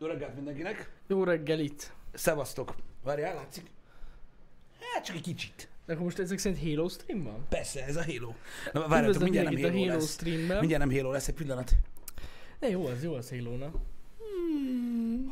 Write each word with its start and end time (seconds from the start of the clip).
Jó 0.00 0.06
reggelt 0.06 0.34
mindenkinek. 0.34 0.90
Jó 1.06 1.24
reggelit. 1.24 1.92
Szevasztok. 2.14 2.74
Várjál, 3.04 3.34
látszik? 3.34 3.70
Hát 4.94 5.04
csak 5.04 5.16
egy 5.16 5.22
kicsit. 5.22 5.68
De 5.86 5.92
akkor 5.92 6.04
most 6.04 6.18
ezek 6.18 6.38
szerint 6.38 6.62
Halo 6.62 6.88
stream 6.88 7.22
van? 7.22 7.46
Persze, 7.48 7.84
ez 7.84 7.96
a 7.96 8.04
Halo. 8.04 8.32
Na, 8.72 8.88
várjátok, 8.88 9.22
mindjárt 9.22 9.50
nem 9.50 9.62
Halo, 9.62 9.74
a 9.74 9.78
Halo 9.78 9.92
lesz. 9.92 10.12
streamben. 10.12 10.58
Mindjárt 10.58 10.84
nem 10.84 10.96
Halo 10.96 11.12
lesz, 11.12 11.28
egy 11.28 11.34
pillanat. 11.34 11.72
De 12.58 12.68
jó 12.68 12.86
az, 12.86 13.02
jó 13.02 13.14
az 13.14 13.30
halo 13.30 13.56
-na. 13.56 13.70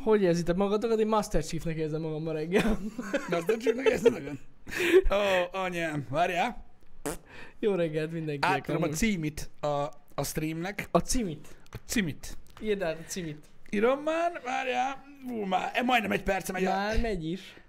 Hogy 0.03 0.21
érzitek 0.21 0.55
magatokat? 0.55 0.99
Én 0.99 1.07
Master 1.07 1.45
Chiefnek 1.45 1.75
érzem 1.75 2.01
magam 2.01 2.23
ma 2.23 2.31
reggel. 2.31 2.79
Master 3.29 3.57
Chiefnek 3.57 3.85
ezt 3.85 4.09
nagyon. 4.09 4.39
Ó, 5.11 5.57
anyám, 5.59 6.07
várjál. 6.09 6.65
jó 7.59 7.75
reggelt 7.75 8.11
mindenkinek. 8.11 8.57
Átadom 8.57 8.83
a 8.83 8.87
címit 8.87 9.49
a, 9.59 9.67
a 10.15 10.23
streamnek. 10.23 10.87
a 10.91 10.99
cimit. 10.99 11.47
A 11.71 11.77
címit. 11.85 12.37
Írd 12.61 12.81
át 12.81 12.99
a 12.99 13.03
cimit. 13.07 13.45
Írom 13.69 13.99
már, 13.99 14.41
várjál. 14.43 15.03
Ú, 15.29 15.45
már 15.45 15.71
e, 15.73 15.81
majdnem 15.81 16.11
egy 16.11 16.23
perce 16.23 16.51
megy. 16.51 16.65
a- 16.65 16.69
Már 16.75 17.01
megy 17.01 17.25
is. 17.25 17.61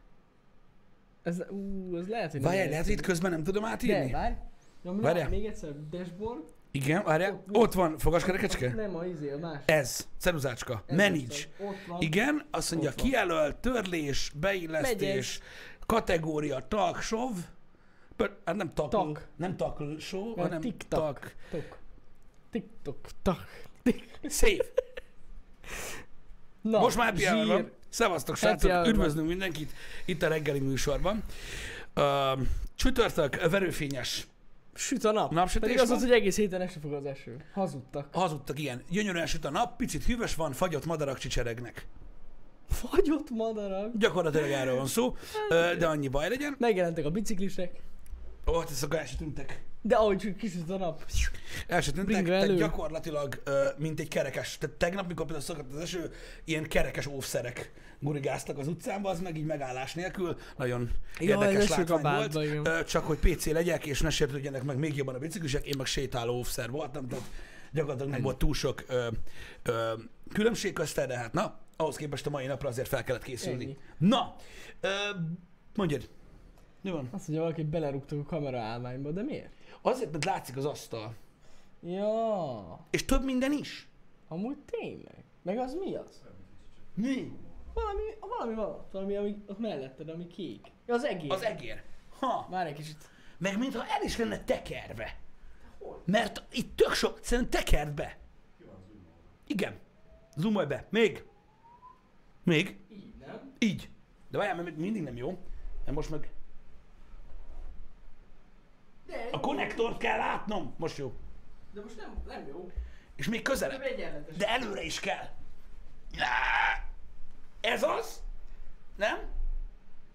Ez, 1.22 1.42
ú, 1.50 1.96
ez 1.96 2.08
lehet, 2.08 2.30
hogy 2.32 2.42
Várjál, 2.42 2.68
lehet, 2.68 2.84
hogy 2.84 2.92
itt 2.92 3.00
közben 3.00 3.30
nem 3.30 3.42
tudom 3.42 3.62
De, 3.62 3.68
átírni? 3.68 4.10
várj. 4.10 4.34
Nyomd 4.82 5.00
Várjál. 5.00 5.28
még 5.28 5.44
egyszer, 5.44 5.72
dashboard. 5.90 6.42
Igen, 6.70 7.02
várjál. 7.04 7.44
Ott- 7.52 7.72
van, 7.72 7.98
fogaskerekecske? 7.98 8.72
Nem 8.74 8.96
a 8.96 9.04
izé, 9.04 9.30
a 9.30 9.38
más. 9.38 9.62
Ez, 9.66 10.08
ceruzácska. 10.18 10.82
Ez 10.86 10.96
Manage. 10.96 11.36
Ott 11.58 11.76
van. 11.86 12.00
Igen, 12.00 12.46
azt 12.50 12.70
mondja, 12.70 12.90
kijelölt, 12.92 13.56
törlés, 13.56 14.32
beillesztés, 14.40 15.40
kategória, 15.86 16.68
tag, 16.68 17.00
sov, 17.00 17.32
hát 18.44 18.56
nem 18.56 18.74
tak, 18.74 18.88
Tak. 18.90 19.28
nem 19.36 19.56
tackle 19.56 19.98
show, 19.98 20.34
hanem 20.36 20.60
TikTok. 20.60 21.00
tak. 21.00 21.34
Tok. 21.50 21.78
TikTok. 22.50 22.98
Tak. 23.22 23.62
Szép. 24.26 24.64
Na, 26.62 26.78
Most 26.80 26.96
már 26.96 27.06
happy 27.08 27.24
hour 27.24 27.44
zsír. 27.44 27.52
van. 27.52 27.70
Szevasztok, 27.88 28.38
Happy 28.38 28.46
srácok, 28.46 28.70
hour 28.70 28.82
van. 28.84 28.94
üdvözlünk 28.94 29.28
mindenkit 29.28 29.72
itt 30.04 30.22
a 30.22 30.28
reggeli 30.28 30.58
műsorban. 30.60 31.22
Uh, 31.96 32.04
csütörtök, 32.74 33.50
verőfényes 33.50 34.26
Süt 34.74 35.04
a 35.04 35.12
nap. 35.12 35.32
napsütés 35.32 35.60
Pedig 35.68 35.80
az 35.82 35.88
van. 35.88 35.96
az, 35.96 36.02
hogy 36.02 36.12
egész 36.12 36.36
héten 36.36 36.60
esni 36.60 36.80
fog 36.80 36.92
az 36.92 37.04
eső. 37.04 37.44
Hazudtak. 37.54 38.08
Hazudtak, 38.14 38.58
igen. 38.58 38.82
Gyönyörűen 38.90 39.26
süt 39.26 39.44
a 39.44 39.50
nap, 39.50 39.76
picit 39.76 40.04
hűvös 40.04 40.34
van, 40.34 40.52
fagyott 40.52 40.84
madarak 40.84 41.18
csicseregnek. 41.18 41.86
Fagyott 42.68 43.30
madarak. 43.30 43.90
Gyakorlatilag 43.96 44.50
erről 44.50 44.76
van 44.76 44.86
szó, 44.86 45.16
ö, 45.48 45.70
de 45.78 45.86
annyi 45.86 46.08
baj 46.08 46.28
legyen. 46.28 46.54
Megjelentek 46.58 47.04
a 47.04 47.10
biciklisek. 47.10 47.80
Ó, 48.46 48.58
hát 48.58 48.70
ezek 48.70 48.94
el 48.94 49.06
se 49.06 49.16
tűntek. 49.16 49.62
De 49.82 49.96
ahogy 49.96 50.36
kisüt 50.36 50.70
a 50.70 50.76
nap. 50.76 51.04
El 51.66 51.80
se 51.80 51.90
tűntek, 51.92 52.14
Bringre 52.14 52.40
tehát 52.40 52.56
gyakorlatilag 52.56 53.40
ö, 53.44 53.64
mint 53.76 54.00
egy 54.00 54.08
kerekes. 54.08 54.58
Tehát 54.58 54.76
tegnap, 54.76 55.06
mikor 55.06 55.24
például 55.24 55.44
szakadt 55.44 55.72
az 55.72 55.80
eső, 55.80 56.12
ilyen 56.44 56.68
kerekes 56.68 57.06
óvszerek 57.06 57.72
gurigáztak 58.00 58.58
az 58.58 58.68
utcánba, 58.68 59.10
az 59.10 59.20
meg 59.20 59.36
így 59.36 59.44
megállás 59.44 59.94
nélkül. 59.94 60.36
Nagyon 60.56 60.90
Ja, 61.20 61.28
érdekes 61.28 61.68
látvány 61.68 62.30
volt. 62.30 62.66
Ö, 62.66 62.84
csak 62.84 63.04
hogy 63.04 63.18
PC 63.18 63.46
legyek, 63.46 63.86
és 63.86 64.00
ne 64.00 64.10
sértődjenek 64.10 64.62
meg 64.62 64.76
még 64.78 64.96
jobban 64.96 65.14
a 65.14 65.18
biciklisek, 65.18 65.66
én 65.66 65.74
meg 65.76 65.86
sétáló 65.86 66.34
óvszer 66.34 66.70
voltam, 66.70 67.08
tehát 67.08 67.24
gyakorlatilag 67.72 68.10
nem 68.12 68.22
volt 68.22 68.38
túl 68.38 68.54
sok 68.54 68.84
ö, 68.88 69.08
ö, 69.62 69.92
különbség 70.32 70.72
közte, 70.72 71.06
de 71.06 71.18
hát 71.18 71.32
na, 71.32 71.58
ahhoz 71.76 71.96
képest 71.96 72.26
a 72.26 72.30
mai 72.30 72.46
napra 72.46 72.68
azért 72.68 72.88
fel 72.88 73.04
kellett 73.04 73.22
készülni. 73.22 73.64
Ennyi. 73.64 73.76
Na, 73.98 74.36
ö, 74.80 74.88
mondjad, 75.74 76.08
mi 76.80 76.90
van? 76.90 77.08
Azt 77.12 77.28
mondja, 77.28 77.40
valaki 77.44 77.62
belerúgtak 77.62 78.18
a 78.18 78.22
kamera 78.22 78.58
állványba, 78.60 79.10
de 79.10 79.22
miért? 79.22 79.50
Azért, 79.82 80.12
mert 80.12 80.24
látszik 80.24 80.56
az 80.56 80.64
asztal. 80.64 81.14
Ja, 81.82 82.86
És 82.90 83.04
több 83.04 83.24
minden 83.24 83.52
is. 83.52 83.88
amúgy 84.28 84.58
tényleg. 84.58 85.24
Meg 85.42 85.58
az 85.58 85.74
mi 85.74 85.94
az? 85.94 86.22
Mi? 86.94 87.32
Valami, 87.74 88.02
valami 88.20 88.54
van 88.54 88.66
ott, 88.68 88.90
valami, 88.92 89.16
ami 89.16 89.42
ott 89.46 89.58
melletted, 89.58 90.08
ami 90.08 90.26
kék. 90.26 90.72
Ja, 90.86 90.94
az 90.94 91.04
egész. 91.04 91.30
Az 91.30 91.42
egér. 91.42 91.82
Ha. 92.18 92.46
Várj 92.50 92.68
egy 92.68 92.74
kicsit. 92.76 92.96
Meg 93.38 93.58
mintha 93.58 93.84
el 93.86 94.02
is 94.02 94.16
lenne 94.16 94.44
tekerve. 94.44 95.18
Mert 96.04 96.42
itt 96.52 96.76
tök 96.76 96.92
sok, 96.92 97.18
szerintem 97.22 97.60
tekerd 97.60 97.92
be. 97.94 98.18
Igen. 99.46 99.78
Zoomolj 100.36 100.66
be. 100.66 100.86
Még. 100.90 101.24
Még. 102.44 102.78
Így, 102.90 103.14
nem? 103.18 103.52
Így. 103.58 103.90
De 104.30 104.38
várjál, 104.38 104.56
mert 104.62 104.76
mindig 104.76 105.02
nem 105.02 105.16
jó. 105.16 105.38
Mert 105.84 105.96
most 105.96 106.10
meg 106.10 106.32
De, 109.08 109.28
a 109.32 109.40
konnektort 109.40 109.98
kell 109.98 110.18
látnom. 110.18 110.74
Most 110.76 110.96
jó. 110.96 111.12
de 111.72 111.80
most 111.80 111.96
nem, 111.96 112.22
nem 112.26 112.46
jó. 112.46 112.70
És 113.16 113.28
még 113.28 113.42
közelebb. 113.42 113.82
De 114.36 114.48
előre 114.48 114.82
is 114.82 115.00
kell. 115.00 115.28
Ez 117.60 117.82
az? 117.82 118.22
Nem? 118.96 119.18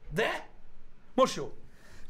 De? 0.09 0.47
Most 1.13 1.35
jó. 1.35 1.53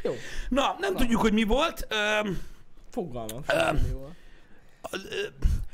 Jó, 0.03 0.13
Na, 0.49 0.75
nem 0.79 0.95
tudjuk, 0.95 1.21
hogy 1.21 1.33
mi 1.33 1.43
volt. 1.43 1.87
Öm, 1.89 2.41
fogalmam. 2.89 3.43
Öm. 3.47 3.59
sem, 3.59 3.75
mi 3.75 3.91
volt. 3.91 4.15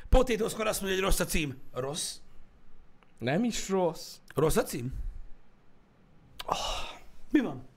Potétoszkor 0.10 0.68
azt 0.68 0.82
mondja, 0.82 0.98
hogy 0.98 1.08
rossz 1.08 1.20
a 1.20 1.26
cím. 1.26 1.62
Rossz? 1.74 2.16
Nem 3.18 3.44
is 3.44 3.70
rossz. 3.70 4.16
Rossz 4.36 4.56
a 4.56 4.64
cím? 4.64 4.94
Oh, 6.46 7.00
mi 7.32 7.40
van? 7.40 7.68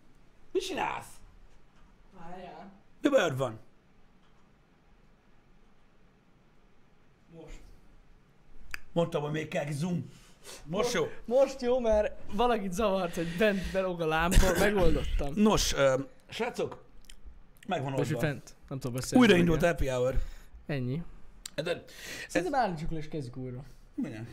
Mi 0.52 0.60
csinálsz? 0.60 1.11
Mi 3.02 3.08
bajod 3.08 3.36
van? 3.36 3.58
Most. 7.34 7.60
Mondtam, 8.92 9.22
hogy 9.22 9.32
még 9.32 9.48
kell 9.48 9.70
zoom. 9.72 10.10
Most 10.64 10.92
jó. 10.92 11.04
Most 11.24 11.60
jó, 11.60 11.80
mert 11.80 12.14
valakit 12.32 12.72
zavart, 12.72 13.14
hogy 13.14 13.36
bent 13.38 13.72
belóg 13.72 14.00
a 14.00 14.06
lámpa, 14.06 14.52
megoldottam. 14.58 15.32
Nos, 15.34 15.72
ö, 15.72 16.00
srácok, 16.28 16.84
megvan 17.66 17.92
oldva. 17.92 18.18
fent. 18.18 18.54
Nem 18.68 18.78
tudom 18.78 18.96
beszélni. 18.96 19.24
Újra 19.24 19.36
indult 19.36 19.60
reggel. 19.60 19.72
happy 19.72 19.88
hour. 19.88 20.18
Ennyi. 20.66 21.02
De, 21.54 21.84
Szerintem 22.28 22.60
állítsuk 22.60 22.90
le 22.90 22.98
és 22.98 23.08
kezdjük 23.08 23.36
újra. 23.36 23.64
minden. 23.94 24.28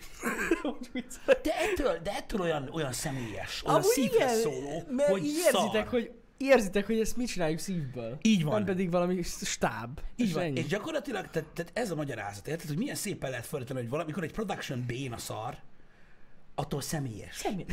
De 1.43 1.53
ettől, 1.59 1.99
de 2.03 2.11
ettől 2.11 2.41
olyan, 2.41 2.69
olyan 2.71 2.91
személyes, 2.91 3.63
olyan 3.65 3.75
Amúgy 3.75 3.91
szívhez 3.91 4.39
igen, 4.39 4.53
szóló, 4.53 4.83
mert 4.89 5.09
hogy 5.09 5.25
így 5.25 5.37
érzitek, 5.37 5.71
szar. 5.71 5.87
hogy 5.87 6.11
érzitek, 6.39 6.85
hogy 6.85 6.99
ezt 6.99 7.17
mit 7.17 7.27
csináljuk 7.27 7.59
szívből. 7.59 8.17
Így 8.21 8.43
van. 8.43 8.53
Nem 8.53 8.65
pedig 8.65 8.91
valami 8.91 9.21
stáb. 9.23 9.99
Így 10.15 10.33
van. 10.33 10.43
ennyi. 10.43 10.59
És 10.59 10.67
gyakorlatilag 10.67 11.29
tehát, 11.29 11.49
tehát 11.49 11.71
ez 11.73 11.91
a 11.91 11.95
magyarázat, 11.95 12.47
érted, 12.47 12.67
hogy 12.67 12.77
milyen 12.77 12.95
szépen 12.95 13.29
lehet 13.29 13.45
föltenni, 13.45 13.79
hogy 13.79 13.89
valamikor 13.89 14.23
egy 14.23 14.31
production 14.31 14.83
béna 14.87 15.17
szar, 15.17 15.57
attól 16.55 16.81
személyes. 16.81 17.35
Semmi. 17.35 17.65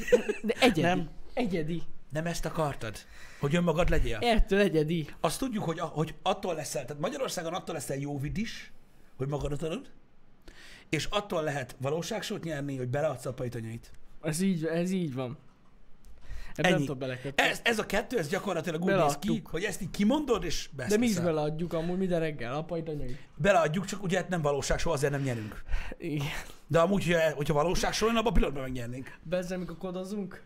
De 0.43 0.55
egyedi. 0.61 0.81
Nem. 0.81 1.11
Egyedi. 1.35 1.83
Nem 2.13 2.27
ezt 2.27 2.45
akartad? 2.45 2.97
Hogy 3.41 3.55
önmagad 3.55 3.89
legyél? 3.91 4.19
Ettől 4.21 4.61
egyedi. 4.61 5.09
Azt 5.21 5.39
tudjuk, 5.39 5.65
hogy, 5.65 5.79
hogy 5.79 6.15
attól 6.23 6.55
leszel, 6.55 6.85
tehát 6.85 7.03
Magyarországon 7.03 7.55
attól 7.55 7.75
leszel 7.75 7.97
jó 7.97 8.19
vid 8.19 8.39
is, 8.39 8.73
hogy 9.17 9.29
magadat 9.29 9.63
adod, 9.63 9.91
és 10.89 11.05
attól 11.05 11.43
lehet 11.43 11.77
valóságsót 11.81 12.45
nyerni, 12.45 12.77
hogy 12.77 12.89
beleadsz 12.89 13.27
a 13.27 13.33
pajtanyait. 13.33 13.91
Ez 14.23 14.41
így, 14.41 14.65
ez 14.65 14.91
így 14.91 15.15
van. 15.15 15.39
Ebben 16.59 16.71
nem 16.71 16.73
Ennyi. 16.81 16.87
tudom 16.87 16.99
belekötni. 16.99 17.43
Ez, 17.43 17.61
ez 17.65 17.79
a 17.79 17.87
kettő, 17.87 18.19
ez 18.19 18.29
gyakorlatilag 18.29 18.85
úgy 18.85 18.95
néz 18.95 19.19
ki, 19.19 19.43
hogy 19.51 19.63
ezt 19.65 19.81
így 19.83 19.91
kimondod, 19.91 20.45
és 20.45 20.69
De 20.77 20.85
mi 20.99 21.07
is 21.07 21.15
beszélsz. 21.15 21.27
beleadjuk 21.35 21.73
amúgy 21.73 21.99
minden 21.99 22.21
reggel, 22.21 22.55
apai 22.55 22.83
tanyai. 22.83 23.17
Beleadjuk, 23.37 23.85
csak 23.85 24.03
ugye 24.03 24.17
hát 24.17 24.29
nem 24.29 24.43
valóságsó, 24.43 24.91
azért 24.91 25.13
nem 25.13 25.23
nyerünk. 25.23 25.63
Igen. 25.99 26.27
De 26.67 26.81
amúgy, 26.81 27.05
hogyha, 27.05 27.31
hogyha 27.35 27.55
valóságsó 27.55 28.07
lenne, 28.07 28.19
abban 28.19 28.31
a 28.31 28.35
pillanatban 28.35 28.63
megnyernénk. 28.63 29.19
Bezzel, 29.23 29.57
amikor 29.57 29.77
kodozunk, 29.79 30.43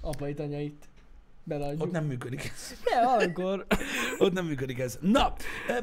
apai 0.00 0.34
tanyait. 0.34 0.88
Beleadjuk. 1.46 1.82
Ott 1.82 1.90
nem 1.90 2.04
működik 2.04 2.52
ez. 2.54 2.74
De 2.84 3.04
valamikor. 3.04 3.66
Ott 4.18 4.32
nem 4.32 4.44
működik 4.46 4.78
ez. 4.78 4.98
Na, 5.00 5.32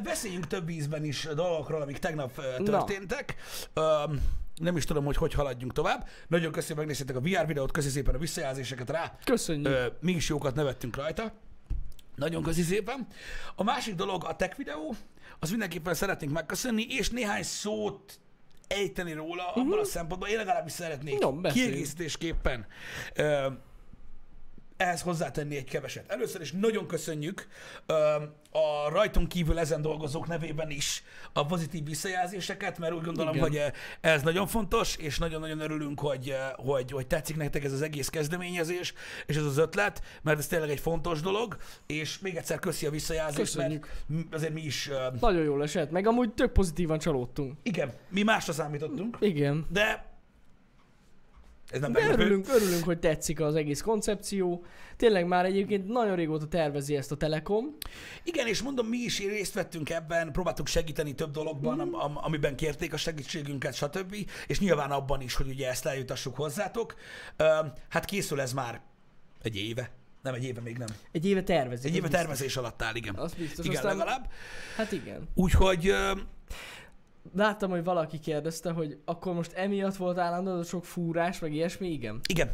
beszéljünk 0.04 0.48
több 0.48 0.70
ízben 0.70 1.04
is 1.06 1.28
dolgokról, 1.36 1.81
amik 1.81 1.98
tegnap 1.98 2.42
történtek. 2.64 3.36
Öm, 3.74 4.22
nem 4.56 4.78
is 4.78 4.85
tudom, 4.85 5.06
hogy 5.06 5.16
hogy 5.16 5.34
haladjunk 5.34 5.73
tovább. 5.73 6.07
Nagyon 6.28 6.51
köszönöm, 6.51 6.78
megnéztétek 6.78 7.16
a 7.16 7.19
VR 7.19 7.48
videót, 7.48 7.71
köszi 7.71 7.89
szépen 7.89 8.15
a 8.15 8.18
visszajelzéseket 8.18 8.89
rá. 8.89 9.18
Köszönjük. 9.24 9.68
Ö, 9.68 9.86
mi 10.00 10.12
is 10.12 10.30
jókat 10.30 10.56
nevettünk 10.56 10.95
rajta. 10.95 11.33
Nagyon 12.15 12.44
köszi 12.44 12.62
szépen. 12.62 13.07
A 13.56 13.63
másik 13.63 13.95
dolog 13.95 14.25
a 14.25 14.36
tech 14.36 14.57
videó, 14.57 14.95
az 15.39 15.50
mindenképpen 15.50 15.94
szeretnénk 15.94 16.33
megköszönni, 16.33 16.86
és 16.89 17.09
néhány 17.09 17.44
szót 17.44 18.19
ejteni 18.68 19.13
róla 19.13 19.44
uh-huh. 19.48 19.63
abban 19.63 19.80
a 19.80 19.83
szempontból, 19.83 20.30
én 20.30 20.38
legalábbis 20.38 20.71
szeretnék 20.74 21.13
Mhm. 21.13 21.24
No, 21.24 21.31
beszélj. 21.42 21.65
kiegészítésképpen 21.65 22.65
ö, 23.15 23.47
ehhez 24.81 25.01
hozzátenni 25.01 25.56
egy 25.56 25.63
keveset. 25.69 26.12
Először 26.12 26.42
is 26.42 26.51
nagyon 26.51 26.88
köszönjük 26.88 27.48
ö, 27.86 27.94
a 28.51 28.89
rajtunk 28.89 29.28
kívül 29.28 29.60
ezen 29.60 29.81
dolgozók 29.81 30.28
nevében 30.28 30.69
is 30.69 31.04
a 31.33 31.45
pozitív 31.45 31.86
visszajelzéseket, 31.86 32.78
mert 32.78 32.94
úgy 32.94 33.04
gondolom, 33.04 33.36
Igen. 33.36 33.48
hogy 33.48 33.62
ez 34.01 34.22
nagyon 34.22 34.48
fontos, 34.48 34.95
és 34.95 35.18
nagyon-nagyon 35.18 35.60
örülünk, 35.60 36.00
hogy, 36.00 36.36
hogy, 36.56 36.92
hogy 36.92 37.07
tetszik 37.07 37.38
nektek 37.38 37.63
ez 37.63 37.74
az 37.74 37.81
egész 37.81 38.10
kezdeményezés, 38.10 38.94
és 39.25 39.36
ez 39.36 39.45
az 39.45 39.57
ötlet, 39.57 40.01
mert 40.22 40.38
ez 40.39 40.48
tényleg 40.48 40.69
egy 40.69 40.80
fontos 40.80 41.22
dolog, 41.22 41.57
és 41.88 42.19
még 42.19 42.36
egyszer 42.36 42.60
köszi 42.60 42.86
a 42.86 42.89
visszajelzést, 42.89 43.54
Köszönjük. 43.54 43.92
mert 44.07 44.33
azért 44.33 44.54
mi 44.54 44.62
is, 44.62 44.89
ö, 44.89 45.07
Nagyon 45.19 45.44
jól 45.44 45.63
esett, 45.63 45.92
meg 45.92 46.07
amúgy 46.07 46.33
tök 46.33 46.51
pozitívan 46.51 47.00
csalódtunk. 47.00 47.54
igen, 47.63 47.94
mi 48.10 48.24
másra 48.24 48.54
számítottunk, 48.54 49.18
Igen. 49.19 49.66
de 49.69 50.10
Ez 51.71 51.79
nem 51.79 51.91
De 51.91 52.00
meglepő. 52.00 52.21
örülünk, 52.21 52.47
örülünk, 52.47 52.83
hogy 52.83 53.00
tetszik 53.00 53.39
az 53.39 53.56
egész 53.56 53.81
koncepció. 53.81 54.63
Tényleg 54.97 55.25
már 55.27 55.45
egyébként 55.45 55.88
nagyon 55.88 56.15
régóta 56.15 56.47
tervezi 56.47 56.95
ezt 56.95 57.12
a 57.12 57.15
Telekom. 57.18 57.75
Igen, 58.23 58.47
és 58.47 58.62
mondom, 58.62 58.88
mi 58.88 58.97
is 58.97 59.19
részt 59.19 59.53
vettünk 59.53 59.89
ebben, 59.89 60.31
próbáltuk 60.31 60.68
segíteni 60.68 61.13
több 61.15 61.31
dologban, 61.31 61.79
am- 61.79 61.95
am- 61.95 62.18
amiben 62.18 62.56
kérték 62.56 62.94
a 62.94 62.97
segítségünket, 62.97 63.73
stb. 63.73 64.15
És 64.47 64.59
nyilván 64.59 64.91
abban 64.91 65.21
is, 65.21 65.33
hogy 65.33 65.47
ugye 65.47 65.69
ezt 65.69 65.85
eljutassuk 65.85 66.35
hozzátok. 66.35 66.95
Ö, 67.38 67.50
Hát 67.89 68.06
készül 68.06 68.41
ez 68.41 68.53
már 68.53 68.81
egy 69.41 69.56
éve. 69.57 69.91
Nem 70.21 70.33
egy 70.33 70.44
éve 70.44 70.62
még 70.62 70.77
nem. 70.77 70.88
Egy 71.12 71.25
éve 71.25 71.44
tervezik. 71.44 71.85
Egy 71.85 71.91
éve 71.95 72.01
biztos. 72.01 72.19
tervezés 72.19 72.57
alatt 72.57 72.81
áll, 72.81 72.95
igen. 72.95 73.15
Az 73.15 73.33
biztos. 73.33 73.65
Igen, 73.65 73.77
Aztán, 73.77 73.97
legalább. 73.97 74.29
Hát 74.77 74.91
igen. 74.91 75.27
Úgyhogy 75.33 75.88
ö, 75.88 76.12
Láttam, 77.35 77.69
hogy 77.69 77.83
valaki 77.83 78.19
kérdezte, 78.19 78.71
hogy 78.71 78.97
akkor 79.06 79.33
most 79.33 79.51
emiatt 79.53 79.95
volt 79.95 80.18
állandóan 80.18 80.63
sok 80.63 80.85
fúrás, 80.85 81.39
meg 81.39 81.53
ilyesmi, 81.53 81.88
igen. 81.91 82.19
igen, 82.29 82.50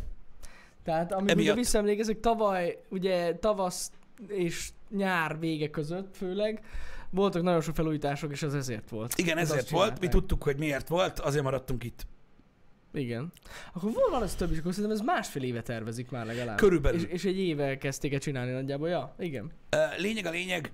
Tehát 0.83 1.11
amikor 1.11 1.29
Emiatt. 1.31 1.47
ugye 1.47 1.53
visszaemlékezek, 1.53 2.19
tavaly, 2.19 2.81
ugye 2.89 3.35
tavasz 3.35 3.91
és 4.27 4.69
nyár 4.89 5.39
vége 5.39 5.69
között 5.69 6.15
főleg, 6.17 6.63
voltak 7.09 7.41
nagyon 7.41 7.61
sok 7.61 7.75
felújítások, 7.75 8.31
és 8.31 8.43
ez 8.43 8.53
ezért 8.53 8.89
volt. 8.89 9.13
igen, 9.17 9.37
Ez 9.37 9.49
ezért 9.51 9.69
volt. 9.69 9.99
Mi 9.99 10.07
tudtuk, 10.07 10.43
hogy 10.43 10.57
miért 10.57 10.87
volt, 10.87 11.19
azért 11.19 11.43
maradtunk 11.43 11.83
itt. 11.83 12.05
Igen. 12.93 13.31
Akkor 13.73 13.91
volt 13.91 14.09
valami 14.09 14.29
több 14.37 14.51
is, 14.51 14.57
akkor 14.57 14.73
szerintem 14.73 14.99
ez 14.99 15.05
másfél 15.05 15.43
éve 15.43 15.61
tervezik 15.61 16.09
már 16.11 16.25
legalább. 16.25 16.57
Körülbelül. 16.57 16.99
És, 16.99 17.05
és 17.05 17.25
egy 17.25 17.37
éve 17.39 17.77
kezdték 17.77 18.13
el 18.13 18.19
csinálni 18.19 18.51
nagyjából, 18.51 18.89
ja, 18.89 19.15
igen. 19.19 19.51
Lényeg 19.97 20.25
a 20.25 20.29
lényeg, 20.29 20.71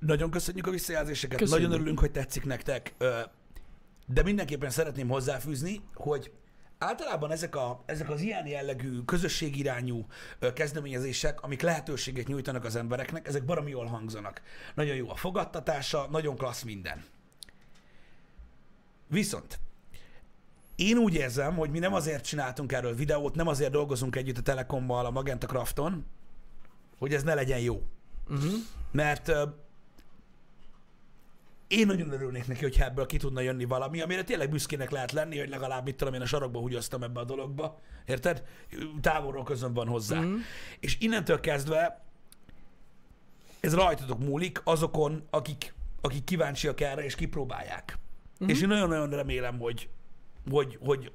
nagyon 0.00 0.30
köszönjük 0.30 0.66
a 0.66 0.70
visszajelzéseket, 0.70 1.38
Köszönjük. 1.38 1.62
nagyon 1.62 1.80
örülünk, 1.80 2.00
hogy 2.00 2.10
tetszik 2.10 2.44
nektek, 2.44 2.94
de 4.06 4.22
mindenképpen 4.22 4.70
szeretném 4.70 5.08
hozzáfűzni, 5.08 5.80
hogy 5.94 6.32
általában 6.78 7.30
ezek, 7.30 7.56
a, 7.56 7.82
ezek 7.86 8.10
az 8.10 8.20
ilyen 8.20 8.46
jellegű 8.46 9.02
közösségirányú 9.04 10.06
kezdeményezések, 10.54 11.40
amik 11.42 11.62
lehetőséget 11.62 12.26
nyújtanak 12.26 12.64
az 12.64 12.76
embereknek, 12.76 13.28
ezek 13.28 13.44
baromi 13.44 13.70
jól 13.70 13.86
hangzanak. 13.86 14.42
Nagyon 14.74 14.96
jó 14.96 15.10
a 15.10 15.16
fogadtatása, 15.16 16.06
nagyon 16.10 16.36
klassz 16.36 16.62
minden. 16.62 17.04
Viszont 19.06 19.58
én 20.74 20.96
úgy 20.96 21.14
érzem, 21.14 21.56
hogy 21.56 21.70
mi 21.70 21.78
nem 21.78 21.94
azért 21.94 22.24
csináltunk 22.24 22.72
erről 22.72 22.94
videót, 22.94 23.34
nem 23.34 23.46
azért 23.46 23.70
dolgozunk 23.70 24.16
együtt 24.16 24.38
a 24.38 24.42
Telekommal, 24.42 25.06
a 25.06 25.10
Magenta 25.10 25.46
Crafton, 25.46 26.06
hogy 26.98 27.14
ez 27.14 27.22
ne 27.22 27.34
legyen 27.34 27.58
jó. 27.58 27.82
Uh-huh. 28.28 28.52
Mert 28.92 29.32
én 31.70 31.86
nagyon 31.86 32.12
örülnék 32.12 32.46
neki, 32.46 32.62
hogyha 32.62 32.84
ebből 32.84 33.06
ki 33.06 33.16
tudna 33.16 33.40
jönni 33.40 33.64
valami, 33.64 34.00
amire 34.00 34.24
tényleg 34.24 34.50
büszkének 34.50 34.90
lehet 34.90 35.12
lenni, 35.12 35.38
hogy 35.38 35.48
legalább 35.48 35.84
mit 35.84 35.96
tudom 35.96 36.14
én 36.14 36.20
a 36.20 36.26
sarokba 36.26 36.58
húgyoztam 36.58 37.02
ebbe 37.02 37.20
a 37.20 37.24
dologba. 37.24 37.80
Érted? 38.06 38.44
Távolról 39.00 39.44
közön 39.44 39.74
van 39.74 39.88
hozzá. 39.88 40.20
Mhm. 40.20 40.34
És 40.80 40.96
innentől 41.00 41.40
kezdve 41.40 42.04
ez 43.60 43.74
rajtatok 43.74 44.18
múlik 44.18 44.60
azokon, 44.64 45.26
akik, 45.30 45.74
akik 46.00 46.24
kíváncsiak 46.24 46.80
erre 46.80 47.04
és 47.04 47.14
kipróbálják. 47.14 47.98
Mhm. 48.38 48.50
És 48.50 48.60
én 48.60 48.68
nagyon-nagyon 48.68 49.10
remélem, 49.10 49.58
hogy, 49.58 49.88
hogy, 50.50 50.78
hogy 50.80 51.12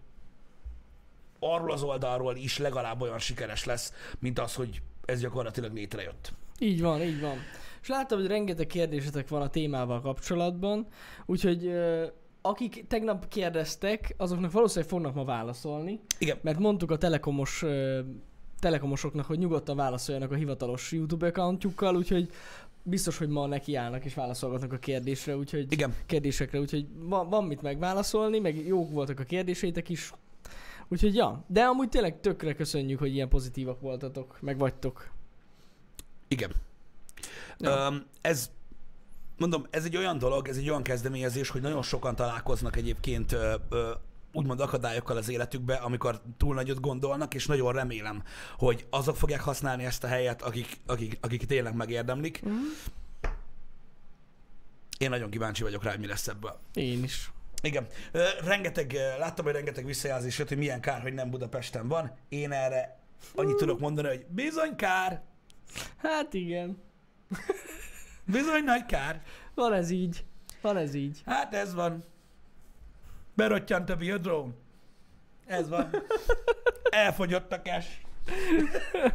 arról 1.40 1.72
az 1.72 1.84
oldalról 1.84 2.36
is 2.36 2.58
legalább 2.58 3.02
olyan 3.02 3.20
sikeres 3.20 3.64
lesz, 3.64 3.94
mint 4.20 4.40
az, 4.40 4.54
hogy 4.54 4.82
ez 5.06 5.20
gyakorlatilag 5.20 5.74
létrejött. 5.74 6.34
Így 6.60 6.82
van, 6.82 7.02
így 7.02 7.22
van. 7.22 7.38
És 7.82 7.88
láttam, 7.88 8.20
hogy 8.20 8.28
rengeteg 8.28 8.68
kérdésetek 8.68 9.28
van 9.28 9.42
a 9.42 9.50
témával 9.50 10.02
kapcsolatban, 10.02 10.88
úgyhogy 11.26 11.72
akik 12.42 12.86
tegnap 12.88 13.28
kérdeztek, 13.28 14.14
azoknak 14.18 14.52
valószínűleg 14.52 14.90
fognak 14.90 15.14
ma 15.14 15.24
válaszolni, 15.24 16.00
Igen. 16.20 16.38
mert 16.42 16.60
mondtuk 16.60 16.92
a 16.92 16.98
telekomos 16.98 17.64
telekomosoknak, 18.60 19.26
hogy 19.26 19.38
nyugodtan 19.38 19.76
válaszoljanak 19.76 20.32
a 20.32 20.36
hivatalos 20.36 20.92
YouTube 20.92 21.28
accountjukkal, 21.28 21.96
úgyhogy 21.96 22.30
biztos, 22.84 23.18
hogy 23.18 23.28
ma 23.28 23.46
nekiállnak 23.46 24.06
és 24.06 24.14
válaszolgatnak 24.14 24.74
a 24.74 24.78
kérdésre, 24.78 25.38
úgyhogy 25.38 25.72
Igen. 25.72 25.94
kérdésekre, 26.06 26.60
úgyhogy 26.60 26.88
van, 26.96 27.30
van 27.30 27.44
mit 27.44 27.62
megválaszolni, 27.62 28.40
meg 28.40 28.66
jók 28.66 28.92
voltak 28.92 29.20
a 29.20 29.24
kérdéseitek 29.24 29.90
is. 29.90 30.14
Úgyhogy 30.88 31.16
ja, 31.16 31.44
de 31.48 31.64
amúgy 31.64 31.90
tényleg 31.90 32.20
tökre 32.20 32.54
köszönjük, 32.54 33.00
hogy 33.00 33.14
ilyen 33.14 33.30
pozitívak 33.30 33.80
voltatok, 33.80 34.38
meg 34.42 34.58
vagytok. 34.58 35.14
Igen. 36.36 36.52
Ja. 37.58 37.88
Um, 37.88 38.06
ez, 38.22 38.52
mondom, 39.38 39.66
ez 39.70 39.86
egy 39.86 39.98
olyan 39.98 40.18
dolog, 40.18 40.48
ez 40.48 40.58
egy 40.58 40.70
olyan 40.70 40.84
kezdeményezés, 40.84 41.50
hogy 41.50 41.62
nagyon 41.62 41.82
sokan 41.82 42.16
találkoznak 42.16 42.76
egyébként 42.76 43.32
ö, 43.32 43.56
ö, 43.70 43.92
úgymond 44.34 44.60
akadályokkal 44.60 45.18
az 45.18 45.30
életükbe, 45.30 45.76
amikor 45.76 46.22
túl 46.38 46.56
nagyot 46.56 46.80
gondolnak, 46.80 47.34
és 47.34 47.46
nagyon 47.46 47.74
remélem, 47.74 48.24
hogy 48.58 48.86
azok 48.90 49.16
fogják 49.16 49.42
használni 49.42 49.86
ezt 49.86 50.04
a 50.04 50.08
helyet, 50.08 50.42
akik, 50.42 50.80
akik, 50.86 51.18
akik 51.22 51.46
tényleg 51.46 51.76
megérdemlik. 51.76 52.42
Mhm. 52.44 52.54
Én 54.98 55.10
nagyon 55.10 55.30
kíváncsi 55.30 55.64
vagyok 55.64 55.84
rá, 55.84 55.92
hogy 55.92 56.00
mi 56.00 56.08
lesz 56.08 56.28
ebből. 56.28 56.60
Én 56.74 57.04
is. 57.04 57.32
Igen. 57.62 57.88
Rengeteg, 58.44 58.94
láttam, 59.20 59.46
hogy 59.46 59.54
rengeteg 59.54 59.86
visszajelzés 59.86 60.38
jött, 60.38 60.48
hogy 60.48 60.58
milyen 60.58 60.82
kár, 60.82 61.02
hogy 61.02 61.14
nem 61.14 61.30
Budapesten 61.30 61.88
van. 61.88 62.12
Én 62.30 62.52
erre 62.52 63.00
annyit 63.36 63.56
tudok 63.56 63.80
mondani, 63.80 64.08
hogy 64.08 64.26
bizony 64.30 64.76
kár, 64.76 65.24
Hát 65.98 66.34
igen. 66.34 66.78
bizony 68.26 68.64
nagy 68.64 68.86
kár. 68.86 69.22
Van 69.54 69.74
ez 69.74 69.90
így. 69.90 70.26
Van 70.62 70.78
ez 70.78 70.94
így. 70.94 71.22
Hát 71.26 71.54
ez 71.54 71.74
van. 71.74 72.04
Berottyant 73.34 73.90
a 73.90 73.96
biodrome. 73.96 74.54
Ez 75.46 75.70
van. 75.70 75.90
Elfogyott 76.90 77.52
a 77.52 77.62
cash. 77.62 77.88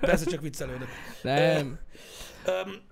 Persze 0.01 0.25
csak 0.25 0.41
viccelődök. 0.41 0.89
Nem. 1.23 1.79
Öm, 2.45 2.83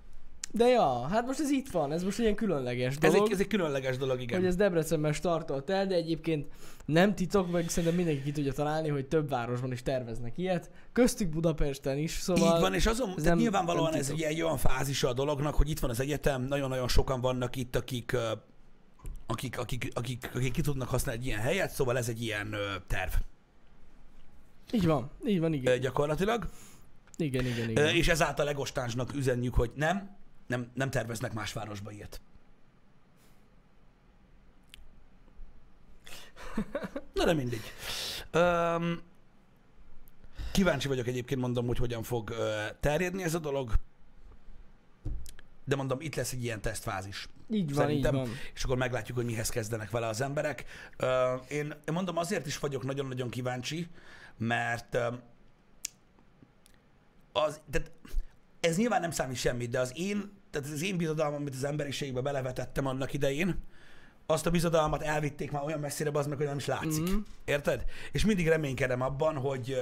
De 0.51 0.67
ja, 0.67 1.07
hát 1.07 1.25
most 1.25 1.39
ez 1.39 1.49
itt 1.49 1.69
van, 1.69 1.91
ez 1.91 2.03
most 2.03 2.17
egy 2.17 2.23
ilyen 2.23 2.35
különleges 2.35 2.95
ez, 3.01 3.11
dolog, 3.11 3.27
egy, 3.27 3.33
ez 3.33 3.39
egy 3.39 3.47
különleges 3.47 3.97
dolog, 3.97 4.21
igen. 4.21 4.39
hogy 4.39 4.47
ez 4.47 4.55
Debrecenben 4.55 5.13
startolt 5.13 5.69
el, 5.69 5.87
de 5.87 5.95
egyébként 5.95 6.47
nem 6.85 7.15
titok, 7.15 7.51
meg 7.51 7.69
szerintem 7.69 7.97
mindenki 7.97 8.23
ki 8.23 8.31
tudja 8.31 8.53
találni, 8.53 8.89
hogy 8.89 9.07
több 9.07 9.29
városban 9.29 9.71
is 9.71 9.83
terveznek 9.83 10.37
ilyet, 10.37 10.69
köztük 10.93 11.29
Budapesten 11.29 11.97
is, 11.97 12.11
szóval... 12.11 12.55
Így 12.55 12.61
van, 12.61 12.73
és 12.73 12.85
azon, 12.85 13.13
ez 13.17 13.23
nem- 13.23 13.37
nyilvánvalóan 13.37 13.89
nem 13.89 13.99
ez 13.99 14.07
titok. 14.07 14.21
egy, 14.21 14.41
olyan 14.41 14.57
fázisa 14.57 15.07
a 15.07 15.13
dolognak, 15.13 15.55
hogy 15.55 15.69
itt 15.69 15.79
van 15.79 15.89
az 15.89 15.99
egyetem, 15.99 16.41
nagyon-nagyon 16.41 16.87
sokan 16.87 17.21
vannak 17.21 17.55
itt, 17.55 17.75
akik, 17.75 18.17
akik, 19.27 19.59
akik, 19.59 19.91
akik, 19.93 20.29
akik 20.35 20.51
ki 20.51 20.61
tudnak 20.61 20.87
használni 20.87 21.21
egy 21.21 21.27
ilyen 21.27 21.39
helyet, 21.39 21.71
szóval 21.71 21.97
ez 21.97 22.09
egy 22.09 22.21
ilyen 22.21 22.53
ö, 22.53 22.65
terv 22.87 23.11
Így 24.71 24.85
van, 24.85 25.09
így 25.25 25.39
van, 25.39 25.51
ö, 25.51 25.55
igen. 25.55 25.79
gyakorlatilag. 25.79 26.49
Igen, 27.17 27.45
igen, 27.45 27.67
Ö, 27.67 27.71
igen. 27.71 27.95
És 27.95 28.07
ezáltal 28.07 28.45
Legostánsnak 28.45 29.15
üzenjük, 29.15 29.53
hogy 29.53 29.71
nem, 29.75 30.17
nem, 30.49 30.71
nem 30.73 30.89
terveznek 30.89 31.33
más 31.33 31.53
városba 31.53 31.91
ilyet. 31.91 32.21
Na 37.13 37.25
de 37.25 37.33
mindegy. 37.33 37.61
Um, 38.33 39.01
kíváncsi 40.51 40.87
vagyok 40.87 41.07
egyébként, 41.07 41.41
mondom, 41.41 41.67
hogy 41.67 41.77
hogyan 41.77 42.03
fog 42.03 42.33
terjedni 42.79 43.23
ez 43.23 43.33
a 43.33 43.39
dolog. 43.39 43.73
De 45.65 45.75
mondom, 45.75 46.01
itt 46.01 46.15
lesz 46.15 46.31
egy 46.31 46.43
ilyen 46.43 46.61
tesztfázis. 46.61 47.29
Így 47.49 47.73
van, 47.73 47.89
így 47.89 48.07
van. 48.11 48.29
És 48.53 48.63
akkor 48.63 48.77
meglátjuk, 48.77 49.17
hogy 49.17 49.25
mihez 49.25 49.49
kezdenek 49.49 49.89
vele 49.89 50.07
az 50.07 50.21
emberek. 50.21 50.65
Én, 51.49 51.73
mondom, 51.91 52.17
azért 52.17 52.45
is 52.45 52.59
vagyok 52.59 52.83
nagyon-nagyon 52.83 53.29
kíváncsi, 53.29 53.87
mert 54.37 54.95
az, 57.31 57.61
tehát 57.71 57.91
ez 58.59 58.77
nyilván 58.77 59.01
nem 59.01 59.11
számít 59.11 59.37
semmit, 59.37 59.69
de 59.69 59.79
az 59.79 59.91
én, 59.95 60.37
tehát 60.51 60.67
az 60.73 60.83
én 60.83 60.97
bizodalmam, 60.97 61.39
amit 61.41 61.55
az 61.55 61.63
emberiségbe 61.63 62.21
belevetettem 62.21 62.85
annak 62.85 63.13
idején, 63.13 63.63
azt 64.25 64.45
a 64.45 64.49
bizodalmat 64.49 65.01
elvitték 65.01 65.51
már 65.51 65.63
olyan 65.63 65.79
messzire, 65.79 66.09
az 66.13 66.27
meg, 66.27 66.37
hogy 66.37 66.45
nem 66.45 66.57
is 66.57 66.65
látszik. 66.65 67.03
Mhm. 67.03 67.17
Érted? 67.45 67.83
És 68.11 68.25
mindig 68.25 68.47
reménykedem 68.47 69.01
abban, 69.01 69.35
hogy, 69.35 69.77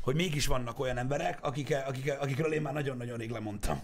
hogy 0.00 0.14
mégis 0.14 0.46
vannak 0.46 0.78
olyan 0.80 0.96
emberek, 0.98 1.38
akik, 1.42 1.74
akik, 1.86 2.12
akikről 2.20 2.52
én 2.52 2.62
már 2.62 2.72
nagyon-nagyon 2.72 3.16
rég 3.16 3.30
lemondtam. 3.30 3.80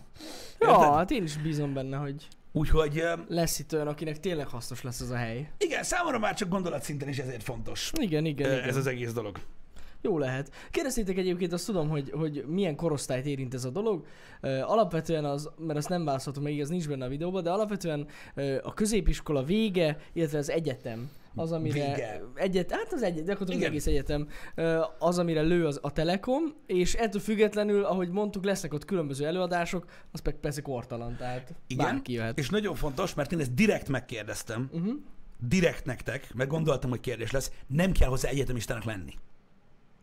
Ja, 0.61 0.69
Érted? 0.69 0.93
hát 0.93 1.11
én 1.11 1.23
is 1.23 1.37
bízom 1.37 1.75
benne, 1.75 1.97
hogy 1.97 2.29
Úgyhogy 2.53 3.03
lesz 3.29 3.59
itt 3.59 3.73
olyan, 3.73 3.87
akinek 3.87 4.21
tényleg 4.21 4.47
hasznos 4.47 4.83
lesz 4.83 5.01
ez 5.01 5.11
a 5.11 5.17
hely. 5.17 5.51
igen, 5.59 5.83
számomra 5.83 6.19
már 6.19 6.35
csak 6.35 6.49
gondolatszinten 6.49 7.09
is 7.09 7.19
ezért 7.19 7.43
fontos 7.43 7.93
Igen, 8.01 8.25
igen, 8.25 8.51
ö, 8.51 8.55
igen. 8.55 8.69
ez 8.69 8.77
az 8.77 8.87
egész 8.87 9.13
dolog. 9.13 9.39
Jó 10.07 10.19
lehet. 10.19 10.51
Kérdeztétek 10.71 11.17
egyébként, 11.17 11.53
azt 11.53 11.67
tudom, 11.67 11.89
hogy, 11.89 12.11
hogy 12.11 12.45
milyen 12.47 12.77
korosztályt 12.77 13.27
érint 13.27 13.55
ez 13.55 13.65
a 13.65 13.71
dolog. 13.71 14.07
Alapvetően 14.63 15.25
az, 15.25 15.51
mert 15.59 15.79
azt 15.79 15.89
nem 15.89 16.05
választhatom 16.05 16.43
meg, 16.43 16.61
ez 16.61 16.69
nincs 16.69 16.89
benne 16.89 17.05
a 17.05 17.09
videóban, 17.09 17.43
de 17.43 17.51
alapvetően 17.51 18.07
a 18.63 18.75
középiskola 18.75 19.43
vége, 19.43 19.99
illetve 20.13 20.39
az 20.39 20.51
egyetem, 20.51 21.11
az, 21.35 21.53
amire... 21.53 21.75
Vége. 21.75 22.23
Egyet, 22.35 22.71
hát 22.71 22.93
az 22.93 23.03
egyet, 23.03 23.25
gyakorlatilag 23.25 23.51
az 23.51 23.57
Igen. 23.57 23.71
egész 23.71 23.87
egyetem, 23.87 24.29
az, 24.99 25.19
amire 25.19 25.41
lő 25.41 25.67
az 25.67 25.79
a 25.83 25.93
Telekom, 25.93 26.43
és 26.67 26.95
ettől 26.95 27.21
függetlenül, 27.21 27.85
ahogy 27.85 28.09
mondtuk, 28.09 28.45
lesznek 28.45 28.75
ott 28.75 28.85
különböző 28.85 29.27
előadások, 29.27 29.85
az 30.13 30.21
meg 30.25 30.35
persze 30.35 30.63
kortalan, 30.63 31.17
tehát 31.17 31.55
Igen. 31.67 31.85
bárki 31.87 32.13
jöhet. 32.13 32.39
És 32.39 32.49
nagyon 32.51 32.75
fontos, 32.75 33.15
mert 33.15 33.33
én 33.33 33.41
ezt 33.41 33.55
direkt 33.55 33.89
megkérdeztem, 33.89 34.69
Uh-huh. 34.73 34.95
direkt 35.49 35.85
nektek, 35.85 36.35
mert 36.35 36.51
gondoltam, 36.51 36.91
hogy 36.91 37.01
kérdés 37.01 37.31
lesz, 37.31 37.51
nem 37.67 37.93
kell 37.93 38.09
hozzá 38.09 38.29
egyetemistának 38.29 38.85
lenni. 38.85 39.15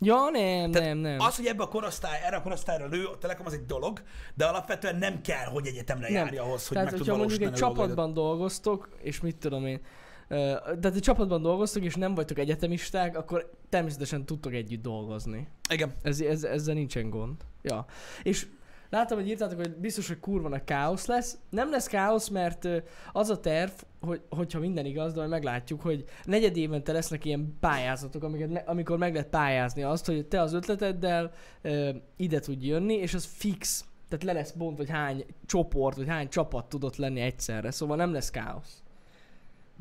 Ja, 0.03 0.29
nem, 0.31 0.72
Tehát 0.72 0.88
nem, 0.88 0.98
nem. 0.98 1.20
Az, 1.20 1.36
hogy 1.36 1.46
ebbe 1.46 1.63
a 1.63 1.67
korosztály, 1.67 2.20
erre 2.25 2.36
a 2.36 2.41
korosztályra 2.41 2.88
lő 2.88 3.05
a 3.05 3.17
Telekom, 3.17 3.46
az 3.46 3.53
egy 3.53 3.65
dolog, 3.65 4.01
de 4.34 4.46
alapvetően 4.46 4.96
nem 4.96 5.22
kell, 5.22 5.46
hogy 5.46 5.67
egyetemre 5.67 6.10
Nem. 6.10 6.25
járja 6.25 6.43
ahhoz, 6.43 6.67
hogy 6.67 6.77
Tehát, 6.77 6.91
meg 6.91 7.00
tud 7.00 7.17
mondjuk 7.17 7.41
egy 7.41 7.48
a 7.48 7.55
csapatban 7.55 8.13
dolgoztok, 8.13 8.89
és 9.01 9.22
mit 9.22 9.38
tudom 9.38 9.65
én, 9.65 9.81
tehát 10.27 10.96
egy 10.96 11.00
csapatban 11.00 11.41
dolgoztok, 11.41 11.84
és 11.84 11.96
nem 11.96 12.15
vagytok 12.15 12.38
egyetemisták, 12.38 13.17
akkor 13.17 13.51
természetesen 13.70 14.25
tudtok 14.25 14.53
együtt 14.53 14.81
dolgozni. 14.81 15.48
Igen. 15.70 15.93
Ez, 16.01 16.22
ez, 16.22 16.43
ezzel 16.43 16.74
nincsen 16.74 17.10
gond. 17.10 17.36
Ja. 17.62 17.86
És 18.24 18.48
láttam, 18.91 19.17
hogy 19.17 19.27
írtátok, 19.27 19.57
hogy 19.57 19.75
biztos, 19.75 20.07
hogy 20.07 20.19
kurva 20.19 20.50
nagy 20.50 20.63
káosz 20.63 21.05
lesz. 21.05 21.38
Nem 21.50 21.69
lesz 21.71 21.88
káosz, 21.88 22.27
mert 22.27 22.67
az 23.12 23.29
a 23.29 23.39
terv, 23.39 23.71
hogy, 24.01 24.21
hogyha 24.29 24.60
minden 24.60 24.86
igaz, 24.86 25.12
de 25.13 25.17
majd 25.19 25.31
meglátjuk, 25.31 25.81
hogy 25.81 26.05
negyed 26.25 26.57
évente 26.57 26.91
lesznek 26.91 27.25
ilyen 27.25 27.57
pályázatok, 27.60 28.24
amiket, 28.24 28.67
amikor 28.67 28.98
meg 28.98 29.13
lehet 29.13 29.29
pályázni 29.29 29.83
azt, 29.83 30.05
hogy 30.05 30.25
te 30.25 30.41
az 30.41 30.53
ötleteddel 30.53 31.31
ö, 31.62 31.89
ide 32.15 32.39
tudj 32.39 32.67
jönni, 32.67 32.93
és 32.93 33.13
az 33.13 33.25
fix. 33.25 33.86
Tehát 34.10 34.24
le 34.25 34.33
lesz 34.33 34.51
bont, 34.51 34.77
hogy 34.77 34.89
hány 34.89 35.25
csoport, 35.45 35.98
vagy 35.98 36.07
hány 36.07 36.29
csapat 36.29 36.65
tudott 36.69 36.95
lenni 36.95 37.19
egyszerre. 37.19 37.71
Szóval 37.71 37.98
nem 37.98 38.12
lesz 38.13 38.29
káosz. 38.29 38.81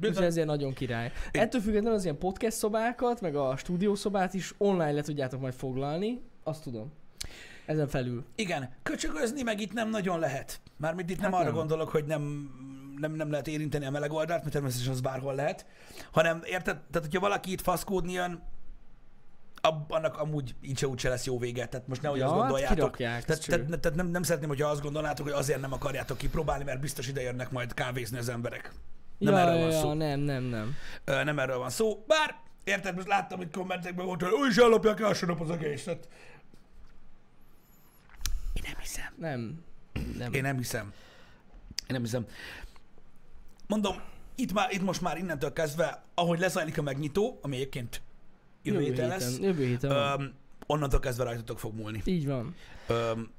Úgyhogy 0.03 0.25
ezért 0.25 0.47
nagyon 0.47 0.73
király. 0.73 1.13
Én- 1.33 1.41
Ettől 1.43 1.61
függetlenül 1.61 1.97
az 1.97 2.05
ilyen 2.05 2.19
podcast 2.19 2.57
szobákat, 2.57 3.21
meg 3.21 3.37
a 3.37 3.57
stúdiószobát 3.57 4.35
is 4.35 4.55
online 4.59 4.93
le 4.93 5.03
tudjátok 5.03 5.41
majd 5.41 5.55
foglalni, 5.55 6.21
azt 6.43 6.63
tudom. 6.63 6.93
Ezen 7.71 7.89
felül. 7.89 8.25
Igen, 8.35 8.71
köcsögözni 8.83 9.43
meg 9.43 9.61
itt 9.61 9.73
nem 9.73 9.91
nagyon 9.91 10.19
lehet. 10.19 10.61
Mármint 10.77 11.11
itt 11.11 11.21
nem 11.21 11.31
Hát 11.31 11.41
arra 11.41 11.51
nem. 11.51 11.59
gondolok, 11.59 11.89
hogy 11.89 12.05
nem, 12.05 12.51
nem, 12.99 13.13
nem 13.13 13.31
lehet 13.31 13.47
érinteni 13.49 13.87
a 13.87 13.91
meleg 13.91 14.13
oldalt, 14.13 14.41
mert 14.41 14.53
természetesen 14.53 14.93
az 14.93 15.01
bárhol 15.01 15.35
lehet, 15.35 15.67
hanem 16.13 16.41
érted? 16.45 16.77
Tehát, 16.77 17.09
hogyha 17.09 17.21
valaki 17.21 17.53
itt 17.53 17.61
faszkódni 17.61 18.13
jön, 18.13 18.43
ab, 19.61 19.93
annak 19.93 20.19
amúgy 20.19 20.55
így 20.63 20.79
se 20.79 20.87
úgyse 20.87 21.09
lesz 21.09 21.25
jó 21.25 21.39
vége. 21.39 21.67
Tehát 21.67 21.89
most 21.89 22.03
nehogy 22.03 22.19
Ja, 22.19 22.25
azt 22.25 22.35
hát 22.35 22.43
gondoljátok. 22.43 22.97
tehát, 22.97 23.47
tehát, 23.47 23.81
tehát 23.81 23.95
nem, 23.95 24.07
nem 24.07 24.23
szeretném, 24.23 24.49
hogyha 24.49 24.69
azt 24.69 24.83
gondolnátok, 24.83 25.27
hogy 25.27 25.35
azért 25.35 25.61
nem 25.61 25.73
akarjátok 25.73 26.19
kipróbálni, 26.19 26.65
mert 26.65 26.81
biztos 26.81 27.09
ide 27.09 27.21
jönnek 27.21 27.51
majd 27.51 27.75
kávézni 27.75 28.19
az 28.19 28.29
emberek. 28.29 28.73
Nem 29.19 29.35
ja, 29.35 29.41
erről 29.41 29.55
ja, 29.55 29.63
van 29.63 29.81
szó. 29.81 29.93
nem, 29.93 30.21
nem, 30.21 30.43
nem. 30.43 30.75
Ö, 31.05 31.25
nem 31.25 31.39
erről 31.39 31.59
van 31.59 31.71
szó. 31.71 32.05
Bár, 32.07 32.37
érted, 32.65 32.95
most 32.95 33.09
láttam, 33.09 33.39
hogy 33.39 33.51
kommentekben 33.51 34.07
volt, 34.07 34.23
hogy 34.23 34.33
új, 34.33 34.49
is 34.49 34.57
ellopják 34.57 35.01
első 35.01 35.27
nap 35.27 35.41
az 35.41 35.51
egészet. 35.51 36.09
Én 38.65 38.71
nem 38.73 38.81
hiszem. 38.81 39.13
Nem. 39.17 39.65
Nem. 40.19 40.33
Én 40.33 40.43
nem 40.43 40.57
hiszem. 40.57 40.93
Én 41.69 41.87
nem 41.89 42.03
hiszem. 42.03 42.27
Mondom, 43.67 43.97
itt, 44.35 44.53
már, 44.53 44.73
itt 44.73 44.83
most 44.83 45.01
már 45.01 45.19
innentől 45.19 45.53
kezdve, 45.53 46.03
ahogy 46.15 46.39
lezajlik 46.39 46.79
a 46.79 46.83
megnyitó, 46.83 47.39
ami 47.43 47.57
egyébként 47.57 48.03
jövő 48.63 48.81
héten 48.81 49.09
lesz, 49.09 49.39
Jövő 49.39 49.65
héten. 49.67 49.91
öm, 49.91 50.33
onnantól 50.67 51.01
kezdve 51.01 51.25
rajtatok 51.25 51.59
fog 51.59 51.75
múlni. 51.75 52.03
Így 52.05 52.27
van. 52.27 52.55
Öm, 52.89 53.31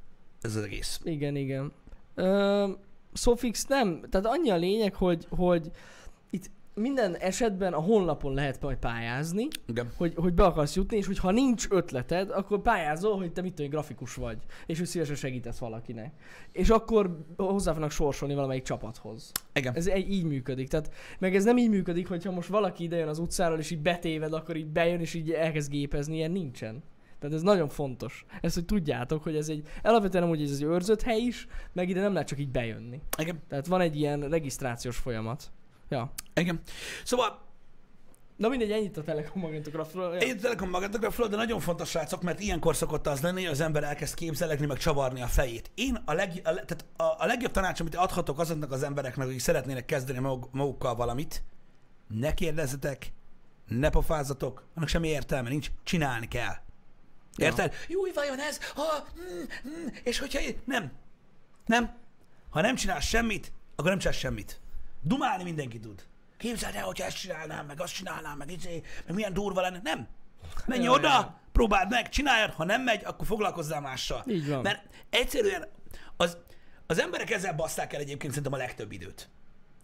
ez 0.42 0.56
az 0.56 0.63
egész. 0.63 1.00
Igen, 1.04 1.36
igen. 1.36 1.72
Ö, 2.16 2.70
Sofix 3.13 3.66
nem, 3.66 4.01
tehát 4.10 4.25
annyi 4.28 4.50
a 4.50 4.56
lényeg, 4.56 4.94
hogy, 4.96 5.28
hogy 5.30 5.72
minden 6.74 7.16
esetben 7.16 7.74
a 7.74 7.80
honlapon 7.80 8.34
lehet 8.34 8.62
majd 8.62 8.78
pályázni, 8.78 9.48
Igen. 9.66 9.92
hogy, 9.98 10.13
hogy 10.16 10.34
be 10.34 10.44
akarsz 10.44 10.75
jutni, 10.75 10.98
és 10.98 11.06
hogyha 11.06 11.32
nincs 11.32 11.68
ötleted, 11.70 12.30
akkor 12.30 12.62
pályázol, 12.62 13.18
hogy 13.18 13.32
te 13.32 13.42
mit 13.42 13.54
tudom, 13.54 13.72
grafikus 13.72 14.16
vagy, 14.16 14.38
és 14.66 14.78
hogy 14.78 14.88
szívesen 14.88 15.16
segítesz 15.16 15.58
valakinek. 15.58 16.13
És 16.51 16.70
akkor 16.70 17.18
hozzá 17.38 17.72
fognak 17.72 17.92
sorsolni 17.92 18.34
valamelyik 18.34 18.63
csapathoz. 18.63 19.32
Igen. 19.54 19.75
Ez 19.75 19.88
egy, 19.88 20.12
így 20.12 20.25
működik. 20.25 20.68
Tehát, 20.68 20.94
meg 21.20 21.36
ez 21.36 21.44
nem 21.44 21.58
így 21.58 21.70
működik, 21.70 22.08
hogyha 22.08 22.32
most 22.32 22.50
valaki 22.50 22.84
idejön 22.84 23.08
az 23.08 23.20
utcáról, 23.20 23.60
és 23.60 23.72
így 23.72 23.82
betéved, 23.82 24.34
akkor 24.34 24.56
így 24.56 24.68
bejön, 24.68 25.00
és 25.00 25.13
így 25.13 25.32
elkezd 25.32 25.72
gépezni, 25.72 26.16
ilyen 26.16 26.32
nincsen. 26.32 26.84
Tehát 27.20 27.36
ez 27.36 27.42
nagyon 27.42 27.70
fontos. 27.70 28.25
Ezt, 28.42 28.56
hogy 28.56 28.66
tudjátok, 28.66 29.24
hogy 29.24 29.36
ez 29.36 29.50
egy, 29.50 29.68
alapvetően 29.84 30.24
amúgy 30.24 30.42
ez 30.42 30.51
egy 30.51 30.63
őrzött 30.63 31.01
hely 31.01 31.20
is, 31.20 31.48
meg 31.74 31.90
ide 31.90 32.01
nem 32.01 32.13
lehet 32.13 32.28
csak 32.28 32.40
így 32.40 32.50
bejönni. 32.50 33.01
Igen. 33.18 33.42
Tehát 33.48 33.68
van 33.68 33.82
egy 33.82 33.96
ilyen 33.96 34.30
regisztrációs 34.30 34.98
folyamat. 34.98 35.51
Ja. 35.92 36.12
Igen. 36.34 36.62
Szóval 37.04 37.50
Na 38.38 38.48
mindegy, 38.48 38.72
ennyit 38.72 38.98
a 38.98 39.04
Telekom 39.04 39.42
magnetográfról. 39.42 40.14
Ja. 40.14 40.20
Én 40.20 40.40
Telekom 40.40 40.70
magnetográfról, 40.70 41.28
de 41.28 41.36
nagyon 41.36 41.60
fontos 41.60 41.90
srácok, 41.90 42.22
mert 42.22 42.40
ilyenkor 42.40 42.76
szokott 42.76 43.08
az 43.08 43.22
lenni, 43.22 43.42
hogy 43.42 43.52
az 43.52 43.60
ember 43.60 43.84
elkezd 43.84 44.14
képzelegni, 44.14 44.66
meg 44.66 44.78
csavarni 44.78 45.22
a 45.22 45.28
fejét. 45.28 45.72
Én 45.76 46.02
a, 46.06 46.14
leg, 46.14 46.32
a, 46.44 46.54
tehát 46.54 46.86
a, 46.98 47.04
a 47.04 47.26
legjobb 47.26 47.52
tanács, 47.52 47.80
amit 47.80 47.96
adhatok 47.96 48.40
azoknak 48.40 48.72
az 48.72 48.84
embereknek, 48.84 49.28
akik 49.28 49.40
szeretnének 49.40 49.86
kezdeni 49.86 50.20
mag, 50.20 50.48
magukkal 50.52 50.96
valamit, 50.96 51.44
ne 52.08 52.34
kérdezzetek, 52.34 53.14
ne 53.68 53.90
pofázzatok, 53.90 54.64
annak 54.76 54.90
semmi 54.90 55.08
értelme 55.08 55.50
nincs, 55.50 55.72
csinálni 55.84 56.28
kell. 56.28 56.56
Ja. 57.36 57.46
Érted? 57.46 57.74
Jó, 57.88 58.02
vajon 58.14 58.40
ez? 58.40 58.60
Ha, 58.64 59.08
mm, 59.20 59.42
mm, 59.70 59.88
és 60.04 60.20
hogyha... 60.20 60.40
Nem. 60.66 60.92
Nem. 61.66 61.94
Ha 62.50 62.62
nem 62.62 62.76
csinálsz 62.76 63.06
semmit, 63.06 63.52
akkor 63.76 63.90
nem 63.90 64.00
csinálsz 64.00 64.18
semmit. 64.18 64.61
Dumálni 65.01 65.43
mindenki 65.43 65.79
tud. 65.79 66.03
Képzeld 66.38 66.75
el, 66.75 66.84
hogyha 66.84 67.05
ezt 67.05 67.17
csinálnám, 67.17 67.65
meg 67.65 67.81
azt 67.81 67.93
csinálnám, 67.93 68.38
meg 68.38 68.51
izé, 68.51 68.81
meg 69.05 69.15
milyen 69.15 69.34
durva 69.34 69.62
lenne. 69.62 69.79
Nem. 69.84 70.08
Menj 70.65 70.84
Ja, 70.84 70.91
oda, 70.91 71.08
ja. 71.08 71.39
próbáld 71.51 71.89
meg, 71.89 72.10
csináljad, 72.10 72.51
ha 72.51 72.63
nem 72.63 72.81
megy, 72.81 73.03
akkor 73.05 73.25
foglalkozzál 73.25 73.81
mással. 73.81 74.24
Így 74.27 74.48
van. 74.48 74.62
Mert 74.62 74.84
egyszerűen 75.10 75.67
az, 76.17 76.38
az 76.88 77.00
emberek 77.00 77.29
ezzel 77.31 77.53
baszták 77.53 77.93
el 77.93 78.00
egyébként 78.00 78.34
szerintem 78.34 78.53
a 78.60 78.63
legtöbb 78.63 78.91
időt. 78.91 79.29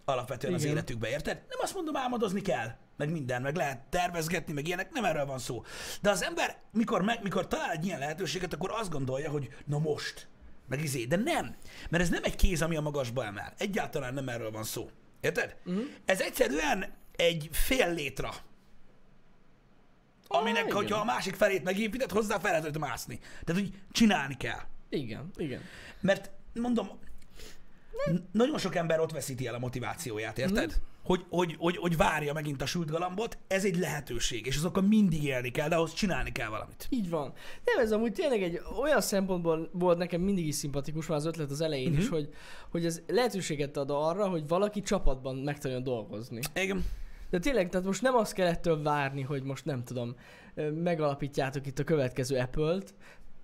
Alapvetően 0.04 0.54
az 0.54 0.62
Igen. 0.62 0.74
életükbe, 0.74 1.08
érted? 1.08 1.36
Nem 1.48 1.58
azt 1.62 1.74
mondom, 1.74 1.96
álmodozni 1.96 2.40
kell, 2.40 2.68
meg 2.96 3.10
minden, 3.10 3.42
meg 3.42 3.56
lehet 3.56 3.80
tervezgetni, 3.90 4.52
meg 4.52 4.66
ilyenek, 4.66 4.90
nem 4.90 5.04
erről 5.04 5.26
van 5.26 5.38
szó. 5.38 5.64
De 6.00 6.10
az 6.10 6.22
ember, 6.22 6.56
mikor, 6.72 7.02
meg, 7.02 7.22
mikor 7.22 7.46
talál 7.46 7.70
egy 7.70 7.84
ilyen 7.84 7.98
lehetőséget, 7.98 8.52
akkor 8.52 8.70
azt 8.72 8.90
gondolja, 8.90 9.30
hogy 9.30 9.48
na 9.64 9.78
most, 9.78 10.28
meg 10.68 10.82
izé, 10.82 11.04
de 11.04 11.16
nem. 11.16 11.56
Mert 11.90 12.02
ez 12.02 12.08
nem 12.08 12.24
egy 12.24 12.36
kéz, 12.36 12.62
ami 12.62 12.76
a 12.76 12.80
magasba 12.80 13.24
emel. 13.24 13.52
Egyáltalán 13.58 14.14
nem 14.14 14.28
erről 14.28 14.50
van 14.50 14.64
szó. 14.64 14.90
Érted? 15.20 15.56
Uh-huh. 15.64 15.84
Ez 16.04 16.20
egyszerűen 16.20 16.94
egy 17.16 17.48
fél 17.52 17.94
létra. 17.94 18.30
Aminek, 20.26 20.62
igen. 20.62 20.76
hogyha 20.76 21.00
a 21.00 21.04
másik 21.04 21.34
felét 21.34 21.64
megépíted, 21.64 22.10
hozzá 22.10 22.38
fel 22.38 22.60
lehet 22.60 22.78
mászni. 22.78 23.18
Tehát, 23.44 23.62
hogy 23.62 23.72
csinálni 23.92 24.36
kell. 24.36 24.60
Igen, 24.88 25.30
igen. 25.36 25.62
Mert 26.00 26.30
mondom, 26.54 26.88
nagyon 28.32 28.58
sok 28.58 28.74
ember 28.74 29.00
ott 29.00 29.12
veszíti 29.12 29.46
el 29.46 29.54
a 29.54 29.58
motivációját, 29.58 30.38
érted? 30.38 30.72
Mm. 30.72 30.82
Hogy, 31.02 31.24
hogy, 31.28 31.56
hogy, 31.58 31.76
hogy 31.76 31.96
várja 31.96 32.32
megint 32.32 32.62
a 32.62 32.66
sült 32.66 32.90
galambot, 32.90 33.38
ez 33.46 33.64
egy 33.64 33.78
lehetőség, 33.78 34.46
és 34.46 34.56
azokkal 34.56 34.82
mindig 34.82 35.24
élni 35.24 35.50
kell, 35.50 35.68
de 35.68 35.76
ahhoz 35.76 35.92
csinálni 35.92 36.32
kell 36.32 36.48
valamit. 36.48 36.86
Így 36.90 37.10
van. 37.10 37.32
Nem, 37.64 37.78
ez 37.84 37.92
amúgy 37.92 38.12
tényleg 38.12 38.42
egy 38.42 38.60
olyan 38.80 39.00
szempontból 39.00 39.70
volt 39.72 39.98
nekem 39.98 40.20
mindig 40.20 40.46
is 40.46 40.54
szimpatikus 40.54 41.06
már 41.06 41.18
az 41.18 41.24
ötlet 41.26 41.50
az 41.50 41.60
elején 41.60 41.90
Mhm. 41.90 42.00
is, 42.00 42.08
hogy, 42.08 42.28
hogy 42.70 42.84
ez 42.84 43.02
lehetőséget 43.06 43.76
ad 43.76 43.90
arra, 43.90 44.28
hogy 44.28 44.48
valaki 44.48 44.82
csapatban 44.82 45.36
meg 45.36 45.58
tudjon 45.58 45.82
dolgozni. 45.82 46.40
Igen. 46.54 46.84
De 47.30 47.38
tényleg, 47.38 47.68
tehát 47.68 47.86
most 47.86 48.02
nem 48.02 48.14
azt 48.14 48.32
kell 48.32 48.46
ettől 48.46 48.82
várni, 48.82 49.22
hogy 49.22 49.42
most 49.42 49.64
nem 49.64 49.84
tudom, 49.84 50.14
megalapítjátok 50.82 51.66
itt 51.66 51.78
a 51.78 51.84
következő 51.84 52.36
Apple-t, 52.38 52.94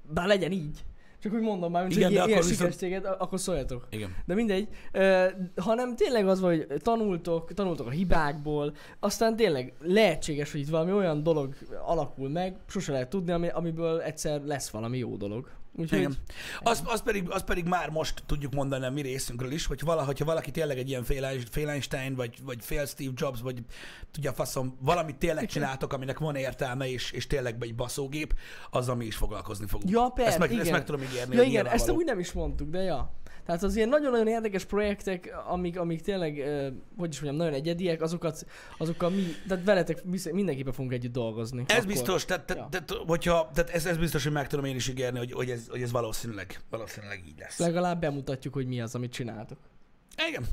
bár 0.08 0.26
legyen 0.26 0.52
így. 0.52 0.84
Csak 1.24 1.32
úgy 1.32 1.40
mondom 1.40 1.70
már, 1.72 1.82
hogy 1.82 1.96
Igen, 1.96 2.08
de 2.08 2.14
ilyen 2.14 2.38
akkor 2.38 2.44
viszont- 2.48 3.04
akkor 3.18 3.40
szóljatok. 3.40 3.86
Igen. 3.90 4.14
De 4.26 4.34
mindegy, 4.34 4.68
ö, 4.92 5.26
hanem 5.56 5.96
tényleg 5.96 6.28
az 6.28 6.40
van, 6.40 6.50
hogy 6.50 6.66
tanultok, 6.82 7.52
tanultok 7.54 7.86
a 7.86 7.90
hibákból, 7.90 8.74
aztán 9.00 9.36
tényleg 9.36 9.72
lehetséges, 9.80 10.52
hogy 10.52 10.60
itt 10.60 10.68
valami 10.68 10.92
olyan 10.92 11.22
dolog 11.22 11.54
alakul 11.86 12.28
meg, 12.28 12.56
sose 12.68 12.92
lehet 12.92 13.08
tudni, 13.10 13.32
ami, 13.32 13.48
amiből 13.48 14.00
egyszer 14.00 14.40
lesz 14.44 14.68
valami 14.70 14.98
jó 14.98 15.16
dolog. 15.16 15.50
Úgyhogy, 15.76 15.98
Igen. 15.98 16.16
Az, 16.62 16.82
az, 16.84 17.02
pedig, 17.02 17.30
az 17.30 17.44
pedig 17.44 17.64
már 17.64 17.90
most 17.90 18.22
tudjuk 18.26 18.54
mondani 18.54 18.84
a 18.84 18.90
mi 18.90 19.00
részünkről 19.00 19.52
is, 19.52 19.66
hogy 19.66 19.80
vala, 19.80 20.04
hogyha 20.04 20.24
valaki 20.24 20.50
tényleg 20.50 20.78
egy 20.78 20.88
ilyen 20.88 21.04
fél, 21.04 21.38
fél 21.50 21.68
Einstein, 21.68 22.14
vagy, 22.14 22.38
vagy 22.42 22.58
fél 22.60 22.86
Steve 22.86 23.12
Jobs, 23.14 23.40
vagy 23.40 23.62
tudja 24.10 24.32
faszom, 24.32 24.76
valamit 24.80 25.16
tényleg 25.16 25.46
csináltok, 25.46 25.92
aminek 25.92 26.18
van 26.18 26.36
értelme, 26.36 26.90
és, 26.90 27.10
és 27.10 27.26
tényleg 27.26 27.56
egy 27.60 27.74
baszógép, 27.74 28.34
azzal 28.70 28.94
mi 28.96 29.04
is 29.04 29.16
foglalkozni 29.16 29.66
fogunk. 29.66 29.90
Ja, 29.90 30.08
persze, 30.14 30.30
ezt 30.30 30.38
meg, 30.38 30.50
igen. 30.50 30.62
Ezt 30.62 30.70
meg 30.70 30.84
tudom 30.84 31.02
ígérni. 31.02 31.36
Ja 31.36 31.42
igen, 31.42 31.66
ezt 31.66 31.88
amúgy 31.88 32.04
nem 32.04 32.18
is 32.18 32.32
mondtuk, 32.32 32.68
de 32.68 32.80
ja. 32.80 33.12
Tehát 33.46 33.62
az 33.62 33.76
ilyen 33.76 33.88
nagyon-nagyon 33.88 34.28
érdekes 34.28 34.64
projektek, 34.64 35.34
amik, 35.46 35.78
amik 35.78 36.00
tényleg, 36.00 36.40
eh, 36.40 36.72
hogy 36.96 37.12
is 37.12 37.20
mondjam, 37.20 37.36
nagyon 37.36 37.60
egyediek, 37.60 38.02
azokat, 38.02 38.46
azokkal 38.78 39.10
mi, 39.10 39.22
tehát 39.48 39.64
veletek 39.64 40.04
mindenképpen 40.32 40.72
fogunk 40.72 40.92
együtt 40.92 41.12
dolgozni. 41.12 41.64
Ez 41.66 41.76
Akkor. 41.76 41.86
biztos, 41.88 42.24
tehát, 42.24 42.44
tehát, 42.46 42.62
Ja. 42.72 42.80
tehát, 42.80 43.02
hogyha, 43.06 43.50
tehát 43.54 43.70
ez, 43.70 43.86
ez 43.86 43.96
biztos, 43.96 44.22
hogy 44.22 44.32
meg 44.32 44.46
tudom 44.46 44.64
én 44.64 44.74
is 44.74 44.88
ígérni, 44.88 45.18
hogy, 45.18 45.32
hogy, 45.32 45.50
ez, 45.50 45.68
hogy 45.68 45.82
ez 45.82 45.90
valószínűleg, 45.92 46.60
valószínűleg 46.70 47.22
így 47.26 47.38
lesz. 47.38 47.58
Legalább 47.58 48.00
bemutatjuk, 48.00 48.54
hogy 48.54 48.66
mi 48.66 48.80
az, 48.80 48.94
amit 48.94 49.12
csináltok. 49.12 49.58
Igen. 50.28 50.44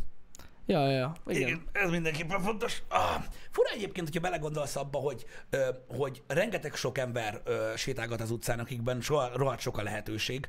Ja, 0.66 0.90
ja, 0.90 0.98
ja. 0.98 1.14
Igen. 1.28 1.42
Igen, 1.48 1.62
ez 1.72 1.90
mindenképpen 1.90 2.42
fontos. 2.42 2.84
Ah, 2.90 3.24
fura 3.52 3.70
egyébként, 3.70 4.06
hogyha 4.06 4.22
belegondolsz 4.22 4.76
abba, 4.76 4.98
hogy, 4.98 5.26
ö, 5.50 5.70
hogy 5.88 6.24
rengeteg 6.28 6.76
sok 6.76 6.98
ember 6.98 7.42
ö, 7.44 7.72
sétálgat 7.76 8.22
az 8.22 8.32
utcán, 8.32 8.60
akikben 8.60 9.02
soha, 9.02 9.30
rohadt 9.36 9.60
sok 9.60 9.78
a 9.78 9.84
lehetőség, 9.84 10.48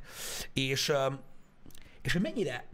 és, 0.53 0.89
ö, 0.89 1.07
és 2.03 2.13
hogy 2.13 2.21
mennyire, 2.21 2.67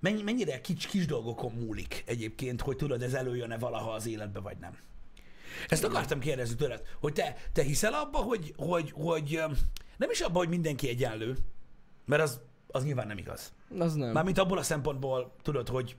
mennyi, 0.00 0.22
mennyire 0.22 0.60
kis, 0.60 0.86
kis 0.86 1.06
dolgokon 1.06 1.52
múlik 1.52 2.02
egyébként, 2.06 2.60
hogy 2.60 2.76
tudod, 2.76 3.02
ez 3.02 3.14
előjön-e 3.14 3.58
valaha 3.58 3.90
az 3.90 4.06
életbe, 4.06 4.40
vagy 4.40 4.56
nem. 4.58 4.76
Ezt 5.68 5.84
akartam 5.84 6.20
kérdezni 6.20 6.56
tőled, 6.56 6.82
hogy 7.00 7.12
te, 7.12 7.36
te 7.52 7.62
hiszel 7.62 7.92
abba, 7.92 8.18
hogy, 8.18 8.54
hogy, 8.56 8.90
hogy 8.94 9.42
nem 9.96 10.10
is 10.10 10.20
abba, 10.20 10.38
hogy 10.38 10.48
mindenki 10.48 10.88
egyenlő, 10.88 11.36
mert 12.04 12.22
az, 12.22 12.40
az 12.66 12.84
nyilván 12.84 13.06
nem 13.06 13.18
igaz. 13.18 13.52
Az 13.78 13.94
nem. 13.94 14.12
Mármint 14.12 14.38
abból 14.38 14.58
a 14.58 14.62
szempontból, 14.62 15.34
tudod, 15.42 15.68
hogy 15.68 15.96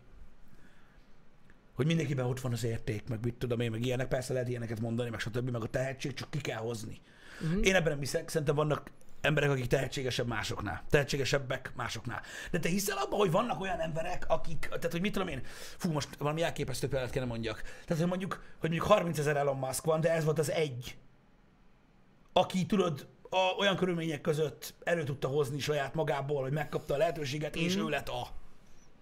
hogy 1.77 1.85
mindenkiben 1.85 2.25
ott 2.25 2.39
van 2.39 2.51
az 2.51 2.63
érték, 2.63 3.07
meg 3.07 3.19
mit 3.23 3.35
tudom 3.35 3.59
én, 3.59 3.71
meg 3.71 3.85
ilyenek, 3.85 4.07
persze 4.07 4.33
lehet 4.33 4.47
ilyeneket 4.47 4.79
mondani, 4.79 5.09
meg 5.09 5.19
stb., 5.19 5.49
meg 5.49 5.61
a 5.61 5.67
tehetség, 5.67 6.13
csak 6.13 6.29
ki 6.29 6.41
kell 6.41 6.57
hozni. 6.57 7.01
Uh-huh. 7.41 7.67
Én 7.67 7.75
ebben 7.75 7.89
nem 7.89 7.99
hiszek, 7.99 8.29
szerintem 8.29 8.55
vannak 8.55 8.91
emberek, 9.21 9.49
akik 9.49 9.67
tehetségesebb 9.67 10.27
másoknál, 10.27 10.83
tehetségesebbek 10.89 11.71
másoknál. 11.75 12.21
De 12.51 12.59
te 12.59 12.69
hiszel 12.69 12.97
abban, 12.97 13.19
hogy 13.19 13.31
vannak 13.31 13.61
olyan 13.61 13.79
emberek, 13.79 14.25
akik, 14.27 14.59
tehát 14.67 14.91
hogy 14.91 15.01
mit 15.01 15.11
tudom 15.13 15.27
én, 15.27 15.41
fú, 15.77 15.91
most 15.91 16.09
valami 16.17 16.41
elképesztő 16.41 16.87
példát 16.87 17.09
kellene 17.09 17.31
mondjak. 17.31 17.61
Tehát, 17.61 18.01
hogy 18.01 18.07
mondjuk, 18.07 18.33
hogy 18.59 18.69
mondjuk 18.69 18.91
30 18.91 19.17
ezer 19.19 19.37
Elon 19.37 19.57
Musk 19.57 19.85
van, 19.85 20.01
de 20.01 20.11
ez 20.11 20.23
volt 20.23 20.39
az 20.39 20.51
egy, 20.51 20.97
aki 22.33 22.65
tudod, 22.65 23.07
a, 23.29 23.55
olyan 23.59 23.75
körülmények 23.75 24.21
között 24.21 24.73
elő 24.83 25.03
tudta 25.03 25.27
hozni 25.27 25.59
saját 25.59 25.93
magából, 25.93 26.41
hogy 26.41 26.51
megkapta 26.51 26.93
a 26.93 26.97
lehetőséget, 26.97 27.55
és 27.55 27.75
Mhm. 27.75 27.85
ő 27.85 27.89
lett 27.89 28.09
a. 28.09 28.27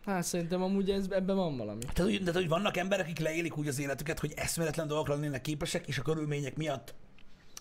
Hát 0.06 0.24
szerintem 0.24 0.64
amúgy 0.64 0.90
ez, 0.92 1.06
ebben 1.10 1.36
van 1.36 1.58
valami. 1.58 1.80
Tehát, 1.80 1.98
hogy, 1.98 2.20
tehát, 2.20 2.34
hogy 2.34 2.48
vannak 2.48 2.78
emberek, 2.78 3.06
akik 3.06 3.20
leélik 3.20 3.58
úgy 3.58 3.68
az 3.68 3.80
életüket, 3.80 4.20
hogy 4.20 4.34
eszméletlen 4.36 4.88
dolgokra 4.88 5.14
lennének 5.14 5.42
képesek, 5.42 5.88
és 5.88 5.98
a 5.98 6.02
körülmények 6.02 6.56
miatt. 6.56 6.94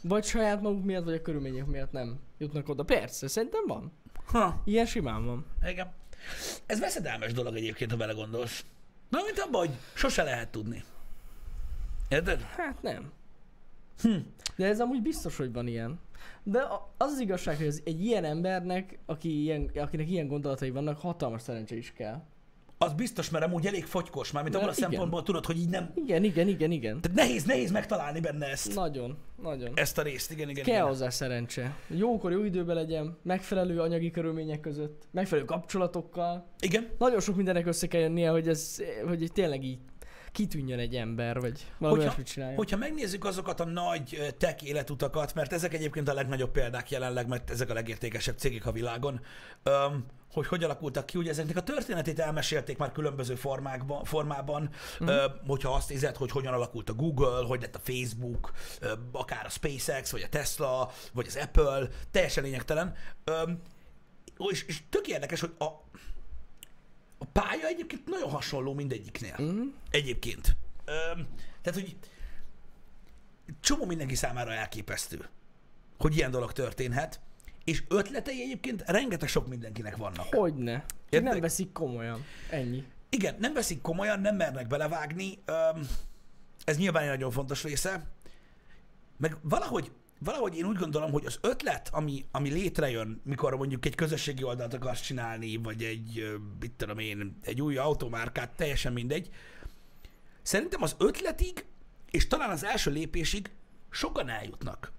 Vagy 0.08 0.24
saját 0.24 0.60
maguk 0.60 0.84
miatt, 0.84 1.04
vagy 1.04 1.14
a 1.14 1.22
körülmények 1.22 1.66
miatt 1.66 1.92
nem 1.92 2.18
jutnak 2.38 2.68
oda. 2.68 2.82
Persze, 2.84 3.28
szerintem 3.28 3.62
van. 3.66 3.92
Ha, 4.26 4.60
Ilyen 4.64 4.86
simán 4.86 5.24
van. 5.26 5.46
igen. 5.68 5.92
Ez 6.66 6.80
veszedelmes 6.80 7.32
dolog 7.32 7.56
egyébként, 7.56 7.90
ha 7.90 7.96
belegondolsz. 7.96 8.64
Na, 9.08 9.18
mint 9.24 9.38
abban, 9.38 9.60
hogy 9.66 9.76
sose 9.94 10.22
lehet 10.22 10.48
tudni. 10.50 10.82
Érted? 12.08 12.40
Hát 12.40 12.82
nem. 12.82 13.12
Hm. 14.02 14.16
De 14.56 14.66
ez 14.66 14.80
amúgy 14.80 15.02
biztos, 15.02 15.36
hogy 15.36 15.52
van 15.52 15.66
ilyen. 15.66 15.98
De 16.42 16.60
az 16.96 17.12
az 17.12 17.20
igazság, 17.20 17.56
hogy 17.56 17.66
az 17.66 17.82
egy 17.84 18.04
ilyen 18.04 18.24
embernek, 18.24 18.98
aki 19.06 19.42
ilyen, 19.42 19.70
akinek 19.74 20.10
ilyen 20.10 20.26
gondolatai 20.26 20.70
vannak, 20.70 20.98
hatalmas 21.00 21.42
szerencse 21.42 21.76
is 21.76 21.92
kell. 21.92 22.22
Az 22.84 22.92
biztos, 22.92 23.30
mert 23.30 23.44
amúgy 23.44 23.66
elég 23.66 23.84
fogykos, 23.84 24.32
már 24.32 24.42
mint 24.42 24.54
abban 24.54 24.68
a 24.68 24.72
igen. 24.76 24.90
szempontból 24.90 25.22
tudod, 25.22 25.46
hogy 25.46 25.58
így 25.58 25.68
nem... 25.68 25.92
Igen, 25.94 26.24
igen, 26.24 26.48
igen, 26.48 26.70
igen. 26.70 27.00
Tehát 27.00 27.16
nehéz, 27.16 27.44
nehéz 27.44 27.70
megtalálni 27.70 28.20
benne 28.20 28.46
ezt. 28.46 28.74
Nagyon, 28.74 29.16
nagyon. 29.42 29.72
Ezt 29.74 29.98
a 29.98 30.02
részt, 30.02 30.30
igen, 30.30 30.48
igen. 30.48 30.64
Kell 30.64 30.74
igen. 30.74 30.86
hozzá 30.86 31.10
szerencse. 31.10 31.76
Jókor, 31.88 32.32
jó 32.32 32.44
időben 32.44 32.76
legyen, 32.76 33.18
megfelelő 33.22 33.80
anyagi 33.80 34.10
körülmények 34.10 34.60
között, 34.60 35.08
megfelelő 35.10 35.46
kapcsolatokkal. 35.46 36.46
Igen, 36.60 36.88
Nagyon 36.98 37.20
sok 37.20 37.36
mindennek 37.36 37.66
össze 37.66 37.86
kell 37.86 38.00
jönnie, 38.00 38.30
hogy 38.30 38.48
ez, 38.48 38.82
hogy 39.06 39.30
tényleg 39.32 39.64
így 39.64 39.78
kitűnjön 40.32 40.78
egy 40.78 40.94
ember, 40.94 41.40
vagy 41.40 41.66
valami 41.78 42.04
Hogyha- 42.04 42.22
csinálja. 42.22 42.56
Hogyha 42.56 42.76
megnézzük 42.76 43.24
azokat 43.24 43.60
a 43.60 43.64
nagy 43.64 44.34
tech 44.38 44.66
életutakat, 44.66 45.34
mert 45.34 45.52
ezek 45.52 45.74
egyébként 45.74 46.08
a 46.08 46.14
legnagyobb 46.14 46.50
példák 46.50 46.90
jelenleg, 46.90 47.28
mert 47.28 47.50
ezek 47.50 47.70
a 47.70 47.74
legértékesebb 47.74 48.38
cégek 48.38 48.66
a 48.66 48.72
világon, 48.72 49.20
öm, 49.62 50.04
hogy 50.34 50.46
hogy 50.46 50.64
alakultak 50.64 51.06
ki, 51.06 51.18
ugye 51.18 51.30
ezeknek 51.30 51.56
a 51.56 51.62
történetét 51.62 52.18
elmesélték 52.18 52.78
már 52.78 52.92
különböző 52.92 53.34
formákban, 53.34 54.04
formában, 54.04 54.70
ö, 54.98 55.26
hogyha 55.46 55.74
azt 55.74 55.88
nézed, 55.88 56.16
hogy 56.16 56.30
hogyan 56.30 56.52
alakult 56.52 56.88
a 56.88 56.94
Google, 56.94 57.46
hogy 57.46 57.60
lett 57.60 57.74
a 57.74 57.80
Facebook, 57.82 58.52
ö, 58.80 58.92
akár 59.12 59.46
a 59.46 59.48
SpaceX, 59.48 60.10
vagy 60.10 60.22
a 60.22 60.28
Tesla, 60.28 60.90
vagy 61.12 61.26
az 61.26 61.36
Apple, 61.36 61.88
teljesen 62.10 62.44
lényegtelen. 62.44 62.94
És, 64.50 64.62
és 64.62 64.82
tök 64.90 65.06
érdekes, 65.06 65.40
hogy 65.40 65.54
a, 65.58 65.64
a 67.18 67.24
pálya 67.32 67.66
egyébként 67.66 68.06
nagyon 68.06 68.30
hasonló 68.30 68.74
mindegyiknél. 68.74 69.34
Mhm. 69.38 69.60
Egyébként. 69.90 70.56
Tehát, 71.62 71.80
hogy 71.80 71.96
csomó 73.60 73.84
mindenki 73.84 74.14
számára 74.14 74.52
elképesztő, 74.52 75.28
hogy 75.98 76.16
ilyen 76.16 76.30
dolog 76.30 76.52
történhet, 76.52 77.20
és 77.64 77.82
ötletei 77.88 78.42
egyébként 78.42 78.82
rengeteg 78.86 79.28
sok 79.28 79.48
mindenkinek 79.48 79.96
vannak. 79.96 80.34
Hogyne. 80.34 80.84
Érted? 81.10 81.32
nem 81.32 81.40
veszik 81.40 81.72
komolyan. 81.72 82.24
Ennyi. 82.50 82.84
Igen, 83.08 83.36
nem 83.38 83.52
veszik 83.52 83.80
komolyan, 83.80 84.20
nem 84.20 84.36
mernek 84.36 84.66
belevágni, 84.66 85.38
ez 86.64 86.76
nyilván 86.76 87.02
egy 87.02 87.08
nagyon 87.08 87.30
fontos 87.30 87.62
része, 87.62 88.06
meg 89.16 89.36
valahogy, 89.42 89.92
valahogy 90.18 90.56
én 90.56 90.64
úgy 90.64 90.76
gondolom, 90.76 91.12
hogy 91.12 91.26
az 91.26 91.38
ötlet, 91.40 91.88
ami, 91.92 92.24
ami 92.30 92.50
létrejön, 92.50 93.20
mikor 93.24 93.56
mondjuk 93.56 93.86
egy 93.86 93.94
közösségi 93.94 94.42
oldalt 94.42 94.74
akarsz 94.74 95.00
csinálni, 95.00 95.56
vagy 95.56 95.82
egy, 95.82 96.38
mit 96.60 96.72
tudom 96.72 96.98
én, 96.98 97.38
egy 97.42 97.62
új 97.62 97.76
automárkát, 97.76 98.56
teljesen 98.56 98.92
mindegy, 98.92 99.30
szerintem 100.42 100.82
az 100.82 100.94
ötletig, 100.98 101.64
és 102.10 102.26
talán 102.26 102.50
az 102.50 102.64
első 102.64 102.90
lépésig 102.90 103.50
sokan 103.90 104.28
eljutnak. 104.28 104.92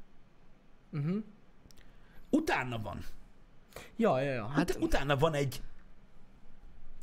Uh-huh. 0.92 1.24
Utána 2.36 2.80
van. 2.82 3.06
Ja, 3.98 4.20
ja, 4.22 4.32
ja. 4.34 4.46
Hát 4.48 4.56
Hát 4.72 4.78
utána 4.82 5.18
van 5.18 5.34
egy, 5.34 5.62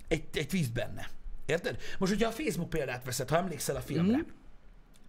egy, 0.09 0.25
egy 0.33 0.49
twist 0.49 0.73
benne. 0.73 1.09
Érted? 1.47 1.77
Most, 1.99 2.12
hogyha 2.12 2.29
a 2.29 2.33
Facebook 2.33 2.68
példát 2.68 3.05
veszed, 3.05 3.29
ha 3.29 3.37
emlékszel 3.37 3.77
a 3.77 3.81
filmre, 3.81 4.16
Mhm. 4.16 4.27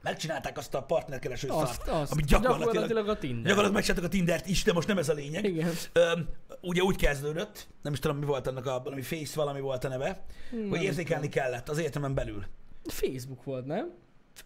megcsinálták 0.01 0.57
azt 0.57 0.73
a 0.73 0.83
partnerkereső 0.83 1.47
azt, 1.47 1.73
szart, 1.73 1.87
azt. 1.89 2.11
ami 2.11 2.21
gyakorlatilag, 2.21 2.65
gyakorlatilag 2.73 3.07
a 3.09 3.17
Tinder. 3.17 3.41
gyakorlatilag 3.41 3.73
megcsináltak 3.73 4.05
a 4.09 4.13
Tindert 4.13 4.47
is, 4.47 4.63
de 4.63 4.73
most 4.73 4.87
nem 4.87 4.97
ez 4.97 5.09
a 5.09 5.13
lényeg. 5.13 5.43
Igen. 5.45 5.73
Öm, 5.93 6.29
ugye 6.61 6.81
úgy 6.81 6.95
kezdődött, 6.95 7.67
nem 7.81 7.93
is 7.93 7.99
tudom, 7.99 8.17
mi 8.17 8.25
volt 8.25 8.47
annak 8.47 8.65
a, 8.65 8.81
valami 8.83 9.01
Face 9.01 9.31
valami 9.35 9.59
volt 9.59 9.83
a 9.83 9.87
neve, 9.87 10.23
Nem 10.51 10.69
hogy 10.69 10.81
érzékelni 10.83 11.29
kellett 11.29 11.69
az 11.69 11.77
egyetemen 11.77 12.13
belül. 12.13 12.45
Facebook 12.85 13.43
volt, 13.43 13.65
nem? 13.65 13.93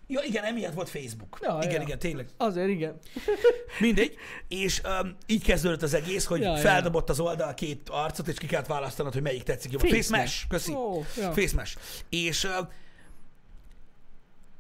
Ja, 0.08 0.22
igen, 0.22 0.44
emiatt 0.44 0.74
volt 0.74 0.90
Facebook. 0.90 1.40
Ja, 1.42 1.60
igen, 1.62 1.76
ja. 1.76 1.82
igen, 1.82 2.00
tényleg. 2.00 2.28
Azért 2.38 2.70
igen. 2.70 2.98
Mindegy. 3.80 4.16
És 4.48 4.82
um, 5.02 5.18
így 5.26 5.44
kezdődött 5.44 5.82
az 5.82 5.94
egész, 5.94 6.26
hogy 6.26 6.42
Ja, 6.42 6.52
ja. 6.52 6.58
feldobott 6.58 7.10
az 7.10 7.20
oldal 7.20 7.54
két 7.54 7.90
arcot, 7.90 8.28
és 8.28 8.38
ki 8.38 8.46
kellett 8.46 8.68
választanod, 8.68 9.14
hogy 9.14 9.22
melyik 9.22 9.44
tetszik 9.44 9.72
jobban. 9.72 9.90
Face 9.90 10.04
Face 10.04 10.18
Mesh, 10.18 10.48
köszi. 10.48 10.74
Ó, 10.74 11.04
ja. 11.18 11.32
Face 11.34 11.56
Mesh. 11.56 11.78
És 12.10 12.44
uh, 12.44 12.52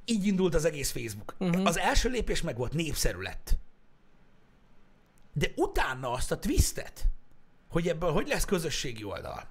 így 0.05 0.25
indult 0.25 0.55
az 0.55 0.65
egész 0.65 0.91
Facebook. 0.91 1.35
Mhm. 1.37 1.65
Az 1.65 1.77
első 1.77 2.09
lépés 2.09 2.41
meg 2.41 2.57
volt, 2.57 2.73
népszerű 2.73 3.19
lett. 3.19 3.57
De 5.33 5.51
utána 5.55 6.11
azt 6.11 6.31
a 6.31 6.39
twistet, 6.39 7.05
hogy 7.69 7.87
ebből 7.87 8.11
hogy 8.11 8.27
lesz 8.27 8.45
közösségi 8.45 9.03
oldal, 9.03 9.47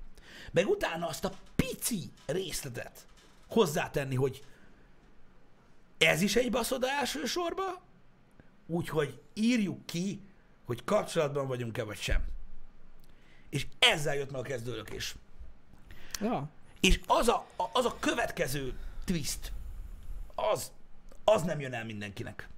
meg 0.53 0.69
utána 0.69 1.07
azt 1.07 1.25
a 1.25 1.33
pici 1.57 2.13
részletet 2.27 3.07
hozzátenni, 3.49 4.15
hogy 4.15 4.45
ez 5.99 6.23
is 6.23 6.37
egy 6.37 6.51
baszoda 6.51 6.91
elsősorban, 6.91 7.79
úgyhogy 8.67 9.21
írjuk 9.35 9.87
ki, 9.87 10.21
hogy 10.65 10.85
kapcsolatban 10.85 11.47
vagyunk-e 11.47 11.83
vagy 11.83 11.99
sem. 11.99 12.25
És 13.51 13.67
ezzel 13.79 14.15
jött 14.15 14.31
meg 14.31 14.41
a 14.41 14.45
kezdőlökés. 14.45 15.15
Ja. 16.21 16.49
És 16.81 17.01
az 17.07 17.29
a, 17.29 17.47
az 17.73 17.85
a 17.85 17.97
következő 18.01 18.79
twist, 19.05 19.53
az, 20.35 20.73
az 21.25 21.43
nem 21.43 21.61
jön 21.61 21.73
el 21.73 21.85
mindenkinek. 21.85 22.49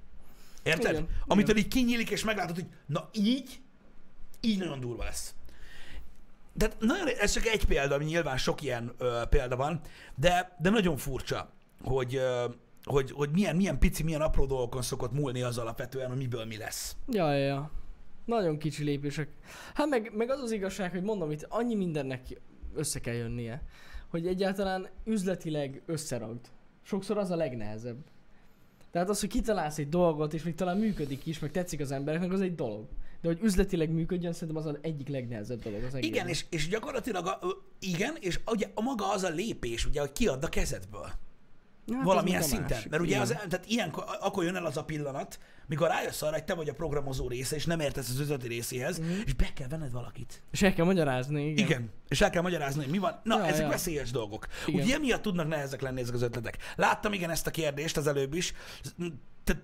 Érted? 0.62 0.92
Igen, 0.92 1.08
Amitől 1.26 1.56
így 1.56 1.68
kinyílik, 1.68 2.10
és 2.10 2.24
meglátod, 2.24 2.54
hogy 2.54 2.66
na 2.86 3.08
így, 3.12 3.60
így 4.40 4.58
nagyon 4.58 4.80
durva 4.80 5.04
lesz. 5.04 5.34
De 6.52 6.70
nagyon, 6.78 7.08
ez 7.08 7.32
csak 7.32 7.46
egy 7.46 7.64
példa, 7.64 7.94
ami 7.94 8.04
nyilván 8.04 8.38
sok 8.38 8.62
ilyen 8.62 8.94
ö, 8.98 9.22
példa 9.28 9.56
van, 9.56 9.80
de, 10.14 10.56
de 10.58 10.70
nagyon 10.70 10.96
furcsa, 10.96 11.50
hogy, 11.82 12.16
ö, 12.16 12.44
hogy, 12.84 13.10
hogy 13.10 13.30
milyen, 13.30 13.56
milyen 13.56 13.78
pici, 13.78 14.02
milyen 14.02 14.20
apró 14.20 14.46
dolgokon 14.46 14.82
szokott 14.82 15.12
múlni 15.12 15.42
az 15.42 15.58
alapvetően, 15.58 16.08
hogy 16.08 16.16
miből 16.16 16.44
mi 16.44 16.56
lesz. 16.56 16.96
Ja, 17.08 17.32
ja, 17.32 17.44
ja. 17.44 17.70
Nagyon 18.24 18.58
kicsi 18.58 18.84
lépések. 18.84 19.28
Hát 19.74 19.88
meg, 19.88 20.12
meg 20.14 20.30
az 20.30 20.40
az 20.40 20.50
igazság, 20.50 20.90
hogy 20.90 21.02
mondom, 21.02 21.30
itt 21.30 21.46
annyi 21.48 21.74
mindennek 21.74 22.40
össze 22.74 23.00
kell 23.00 23.14
jönnie, 23.14 23.62
hogy 24.08 24.26
egyáltalán 24.26 24.88
üzletileg 25.04 25.82
összeragd. 25.86 26.40
Sokszor 26.82 27.18
az 27.18 27.30
a 27.30 27.36
legnehezebb. 27.36 27.96
Tehát 28.90 29.08
az, 29.08 29.20
hogy 29.20 29.28
kitalálsz 29.28 29.78
egy 29.78 29.88
dolgot, 29.88 30.34
és 30.34 30.42
még 30.42 30.54
talán 30.54 30.76
működik 30.76 31.26
is, 31.26 31.38
meg 31.38 31.50
tetszik 31.50 31.80
az 31.80 31.90
embereknek, 31.90 32.32
az 32.32 32.40
egy 32.40 32.54
dolog. 32.54 32.86
De 33.20 33.28
hogy 33.28 33.38
üzletileg 33.42 33.90
működjön, 33.90 34.32
szerintem 34.32 34.56
az 34.56 34.66
az 34.66 34.78
egyik 34.80 35.08
legnehezebb 35.08 35.62
dolog 35.62 35.82
az 35.82 35.94
egész. 35.94 36.10
Igen, 36.10 36.28
és, 36.28 36.44
és 36.50 36.68
gyakorlatilag 36.68 37.26
a, 37.26 37.38
igen, 37.78 38.16
és 38.20 38.40
ugye 38.46 38.66
a 38.74 38.80
maga 38.80 39.12
az 39.12 39.22
a 39.22 39.28
lépés, 39.28 39.86
ugye, 39.86 40.00
hogy 40.00 40.12
kiadd 40.12 40.44
a 40.44 40.48
kezedből. 40.48 41.10
Hát 41.92 42.04
valamilyen 42.04 42.42
szinten. 42.42 42.82
Mert 42.90 43.02
ugye 43.02 43.10
Igen. 43.10 43.20
az, 43.22 43.28
tehát 43.28 43.64
ilyenkor, 43.66 44.04
akkor 44.20 44.44
jön 44.44 44.56
el 44.56 44.66
az 44.66 44.76
a 44.76 44.84
pillanat, 44.84 45.38
mikor 45.66 45.88
rájössz 45.88 46.22
arra, 46.22 46.32
hogy 46.32 46.44
te 46.44 46.54
vagy 46.54 46.68
a 46.68 46.72
programozó 46.74 47.28
része, 47.28 47.56
és 47.56 47.64
nem 47.66 47.80
értesz 47.80 48.08
az 48.10 48.18
üzleti 48.20 48.48
részéhez, 48.48 48.98
Mhm. 48.98 49.10
és 49.26 49.32
be 49.34 49.52
kell 49.54 49.68
venned 49.68 49.92
valakit. 49.92 50.42
És 50.50 50.62
el 50.62 50.74
kell 50.74 50.84
magyarázni, 50.84 51.46
igen. 51.48 51.66
Igen. 51.66 51.90
És 52.08 52.20
el 52.20 52.30
kell 52.30 52.42
magyarázni, 52.42 52.82
hogy 52.82 52.90
mi 52.92 52.98
van. 52.98 53.20
Na, 53.24 53.38
Ja, 53.38 53.46
ezek 53.46 53.62
ja. 53.62 53.68
veszélyes 53.68 54.10
dolgok. 54.10 54.46
Igen. 54.66 54.84
Ugye 54.84 54.94
emiatt 54.94 55.22
tudnak 55.22 55.48
nehezek 55.48 55.80
lenni 55.80 56.00
ezek 56.00 56.14
az 56.14 56.22
ötletek. 56.22 56.56
Láttam 56.76 57.12
igen 57.12 57.30
ezt 57.30 57.46
a 57.46 57.50
kérdést 57.50 57.96
az 57.96 58.06
előbb 58.06 58.34
is. 58.34 58.52
Tehát, 59.44 59.62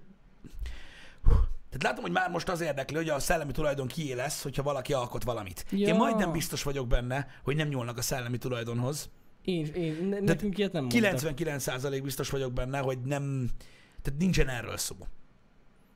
tehát 1.68 1.82
látom, 1.82 2.02
hogy 2.02 2.12
már 2.12 2.30
most 2.30 2.48
az 2.48 2.60
érdekli, 2.60 2.96
hogy 2.96 3.08
a 3.08 3.18
szellemi 3.18 3.52
tulajdon 3.52 3.86
kié 3.86 4.12
lesz, 4.12 4.42
hogyha 4.42 4.62
valaki 4.62 4.92
alkot 4.92 5.24
valamit. 5.24 5.64
Ja. 5.70 5.86
Én 5.88 5.94
majdnem 5.94 6.32
biztos 6.32 6.62
vagyok 6.62 6.86
benne, 6.86 7.26
hogy 7.42 7.56
nem 7.56 7.68
nyúlnak 7.68 7.98
a 7.98 8.02
szellemi 8.02 8.38
tulajdonhoz. 8.38 9.10
Én, 9.44 9.66
én, 9.66 10.04
ne, 10.04 10.20
nekünk 10.20 10.58
ilyet 10.58 10.72
nem 10.72 10.84
mondtak. 10.84 11.32
99% 11.36 12.00
biztos 12.02 12.30
vagyok 12.30 12.52
benne, 12.52 12.78
hogy 12.78 12.98
nem, 13.00 13.50
Tehát 14.02 14.20
nincsen 14.20 14.48
erről 14.48 14.76
szó. 14.76 14.96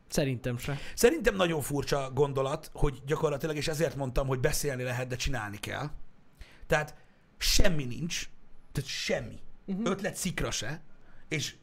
Szerintem 0.08 0.58
se. 0.58 0.78
Szerintem 0.94 1.36
nagyon 1.36 1.60
furcsa 1.60 2.10
gondolat, 2.14 2.70
hogy 2.72 3.02
gyakorlatilag, 3.06 3.56
és 3.56 3.68
ezért 3.68 3.96
mondtam, 3.96 4.26
hogy 4.26 4.40
beszélni 4.40 4.82
lehet, 4.82 5.06
de 5.08 5.16
csinálni 5.16 5.56
kell. 5.58 5.90
Tehát 6.66 6.94
semmi 7.38 7.84
nincs, 7.84 8.28
tehát 8.72 8.90
semmi. 8.90 9.38
Uh-huh. 9.66 9.90
Ötlet 9.90 10.16
szikra 10.16 10.50
se, 10.50 10.82
és 11.28 11.54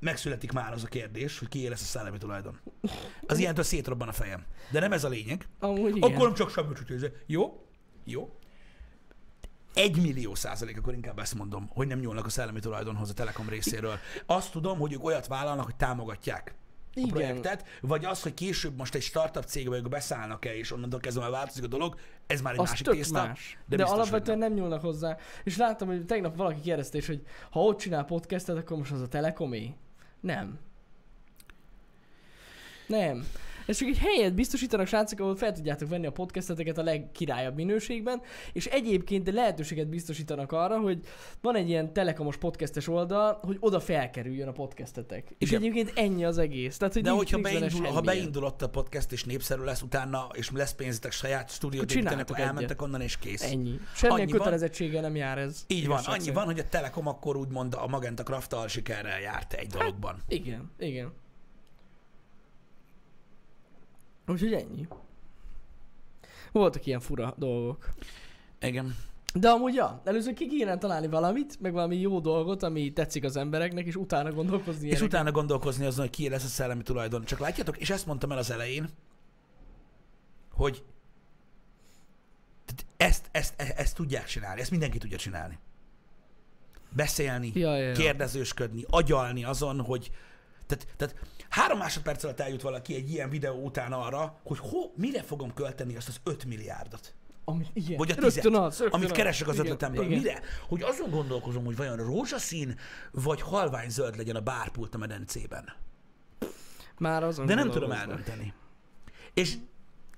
megszületik 0.00 0.52
már 0.52 0.72
az 0.72 0.84
a 0.84 0.86
kérdés, 0.86 1.38
hogy 1.38 1.48
kié 1.48 1.66
lesz 1.66 1.82
a 1.82 1.84
szellemi 1.84 2.18
tulajdon. 2.18 2.60
Az 3.26 3.38
ilyentől 3.38 3.64
szétrobban 3.64 4.08
a 4.08 4.12
fejem. 4.12 4.44
De 4.70 4.80
nem 4.80 4.92
ez 4.92 5.04
a 5.04 5.08
lényeg. 5.08 5.48
Amúgy 5.58 5.96
igen. 5.96 6.12
Akkor 6.12 6.26
nem 6.26 6.34
csak 6.34 6.90
ez- 6.90 7.10
Jó? 7.26 7.66
Jó. 8.04 8.36
Egy 9.76 10.02
millió 10.02 10.34
százalék, 10.34 10.78
akkor 10.78 10.94
inkább 10.94 11.18
ezt 11.18 11.34
mondom, 11.34 11.68
hogy 11.74 11.86
nem 11.86 11.98
nyúlnak 11.98 12.26
a 12.26 12.28
szellemi 12.28 12.60
tulajdonhoz 12.60 13.10
a 13.10 13.14
Telekom 13.14 13.48
részéről. 13.48 13.98
Azt 14.26 14.52
tudom, 14.52 14.78
hogy 14.78 14.92
ők 14.92 15.04
olyat 15.04 15.26
vállalnak, 15.26 15.64
hogy 15.64 15.76
támogatják 15.76 16.54
a 16.94 16.98
Igen. 16.98 17.08
projektet, 17.10 17.64
vagy 17.80 18.04
az, 18.04 18.22
hogy 18.22 18.34
később 18.34 18.76
most 18.76 18.94
egy 18.94 19.02
startup 19.02 19.44
cégbe 19.44 19.76
ők 19.76 19.88
beszállnak-e, 19.88 20.56
és 20.56 20.72
onnantól 20.72 21.00
kezdve 21.00 21.22
már 21.22 21.30
változik 21.30 21.64
a 21.64 21.66
dolog, 21.66 21.96
ez 22.26 22.40
már 22.40 22.52
egy 22.52 22.58
az 22.58 22.68
másik 22.68 22.86
tészta. 22.88 23.26
más. 23.26 23.58
De, 23.66 23.76
De, 23.76 23.82
biztos, 23.82 23.98
alapvetően 23.98 24.38
nem. 24.38 24.48
nem. 24.52 24.58
nyúlnak 24.58 24.80
hozzá. 24.80 25.16
És 25.44 25.56
láttam, 25.56 25.88
hogy 25.88 26.06
tegnap 26.06 26.36
valaki 26.36 26.60
kérdezte 26.60 26.98
is, 26.98 27.06
hogy 27.06 27.26
ha 27.50 27.60
ott 27.60 27.78
csinál 27.78 28.04
podcastet, 28.04 28.56
akkor 28.56 28.76
most 28.76 28.92
az 28.92 29.00
a 29.00 29.08
Telekomé? 29.08 29.74
Nem. 30.20 30.58
Nem. 32.86 33.26
Ez 33.66 33.76
csak 33.76 33.88
egy 33.88 33.98
helyet 33.98 34.34
biztosítanak, 34.34 34.86
srácok, 34.86 35.20
ahol 35.20 35.36
fel 35.36 35.52
tudjátok 35.52 35.88
venni 35.88 36.06
a 36.06 36.12
podcasteteket 36.12 36.78
a 36.78 36.82
legkirályabb 36.82 37.54
minőségben, 37.54 38.20
és 38.52 38.66
egyébként 38.66 39.30
lehetőséget 39.32 39.88
biztosítanak 39.88 40.52
arra, 40.52 40.78
hogy 40.78 40.98
van 41.40 41.56
egy 41.56 41.68
ilyen 41.68 41.92
telekomos 41.92 42.36
podcastes 42.36 42.88
oldal, 42.88 43.38
hogy 43.42 43.56
oda 43.60 43.80
felkerüljön 43.80 44.48
a 44.48 44.52
podcastetek. 44.52 45.34
És 45.38 45.48
Igen. 45.48 45.60
egyébként 45.60 45.92
ennyi 45.94 46.24
az 46.24 46.38
egész. 46.38 46.76
Tehát, 46.76 46.94
hogy 46.94 47.02
De 47.02 47.10
hogyha 47.10 47.38
beindul, 47.38 47.86
ha 47.86 48.00
beindul 48.00 48.44
ott 48.44 48.62
a 48.62 48.68
podcast, 48.68 49.12
és 49.12 49.24
népszerű 49.24 49.62
lesz 49.62 49.82
utána, 49.82 50.28
és 50.32 50.50
lesz 50.54 50.72
pénzetek 50.72 51.12
saját 51.12 51.50
stúdiót 51.50 51.92
Akkor 51.92 52.38
elmentek 52.40 52.82
onnan, 52.82 53.00
és 53.00 53.18
kész. 53.18 53.42
Ennyi. 53.42 53.78
Semmilyen 53.94 54.20
Annyi 54.22 54.30
van. 54.30 54.40
kötelezettséggel 54.40 55.02
nem 55.02 55.16
jár 55.16 55.38
ez. 55.38 55.64
Így 55.66 55.86
van, 55.86 56.00
annyi 56.04 56.30
van, 56.30 56.44
hogy 56.44 56.58
a 56.58 56.68
Telekom 56.68 57.06
akkor 57.06 57.36
úgymond 57.36 57.74
a 57.74 57.86
Magenta 57.86 58.22
Craft-tal 58.22 58.68
sikerrel 58.68 59.20
járt 59.20 59.52
egy 59.52 59.66
dologban. 59.66 60.22
Igen, 60.28 60.70
igen. 60.78 61.12
Úgyhogy 64.26 64.52
ennyi. 64.52 64.86
Voltak 66.52 66.86
ilyen 66.86 67.00
fura 67.00 67.34
dolgok. 67.36 67.88
Igen. 68.60 68.96
De 69.34 69.48
amúgy, 69.48 69.74
ja, 69.74 70.00
először 70.04 70.32
ki 70.34 70.48
kéne 70.48 70.78
találni 70.78 71.06
valamit, 71.06 71.60
meg 71.60 71.72
valami 71.72 71.96
jó 71.96 72.20
dolgot, 72.20 72.62
ami 72.62 72.92
tetszik 72.92 73.24
az 73.24 73.36
embereknek, 73.36 73.86
és 73.86 73.96
utána 73.96 74.32
gondolkozni. 74.32 74.74
És 74.74 74.82
ilyeneken. 74.82 75.06
utána 75.06 75.30
gondolkozni 75.30 75.84
azon, 75.84 76.04
hogy 76.04 76.14
ki 76.14 76.28
lesz 76.28 76.44
a 76.44 76.48
szellemi 76.48 76.82
tulajdon. 76.82 77.24
Csak 77.24 77.38
látjátok, 77.38 77.76
és 77.76 77.90
ezt 77.90 78.06
mondtam 78.06 78.32
el 78.32 78.38
az 78.38 78.50
elején, 78.50 78.88
hogy 80.52 80.84
ezt, 82.96 83.28
ezt, 83.30 83.54
ezt, 83.56 83.78
ezt 83.78 83.96
tudják 83.96 84.26
csinálni, 84.26 84.60
ezt 84.60 84.70
mindenki 84.70 84.98
tudja 84.98 85.16
csinálni. 85.16 85.58
Beszélni, 86.90 87.50
Ja, 87.54 87.76
ja, 87.76 87.86
ja. 87.86 87.92
kérdezősködni, 87.92 88.84
agyalni 88.90 89.44
azon, 89.44 89.80
hogy 89.80 90.10
tehát, 90.66 90.86
tehát 90.96 91.14
három 91.48 91.78
másodperc 91.78 92.24
alatt 92.24 92.40
eljut 92.40 92.62
valaki 92.62 92.94
egy 92.94 93.10
ilyen 93.10 93.30
videó 93.30 93.64
után 93.64 93.92
arra, 93.92 94.40
hogy 94.44 94.58
ho, 94.58 94.90
mire 94.94 95.22
fogom 95.22 95.54
költeni 95.54 95.96
azt 95.96 96.08
az 96.08 96.20
5 96.24 96.44
milliárdot. 96.44 97.14
Ami, 97.44 97.66
igen. 97.72 97.96
Vagy 97.96 98.10
a 98.10 98.14
Rögtön 98.14 98.42
tizet, 98.42 98.62
az, 98.62 98.78
rögtön 98.78 99.00
amit 99.00 99.12
keresek 99.12 99.48
az 99.48 99.54
Igen, 99.54 99.66
ötletemből. 99.66 100.04
igen. 100.04 100.18
Mire? 100.18 100.40
Hogy 100.68 100.82
azon 100.82 101.10
gondolkozom, 101.10 101.64
hogy 101.64 101.76
vajon 101.76 101.96
rózsaszín, 101.96 102.78
vagy 103.10 103.40
halvány 103.40 103.88
zöld 103.90 104.16
legyen 104.16 104.36
a 104.36 104.40
bárpult 104.40 104.94
a 104.94 104.98
medencében. 104.98 105.72
Már 106.98 107.24
azon 107.24 107.46
De 107.46 107.54
nem 107.54 107.70
tudom 107.70 107.92
eldönteni. 107.92 108.54
És 109.34 109.54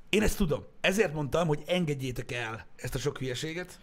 én 0.09 0.23
ezt 0.23 0.37
tudom. 0.37 0.65
Ezért 0.81 1.15
mondtam, 1.15 1.47
hogy 1.47 1.63
engedjétek 1.67 2.33
el 2.33 2.67
ezt 2.77 2.95
a 2.95 2.99
sok 2.99 3.19
hülyeséget, 3.19 3.79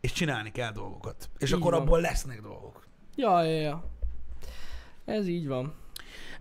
és 0.00 0.12
csinálni 0.12 0.52
kell 0.52 0.72
dolgokat. 0.72 1.30
És 1.38 1.50
Így 1.50 1.56
akkor 1.56 1.72
van. 1.72 1.80
abból 1.80 2.00
lesznek 2.00 2.40
dolgok. 2.40 2.86
Ja, 3.16 3.42
ja, 3.42 3.60
ja. 3.60 3.84
Ez 5.08 5.26
így 5.26 5.46
van. 5.46 5.74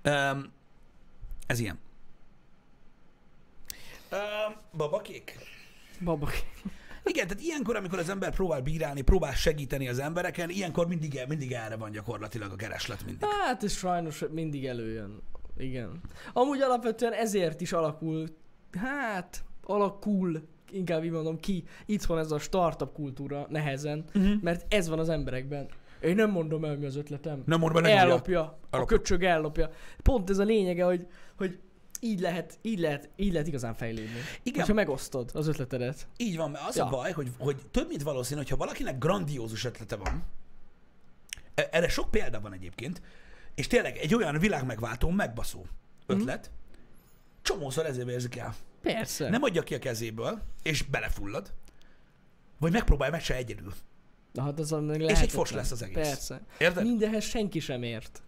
Um, 0.05 0.51
ez 1.47 1.59
ilyen. 1.59 1.79
Um, 4.11 4.55
babakék. 4.77 5.37
Babak. 6.03 6.31
Igen, 7.03 7.27
tehát 7.27 7.43
ilyenkor, 7.43 7.75
amikor 7.75 7.99
az 7.99 8.09
ember 8.09 8.33
próbál 8.33 8.61
bírálni, 8.61 9.01
próbál 9.01 9.33
segíteni 9.33 9.87
az 9.87 9.99
embereken, 9.99 10.49
ilyenkor 10.49 10.87
mindig, 10.87 11.19
mindig 11.27 11.51
erre 11.51 11.75
van 11.75 11.91
gyakorlatilag 11.91 12.51
a 12.51 12.55
kereslet 12.55 13.05
mindig. 13.05 13.27
Hát 13.45 13.63
ez 13.63 13.71
sajnos 13.73 14.23
mindig 14.31 14.65
előjön. 14.65 15.21
Igen. 15.57 16.01
Amúgy 16.33 16.61
alapvetően 16.61 17.13
ezért 17.13 17.61
is 17.61 17.71
alakul, 17.71 18.27
hát 18.79 19.43
alakul, 19.63 20.47
inkább 20.71 21.03
így 21.03 21.11
mondom 21.11 21.39
ki, 21.39 21.63
itthon 21.85 22.17
ez 22.17 22.31
a 22.31 22.39
startup 22.39 22.93
kultúra 22.93 23.45
nehezen, 23.49 24.05
Uh-huh. 24.13 24.41
mert 24.41 24.73
ez 24.73 24.87
van 24.89 24.99
az 24.99 25.09
emberekben. 25.09 25.67
Én 26.01 26.15
nem 26.15 26.29
mondom 26.29 26.65
el, 26.65 26.77
mi 26.77 26.85
az 26.85 26.95
ötletem. 26.95 27.43
Nem 27.45 27.59
mondom, 27.59 27.81
nem 27.81 27.91
mondja. 27.91 28.11
ellopja. 28.11 28.41
A 28.41 28.57
Ellopja. 28.69 28.97
köcsög 28.97 29.23
ellopja. 29.23 29.69
Pont 30.03 30.29
ez 30.29 30.37
a 30.37 30.43
lényege, 30.43 30.83
hogy, 30.83 31.07
hogy 31.37 31.59
így 31.99 32.19
lehet, 32.19 32.57
így 32.61 32.79
lehet, 32.79 33.09
így 33.15 33.31
lehet 33.31 33.47
igazán 33.47 33.73
fejlődni. 33.73 34.19
Igen. 34.43 34.59
Hogyha 34.59 34.73
megosztod 34.73 35.29
az 35.33 35.47
ötletedet. 35.47 36.07
Így 36.17 36.37
van, 36.37 36.51
mert 36.51 36.67
az 36.67 36.75
Ja. 36.75 36.85
a 36.85 36.89
baj, 36.89 37.11
hogy, 37.11 37.31
hogy 37.37 37.55
több 37.71 37.87
mint 37.87 38.03
valószínű, 38.03 38.39
hogyha 38.39 38.55
valakinek 38.57 38.97
grandiózus 38.97 39.65
ötlete 39.65 39.95
van, 39.95 40.23
e- 41.55 41.69
erre 41.71 41.87
sok 41.89 42.11
példa 42.11 42.39
van 42.41 42.53
egyébként, 42.53 43.01
és 43.55 43.67
tényleg 43.67 43.97
egy 43.97 44.15
olyan 44.15 44.39
világmegváltó, 44.39 45.09
megbaszó 45.09 45.65
ötlet, 46.05 46.51
csomószor 47.41 47.85
ezért 47.85 48.09
érzik 48.09 48.37
el. 48.37 48.55
Persze. 48.81 49.29
Nem 49.29 49.43
adja 49.43 49.61
ki 49.63 49.75
a 49.75 49.79
kezéből, 49.79 50.41
és 50.63 50.81
belefullad, 50.81 51.53
vagy 52.59 52.71
megpróbálja 52.71 53.13
meg 53.13 53.23
se 53.23 53.35
egyedül. 53.35 53.73
Na, 54.33 54.41
hát 54.41 54.59
az 54.59 54.75
és 54.97 55.11
És 55.11 55.21
egy 55.21 55.31
fos 55.31 55.51
lesz 55.51 55.71
az 55.71 55.83
egész. 55.83 55.95
Persze. 55.95 56.41
Érted? 56.59 56.83
Mindenhez 56.83 57.23
senki 57.23 57.59
sem 57.59 57.83
ért. 57.83 58.21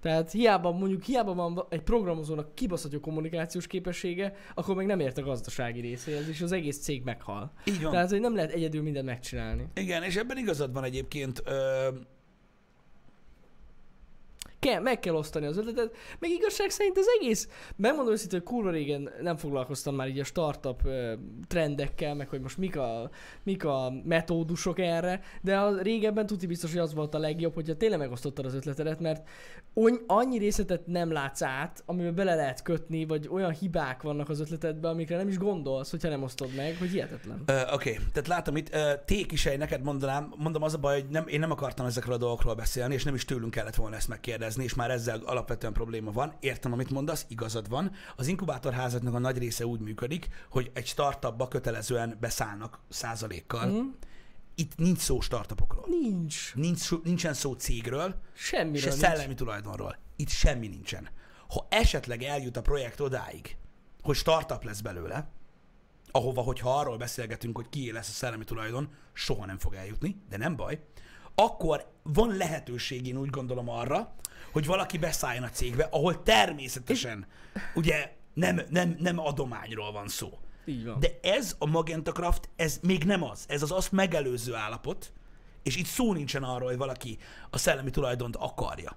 Tehát 0.00 0.30
hiába 0.30 0.72
mondjuk, 0.72 1.02
hiába 1.02 1.34
van 1.34 1.66
egy 1.68 1.82
programozónak 1.82 2.54
kibaszott 2.54 2.92
jó 2.92 3.00
kommunikációs 3.00 3.66
képessége, 3.66 4.34
akkor 4.54 4.74
meg 4.74 4.86
nem 4.86 5.00
ért 5.00 5.18
a 5.18 5.22
gazdasági 5.22 5.80
részéhez, 5.80 6.28
és 6.28 6.40
az 6.40 6.52
egész 6.52 6.78
cég 6.78 7.02
meghal. 7.04 7.52
Így 7.64 7.82
van. 7.82 7.92
Tehát, 7.92 8.10
hogy 8.10 8.20
nem 8.20 8.34
lehet 8.34 8.52
egyedül 8.52 8.82
mindent 8.82 9.06
megcsinálni. 9.06 9.66
Igen, 9.74 10.02
és 10.02 10.16
ebben 10.16 10.36
igazad 10.38 10.72
van 10.72 10.84
egyébként. 10.84 11.42
Ö, 11.44 11.88
Kell, 14.66 14.80
meg 14.80 15.00
kell 15.00 15.14
osztani 15.14 15.46
az 15.46 15.56
ötletet, 15.56 15.96
meg 16.18 16.30
igazság 16.30 16.70
szerint 16.70 16.98
az 16.98 17.06
egész, 17.18 17.48
megmondom 17.76 18.12
őszintén, 18.12 18.38
hogy 18.38 18.48
kurva 18.48 18.70
régen 18.70 19.10
nem 19.20 19.36
foglalkoztam 19.36 19.94
már 19.94 20.08
így 20.08 20.18
a 20.18 20.24
startup 20.24 20.82
trendekkel, 21.48 22.14
meg 22.14 22.28
hogy 22.28 22.40
most 22.40 22.58
mik 22.58 22.76
a, 22.76 23.10
mik 23.42 23.64
a 23.64 23.92
metódusok 24.04 24.78
erre, 24.78 25.20
de 25.42 25.58
a 25.58 25.82
régebben 25.82 26.26
tuti 26.26 26.46
biztos, 26.46 26.70
hogy 26.70 26.80
az 26.80 26.94
volt 26.94 27.14
a 27.14 27.18
legjobb, 27.18 27.54
hogyha 27.54 27.76
tényleg 27.76 27.98
megosztottad 27.98 28.44
az 28.44 28.54
ötletedet, 28.54 29.00
mert 29.00 29.28
annyi 30.06 30.38
részletet 30.38 30.86
nem 30.86 31.12
látsz 31.12 31.42
át, 31.42 31.82
amiben 31.86 32.14
bele 32.14 32.34
lehet 32.34 32.62
kötni, 32.62 33.04
vagy 33.04 33.28
olyan 33.28 33.52
hibák 33.52 34.02
vannak 34.02 34.28
az 34.28 34.40
ötletedben, 34.40 34.90
amikre 34.90 35.16
nem 35.16 35.28
is 35.28 35.38
gondolsz, 35.38 35.90
hogyha 35.90 36.08
nem 36.08 36.22
osztod 36.22 36.54
meg, 36.56 36.76
hogy 36.78 36.90
hihetetlen. 36.90 37.42
Ö, 37.46 37.60
Oké, 37.60 37.72
okay. 37.72 38.04
tehát 38.12 38.28
látom 38.28 38.56
itt, 38.56 38.74
uh, 38.74 38.80
tékisej, 39.04 39.56
neked 39.56 39.82
mondanám, 39.82 40.34
mondom 40.36 40.62
az 40.62 40.74
a 40.74 40.78
baj, 40.78 41.00
hogy 41.00 41.10
nem, 41.10 41.26
én 41.26 41.40
nem 41.40 41.50
akartam 41.50 41.86
ezekről 41.86 42.14
a 42.14 42.18
dolgokról 42.18 42.54
beszélni, 42.54 42.94
és 42.94 43.04
nem 43.04 43.14
is 43.14 43.24
tőlünk 43.24 43.50
kellett 43.50 43.74
volna 43.74 43.96
ezt 43.96 44.08
megkérdezni, 44.08 44.55
és 44.62 44.74
már 44.74 44.90
ezzel 44.90 45.20
alapvetően 45.24 45.72
probléma 45.72 46.12
van. 46.12 46.32
Értem, 46.40 46.72
amit 46.72 46.90
mondasz, 46.90 47.26
igazad 47.28 47.68
van. 47.68 47.92
Az 48.16 48.26
inkubátorházatnak 48.26 49.14
a 49.14 49.18
nagy 49.18 49.38
része 49.38 49.66
úgy 49.66 49.80
működik, 49.80 50.28
hogy 50.50 50.70
egy 50.74 50.86
startupba 50.86 51.48
kötelezően 51.48 52.16
beszállnak 52.20 52.80
százalékkal. 52.88 53.70
Hm? 53.70 53.86
Itt 54.54 54.76
nincs 54.76 54.98
szó 54.98 55.20
startupokról. 55.20 55.84
Nincs. 55.88 56.54
Nincs, 56.54 56.90
nincsen 57.02 57.34
szó 57.34 57.52
cégről, 57.52 58.20
Semmiről 58.32 58.80
se 58.80 58.88
nincs. 58.88 59.00
szellemi 59.00 59.34
tulajdonról. 59.34 59.98
Itt 60.16 60.28
semmi 60.28 60.68
nincsen. 60.68 61.08
Ha 61.48 61.66
esetleg 61.70 62.22
eljut 62.22 62.56
a 62.56 62.62
projekt 62.62 63.00
odáig, 63.00 63.56
hogy 64.02 64.16
startup 64.16 64.64
lesz 64.64 64.80
belőle, 64.80 65.28
ahova, 66.10 66.40
hogyha 66.40 66.78
arról 66.78 66.96
beszélgetünk, 66.96 67.56
hogy 67.56 67.68
kié 67.68 67.90
lesz 67.90 68.08
a 68.08 68.12
szellemi 68.12 68.44
tulajdon, 68.44 68.88
soha 69.12 69.46
nem 69.46 69.58
fog 69.58 69.74
eljutni, 69.74 70.16
de 70.28 70.36
nem 70.36 70.56
baj, 70.56 70.80
akkor 71.34 71.92
van 72.02 72.36
lehetőség, 72.36 73.06
én 73.06 73.16
úgy 73.16 73.30
gondolom 73.30 73.68
arra, 73.68 74.14
hogy 74.56 74.66
valaki 74.66 74.98
beszálljon 74.98 75.44
a 75.44 75.50
cégbe, 75.50 75.88
ahol 75.90 76.22
természetesen 76.22 77.26
ugye 77.74 78.12
nem, 78.34 78.60
nem, 78.70 78.96
nem 78.98 79.18
adományról 79.18 79.92
van 79.92 80.08
szó. 80.08 80.38
Így 80.64 80.84
van. 80.84 81.00
De 81.00 81.18
ez 81.22 81.56
a 81.58 81.66
Magenta 81.66 82.12
Craft, 82.12 82.48
ez 82.56 82.78
még 82.82 83.04
nem 83.04 83.22
az. 83.22 83.44
Ez 83.48 83.62
az 83.62 83.72
azt 83.72 83.92
megelőző 83.92 84.54
állapot, 84.54 85.12
és 85.62 85.76
itt 85.76 85.86
szó 85.86 86.12
nincsen 86.12 86.42
arról, 86.42 86.68
hogy 86.68 86.76
valaki 86.76 87.18
a 87.50 87.58
szellemi 87.58 87.90
tulajdont 87.90 88.36
akarja. 88.36 88.96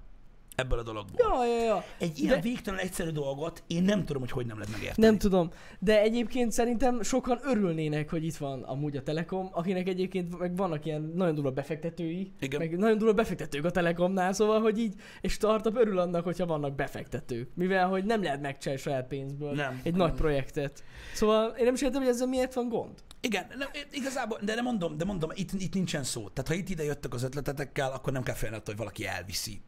Ebből 0.59 0.79
a 0.79 0.83
dologból. 0.83 1.27
Ja, 1.27 1.45
ja, 1.45 1.63
ja. 1.63 1.83
Egy 1.99 2.19
ilyen 2.19 2.35
De- 2.35 2.41
végtelen 2.41 2.79
egyszerű 2.79 3.09
dolgot 3.09 3.63
én 3.67 3.83
nem 3.83 4.05
tudom, 4.05 4.21
hogy 4.21 4.31
hogy 4.31 4.45
nem 4.45 4.57
lehet 4.59 4.71
megérteni. 4.73 5.07
Nem 5.07 5.17
tudom, 5.17 5.49
de 5.79 6.01
egyébként 6.01 6.51
szerintem 6.51 7.01
sokan 7.01 7.39
örülnének, 7.43 8.09
hogy 8.09 8.25
itt 8.25 8.35
van 8.35 8.63
amúgy 8.63 8.97
a 8.97 9.03
Telekom, 9.03 9.49
akinek 9.51 9.87
egyébként 9.87 10.39
meg 10.39 10.55
vannak 10.55 10.85
ilyen 10.85 11.11
nagyon 11.15 11.35
durva 11.35 11.51
befektetői, 11.51 12.33
Igen. 12.39 12.59
meg 12.59 12.77
nagyon 12.77 12.97
durva 12.97 13.13
befektetők 13.13 13.65
a 13.65 13.71
Telekomnál, 13.71 14.33
szóval, 14.33 14.61
hogy 14.61 14.79
így 14.79 14.93
egy 15.21 15.31
startup 15.31 15.77
örül 15.77 15.99
annak, 15.99 16.23
hogyha 16.23 16.45
vannak 16.45 16.75
befektetők, 16.75 17.49
mivel 17.55 17.87
hogy 17.87 18.03
nem 18.05 18.23
lehet 18.23 18.41
megcsinálni 18.41 18.81
saját 18.81 19.07
pénzből 19.07 19.51
Nem. 19.51 19.79
egy 19.83 19.95
Nem. 19.95 20.07
nagy 20.07 20.13
projektet. 20.17 20.83
Szóval 21.13 21.49
én 21.57 21.63
nem 21.65 21.73
is 21.73 21.81
értem, 21.81 22.01
hogy 22.01 22.09
ezzel 22.09 22.27
miért 22.27 22.53
van 22.53 22.69
gond. 22.69 22.93
Igen, 23.21 23.45
nem, 23.57 23.69
igazából, 23.91 24.39
de 24.41 24.55
nem 24.55 24.63
mondom, 24.63 24.97
de 24.97 25.05
mondom, 25.05 25.29
itt, 25.33 25.51
itt 25.51 25.73
nincsen 25.73 26.03
szó. 26.03 26.29
Tehát 26.29 26.47
ha 26.47 26.53
itt 26.53 26.69
ide 26.69 26.83
jöttek 26.83 27.13
az 27.13 27.23
ötletetekkel, 27.23 27.91
akkor 27.91 28.13
nem 28.13 28.23
kell 28.23 28.35
félni 28.35 28.55
attól, 28.55 28.65
hogy 28.75 28.77
valaki 28.83 29.05
elviszi, 29.05 29.61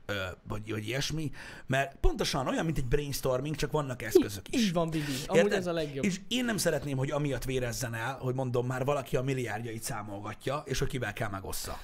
vagy, 0.47 0.71
vagy 0.71 0.87
ilyesmi, 0.87 1.31
mert 1.67 1.95
pontosan 1.95 2.47
olyan, 2.47 2.65
mint 2.65 2.77
egy 2.77 2.85
brainstorming, 2.85 3.55
csak 3.55 3.71
vannak 3.71 4.01
eszközök 4.01 4.47
is. 4.49 4.61
Így 4.61 4.73
van, 4.73 4.89
Bibi. 4.89 5.13
Amúgy 5.27 5.51
ez 5.51 5.67
a 5.67 5.71
legjobb. 5.71 6.03
És 6.03 6.19
én 6.27 6.45
nem 6.45 6.57
szeretném, 6.57 6.97
hogy 6.97 7.11
amiatt 7.11 7.43
vérezzen 7.43 7.93
el, 7.93 8.17
hogy 8.17 8.35
mondom, 8.35 8.65
már 8.65 8.85
valaki 8.85 9.15
a 9.15 9.21
milliárdjait 9.21 9.83
számolgatja, 9.83 10.63
és 10.65 10.79
hogy 10.79 10.87
kivel 10.87 11.13
kell 11.13 11.29
megossza. 11.29 11.79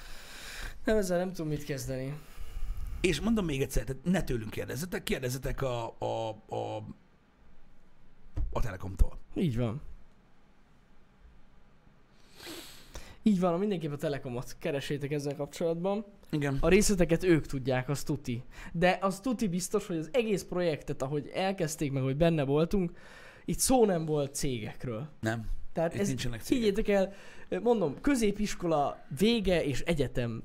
Nem, 0.84 0.96
ezzel 0.96 1.18
nem 1.18 1.32
tudom 1.32 1.48
mit 1.48 1.64
kezdeni. 1.64 2.14
És 3.00 3.20
mondom 3.20 3.44
még 3.44 3.62
egyszer, 3.62 3.84
tehát 3.84 4.04
ne 4.04 4.22
tőlünk 4.22 4.50
kérdezzetek, 4.50 5.02
kérdezzetek 5.02 5.62
a, 5.62 5.96
a, 5.98 6.28
a, 6.48 6.76
a 8.52 8.60
Telekomtól. 8.60 9.18
Így 9.34 9.56
van. 9.56 9.82
Így 13.22 13.40
van, 13.40 13.58
mindenképp 13.58 13.92
a 13.92 13.96
Telekomot 13.96 14.56
keresétek 14.58 15.10
ezzel 15.10 15.36
kapcsolatban. 15.36 16.04
Igen. 16.30 16.58
A 16.60 16.68
részleteket 16.68 17.24
ők 17.24 17.46
tudják, 17.46 17.88
az 17.88 18.02
tuti. 18.02 18.42
De 18.72 18.98
az 19.00 19.20
tuti 19.20 19.48
biztos, 19.48 19.86
hogy 19.86 19.96
az 19.96 20.08
egész 20.12 20.42
projektet, 20.42 21.02
ahogy 21.02 21.30
elkezdték 21.34 21.92
meg, 21.92 22.02
hogy 22.02 22.16
benne 22.16 22.44
voltunk, 22.44 22.92
itt 23.44 23.58
szó 23.58 23.84
nem 23.84 24.04
volt 24.04 24.34
cégekről. 24.34 25.08
Nem. 25.20 25.46
Tehát 25.72 25.94
Itt 25.94 26.00
ez, 26.00 26.06
nincsenek 26.06 26.40
cégek. 26.42 26.64
higgyétek 26.64 26.88
el, 26.88 27.12
mondom, 27.62 28.00
középiskola 28.00 29.04
vége 29.18 29.64
és 29.64 29.80
egyetem 29.80 30.42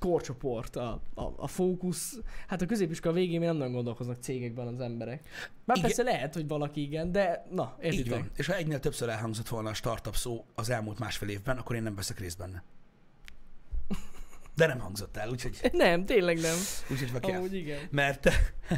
korcsoport 0.00 0.76
a, 0.76 1.02
a, 1.14 1.22
a 1.36 1.46
fókusz. 1.46 2.18
Hát 2.46 2.62
a 2.62 2.66
középiskola 2.66 3.14
végén 3.14 3.38
még 3.38 3.48
nem 3.48 3.56
nagyon 3.56 3.72
gondolkoznak 3.72 4.16
cégekben 4.22 4.66
az 4.66 4.80
emberek. 4.80 5.28
Már 5.64 5.76
Igen. 5.76 5.88
persze 5.88 6.02
lehet, 6.02 6.34
hogy 6.34 6.48
valaki 6.48 6.82
igen, 6.82 7.12
de 7.12 7.46
na, 7.50 7.76
Így 7.82 7.84
értitek? 7.94 8.18
van. 8.18 8.30
És 8.36 8.46
ha 8.46 8.54
egynél 8.54 8.80
többször 8.80 9.08
elhangzott 9.08 9.48
volna 9.48 9.70
a 9.70 9.74
startup 9.74 10.16
szó 10.16 10.44
az 10.54 10.70
elmúlt 10.70 10.98
másfél 10.98 11.28
évben, 11.28 11.56
akkor 11.58 11.76
én 11.76 11.82
nem 11.82 11.94
veszek 11.94 12.18
részt 12.18 12.38
benne. 12.38 12.62
De 14.54 14.66
nem 14.66 14.78
hangzott 14.78 15.16
el, 15.16 15.30
úgyhogy, 15.30 15.70
Nem, 15.72 16.04
tényleg 16.04 16.40
nem. 16.40 16.56
úgyhogy 16.90 17.20
kell. 17.20 17.36
Amúgy 17.38 17.54
igen. 17.54 17.78
Mert, 17.90 18.28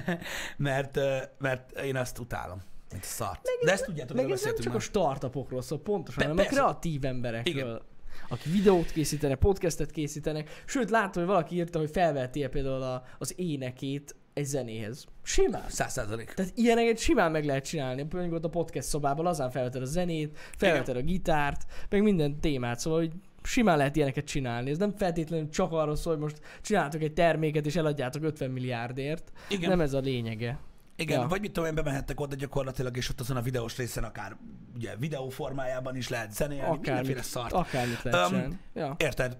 mert, 0.56 0.98
mert 1.38 1.80
én 1.80 1.96
azt 1.96 2.18
utálom, 2.18 2.62
mint 2.90 3.02
a 3.02 3.06
szart. 3.06 3.40
De 3.64 3.72
ezt 3.72 3.85
tudjátok, 3.85 4.16
Meg 4.16 4.30
ez 4.30 4.42
nem 4.44 4.54
csak 4.56 4.66
a 4.66 4.70
már. 4.70 4.80
startupokról 4.80 5.62
szól 5.62 5.80
pontosan, 5.80 6.22
Pe- 6.22 6.30
hanem 6.30 6.44
a 6.44 6.48
kreatív 6.48 7.04
emberekről. 7.04 7.54
Igen. 7.54 7.80
Akik 8.29 8.53
videót 8.53 8.90
készítenek, 8.90 9.38
podcastet 9.38 9.90
készítenek. 9.90 10.62
Sőt, 10.66 10.90
látom, 10.90 11.22
hogy 11.22 11.33
valaki 11.33 11.55
írta, 11.55 11.79
hogy 11.79 11.90
felvettél 11.90 12.48
például 12.48 12.83
a, 12.83 13.05
az 13.18 13.35
énekét 13.37 14.14
egy 14.35 14.44
zenéhez. 14.44 15.07
Simán. 15.22 15.64
Száz 15.68 15.92
százalék. 15.92 16.33
Tehát 16.33 16.53
ilyeneket 16.55 16.98
simán 16.98 17.31
meg 17.31 17.44
lehet 17.44 17.64
csinálni. 17.64 18.05
Például 18.05 18.35
ott 18.35 18.44
a 18.44 18.48
podcast 18.48 18.88
szobában 18.88 19.25
lazán 19.25 19.51
felveted 19.51 19.83
a 19.83 19.85
zenét, 19.85 20.38
felveted 20.57 20.96
a 20.96 21.01
gitárt, 21.03 21.66
meg 21.88 22.03
minden 22.03 22.40
témát, 22.40 22.79
szóval 22.79 22.98
hogy 22.98 23.12
simán 23.42 23.77
lehet 23.77 23.96
ilyeneket 23.96 24.25
csinálni. 24.25 24.70
Ez 24.70 24.79
nem 24.79 24.96
feltétlenül 24.96 25.48
csak 25.48 25.72
arról 25.72 25.96
szól, 25.96 26.12
hogy 26.12 26.22
most 26.22 26.40
csináltok 26.62 27.03
egy 27.03 27.12
terméket 27.12 27.66
és 27.66 27.77
eladjátok 27.77 28.22
50 28.22 28.51
milliárdért. 28.51 29.33
Igen. 29.48 29.68
Nem 29.68 29.81
ez 29.81 29.92
a 29.92 30.01
lényege. 30.01 30.59
Igen, 31.02 31.20
Ja. 31.20 31.26
vagy 31.26 31.40
mit 31.40 31.52
tudom 31.52 31.68
én, 31.68 31.74
bemehettek 31.74 32.20
oda 32.20 32.34
gyakorlatilag, 32.34 32.96
és 32.96 33.08
ott 33.08 33.20
azon 33.20 33.36
a 33.36 33.42
videós 33.42 33.76
részen 33.76 34.04
akár 34.04 34.36
ugye 34.74 34.96
videó 34.96 35.28
formájában 35.28 35.96
is 35.96 36.08
lehet 36.08 36.32
zenélni, 36.32 36.62
mindenféle 36.70 36.98
Akármit, 36.98 37.22
szart. 37.24 37.52
akármit 37.52 38.02
lehet 38.02 38.28
csinálni. 38.28 38.58
Ja. 38.74 38.94
Érted? 38.98 39.38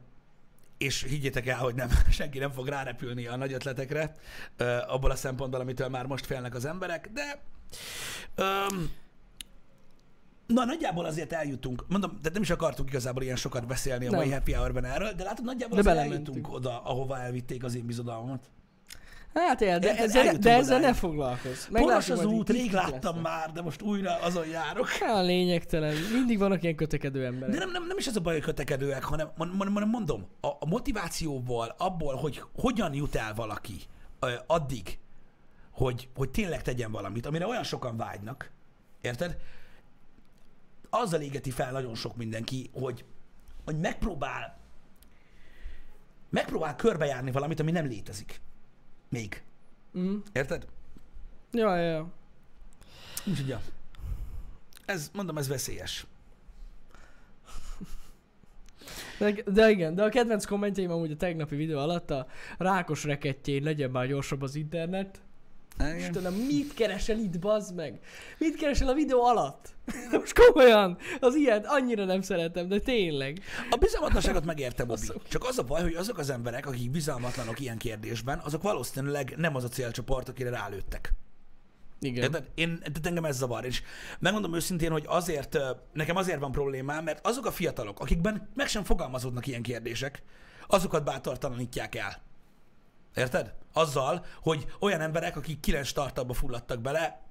És 0.79 1.03
higgyétek 1.03 1.47
el, 1.47 1.59
hogy 1.59 1.75
nem, 1.75 1.89
senki 2.11 2.39
nem 2.39 2.51
fog 2.51 2.69
rárepülni 2.69 3.27
a 3.27 3.37
nagy 3.37 3.53
ötletekre, 3.53 4.15
ö, 4.57 4.77
abból 4.87 5.11
a 5.11 5.17
szempontból, 5.17 5.61
amitől 5.61 5.89
már 5.89 6.07
most 6.07 6.27
félnek 6.27 6.55
az 6.55 6.65
emberek, 6.65 7.11
de 7.13 7.43
öm, 8.35 8.91
Na, 10.47 10.65
nagyjából 10.65 11.05
azért 11.05 11.33
eljutunk. 11.33 11.85
Mondom, 11.89 12.19
de 12.23 12.31
nem 12.33 12.43
is 12.43 12.51
akartunk 12.51 12.89
igazából 12.89 13.23
ilyen 13.23 13.37
sokat 13.37 13.67
beszélni 13.67 14.07
a 14.07 14.11
Nem. 14.11 14.19
mai 14.21 14.31
happy 14.31 14.53
hour 14.53 14.85
erről, 14.85 15.13
de 15.13 15.25
látod, 15.25 15.45
nagyjából 15.45 15.83
De 15.83 15.91
azért 15.91 16.07
eljutunk 16.07 16.53
oda, 16.53 16.83
ahova 16.83 17.19
elvitték 17.19 17.65
az 17.65 17.75
én 17.75 17.87
bizodalmat. 17.87 18.51
Hát 19.35 19.61
él, 19.61 19.79
de, 19.79 19.97
ezzel, 19.97 20.07
ne- 20.07 20.19
Eljutunk 20.19 20.43
de 20.43 20.55
ezzel 20.55 20.81
ne 20.81 20.95
foglalkozz. 20.95 21.67
Poros 21.73 22.11
az 22.11 22.25
út, 22.25 22.51
rég 22.51 22.73
láttam 22.73 22.91
lesznek. 22.93 23.23
már, 23.23 23.53
de 23.53 23.63
most 23.63 23.83
újra 23.83 24.17
azon 24.21 24.47
járok. 24.47 24.89
Hát 24.89 25.25
lényegtelen. 25.25 25.95
Mindig 26.13 26.39
vannak 26.39 26.63
ilyen 26.63 26.75
kötekedő 26.75 27.25
emberek. 27.25 27.55
De 27.55 27.59
nem, 27.59 27.71
nem, 27.71 27.87
nem 27.87 27.99
is 27.99 28.07
az 28.07 28.17
a 28.17 28.21
baj, 28.21 28.33
hogy 28.33 28.43
kötekedőek, 28.43 29.05
hanem, 29.05 29.31
hanem, 29.37 29.89
mondom, 29.89 30.27
a, 30.41 30.47
a 30.47 30.67
motivációból, 30.67 31.75
abból, 31.79 32.15
hogy 32.15 32.43
hogyan 32.55 32.95
jut 32.95 33.15
el 33.15 33.35
valaki 33.35 33.75
addig, 34.47 34.99
hogy, 35.71 36.09
hogy 36.15 36.31
tényleg 36.31 36.63
tegyen 36.63 36.93
valamit, 36.93 37.27
amire 37.27 37.47
olyan 37.47 37.65
sokan 37.65 37.97
vágynak, 37.97 38.51
érted? 39.01 39.37
Azzal 40.91 41.21
égeti 41.21 41.51
fel 41.51 41.73
nagyon 41.73 41.95
sok 41.95 42.17
mindenki, 42.17 42.71
hogy, 42.73 43.05
hogy 43.65 43.79
megpróbál 43.79 44.61
megpróbál 46.31 46.77
körbejárni 46.77 47.31
valamit, 47.31 47.61
ami 47.61 47.71
nem 47.71 47.87
létezik. 47.87 48.41
Még. 49.13 49.43
Mm. 49.99 50.17
Érted? 50.33 50.67
Ja, 51.51 51.77
ja, 51.77 51.91
ja. 51.91 52.13
Úgyhogy 53.27 53.49
ja. 53.49 53.61
Ez, 54.85 55.11
mondom, 55.13 55.39
ez 55.39 55.49
veszélyes. 55.49 56.07
De, 59.19 59.43
de 59.47 59.71
igen, 59.71 59.95
de 59.95 60.03
a 60.03 60.09
kedvenc 60.09 60.45
kommentjeim 60.45 60.91
amúgy 60.91 61.11
a 61.11 61.17
tegnapi 61.17 61.57
videó 61.57 61.79
alatt 61.79 62.11
a 62.11 62.27
rákos 62.59 63.05
rekettjén 63.05 63.63
legyen 63.63 63.91
már 63.91 64.07
gyorsabb 64.07 64.43
az 64.43 64.55
internet. 64.55 65.21
Istenem, 65.97 66.33
mit 66.35 66.75
keresel 66.75 67.19
itt, 67.19 67.39
bazd 67.39 67.75
meg? 67.75 67.99
Mit 68.39 68.57
keresel 68.57 68.89
a 68.89 68.95
videó 68.95 69.25
alatt? 69.25 69.75
Most 70.13 70.39
komolyan, 70.39 70.99
az 71.21 71.35
ilyet 71.35 71.67
annyira 71.67 72.05
nem 72.05 72.23
szeretem, 72.23 72.69
de 72.69 72.79
tényleg. 72.79 73.41
A 73.71 73.77
bizalmatlanságot 73.77 74.45
megértem. 74.45 74.87
Basszuk. 74.87 75.29
Csak 75.29 75.45
az 75.45 75.59
a 75.59 75.63
baj, 75.63 75.83
hogy 75.83 75.95
azok 75.95 76.19
az 76.19 76.31
emberek, 76.31 76.67
akik 76.67 76.91
bizalmatlanok 76.91 77.61
ilyen 77.61 77.79
kérdésben, 77.79 78.41
azok 78.45 78.63
valószínűleg 78.63 79.35
nem 79.37 79.57
az 79.57 79.65
a 79.65 79.69
célcsoport, 79.69 80.29
akire 80.29 80.51
rálőttek. 80.51 81.13
Igen. 82.01 82.47
Én, 82.55 82.79
tehát 82.79 83.07
engem 83.07 83.25
ez 83.25 83.37
zavar, 83.37 83.65
és 83.65 83.83
megmondom 84.19 84.55
őszintén, 84.55 84.91
hogy 84.91 85.05
azért, 85.07 85.59
nekem 85.93 86.17
azért 86.17 86.41
van 86.41 86.53
problémám, 86.53 87.05
mert 87.05 87.27
azok 87.27 87.47
a 87.47 87.51
fiatalok, 87.51 88.01
akikben 88.01 88.49
meg 88.55 88.69
sem 88.69 88.85
fogalmazódnak 88.85 89.47
ilyen 89.47 89.63
kérdések, 89.63 90.23
azokat 90.67 91.05
bátortalanítják 91.05 91.95
el. 91.95 92.23
Érted? 93.15 93.55
Azzal, 93.73 94.27
hogy 94.43 94.73
olyan 94.79 95.01
emberek, 95.01 95.37
akik 95.37 95.61
kilenc 95.61 95.87
startupba 95.87 96.33
fulladtak 96.33 96.81
bele, 96.81 97.23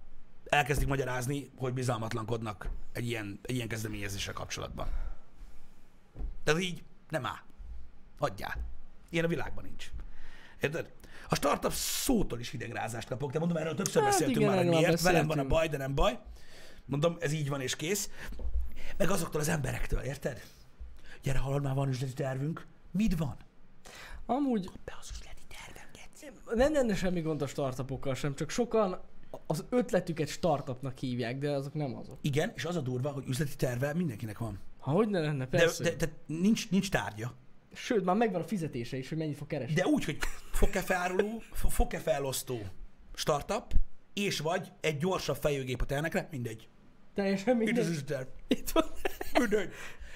elkezdik 0.46 0.88
magyarázni, 0.88 1.52
hogy 1.58 1.74
bizalmatlankodnak 1.74 2.70
egy 2.94 3.08
ilyen, 3.08 3.40
egy 3.42 3.56
ilyen 3.56 3.68
kezdeményezéssel 3.68 4.34
kapcsolatban. 4.34 4.88
Tehát 6.44 6.62
így 6.62 6.84
nem 7.10 7.26
áll. 7.26 7.40
Adjál. 8.18 8.58
Ilyen 9.10 9.26
a 9.26 9.28
világban 9.28 9.64
nincs. 9.64 9.92
Érted? 10.60 10.92
A 11.30 11.36
startup 11.36 11.74
szótól 11.74 12.40
is 12.40 12.50
hidegrázást 12.50 13.08
kapok, 13.08 13.32
de 13.32 13.40
mondom, 13.40 13.58
erről 13.58 13.76
többször 13.76 14.02
Hát 14.02 14.12
beszéltünk 14.12 14.38
igen, 14.40 14.50
már, 14.50 14.58
hogy 14.58 14.68
miért, 14.68 15.02
velem 15.02 15.28
van 15.28 15.40
a 15.40 15.48
baj, 15.48 15.68
de 15.68 15.78
nem 15.78 15.96
baj. 15.96 16.20
Mondom, 16.86 17.18
ez 17.20 17.32
így 17.32 17.50
van 17.50 17.62
és 17.62 17.76
kész. 17.76 18.10
Meg 18.98 19.10
azoktól 19.10 19.42
az 19.42 19.48
emberektől, 19.48 20.00
érted? 20.00 20.44
Gyere, 21.22 21.38
hallod, 21.38 21.64
már 21.64 21.74
van 21.74 21.90
üzleti 21.90 22.14
tervünk. 22.14 22.66
Mit 22.92 23.18
van? 23.18 23.36
Amúgy 24.26 24.72
Be 24.86 24.98
az 25.00 25.10
Geci. 25.10 25.31
Nem 26.54 26.74
lenne 26.74 26.96
semmi 26.96 27.22
gond 27.22 27.42
a 27.42 27.48
startupokkal 27.48 28.16
sem, 28.16 28.36
csak 28.36 28.50
sokan 28.50 29.02
az 29.48 29.66
ötletüket 29.70 30.28
startupnak 30.28 30.98
hívják, 30.98 31.38
de 31.38 31.52
azok 31.52 31.74
nem 31.74 31.96
azok. 31.96 32.18
Igen, 32.22 32.52
és 32.56 32.66
az 32.66 32.76
a 32.76 32.82
durva, 32.82 33.10
hogy 33.10 33.24
üzleti 33.28 33.56
terve 33.56 33.94
mindenkinek 33.94 34.38
van. 34.38 34.60
Ha 34.80 34.92
hogy 34.92 35.08
ne 35.10 35.20
lenne, 35.20 35.46
De, 35.46 35.58
persze. 35.58 35.84
de, 35.84 35.96
de 35.96 36.12
nincs, 36.26 36.70
nincs 36.70 36.90
tárgya. 36.90 37.34
Sőt, 37.74 38.04
már 38.04 38.16
megvan 38.16 38.42
a 38.42 38.44
fizetése 38.44 38.98
is, 38.98 39.10
hogy 39.10 39.18
mennyit 39.18 39.38
fog 39.38 39.48
keresni. 39.48 39.76
De 39.76 39.86
úgy, 39.86 40.06
hogy 40.06 40.18
fokefe 40.52 40.96
áruló, 40.96 41.42
fo- 41.52 41.72
fokefe 41.72 42.12
elosztó 42.14 42.60
startup, 43.14 43.74
és 44.14 44.40
vagy 44.40 44.72
egy 44.82 44.98
gyorsabb 44.98 45.36
fejőgép 45.36 45.82
a 45.82 45.86
tehenekre, 45.86 46.28
mindegy. 46.32 46.68
Teljesen 47.14 47.62
Itt 47.62 47.62
az 47.62 47.66
mindegy. 47.66 47.88
üzleti 47.88 48.04
terv. 48.14 48.28
Itt 48.48 48.70
van. 48.70 48.84
Mindegy. 49.40 49.70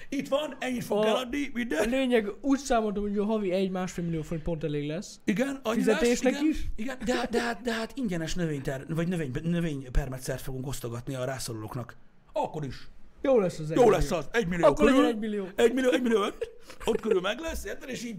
Itt 0.08 0.28
van, 0.28 0.56
ennyit 0.58 0.84
fog 0.84 0.98
A- 0.98 1.06
eladni, 1.06 1.44
A 1.46 1.50
minden. 1.54 1.88
lényeg, 1.88 2.28
úgy 2.40 2.58
számoltam, 2.58 3.02
hogy 3.02 3.18
a 3.18 3.24
havi 3.24 3.50
egy-másfél 3.50 4.04
millió 4.04 4.22
forint 4.22 4.42
pont 4.44 4.64
elég 4.64 4.86
lesz. 4.86 5.20
Igen, 5.24 5.60
annyi 5.62 5.76
Fizetésnek 5.78 6.32
lesz, 6.32 6.40
igen, 6.42 6.52
is? 6.54 6.66
Igen, 6.76 6.96
de, 7.04 7.14
hát- 7.14 7.30
de, 7.30 7.40
hát, 7.42 7.60
de 7.62 7.72
hát 7.72 7.92
ingyenes 7.94 8.34
növényter, 8.34 8.84
vagy 8.88 9.08
növény, 9.08 9.30
növénypermetszert 9.42 10.40
fogunk 10.40 10.66
osztogatni 10.66 11.14
a 11.14 11.24
rászorulóknak. 11.24 11.96
Akkor 12.32 12.64
is. 12.64 12.88
Jó 13.22 13.38
lesz 13.38 13.58
az 13.58 13.70
egy 13.70 13.76
Jó 13.76 13.82
millió. 13.82 13.96
lesz 13.98 14.10
az, 14.10 14.28
egy 14.32 14.46
millió 14.46 14.66
Akkor 14.66 14.86
körül. 14.86 15.06
egy 15.06 15.18
millió. 15.18 15.46
Egy 15.54 15.72
millió, 15.72 15.90
egy 15.90 16.02
millió, 16.02 16.24
ott 16.84 17.00
körül 17.00 17.20
meg 17.20 17.38
lesz, 17.40 17.64
érted? 17.64 17.88
És 17.88 18.04
így, 18.04 18.16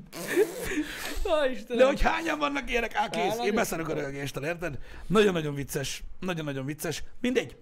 Á, 1.41 1.49
Istenem. 1.49 1.77
de 1.77 1.85
hogy 1.85 2.01
hányan 2.01 2.39
vannak 2.39 2.69
ilyenek, 2.69 2.95
á, 2.95 3.09
kész, 3.09 3.37
én 3.45 3.55
beszarok 3.55 3.87
a 3.89 3.93
rögéstől, 3.93 4.43
érted? 4.45 4.77
Nagyon-nagyon 5.07 5.55
vicces, 5.55 6.03
nagyon-nagyon 6.19 6.65
vicces. 6.65 7.03
Mindegy. 7.21 7.55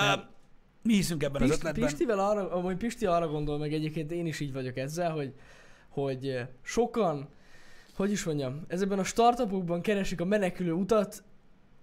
Uh, 0.00 0.20
mi 0.88 0.94
hiszünk 0.94 1.22
ebben 1.22 1.42
az 1.42 1.48
Pist, 1.48 1.60
ötletben. 1.60 1.84
Pistivel 1.84 2.18
arra, 2.18 2.50
amúgy 2.50 2.76
Pisti 2.76 3.06
arra 3.06 3.28
gondol 3.28 3.58
meg 3.58 3.72
egyébként, 3.72 4.12
én 4.12 4.26
is 4.26 4.40
így 4.40 4.52
vagyok 4.52 4.76
ezzel, 4.76 5.10
hogy, 5.10 5.34
hogy 5.88 6.28
eh, 6.28 6.48
sokan, 6.62 7.28
hogy 7.96 8.10
is 8.10 8.24
mondjam, 8.24 8.64
ezekben 8.68 8.98
a 8.98 9.04
startupokban 9.04 9.80
keresik 9.80 10.20
a 10.20 10.24
menekülő 10.24 10.72
utat 10.72 11.22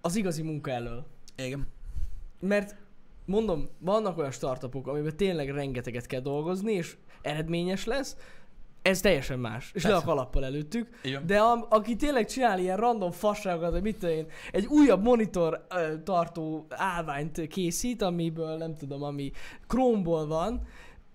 az 0.00 0.16
igazi 0.16 0.42
munka 0.42 0.70
elől. 0.70 1.06
Igen. 1.36 1.66
Mert 2.40 2.76
mondom, 3.24 3.68
vannak 3.78 4.18
olyan 4.18 4.30
startupok, 4.30 4.86
amiben 4.86 5.16
tényleg 5.16 5.50
rengeteget 5.50 6.06
kell 6.06 6.20
dolgozni, 6.20 6.72
és 6.72 6.96
eredményes 7.22 7.84
lesz, 7.84 8.16
ez 8.86 9.00
teljesen 9.00 9.38
más. 9.38 9.70
És 9.74 9.82
le 9.82 9.88
a 9.88 9.92
Persze. 9.92 10.06
kalappal 10.06 10.44
előttük. 10.44 10.88
Igen. 11.02 11.26
De 11.26 11.38
a, 11.38 11.66
aki 11.68 11.96
tényleg 11.96 12.26
csinál 12.26 12.58
ilyen 12.58 12.76
random 12.76 13.10
fasságokat, 13.10 13.72
hogy 13.72 13.82
mit 13.82 13.98
tudom 13.98 14.14
én, 14.14 14.26
egy 14.52 14.66
újabb 14.66 15.02
monitor 15.02 15.66
ö, 15.68 16.02
tartó 16.02 16.66
állványt 16.68 17.46
készít, 17.46 18.02
amiből 18.02 18.56
nem 18.56 18.74
tudom, 18.74 19.02
ami 19.02 19.30
Chrome-ból 19.66 20.26
van, 20.26 20.60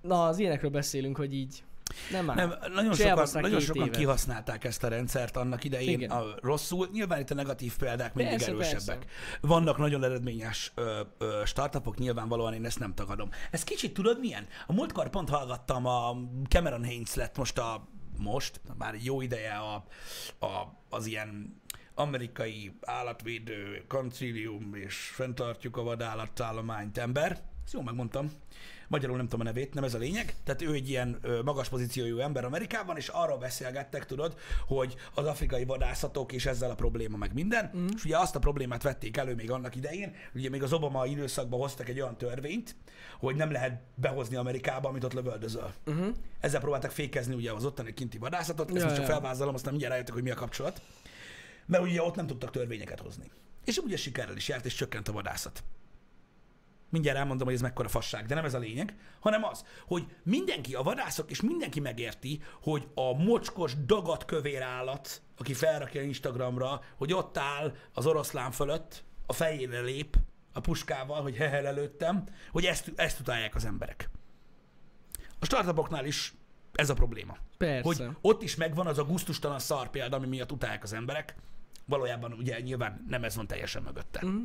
na 0.02 0.26
az 0.26 0.40
ilyenekről 0.40 0.72
beszélünk, 0.72 1.18
hogy 1.18 1.34
így 1.34 1.64
nem 2.12 2.30
áll. 2.30 2.36
Nem, 2.36 2.56
nagyon 2.74 2.94
sokan, 2.94 3.28
nagyon 3.42 3.60
sokan 3.60 3.86
évet. 3.86 3.98
kihasználták 3.98 4.64
ezt 4.64 4.84
a 4.84 4.88
rendszert 4.88 5.38
annak 5.38 5.64
idején 5.64 6.00
Igen. 6.00 6.10
a 6.10 6.24
rosszul. 6.42 6.90
Nyilván 6.92 7.20
itt 7.20 7.30
a 7.30 7.34
negatív 7.34 7.78
példák 7.78 8.14
mindig 8.14 8.34
Persze, 8.34 8.52
erősebbek. 8.52 9.06
Vannak 9.42 9.78
nagyon 9.78 10.04
eredményes 10.04 10.72
ö, 10.76 11.02
ö, 11.18 11.42
startupok, 11.46 11.98
nyilvánvalóan 11.98 12.54
én 12.54 12.66
ezt 12.66 12.80
nem 12.80 12.94
tagadom. 12.94 13.30
Ez 13.52 13.64
kicsit 13.64 13.94
tudod 13.94 14.20
milyen? 14.20 14.48
A 14.68 14.74
múltkor 14.74 15.10
pont 15.10 15.30
hallgattam 15.30 15.86
a 15.86 16.18
Cameron 16.50 16.86
Haynes 16.86 17.14
lett 17.14 17.38
most 17.38 17.58
a 17.58 17.90
most, 18.18 18.62
már 18.78 18.96
jó 19.04 19.22
ideje 19.22 19.54
a, 19.54 19.74
a, 20.46 20.82
az 20.90 21.06
ilyen 21.06 21.62
amerikai 21.96 22.78
állatvédő 22.82 23.84
koncilium, 23.88 24.76
és 24.76 24.96
fenntartjuk 24.96 25.78
a 25.78 25.84
vadállatállományt 25.84 26.98
ember. 26.98 27.42
Ezt 27.64 27.74
jól 27.74 27.84
megmondtam. 27.84 28.32
Magyarul 28.92 29.18
nem 29.18 29.26
tudom 29.26 29.40
a 29.40 29.44
nevét, 29.44 29.74
nem 29.74 29.84
ez 29.84 29.94
a 29.94 29.98
lényeg. 29.98 30.36
Tehát 30.44 30.62
ő 30.62 30.74
egy 30.74 30.90
ilyen 30.90 31.20
magas 31.44 31.70
pozíciójú 31.70 32.20
ember 32.20 32.46
Amerikában, 32.46 32.98
és 32.98 33.08
arról 33.08 33.38
beszélgettek, 33.38 34.06
tudod, 34.06 34.38
hogy 34.68 34.96
az 35.14 35.26
afrikai 35.26 35.66
vadászatok 35.66 36.32
és 36.32 36.46
ezzel 36.46 36.70
a 36.70 36.76
probléma 36.76 37.18
meg 37.18 37.34
minden. 37.34 37.72
Mm. 37.78 37.88
És 37.96 38.06
ugye 38.06 38.18
azt 38.18 38.36
a 38.36 38.40
problémát 38.40 38.84
vették 38.84 39.18
elő 39.18 39.36
még 39.36 39.52
annak 39.52 39.76
idején, 39.76 40.16
ugye 40.34 40.50
még 40.50 40.64
az 40.64 40.74
Obama 40.74 41.06
időszakban 41.06 41.60
hoztak 41.60 41.90
egy 41.90 42.00
olyan 42.00 42.18
törvényt, 42.18 42.76
hogy 43.20 43.36
nem 43.36 43.52
lehet 43.52 43.82
behozni 43.96 44.36
Amerikába, 44.36 44.90
amit 44.90 45.04
ott 45.04 45.14
lövöldözöl. 45.14 45.74
Uh-huh. 45.86 46.16
Ezzel 46.40 46.60
próbáltak 46.60 46.92
fékezni 46.92 47.36
ugye 47.36 47.52
az 47.52 47.66
ottani 47.66 47.94
kinti 47.94 48.18
vadászatot, 48.18 48.70
ezt 48.70 48.78
Ja, 48.78 48.84
most 48.84 48.96
csak 48.96 49.06
ja. 49.06 49.12
felvázolom, 49.12 49.54
aztán 49.54 49.70
mindjárt 49.70 49.94
rájöttek, 49.94 50.14
hogy 50.14 50.24
mi 50.24 50.32
a 50.32 50.36
kapcsolat. 50.36 50.82
Mert 51.66 51.84
ugye 51.84 52.02
ott 52.02 52.16
nem 52.16 52.28
tudtak 52.28 52.52
törvényeket 52.52 53.00
hozni. 53.00 53.32
És 53.66 53.78
ugye 53.78 53.98
sikerrel 53.98 54.36
is 54.36 54.48
járt, 54.48 54.66
és 54.66 54.74
csökkent 54.74 55.08
a 55.08 55.12
vadászat. 55.12 55.64
Mindjárt 56.92 57.18
elmondom, 57.18 57.46
hogy 57.46 57.56
ez 57.56 57.62
mekkora 57.62 57.88
fasság, 57.88 58.26
de 58.26 58.36
nem 58.36 58.46
ez 58.46 58.54
a 58.54 58.60
lényeg, 58.60 58.96
hanem 59.20 59.44
az, 59.44 59.66
hogy 59.88 60.06
mindenki, 60.24 60.76
a 60.76 60.82
vadászok 60.82 61.32
és 61.32 61.42
mindenki 61.42 61.80
megérti, 61.80 62.42
hogy 62.62 62.88
a 62.94 63.14
mocskos, 63.14 63.86
dagat 63.86 64.26
kövér 64.26 64.62
állat, 64.62 65.22
aki 65.38 65.54
felrakja 65.54 66.02
Instagramra, 66.02 66.82
hogy 66.98 67.14
ott 67.14 67.38
áll 67.38 67.76
az 67.94 68.06
oroszlán 68.06 68.52
fölött, 68.52 69.04
a 69.26 69.34
fejére 69.34 69.80
lép 69.80 70.18
a 70.54 70.60
puskával, 70.60 71.22
hogy 71.22 71.36
hehel 71.36 71.66
előttem, 71.66 72.24
hogy 72.52 72.66
ezt, 72.66 72.92
ezt 72.96 73.20
utálják 73.20 73.56
az 73.56 73.66
emberek. 73.66 74.10
A 75.40 75.46
startupoknál 75.46 76.06
is 76.06 76.34
ez 76.74 76.90
a 76.90 76.94
probléma. 76.94 77.38
Persze. 77.58 78.06
Hogy 78.06 78.18
ott 78.22 78.42
is 78.42 78.56
megvan 78.56 78.88
az 78.88 78.98
a 78.98 79.04
guztustalan 79.04 79.60
szar 79.60 79.90
példa, 79.90 80.18
ami 80.18 80.28
miatt 80.28 80.52
utálják 80.52 80.84
az 80.84 80.94
emberek. 80.94 81.36
Valójában 81.86 82.34
ugye 82.34 82.60
nyilván 82.60 83.06
nem 83.08 83.24
ez 83.24 83.36
van 83.36 83.48
teljesen 83.48 83.84
mögötte. 83.84 84.20
Mhm. 84.26 84.44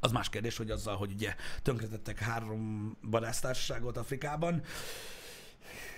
Az 0.00 0.12
más 0.12 0.28
kérdés, 0.28 0.56
hogy 0.56 0.70
azzal, 0.70 0.96
hogy 0.96 1.12
ugye 1.12 1.34
tönkretettek 1.62 2.18
három 2.18 2.96
vadásztársaságot 3.02 3.96
Afrikában, 3.96 4.62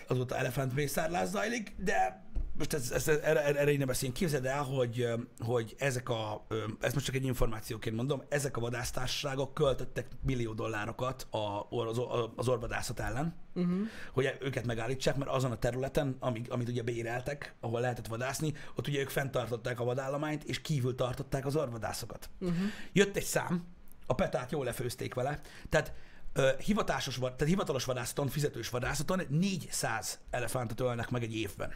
azóta 0.09 0.37
elefántmészárlás 0.37 1.29
zajlik, 1.29 1.75
de 1.77 2.31
most 2.59 2.73
ez, 2.73 2.91
ez, 2.91 3.09
erre, 3.09 3.45
erre 3.45 3.71
én 3.71 3.79
nem 3.79 3.87
beszélünk. 3.87 4.17
Képzeld 4.17 4.45
el, 4.45 4.63
hogy, 4.63 5.09
hogy 5.39 5.75
ezek 5.79 6.09
a, 6.09 6.47
ez 6.81 6.95
most 6.95 7.07
csak 7.07 7.15
egy 7.15 7.25
információként 7.25 7.97
mondom, 7.97 8.23
ezek 8.29 8.57
a 8.57 8.61
vadásztársaságok 8.61 9.55
költöttek 9.55 10.07
millió 10.23 10.53
dollárokat 10.53 11.27
a, 11.31 11.67
az, 11.71 12.01
az 12.37 12.49
orvadászat 12.49 13.01
ellen, 13.01 13.41
Uh-huh. 13.55 13.81
hogy 14.13 14.37
őket 14.41 14.67
megállítsák, 14.67 15.17
mert 15.17 15.31
azon 15.31 15.51
a 15.51 15.59
területen, 15.59 16.17
amik, 16.19 16.51
amit 16.51 16.69
ugye 16.69 16.83
béreltek, 16.83 17.55
ahol 17.61 17.81
lehetett 17.81 18.07
vadászni, 18.07 18.55
ott 18.75 18.89
ugye 18.89 19.01
ők 19.01 19.09
fenntartották 19.09 19.81
a 19.81 19.85
vadállományt, 19.85 20.45
és 20.45 20.61
kívül 20.61 20.95
tartották 20.95 21.47
az 21.47 21.57
orvadászokat. 21.57 22.31
Uh-huh. 22.41 22.59
Jött 22.93 23.17
egy 23.17 23.25
szám, 23.25 23.65
a 24.13 24.15
petát 24.15 24.51
jól 24.51 24.65
lefőzték 24.65 25.15
vele, 25.15 25.41
tehát 25.69 25.93
ö, 26.33 26.51
hivatásos, 26.65 27.19
tehát 27.19 27.45
hivatalos 27.45 27.85
vadászaton, 27.85 28.29
fizetős 28.29 28.69
vadászaton 28.69 29.21
400 29.29 30.21
elefántot 30.31 30.81
ölnek 30.81 31.11
meg 31.11 31.23
egy 31.23 31.35
évben. 31.35 31.75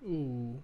Uh. 0.00 0.62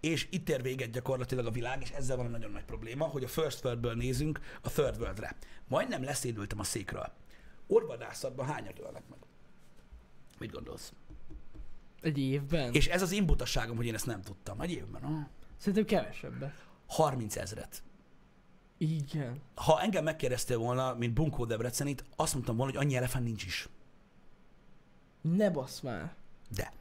És 0.00 0.26
itt 0.30 0.48
ér 0.48 0.62
véget 0.62 0.90
gyakorlatilag 0.90 1.46
a 1.46 1.50
világ, 1.50 1.82
és 1.82 1.90
ezzel 1.90 2.16
van 2.16 2.24
egy 2.24 2.30
nagyon 2.30 2.50
nagy 2.50 2.64
probléma, 2.64 3.04
hogy 3.04 3.24
a 3.24 3.28
First 3.28 3.64
Worldből 3.64 3.94
nézünk 3.94 4.40
a 4.62 4.70
Third 4.70 5.00
Worldre. 5.00 5.36
Majdnem 5.68 6.04
leszédültem 6.04 6.58
a 6.58 6.64
székről. 6.64 7.12
Orvadászatban 7.66 8.46
hányat 8.46 8.78
ölnek 8.78 9.02
meg? 9.08 9.18
Mit 10.38 10.52
gondolsz? 10.52 10.92
Egy 12.00 12.18
évben? 12.18 12.72
És 12.72 12.86
ez 12.86 13.02
az 13.02 13.12
én 13.12 13.26
butaságom, 13.26 13.76
hogy 13.76 13.86
én 13.86 13.94
ezt 13.94 14.06
nem 14.06 14.22
tudtam. 14.22 14.60
Egy 14.60 14.70
évben, 14.70 15.02
ah, 15.02 15.26
Szerintem 15.56 15.84
kevesebbet. 15.84 16.66
30 16.86 17.36
ezret. 17.36 17.82
Igen. 18.78 19.40
Ha 19.54 19.80
engem 19.80 20.04
megkérdeztél 20.04 20.58
volna, 20.58 20.94
mint 20.94 21.12
Bunkó 21.14 21.44
Debrecenit, 21.44 22.04
azt 22.16 22.34
mondtam 22.34 22.56
volna, 22.56 22.72
hogy 22.72 22.84
annyi 22.84 22.96
elefánt 22.96 23.24
nincs 23.24 23.44
is. 23.44 23.68
Ne 25.20 25.50
basz 25.50 25.80
már. 25.80 26.14
De. 26.54 26.72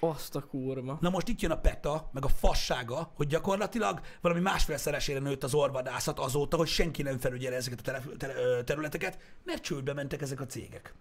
Azt 0.00 0.36
a 0.36 0.40
kurva. 0.46 0.98
Na 1.00 1.10
most 1.10 1.28
itt 1.28 1.40
jön 1.40 1.50
a 1.50 1.60
peta, 1.60 2.10
meg 2.12 2.24
a 2.24 2.28
fassága, 2.28 3.10
hogy 3.14 3.26
gyakorlatilag 3.26 4.00
valami 4.20 4.40
másfélszeresére 4.40 5.18
nőtt 5.18 5.44
az 5.44 5.54
orvadászat 5.54 6.18
azóta, 6.18 6.56
hogy 6.56 6.68
senki 6.68 7.02
nem 7.02 7.18
felügyel 7.18 7.52
ezeket 7.52 7.78
a 7.88 8.00
tele- 8.16 8.36
ö, 8.36 8.62
területeket, 8.64 9.18
mert 9.44 9.62
csődbe 9.62 9.92
mentek 9.92 10.22
ezek 10.22 10.40
a 10.40 10.46
cégek. 10.46 10.94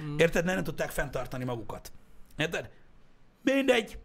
Mm. 0.00 0.18
Érted? 0.18 0.44
Mert 0.44 0.56
nem 0.56 0.64
tudták 0.64 0.90
fenntartani 0.90 1.44
magukat. 1.44 1.92
Érted? 2.36 2.70
Mindegy. 3.42 3.98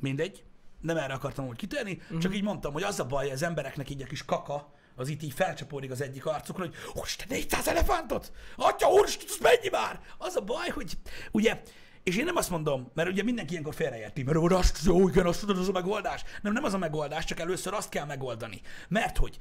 Mindegy. 0.00 0.44
Nem 0.84 0.96
erre 0.96 1.14
akartam 1.14 1.46
úgy 1.46 1.56
kitérni, 1.56 2.02
mm. 2.14 2.18
csak 2.18 2.34
így 2.34 2.42
mondtam, 2.42 2.72
hogy 2.72 2.82
az 2.82 3.00
a 3.00 3.04
baj, 3.04 3.30
az 3.30 3.42
embereknek 3.42 3.90
így 3.90 4.02
a 4.02 4.06
kis 4.06 4.24
kaka, 4.24 4.72
az 4.96 5.08
itt 5.08 5.22
így 5.22 5.32
felcsapódik 5.32 5.90
az 5.90 6.00
egyik 6.00 6.26
arcukra, 6.26 6.64
hogy 6.64 6.74
úristen, 6.94 7.26
400 7.30 7.68
elefántot! 7.68 8.32
Atya 8.56 8.88
úristen, 8.88 9.26
ez 9.28 9.38
mennyi 9.40 9.68
már? 9.70 10.00
Az 10.18 10.36
a 10.36 10.40
baj, 10.40 10.68
hogy 10.68 10.92
ugye, 11.32 11.62
és 12.02 12.16
én 12.16 12.24
nem 12.24 12.36
azt 12.36 12.50
mondom, 12.50 12.90
mert 12.94 13.08
ugye 13.08 13.22
mindenki 13.22 13.50
ilyenkor 13.50 13.74
félreérti, 13.74 14.22
mert 14.22 14.38
hogy 14.38 14.52
azt, 14.52 14.84
jó, 14.84 15.08
igen, 15.08 15.26
azt 15.26 15.40
tudod, 15.40 15.58
az 15.58 15.68
a 15.68 15.72
megoldás. 15.72 16.24
Nem, 16.42 16.52
nem 16.52 16.64
az 16.64 16.74
a 16.74 16.78
megoldás, 16.78 17.24
csak 17.24 17.40
először 17.40 17.72
azt 17.72 17.88
kell 17.88 18.04
megoldani. 18.04 18.60
Mert 18.88 19.16
hogy 19.16 19.38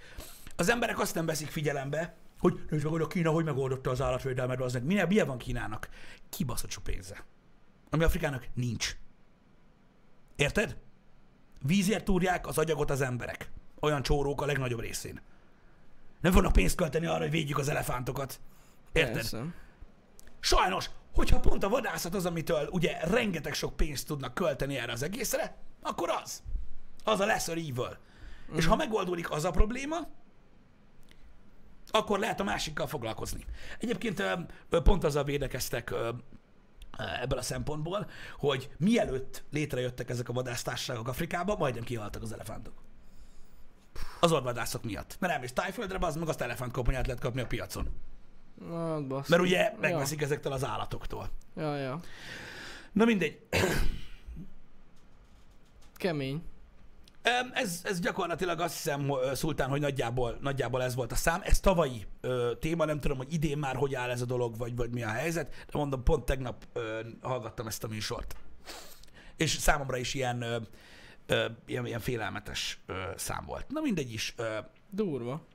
az 0.55 0.69
emberek 0.69 0.99
azt 0.99 1.15
nem 1.15 1.25
veszik 1.25 1.49
figyelembe, 1.49 2.15
hogy 2.39 2.59
nézd 2.69 2.83
meg, 2.83 2.91
hogy 2.93 3.01
a 3.01 3.07
Kína 3.07 3.31
hogy 3.31 3.45
megoldotta 3.45 3.89
az 3.89 4.01
állatvédelmet, 4.01 4.61
az 4.61 4.73
meg. 4.73 4.83
Milyen, 4.83 5.07
milyen 5.07 5.27
van 5.27 5.37
Kínának? 5.37 5.89
Kibaszott 6.29 6.77
pénze. 6.83 7.25
Ami 7.89 8.03
Afrikának 8.03 8.47
nincs. 8.53 8.95
Érted? 10.35 10.77
Vízért 11.65 12.05
túrják 12.05 12.47
az 12.47 12.57
agyagot 12.57 12.91
az 12.91 13.01
emberek. 13.01 13.51
Olyan 13.79 14.03
csórók 14.03 14.41
a 14.41 14.45
legnagyobb 14.45 14.79
részén. 14.79 15.21
Nem 16.21 16.31
fognak 16.31 16.51
pénzt 16.51 16.75
költeni 16.75 17.05
arra, 17.05 17.19
hogy 17.19 17.31
védjük 17.31 17.57
az 17.57 17.69
elefántokat. 17.69 18.39
Érted? 18.91 19.13
Persze. 19.13 19.43
Sajnos, 20.39 20.89
hogyha 21.13 21.39
pont 21.39 21.63
a 21.63 21.69
vadászat 21.69 22.15
az, 22.15 22.25
amitől 22.25 22.67
ugye 22.71 22.97
rengeteg 22.99 23.53
sok 23.53 23.75
pénzt 23.75 24.07
tudnak 24.07 24.33
költeni 24.33 24.77
erre 24.77 24.91
az 24.91 25.03
egészre, 25.03 25.57
akkor 25.81 26.09
az. 26.23 26.43
Az 27.03 27.19
a 27.19 27.25
lesser 27.25 27.57
evil. 27.57 27.97
Mm. 28.51 28.55
És 28.55 28.65
ha 28.65 28.75
megoldódik 28.75 29.31
az 29.31 29.45
a 29.45 29.51
probléma, 29.51 29.97
akkor 31.91 32.19
lehet 32.19 32.39
a 32.39 32.43
másikkal 32.43 32.87
foglalkozni. 32.87 33.45
Egyébként 33.79 34.23
pont 34.69 35.03
azzal 35.03 35.23
védekeztek 35.23 35.93
ebből 37.21 37.37
a 37.37 37.41
szempontból, 37.41 38.09
hogy 38.37 38.69
mielőtt 38.77 39.43
létrejöttek 39.51 40.09
ezek 40.09 40.29
a 40.29 40.33
vadásztársaságok 40.33 41.07
Afrikában, 41.07 41.57
majdnem 41.57 41.83
kihaltak 41.83 42.21
az 42.21 42.33
elefántok. 42.33 42.73
Az 44.19 44.31
orvadászok 44.31 44.83
miatt. 44.83 45.15
Mert 45.19 45.33
elmész 45.33 45.53
tájföldre, 45.53 45.97
az 46.01 46.15
meg 46.15 46.29
azt 46.29 46.41
elefántkoponyát 46.41 47.05
lehet 47.05 47.21
kapni 47.21 47.41
a 47.41 47.47
piacon. 47.47 47.89
Na, 48.69 49.01
basz. 49.01 49.27
Mert 49.27 49.41
ugye 49.41 49.73
megveszik 49.79 50.21
ezektől 50.21 50.53
az 50.53 50.65
állatoktól. 50.65 51.29
Ja, 51.55 51.75
ja. 51.75 51.99
Na 52.91 53.05
mindegy. 53.05 53.39
Kemény. 55.95 56.43
Ez, 57.53 57.81
ez 57.83 57.99
gyakorlatilag 57.99 58.59
azt 58.59 58.73
hiszem, 58.73 59.11
Szultán, 59.33 59.69
hogy 59.69 59.79
nagyjából, 59.81 60.37
nagyjából 60.41 60.83
ez 60.83 60.95
volt 60.95 61.11
a 61.11 61.15
szám. 61.15 61.41
Ez 61.43 61.59
tavalyi 61.59 62.05
ö, 62.21 62.51
téma, 62.59 62.85
nem 62.85 62.99
tudom, 62.99 63.17
hogy 63.17 63.33
idén 63.33 63.57
már 63.57 63.75
hogy 63.75 63.95
áll 63.95 64.09
ez 64.09 64.21
a 64.21 64.25
dolog, 64.25 64.57
vagy, 64.57 64.75
vagy 64.75 64.89
mi 64.89 65.03
a 65.03 65.09
helyzet, 65.09 65.49
de 65.49 65.77
mondom, 65.77 66.03
pont 66.03 66.25
tegnap 66.25 66.63
ö, 66.73 66.99
hallgattam 67.21 67.67
ezt 67.67 67.83
a 67.83 67.87
műsort. 67.87 68.35
És 69.37 69.51
számomra 69.51 69.97
is 69.97 70.13
ilyen, 70.13 70.41
ö, 70.41 70.57
ö, 71.25 71.45
ilyen, 71.65 71.85
ilyen 71.85 71.99
félelmetes 71.99 72.79
ö, 72.85 72.93
szám 73.15 73.45
volt. 73.45 73.65
Na 73.69 73.81
mindegy 73.81 74.13
is. 74.13 74.33
Ö, 74.37 74.57
Durva. 74.89 75.45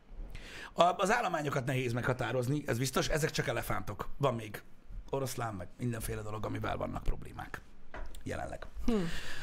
a, 0.72 0.82
az 0.82 1.12
állományokat 1.12 1.64
nehéz 1.64 1.92
meghatározni, 1.92 2.62
ez 2.66 2.78
biztos, 2.78 3.08
ezek 3.08 3.30
csak 3.30 3.46
elefántok. 3.46 4.08
Van 4.16 4.34
még 4.34 4.62
oroszlán, 5.10 5.54
meg 5.54 5.68
mindenféle 5.78 6.22
dolog, 6.22 6.46
amivel 6.46 6.76
vannak 6.76 7.02
problémák. 7.02 7.60
Jelenleg. 8.28 8.66
Hm. 8.86 8.92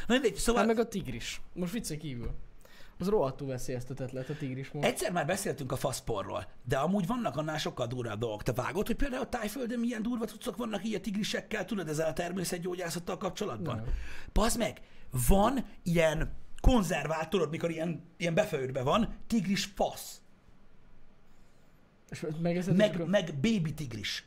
Na 0.08 0.14
mindegy, 0.14 0.36
szóval... 0.36 0.66
Hát 0.66 0.76
meg 0.76 0.86
a 0.86 0.88
tigris. 0.88 1.42
Most 1.54 1.74
viccen 1.74 1.98
kívül. 1.98 2.32
Az 3.00 3.08
rohadtul 3.08 3.48
veszélyeztetett 3.48 4.12
lett 4.12 4.30
a 4.30 4.36
tigris 4.36 4.72
most. 4.72 4.88
Egyszer 4.88 5.12
már 5.12 5.26
beszéltünk 5.26 5.72
a 5.72 5.76
faszporról, 5.76 6.48
de 6.64 6.78
amúgy 6.78 7.08
vannak 7.08 7.38
annál 7.38 7.58
sokkal 7.58 7.88
durvább 7.88 8.20
dolgok. 8.20 8.44
Te 8.44 8.54
vágod, 8.54 8.88
hogy 8.88 8.96
például 8.96 9.22
a 9.22 9.30
tájföldön 9.30 9.80
milyen 9.80 10.02
durva 10.02 10.26
cuccok 10.26 10.56
vannak 10.56 10.86
így 10.86 10.94
a 10.94 11.00
tigrisekkel, 11.00 11.66
tudod, 11.66 11.88
ezzel 11.88 12.10
a 12.10 12.14
természetgyógyászattal 12.14 13.18
kapcsolatban? 13.18 13.76
Nem. 13.76 13.86
Bazd 14.34 14.58
meg, 14.58 14.82
van 15.28 15.66
ilyen 15.84 16.34
konzervált, 16.62 17.30
tudod, 17.30 17.50
mikor 17.50 17.72
ilyen, 17.72 18.04
ilyen 18.18 18.34
befőrbe 18.34 18.82
van, 18.82 19.16
tigris 19.28 19.66
fasz, 19.66 20.22
És 22.10 22.26
megeszed 22.42 22.76
meg, 22.76 23.08
meg 23.08 23.34
baby 23.34 23.74
tigris. 23.74 24.26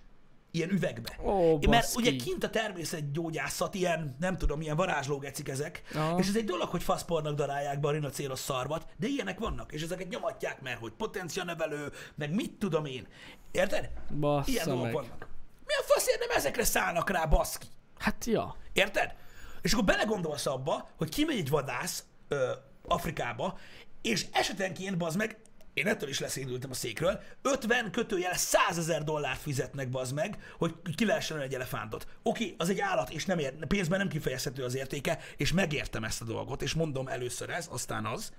Ilyen 0.51 0.71
üvegbe. 0.71 1.19
Ó, 1.25 1.51
Mert 1.53 1.69
baszki. 1.71 2.01
ugye 2.01 2.25
kint 2.25 2.45
a 2.45 2.51
természetgyógyászat, 2.51 3.75
ilyen, 3.75 4.17
nem 4.21 4.37
tudom, 4.39 4.61
ilyen 4.61 4.77
varázslógecik 4.77 5.49
ezek, 5.49 5.83
Aha. 5.95 6.19
és 6.19 6.29
ez 6.29 6.37
egy 6.37 6.45
dolog, 6.45 6.69
hogy 6.69 6.83
faszpornak 6.83 7.35
darálják 7.35 7.81
be 7.81 7.89
a 7.89 7.91
rinocéros 7.91 8.39
szarvat, 8.39 8.87
de 8.97 9.07
ilyenek 9.07 9.39
vannak, 9.39 9.73
és 9.73 9.83
ezeket 9.83 10.09
nyomatják, 10.09 10.61
mert 10.61 10.79
hogy 10.81 10.93
potencia 10.93 11.45
növelő, 11.45 11.93
meg 12.15 12.35
mit 12.35 12.53
tudom 12.53 12.85
én. 12.85 13.07
Érted? 13.51 13.91
Bassza 14.21 14.51
Ilyen 14.51 14.67
dolgok 14.67 14.85
meg. 14.85 14.93
vannak. 14.93 15.29
Mi 15.67 15.73
a 15.75 15.83
faszért 15.87 16.19
nem 16.19 16.37
ezekre 16.37 16.65
szállnak 16.65 17.11
rá, 17.11 17.25
baszki? 17.25 17.67
Hát 17.99 18.25
ja. 18.25 18.57
Érted? 18.73 19.15
És 19.63 19.73
akkor 19.73 19.85
belegondolsz 19.85 20.47
abba, 20.47 20.89
hogy 20.97 21.09
kimegy 21.09 21.37
egy 21.39 21.49
vadász 21.51 22.05
ö, 22.29 22.51
Afrikába, 22.89 23.59
és 24.03 24.27
esetenként, 24.33 24.97
bazd 24.97 25.17
meg, 25.17 25.37
én 25.79 25.87
ettől 25.87 26.09
is 26.09 26.21
leszédültem 26.21 26.71
a 26.71 26.75
székről, 26.75 27.21
50 27.43 27.91
kötőjel 27.91 28.35
100 28.35 28.79
ezer 28.79 29.05
dollárt 29.05 29.41
fizetnek, 29.41 29.89
bazd 29.89 30.15
meg, 30.15 30.39
hogy 30.59 30.75
ki 30.95 31.05
lehessen 31.05 31.41
egy 31.41 31.55
elefántot. 31.55 32.07
Oké, 32.23 32.55
az 32.59 32.69
egy 32.69 32.81
állat, 32.81 33.11
és 33.11 33.25
nem 33.25 33.39
ér, 33.39 33.67
pénzben 33.67 33.99
nem 33.99 34.09
kifejezhető 34.09 34.65
az 34.65 34.75
értéke, 34.75 35.19
és 35.37 35.53
megértem 35.53 36.05
ezt 36.05 36.21
a 36.21 36.25
dolgot, 36.25 36.63
és 36.63 36.75
mondom 36.75 37.09
először 37.09 37.51
ez, 37.51 37.69
aztán 37.71 38.07
az. 38.07 38.33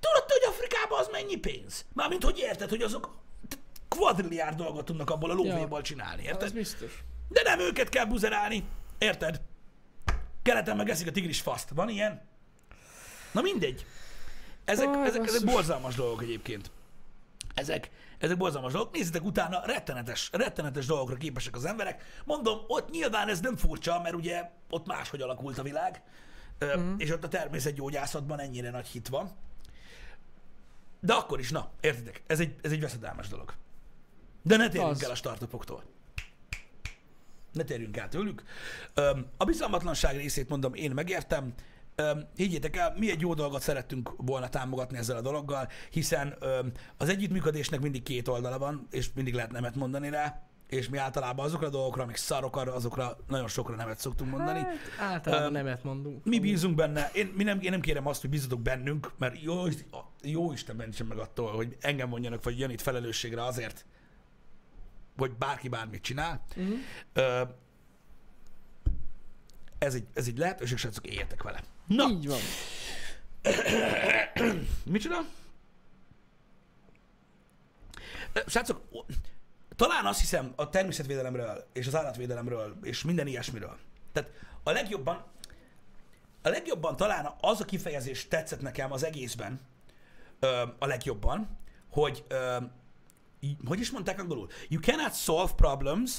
Tudod, 0.00 0.30
hogy 0.30 0.42
Afrikában 0.48 0.98
az 0.98 1.08
mennyi 1.12 1.36
pénz? 1.36 1.84
Mármint, 1.92 2.24
hogy 2.24 2.38
érted, 2.38 2.68
hogy 2.68 2.82
azok 2.82 3.16
kvadrilliárd 3.88 4.56
dolgot 4.56 4.84
tudnak 4.84 5.10
abból 5.10 5.30
a 5.30 5.34
lóvéból 5.34 5.82
csinálni, 5.82 6.22
érted? 6.22 6.42
Az 6.42 6.52
biztos. 6.52 7.04
De 7.28 7.42
nem 7.42 7.60
őket 7.60 7.88
kell 7.88 8.04
buzerálni. 8.04 8.64
Érted? 8.98 9.40
Keleten 10.42 10.76
meg 10.76 10.88
eszik 10.88 11.06
a 11.06 11.10
tigris 11.10 11.40
faszt. 11.40 11.68
Van 11.74 11.88
ilyen? 11.88 12.22
Na 13.32 13.40
mindegy. 13.40 13.86
Ezek, 14.64 14.88
Aj, 14.88 15.06
ezek, 15.06 15.26
ezek 15.26 15.44
borzalmas 15.44 15.94
dolgok 15.94 16.22
egyébként. 16.22 16.70
Ezek, 17.54 17.90
ezek 18.18 18.36
borzalmas 18.36 18.72
dolgok. 18.72 18.92
Nézzétek 18.92 19.24
utána, 19.24 19.60
rettenetes, 19.64 20.28
rettenetes 20.32 20.86
dolgokra 20.86 21.16
képesek 21.16 21.56
az 21.56 21.64
emberek. 21.64 22.02
Mondom, 22.24 22.58
ott 22.66 22.90
nyilván 22.90 23.28
ez 23.28 23.40
nem 23.40 23.56
furcsa, 23.56 24.00
mert 24.00 24.14
ugye 24.14 24.50
ott 24.70 24.86
máshogy 24.86 25.20
alakult 25.20 25.58
a 25.58 25.62
világ, 25.62 26.02
mm. 26.64 26.94
és 26.98 27.10
ott 27.10 27.24
a 27.24 27.28
természetgyógyászatban 27.28 28.40
ennyire 28.40 28.70
nagy 28.70 28.86
hit 28.86 29.08
van. 29.08 29.30
De 31.00 31.12
akkor 31.12 31.38
is, 31.38 31.50
na, 31.50 31.70
értitek, 31.80 32.22
ez 32.26 32.40
egy, 32.40 32.54
ez 32.62 32.72
egy 32.72 32.80
veszedelmes 32.80 33.28
dolog. 33.28 33.54
De 34.42 34.56
ne 34.56 34.68
térjünk 34.68 34.94
Az. 34.94 35.04
el 35.04 35.10
a 35.10 35.14
startupoktól. 35.14 35.84
Ne 37.52 37.62
térjünk 37.62 37.96
el 37.96 38.08
tőlük. 38.08 38.42
A 39.36 39.44
bizalmatlanság 39.44 40.16
részét 40.16 40.48
mondom, 40.48 40.74
én 40.74 40.90
megértem. 40.90 41.54
Öm, 41.96 42.28
higgyétek 42.36 42.76
el, 42.76 42.94
mi 42.98 43.10
egy 43.10 43.20
jó 43.20 43.34
dolgot 43.34 43.62
szerettünk 43.62 44.10
volna 44.16 44.48
támogatni 44.48 44.98
ezzel 44.98 45.16
a 45.16 45.20
dologgal, 45.20 45.68
hiszen 45.90 46.36
öm, 46.40 46.72
az 46.96 47.08
együttműködésnek 47.08 47.80
mindig 47.80 48.02
két 48.02 48.28
oldala 48.28 48.58
van, 48.58 48.86
és 48.90 49.10
mindig 49.14 49.34
lehet 49.34 49.52
nemet 49.52 49.74
mondani 49.74 50.10
rá, 50.10 50.42
és 50.68 50.88
mi 50.88 50.98
általában 50.98 51.44
azokra 51.44 51.66
a 51.66 51.70
dolgokra, 51.70 52.02
amik 52.02 52.16
szarok, 52.16 52.56
arra, 52.56 52.74
azokra 52.74 53.16
nagyon 53.28 53.48
sokra 53.48 53.74
nemet 53.74 53.98
szoktunk 53.98 54.30
mondani. 54.30 54.58
Hát, 54.58 55.10
általában 55.10 55.46
Öm, 55.46 55.52
nemet 55.52 55.84
mondunk. 55.84 56.24
Mi 56.24 56.38
bízunk 56.38 56.74
benne, 56.74 57.10
én, 57.12 57.32
mi 57.36 57.42
nem, 57.42 57.60
én 57.60 57.70
nem 57.70 57.80
kérem 57.80 58.06
azt, 58.06 58.20
hogy 58.20 58.30
bízatok 58.30 58.60
bennünk, 58.60 59.12
mert 59.18 59.42
jó, 59.42 59.62
jó 60.22 60.52
Isten 60.52 60.76
mentsen 60.76 61.06
meg 61.06 61.18
attól, 61.18 61.52
hogy 61.52 61.76
engem 61.80 62.08
mondjanak, 62.08 62.44
vagy 62.44 62.58
Janit 62.58 62.82
felelősségre 62.82 63.44
azért, 63.44 63.86
hogy 65.16 65.32
bárki 65.32 65.68
bármit 65.68 66.02
csinál. 66.02 66.44
Uh-huh. 66.56 66.78
Ö, 67.12 67.42
ez 69.84 69.94
egy, 69.94 70.06
ez 70.14 70.26
egy 70.26 70.38
lehetőség, 70.38 70.78
srácok, 70.78 71.06
éljetek 71.06 71.42
vele. 71.42 71.62
Na, 71.86 72.08
Így 72.08 72.26
van. 72.28 72.38
micsoda? 74.84 75.24
Srácok, 78.46 78.80
talán 79.76 80.06
azt 80.06 80.20
hiszem 80.20 80.52
a 80.56 80.68
természetvédelemről 80.68 81.66
és 81.72 81.86
az 81.86 81.94
állatvédelemről 81.94 82.78
és 82.82 83.02
minden 83.02 83.26
ilyesmiről. 83.26 83.78
Tehát 84.12 84.30
a 84.62 84.70
legjobban, 84.70 85.24
a 86.42 86.48
legjobban 86.48 86.96
talán 86.96 87.34
az 87.40 87.60
a 87.60 87.64
kifejezés 87.64 88.28
tetszett 88.28 88.60
nekem 88.60 88.92
az 88.92 89.04
egészben, 89.04 89.60
ö, 90.40 90.62
a 90.78 90.86
legjobban, 90.86 91.58
hogy 91.90 92.24
ö, 92.28 92.56
hogy 93.64 93.80
is 93.80 93.90
mondták 93.90 94.20
angolul? 94.20 94.48
You 94.68 94.80
cannot 94.80 95.14
solve 95.14 95.52
problems 95.56 96.18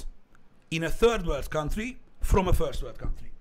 in 0.67 0.83
a 0.83 0.89
third 0.89 1.27
world 1.27 1.47
country 1.47 1.99
from 2.21 2.47
a 2.47 2.53
first 2.53 2.81
world 2.81 2.97
country. 2.97 3.31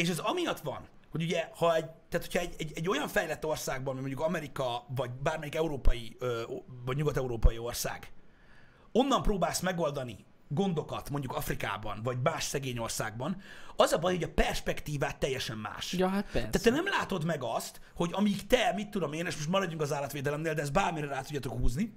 És 0.00 0.08
ez 0.08 0.18
amiatt 0.18 0.60
van, 0.60 0.88
hogy 1.10 1.22
ugye, 1.22 1.48
ha 1.54 1.74
egy, 1.74 1.86
tehát 2.08 2.26
hogyha 2.26 2.38
egy, 2.38 2.54
egy, 2.58 2.72
egy 2.74 2.88
olyan 2.88 3.08
fejlett 3.08 3.44
országban, 3.44 3.94
mint 3.94 4.06
mondjuk 4.06 4.28
Amerika, 4.28 4.84
vagy 4.96 5.10
bármelyik 5.10 5.54
európai, 5.54 6.16
ö, 6.18 6.42
vagy 6.84 6.96
nyugat-európai 6.96 7.58
ország, 7.58 8.12
onnan 8.92 9.22
próbálsz 9.22 9.60
megoldani 9.60 10.24
gondokat, 10.48 11.10
mondjuk 11.10 11.36
Afrikában, 11.36 12.00
vagy 12.02 12.20
más 12.22 12.44
szegény 12.44 12.78
országban, 12.78 13.42
az 13.76 13.92
a 13.92 13.98
baj, 13.98 14.14
hogy 14.14 14.22
a 14.22 14.32
perspektívát 14.34 15.18
teljesen 15.18 15.56
más. 15.56 15.92
Ja, 15.92 16.08
hát 16.08 16.24
persze. 16.24 16.48
Tehát 16.48 16.62
te 16.62 16.70
nem 16.70 16.88
látod 16.88 17.24
meg 17.24 17.42
azt, 17.42 17.80
hogy 17.94 18.10
amíg 18.12 18.46
te, 18.46 18.72
mit 18.74 18.88
tudom 18.90 19.12
én, 19.12 19.26
és 19.26 19.36
most 19.36 19.48
maradjunk 19.48 19.82
az 19.82 19.92
állatvédelemnél, 19.92 20.54
de 20.54 20.62
ezt 20.62 20.72
bármire 20.72 21.06
rá 21.06 21.20
tudjátok 21.20 21.58
húzni, 21.58 21.92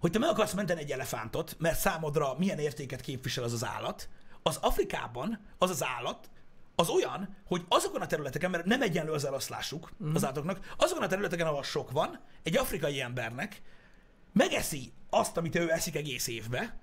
hogy 0.00 0.10
te 0.10 0.18
meg 0.18 0.28
akarsz 0.28 0.52
menteni 0.52 0.80
egy 0.80 0.90
elefántot, 0.90 1.56
mert 1.58 1.78
számodra 1.78 2.34
milyen 2.38 2.58
értéket 2.58 3.00
képvisel 3.00 3.44
az 3.44 3.52
az 3.52 3.64
állat, 3.64 4.08
az 4.42 4.56
Afrikában 4.56 5.40
az 5.58 5.70
az 5.70 5.84
állat, 5.84 6.30
az 6.76 6.88
olyan, 6.88 7.36
hogy 7.46 7.64
azokon 7.68 8.00
a 8.00 8.06
területeken, 8.06 8.50
mert 8.50 8.64
nem 8.64 8.82
egyenlő 8.82 9.12
az 9.12 9.24
eloszlásuk 9.24 9.92
Mhm. 9.98 10.14
az 10.14 10.24
állatoknak, 10.24 10.74
azokon 10.76 11.02
a 11.02 11.06
területeken, 11.06 11.46
ahol 11.46 11.62
sok 11.62 11.90
van, 11.90 12.20
egy 12.42 12.56
afrikai 12.56 13.00
embernek 13.00 13.62
megeszi 14.32 14.92
azt, 15.10 15.36
amit 15.36 15.54
ő 15.54 15.70
eszik 15.72 15.96
egész 15.96 16.26
évbe, 16.26 16.78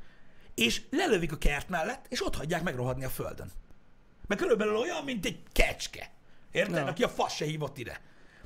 és 0.56 0.82
lelövik 0.90 1.32
a 1.32 1.38
kert 1.38 1.70
mellett, 1.70 2.06
és 2.10 2.26
ott 2.26 2.36
hagyják 2.36 2.64
megrohadni 2.64 3.04
a 3.04 3.10
földön. 3.10 3.52
Mert 4.28 4.42
körülbelül 4.42 4.76
olyan, 4.76 5.04
mint 5.04 5.26
egy 5.26 5.40
kecske. 5.52 6.12
Érted? 6.52 6.76
Ja. 6.76 6.86
Aki 6.86 7.04
a 7.04 7.10
fasz 7.10 7.34
se 7.36 7.46
hívott 7.46 7.78
ide. 7.78 8.02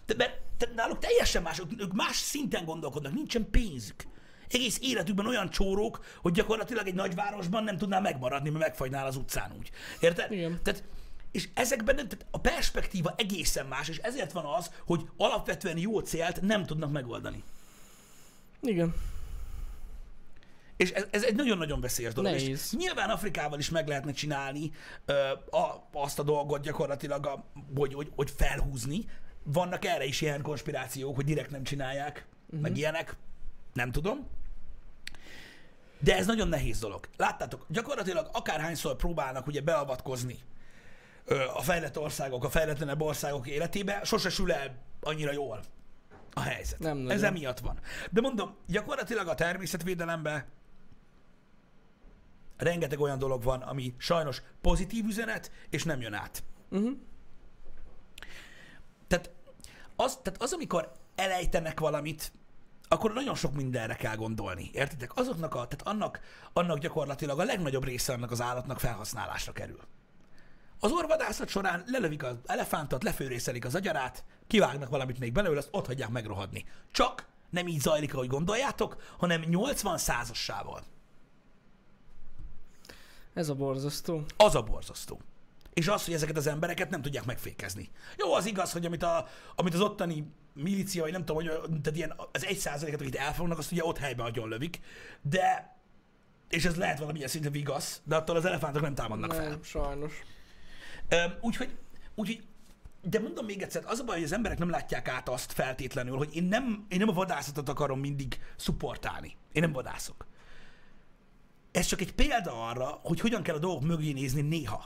De, 0.06 0.14
mert 0.18 0.40
te, 0.58 0.70
náluk 0.76 1.00
teljesen 1.00 1.42
más, 1.42 1.60
ők, 1.60 1.82
ők 1.82 1.94
más 1.94 2.16
szinten 2.16 2.66
gondolkodnak, 2.66 3.14
nincsen 3.14 3.50
pénzük. 3.50 4.04
Egész 4.50 4.78
életükben 4.82 5.28
olyan 5.28 5.50
csórók, 5.50 6.06
hogy 6.22 6.32
gyakorlatilag 6.34 6.88
egy 6.88 6.94
nagyvárosban 6.94 7.64
nem 7.64 7.78
tudnál 7.78 8.02
megmaradni, 8.02 8.50
mert 8.50 8.64
megfagynál 8.66 9.06
az 9.06 9.16
utcán 9.16 9.54
úgy. 9.58 9.70
Érted? 10.00 10.32
Igen. 10.32 10.60
Tehát, 10.64 10.84
és 11.32 11.50
ezekben 11.54 11.96
tehát 11.96 12.26
a 12.32 12.40
perspektíva 12.40 13.14
egészen 13.18 13.66
más, 13.66 13.88
és 13.88 13.98
ezért 13.98 14.32
van 14.32 14.46
az, 14.46 14.72
hogy 14.86 15.10
alapvetően 15.18 15.78
jó 15.78 16.00
célt 16.00 16.42
nem 16.42 16.66
tudnak 16.66 16.92
megoldani. 16.92 17.44
Igen. 18.62 18.96
És 20.78 20.92
ez, 20.92 21.06
ez 21.12 21.24
egy 21.24 21.36
nagyon-nagyon 21.36 21.82
veszélyes 21.82 22.14
dolog. 22.14 22.34
És 22.34 22.42
Nehéz. 22.42 22.74
nyilván 22.78 23.10
Afrikával 23.10 23.60
is 23.60 23.70
meg 23.70 23.88
lehetne 23.88 24.12
csinálni 24.12 24.72
ö, 25.06 25.14
a, 25.50 25.88
azt 25.94 26.20
a 26.20 26.24
dolgot 26.24 26.62
gyakorlatilag, 26.62 27.26
a, 27.26 27.46
hogy, 27.76 27.94
hogy, 27.94 28.12
hogy 28.16 28.32
felhúzni. 28.36 29.06
Vannak 29.44 29.86
erre 29.86 30.06
is 30.06 30.22
ilyen 30.22 30.42
konspirációk, 30.42 31.16
hogy 31.16 31.26
direkt 31.26 31.52
nem 31.52 31.64
csinálják, 31.64 32.26
uh-huh. 32.46 32.62
meg 32.62 32.78
ilyenek. 32.78 33.16
Nem 33.74 33.92
tudom. 33.92 34.28
De 36.00 36.18
ez 36.18 36.26
nagyon 36.26 36.48
nehéz 36.48 36.80
dolog. 36.80 37.08
Láttátok, 37.18 37.66
gyakorlatilag 37.70 38.30
akárhányszor 38.34 38.96
próbálnak 38.96 39.48
ugye 39.48 39.62
beavatkozni 39.62 40.40
a 41.56 41.62
fejlett 41.62 41.98
országok, 41.98 42.44
a 42.44 42.50
fejletlenebb 42.50 43.02
országok 43.02 43.48
életébe, 43.48 44.02
sose 44.04 44.30
sül 44.30 44.52
el 44.52 44.76
annyira 45.02 45.32
jól 45.32 45.60
a 46.34 46.40
helyzet. 46.40 46.80
Nem 46.80 46.98
nagyon. 46.98 47.12
Ez 47.12 47.24
emiatt 47.24 47.60
van. 47.60 47.80
De 48.12 48.22
mondom, 48.22 48.56
gyakorlatilag 48.68 49.28
a 49.28 49.36
természetvédelemben 49.36 50.46
rengeteg 52.58 53.00
olyan 53.00 53.20
dolog 53.20 53.44
van, 53.44 53.62
ami 53.62 53.94
sajnos 53.98 54.42
pozitív 54.62 55.06
üzenet, 55.06 55.52
és 55.70 55.84
nem 55.84 56.02
jön 56.02 56.14
át. 56.14 56.44
Uh-huh. 56.70 56.92
Tehát 59.08 59.32
az, 59.96 60.20
tehát 60.24 60.42
az, 60.42 60.54
amikor 60.54 60.92
elejtenek 61.16 61.80
valamit, 61.80 62.32
akkor 62.88 63.14
nagyon 63.14 63.36
sok 63.36 63.54
mindenre 63.54 63.96
kell 63.96 64.16
gondolni. 64.16 64.70
Értitek? 64.74 65.16
Azoknak 65.16 65.56
a, 65.56 65.68
tehát 65.68 65.82
annak, 65.96 66.20
annak 66.54 66.80
gyakorlatilag 66.80 67.40
a 67.40 67.44
legnagyobb 67.44 67.84
része 67.84 68.14
annak 68.14 68.32
az 68.32 68.42
állatnak 68.42 68.80
felhasználásra 68.80 69.52
kerül. 69.52 69.80
Az 70.80 70.92
orvadászat 70.92 71.50
során 71.50 71.84
lelövik 71.86 72.24
az 72.24 72.36
elefántot, 72.46 73.04
lefőrészelik 73.04 73.66
az 73.66 73.76
agyarát, 73.76 74.24
kivágnak 74.48 74.90
valamit 74.90 75.20
még 75.20 75.32
belőle, 75.32 75.58
azt 75.58 75.70
ott 75.72 75.86
hagyják 75.86 76.10
megrohadni. 76.10 76.66
Csak 76.92 77.28
nem 77.50 77.68
így 77.68 77.80
zajlik, 77.80 78.14
ahogy 78.14 78.28
gondoljátok, 78.28 79.16
hanem 79.18 79.42
80 79.42 79.98
százassával. 79.98 80.84
Ez 83.34 83.50
a 83.50 83.56
borzasztó. 83.56 84.26
Az 84.38 84.56
a 84.56 84.62
borzasztó. 84.62 85.22
És 85.74 85.88
az, 85.88 86.06
hogy 86.06 86.14
ezeket 86.14 86.38
az 86.38 86.48
embereket 86.48 86.90
nem 86.90 87.02
tudják 87.02 87.26
megfékezni. 87.26 87.90
Jó, 88.18 88.34
az 88.34 88.46
igaz, 88.46 88.72
hogy 88.72 88.86
amit, 88.86 89.04
a, 89.04 89.28
amit 89.56 89.74
az 89.74 89.82
ottani 89.82 90.32
milícia, 90.54 91.02
vagy 91.02 91.12
nem 91.12 91.26
tudom, 91.26 91.44
hogy 91.44 91.52
tehát 91.82 91.96
ilyen, 91.96 92.14
az 92.32 92.46
egy 92.46 92.58
százaléket, 92.58 93.02
akit 93.02 93.16
elfognak, 93.16 93.58
azt 93.58 93.72
ugye 93.72 93.84
ott 93.84 93.98
helyben 93.98 94.26
agyon 94.26 94.50
lövik, 94.50 94.80
de 95.22 95.76
és 96.50 96.66
ez 96.66 96.76
lehet 96.76 97.00
valamilyen 97.00 97.28
szintű 97.28 97.50
vigasz, 97.50 98.02
de 98.04 98.16
attól 98.16 98.36
az 98.36 98.46
elefántok 98.46 98.82
nem 98.82 98.96
támadnak 98.96 99.34
fel. 99.34 99.50
Nem, 99.50 99.64
sajnos. 99.64 100.24
Úgyhogy, 101.42 101.78
úgyhogy, 102.16 102.44
de 103.02 103.20
mondom 103.20 103.46
még 103.46 103.62
egyszer, 103.62 103.84
az 103.86 104.00
a 104.00 104.04
baj, 104.04 104.16
hogy 104.16 104.26
az 104.26 104.32
emberek 104.32 104.58
nem 104.58 104.70
látják 104.70 105.08
át 105.08 105.30
azt 105.30 105.52
feltétlenül, 105.52 106.18
hogy 106.18 106.36
én 106.36 106.44
nem, 106.44 106.86
én 106.90 107.00
nem 107.00 107.10
a 107.10 107.14
vadászatot 107.14 107.70
akarom 107.70 108.00
mindig 108.00 108.40
szupportálni. 108.56 109.36
Én 109.52 109.62
nem 109.62 109.72
vadászok. 109.72 110.26
Ez 111.72 111.86
csak 111.86 112.02
egy 112.02 112.14
példa 112.14 112.68
arra, 112.68 112.86
hogy 112.86 113.20
hogyan 113.20 113.44
kell 113.44 113.56
a 113.56 113.60
dolgok 113.60 113.84
mögé 113.84 114.12
nézni 114.12 114.42
néha. 114.42 114.84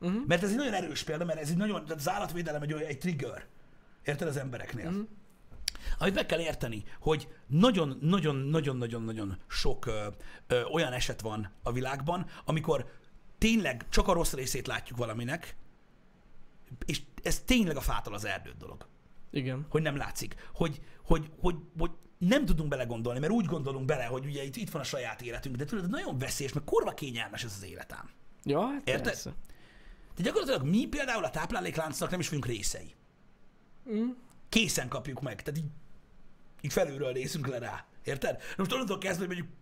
Uh-huh. 0.00 0.26
Mert 0.26 0.42
ez 0.42 0.50
egy 0.50 0.56
nagyon 0.56 0.74
erős 0.74 1.02
példa, 1.02 1.24
mert 1.24 1.40
ez 1.40 1.50
egy 1.50 1.56
nagyon, 1.56 1.82
tehát 1.82 2.00
az 2.00 2.08
állatvédelem 2.08 2.62
egy, 2.62 2.72
olyan, 2.72 2.88
egy 2.88 2.98
trigger. 2.98 3.46
Érted 4.04 4.28
az 4.28 4.36
embereknél? 4.36 4.90
Mhm. 4.90 5.00
Amit 5.98 6.14
meg 6.14 6.26
kell 6.26 6.40
érteni, 6.40 6.84
hogy 7.00 7.28
nagyon-nagyon-nagyon-nagyon-nagyon 7.46 9.38
sok 9.46 9.86
ö, 9.86 10.06
ö, 10.46 10.62
olyan 10.62 10.92
eset 10.92 11.20
van 11.20 11.50
a 11.62 11.72
világban, 11.72 12.26
amikor 12.44 12.90
tényleg 13.38 13.86
csak 13.88 14.08
a 14.08 14.12
rossz 14.12 14.32
részét 14.32 14.66
látjuk 14.66 14.98
valaminek, 14.98 15.56
és 16.86 17.00
ez 17.22 17.40
tényleg 17.40 17.76
a 17.76 17.80
fától 17.80 18.14
az 18.14 18.24
erdőt 18.24 18.56
dolog. 18.56 18.86
Igen. 19.30 19.66
Hogy 19.68 19.82
nem 19.82 19.96
látszik. 19.96 20.34
Hogy, 20.54 20.80
hogy, 21.02 21.30
hogy, 21.40 21.56
hogy 21.78 21.90
nem 22.18 22.44
tudunk 22.44 22.68
belegondolni, 22.68 23.18
mert 23.18 23.32
úgy 23.32 23.44
gondolunk 23.44 23.84
bele, 23.84 24.04
hogy 24.04 24.24
ugye 24.24 24.44
itt, 24.44 24.56
itt 24.56 24.70
van 24.70 24.80
a 24.80 24.84
saját 24.84 25.22
életünk, 25.22 25.56
de 25.56 25.64
tudod, 25.64 25.90
nagyon 25.90 26.18
veszélyes, 26.18 26.52
mert 26.52 26.66
kurva 26.66 26.94
kényelmes 26.94 27.44
ez 27.44 27.54
az 27.56 27.64
életem. 27.64 28.10
Ja, 28.42 28.66
hát 28.66 28.88
Érted? 28.88 29.04
persze. 29.04 29.34
De 30.16 30.22
gyakorlatilag 30.22 30.68
mi 30.68 30.86
például 30.86 31.24
a 31.24 31.30
táplálékláncnak 31.30 32.10
nem 32.10 32.20
is 32.20 32.28
vagyunk 32.28 32.46
részei. 32.46 32.94
Mm. 33.90 34.08
Készen 34.48 34.88
kapjuk 34.88 35.20
meg, 35.20 35.42
tehát 35.42 35.60
így, 35.60 35.70
így 36.60 36.72
felülről 36.72 37.12
nézünk 37.12 37.46
le 37.46 37.58
rá. 37.58 37.84
Érted? 38.04 38.42
Most 38.56 38.72
onnantól 38.72 38.98
kezdve, 38.98 39.26
hogy 39.26 39.36
mondjuk 39.36 39.56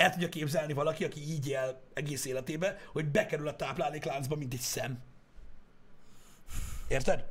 el 0.00 0.10
tudja 0.10 0.28
képzelni 0.28 0.72
valaki, 0.72 1.04
aki 1.04 1.20
így 1.20 1.48
él 1.48 1.82
egész 1.94 2.24
életébe, 2.24 2.78
hogy 2.92 3.10
bekerül 3.10 3.48
a 3.48 3.56
táplálékláncba, 3.56 4.36
mint 4.36 4.52
egy 4.52 4.60
szem. 4.60 5.02
Érted? 6.88 7.28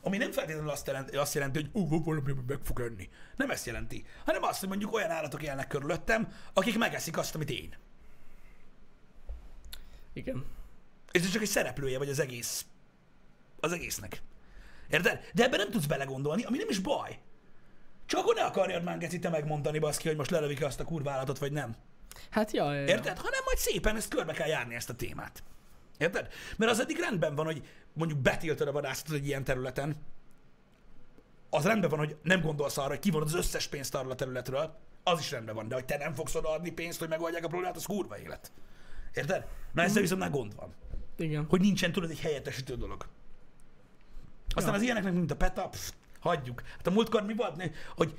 Ami 0.00 0.16
nem 0.16 0.32
feltétlenül 0.32 0.70
azt 0.70 0.86
jelenti, 0.86 1.16
azt 1.16 1.34
jelenti 1.34 1.60
hogy 1.60 1.82
uh, 1.82 2.04
valami 2.04 2.32
meg 2.46 2.58
fog 2.62 2.80
enni. 2.80 3.08
Nem 3.36 3.50
ezt 3.50 3.66
jelenti. 3.66 4.04
Hanem 4.24 4.42
azt, 4.42 4.60
hogy 4.60 4.68
mondjuk 4.68 4.92
olyan 4.92 5.10
állatok 5.10 5.42
élnek 5.42 5.66
körülöttem, 5.66 6.32
akik 6.52 6.78
megeszik 6.78 7.18
azt, 7.18 7.34
amit 7.34 7.50
én. 7.50 7.76
Igen. 10.12 10.44
És 11.12 11.22
ez 11.22 11.30
csak 11.30 11.42
egy 11.42 11.48
szereplője 11.48 11.98
vagy 11.98 12.08
az 12.08 12.18
egész, 12.18 12.66
az 13.60 13.72
egésznek. 13.72 14.22
Érted? 14.90 15.30
De 15.34 15.44
ebben 15.44 15.58
nem 15.58 15.70
tudsz 15.70 15.86
belegondolni, 15.86 16.42
ami 16.42 16.58
nem 16.58 16.68
is 16.68 16.78
baj. 16.78 17.18
Csak 18.06 18.20
akkor 18.20 18.34
ne 18.34 18.44
akarjad 18.44 18.82
már 18.82 18.98
Geci, 18.98 19.18
te 19.18 19.28
megmondani, 19.28 19.78
baszki, 19.78 20.08
hogy 20.08 20.16
most 20.16 20.30
lelövik 20.30 20.64
azt 20.64 20.80
a 20.80 20.84
kurválatot, 20.84 21.38
vagy 21.38 21.52
nem. 21.52 21.74
Hát 22.30 22.50
ja, 22.50 22.72
ja, 22.72 22.80
ja. 22.80 22.86
Érted? 22.86 23.18
Hanem 23.18 23.40
majd 23.44 23.58
szépen 23.58 23.96
ezt 23.96 24.08
körbe 24.08 24.32
kell 24.32 24.48
járni 24.48 24.74
ezt 24.74 24.90
a 24.90 24.94
témát. 24.94 25.42
Érted? 25.98 26.28
Mert 26.56 26.70
az 26.70 26.80
eddig 26.80 26.98
rendben 26.98 27.34
van, 27.34 27.44
hogy 27.44 27.66
mondjuk 27.92 28.18
betiltod 28.18 28.68
a 28.68 28.72
vadászatot 28.72 29.14
egy 29.16 29.26
ilyen 29.26 29.44
területen, 29.44 29.96
az 31.50 31.64
rendben 31.64 31.90
van, 31.90 31.98
hogy 31.98 32.16
nem 32.22 32.40
gondolsz 32.40 32.78
arra, 32.78 32.88
hogy 32.88 32.98
kivonod 32.98 33.26
az 33.26 33.34
összes 33.34 33.66
pénzt 33.68 33.94
arról 33.94 34.10
a 34.10 34.14
területről, 34.14 34.78
az 35.02 35.18
is 35.18 35.30
rendben 35.30 35.54
van, 35.54 35.68
de 35.68 35.74
hogy 35.74 35.84
te 35.84 35.96
nem 35.96 36.14
fogsz 36.14 36.34
odaadni 36.34 36.70
pénzt, 36.70 36.98
hogy 36.98 37.08
megoldják 37.08 37.44
a 37.44 37.48
problémát, 37.48 37.76
az 37.76 37.84
kurva 37.86 38.18
élet. 38.18 38.52
Érted? 39.14 39.46
Na 39.72 39.82
ezzel 39.82 40.02
viszont 40.02 40.20
már 40.20 40.30
gond 40.30 40.54
van. 40.56 40.74
Igen. 41.16 41.46
Hogy 41.48 41.60
nincsen, 41.60 41.92
tudod, 41.92 42.10
egy 42.10 42.20
helyettesítő 42.20 42.76
dolog. 42.76 43.06
Aztán 44.48 44.72
Ja. 44.72 44.78
az 44.78 44.82
ilyeneknek, 44.82 45.12
mint 45.12 45.30
a 45.30 45.36
PETA, 45.36 45.68
pff, 45.68 45.90
hagyjuk. 46.24 46.62
Hát 46.76 46.86
a 46.86 46.90
múltkor 46.90 47.22
mi 47.22 47.34
volt, 47.34 47.70
hogy 47.96 48.18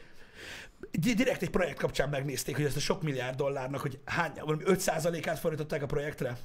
di- 0.92 1.14
direkt 1.14 1.42
egy 1.42 1.50
projekt 1.50 1.80
kapcsán 1.80 2.10
megnézték, 2.10 2.56
hogy 2.56 2.66
ezt 2.66 2.76
a 2.76 2.80
sok 2.80 3.02
milliárd 3.02 3.36
dollárnak, 3.38 3.82
hogy 3.82 4.00
hány, 4.06 4.32
valami 4.40 4.64
5%-át 4.66 5.40
fordították 5.40 5.82
a 5.84 5.86
projektre, 5.86 6.38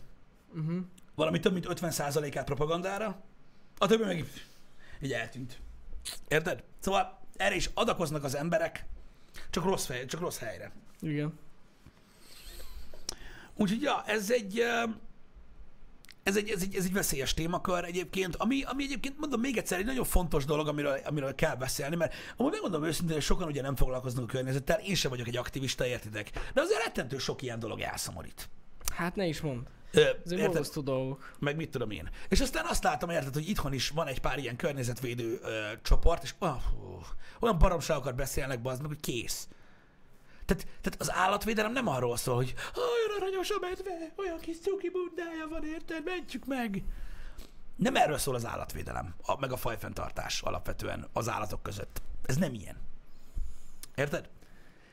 Uh-huh. 0.56 0.76
valami 1.14 1.40
több 1.40 1.52
mint 1.52 1.66
50%-át 1.68 2.44
propagandára, 2.44 3.22
a 3.78 3.86
többi 3.86 4.04
meg 4.04 4.24
így- 5.00 5.12
eltűnt. 5.12 5.58
Érted? 6.28 6.62
Szóval 6.78 7.20
erre 7.36 7.54
is 7.54 7.70
adakoznak 7.74 8.24
az 8.24 8.34
emberek, 8.36 8.84
csak 9.50 9.64
rossz, 9.64 9.84
fej, 9.86 10.04
csak 10.06 10.20
rossz 10.20 10.38
helyre. 10.38 10.72
Igen. 11.00 11.38
Úgyhogy 13.56 13.82
ja, 13.82 14.02
ez 14.06 14.30
egy, 14.30 14.62
ez 16.22 16.36
egy, 16.36 16.50
ez 16.50 16.62
egy, 16.62 16.74
ez 16.74 16.84
egy 16.84 16.92
veszélyes 16.92 17.34
témakör 17.34 17.84
egyébként, 17.84 18.36
ami, 18.36 18.62
ami 18.62 18.82
egyébként 18.82 19.18
mondom 19.18 19.40
még 19.40 19.56
egyszer 19.56 19.78
egy 19.78 19.84
nagyon 19.84 20.04
fontos 20.04 20.44
dolog, 20.44 20.68
amiről, 20.68 20.98
amiről 21.04 21.34
kell 21.34 21.54
beszélni, 21.54 21.96
mert 21.96 22.14
amúgy 22.36 22.52
megmondom 22.52 22.84
őszintén, 22.84 23.14
hogy 23.14 23.24
sokan 23.24 23.48
ugye 23.48 23.62
nem 23.62 23.76
foglalkoznak 23.76 24.24
a 24.24 24.26
környezettel, 24.26 24.80
én 24.80 24.94
sem 24.94 25.10
vagyok 25.10 25.26
egy 25.26 25.36
aktivista, 25.36 25.86
értitek, 25.86 26.30
de 26.54 26.60
azért 26.60 26.84
rettentő 26.84 27.18
sok 27.18 27.42
ilyen 27.42 27.58
dolog 27.58 27.80
elszomorít. 27.80 28.48
Hát 28.94 29.16
ne 29.16 29.26
is 29.26 29.40
mond. 29.40 29.66
Ö, 29.92 30.04
Ezek 30.24 30.38
borzasztó 30.38 30.80
dolgok. 30.80 31.32
meg 31.38 31.56
mit 31.56 31.70
tudom 31.70 31.90
én. 31.90 32.10
És 32.28 32.40
aztán 32.40 32.64
azt 32.66 32.84
látom, 32.84 33.10
érted, 33.10 33.34
hogy 33.34 33.48
itthon 33.48 33.72
is 33.72 33.88
van 33.88 34.06
egy 34.06 34.20
pár 34.20 34.38
ilyen 34.38 34.56
környezetvédő 34.56 35.38
ö, 35.42 35.62
csoport, 35.82 36.22
és 36.22 36.34
oh, 36.38 36.62
olyan 37.40 37.58
baromságokat 37.58 38.14
beszélnek, 38.14 38.62
bazd 38.62 38.80
meg, 38.80 38.90
hogy 38.90 39.00
kész. 39.00 39.48
Tehát, 40.50 40.66
tehát 40.80 41.00
az 41.00 41.12
állatvédelem 41.12 41.72
nem 41.72 41.88
arról 41.88 42.16
szól, 42.16 42.34
hogy 42.34 42.54
"Ó, 42.76 42.80
olyan 42.80 43.20
aranyos 43.22 43.50
a 43.50 43.58
medve, 43.60 44.12
olyan 44.16 44.38
kis 44.38 44.60
cuki 44.60 44.90
bundája 44.90 45.48
van, 45.48 45.64
érted, 45.64 46.04
mentjük 46.04 46.46
meg. 46.46 46.84
Nem 47.76 47.96
erről 47.96 48.18
szól 48.18 48.34
az 48.34 48.46
állatvédelem, 48.46 49.14
a, 49.22 49.38
meg 49.38 49.52
a 49.52 49.56
fajfenntartás 49.56 50.42
alapvetően 50.42 51.08
az 51.12 51.28
állatok 51.28 51.62
között. 51.62 52.02
Ez 52.22 52.36
nem 52.36 52.54
ilyen. 52.54 52.76
Érted? 53.94 54.30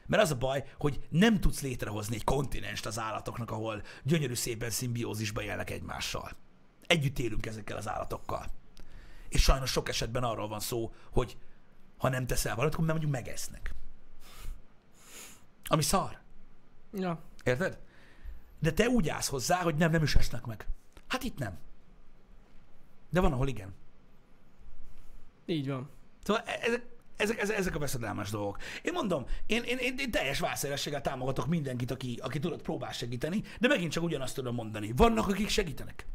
Mert 0.06 0.24
az 0.24 0.32
a 0.32 0.38
baj, 0.38 0.64
hogy 0.78 1.00
nem 1.10 1.40
tudsz 1.40 1.62
létrehozni 1.62 2.16
egy 2.16 2.24
kontinenst 2.24 2.86
az 2.86 3.00
állatoknak, 3.00 3.52
ahol 3.52 3.82
gyönyörű 4.04 4.34
szépen 4.34 4.70
szimbiózisban 4.70 5.44
élnek 5.44 5.70
egymással. 5.70 6.32
Együtt 6.88 7.20
élünk 7.20 7.46
ezekkel 7.46 7.78
az 7.78 7.88
állatokkal. 7.88 8.46
És 9.30 9.42
sajnos 9.42 9.72
sok 9.72 9.90
esetben 9.90 10.24
arról 10.24 10.48
van 10.48 10.60
szó, 10.60 10.94
hogy 11.12 11.38
ha 11.98 12.10
nem 12.10 12.28
teszel 12.28 12.52
valamit, 12.56 12.74
akkor 12.74 12.86
nem 12.86 12.96
mondjuk 12.98 13.16
megesznek. 13.24 13.76
Ami 15.68 15.82
szar. 15.82 16.20
Ja. 16.94 17.22
Érted? 17.44 17.80
De 18.60 18.72
te 18.72 18.88
úgy 18.88 19.10
állsz 19.10 19.28
hozzá, 19.28 19.62
hogy 19.62 19.76
nem, 19.76 19.92
nem 19.92 20.04
is 20.04 20.16
esnek 20.16 20.46
meg. 20.46 20.68
Hát 21.08 21.24
itt 21.24 21.38
nem. 21.38 21.58
De 23.10 23.20
van, 23.20 23.34
ahol 23.34 23.48
igen. 23.48 23.74
Így 25.46 25.68
van. 25.68 25.90
Szóval 26.24 26.44
e- 26.46 26.60
ezek, 26.62 26.86
ezek, 27.16 27.40
ezek, 27.40 27.58
ezek 27.58 27.76
a 27.76 27.80
veszedelmes 27.80 28.30
dolgok. 28.30 28.58
Én 28.82 28.94
mondom, 28.94 29.26
én, 29.46 29.64
én, 29.64 29.78
én, 29.78 29.96
én 29.98 30.12
teljes 30.12 30.40
válszélességgel 30.40 31.02
támogatok 31.02 31.48
mindenkit, 31.48 31.92
aki, 31.92 32.20
aki 32.22 32.40
tudod, 32.40 32.62
próbál 32.62 32.92
segíteni, 32.92 33.44
de 33.60 33.68
megint 33.68 33.92
csak 33.92 34.04
ugyanazt 34.04 34.36
tudom 34.36 34.56
mondani. 34.56 34.92
Vannak, 34.96 35.28
akik 35.28 35.50
segítenek. 35.50 36.06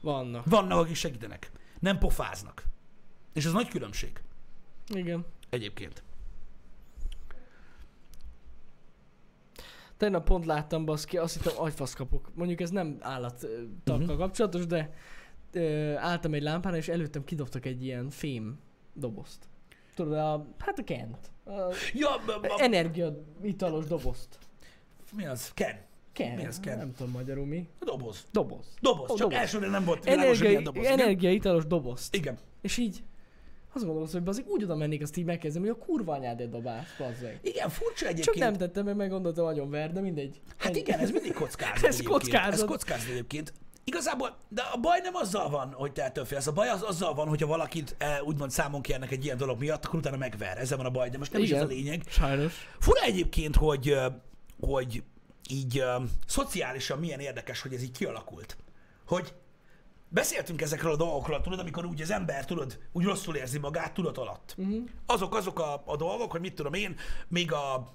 Vannak. 0.00 0.44
Vannak, 0.46 0.78
akik 0.78 0.94
segítenek. 0.94 1.50
Nem 1.78 1.98
pofáznak. 1.98 2.64
És 3.32 3.44
ez 3.44 3.52
nagy 3.52 3.68
különbség 3.68 4.22
Igen. 4.88 5.24
egyébként. 5.50 6.02
Tegnap 10.02 10.24
pont 10.24 10.44
láttam 10.46 10.84
baszki, 10.84 11.16
azt 11.18 11.34
hittem 11.42 11.52
agyfasz 11.62 11.94
kapok. 11.94 12.30
Mondjuk 12.34 12.60
ez 12.60 12.70
nem 12.70 12.96
állattakkal 13.00 13.66
Mhm. 13.84 14.00
uh-huh. 14.02 14.16
kapcsolatos, 14.18 14.66
de 14.66 14.92
ö, 15.52 15.94
álltam 15.96 16.34
egy 16.34 16.42
lámpán, 16.42 16.74
és 16.74 16.88
előttem 16.88 17.24
kidobtak 17.24 17.66
egy 17.66 17.84
ilyen 17.84 18.10
fém 18.10 18.58
dobozt. 18.94 19.48
Tudod, 19.94 20.12
a, 20.12 20.46
hát 20.58 20.78
a 20.78 20.84
Kent. 20.84 21.30
A 21.46 21.50
Ja, 21.94 22.08
b- 22.26 22.40
b- 22.40 22.52
energia 22.60 23.12
italos 23.42 23.84
dobozt. 23.84 24.38
mi 25.16 25.26
az? 25.26 25.52
Ken. 25.54 25.80
Ken. 26.12 26.36
Mi 26.36 26.44
ez, 26.44 26.60
Ken? 26.60 26.78
Nem 26.78 26.92
tudom 26.92 27.12
magyarul 27.12 27.46
mi. 27.46 27.68
Doboz. 27.80 28.26
Doboz. 28.32 28.74
Doboz. 28.80 29.10
Ó, 29.10 29.14
Csak 29.14 29.18
doboz. 29.28 29.36
elsőre 29.36 29.68
nem 29.68 29.84
volt 29.84 30.04
világos, 30.04 30.40
Energia, 30.40 30.60
doboz. 30.62 30.82
Igen? 30.84 30.98
energia 31.00 31.30
italos 31.30 31.66
dobozt. 31.66 32.14
Igen. 32.16 32.38
És 32.60 32.76
így 32.76 33.02
azt 33.74 33.84
gondolom, 33.84 34.08
hogy 34.24 34.44
úgy 34.46 34.62
oda 34.62 34.76
mennék, 34.76 35.02
azt 35.02 35.16
így 35.16 35.24
megkezdem, 35.24 35.62
hogy 35.62 35.70
a 35.70 35.84
kurva 35.84 36.12
anyád 36.12 36.42
dobás, 36.42 36.86
bazzeg. 36.98 37.38
Igen, 37.42 37.68
furcsa 37.68 38.06
egyébként. 38.06 38.36
Csak 38.36 38.44
nem 38.44 38.56
tettem, 38.56 38.84
mert 38.84 38.96
meggondoltam, 38.96 39.44
nagyon 39.44 39.70
ver, 39.70 39.92
de 39.92 40.00
mindegy. 40.00 40.40
Hát 40.58 40.76
igen, 40.76 40.98
ez 40.98 41.10
mindig 41.10 41.32
kockázat. 41.32 41.84
Ez 41.90 42.02
kockázat. 42.02 42.52
Ez 42.52 42.64
kockázat 42.64 43.10
egyébként. 43.10 43.52
igazából, 43.84 44.36
de 44.48 44.62
a 44.62 44.76
baj 44.80 45.00
nem 45.02 45.14
azzal 45.14 45.50
van, 45.50 45.72
hogy 45.72 45.92
te 45.92 46.04
ettől 46.04 46.24
félsz. 46.24 46.46
A 46.46 46.52
baj 46.52 46.68
az 46.68 46.82
azzal 46.82 47.14
van, 47.14 47.28
hogyha 47.28 47.46
valakit 47.46 47.94
e, 47.98 48.22
úgymond 48.22 48.50
számon 48.50 48.82
kérnek 48.82 49.10
egy 49.10 49.24
ilyen 49.24 49.36
dolog 49.36 49.58
miatt, 49.58 49.84
akkor 49.84 49.98
utána 49.98 50.16
megver. 50.16 50.58
Ezzel 50.58 50.76
van 50.76 50.86
a 50.86 50.90
baj, 50.90 51.08
de 51.08 51.18
most 51.18 51.32
nem 51.32 51.42
Igen. 51.42 51.54
is 51.54 51.62
ez 51.62 51.68
a 51.68 51.72
lényeg. 51.72 52.02
Sajnos. 52.08 52.68
Fura 52.78 53.00
egyébként, 53.00 53.56
hogy, 53.56 53.88
ö, 53.88 54.06
hogy 54.60 55.02
így 55.48 55.78
ö, 55.78 55.96
szociálisan 56.26 56.98
milyen 56.98 57.20
érdekes, 57.20 57.60
hogy 57.60 57.72
ez 57.72 57.82
így 57.82 57.98
kialakult. 57.98 58.56
Hogy 59.06 59.34
beszéltünk 60.12 60.62
ezekről 60.62 60.92
a 60.92 60.96
dolgokról, 60.96 61.40
tudod, 61.40 61.58
amikor 61.58 61.84
úgy 61.84 62.02
az 62.02 62.10
ember, 62.10 62.44
tudod, 62.44 62.78
úgy 62.92 63.04
rosszul 63.04 63.36
érzi 63.36 63.58
magát 63.58 63.92
tudat 63.94 64.18
alatt. 64.18 64.54
Uh-huh. 64.56 64.82
Azok 65.06 65.34
azok 65.34 65.60
a, 65.60 65.82
a 65.86 65.96
dolgok, 65.96 66.30
hogy 66.30 66.40
mit 66.40 66.54
tudom 66.54 66.74
én, 66.74 66.96
még 67.28 67.52
a, 67.52 67.92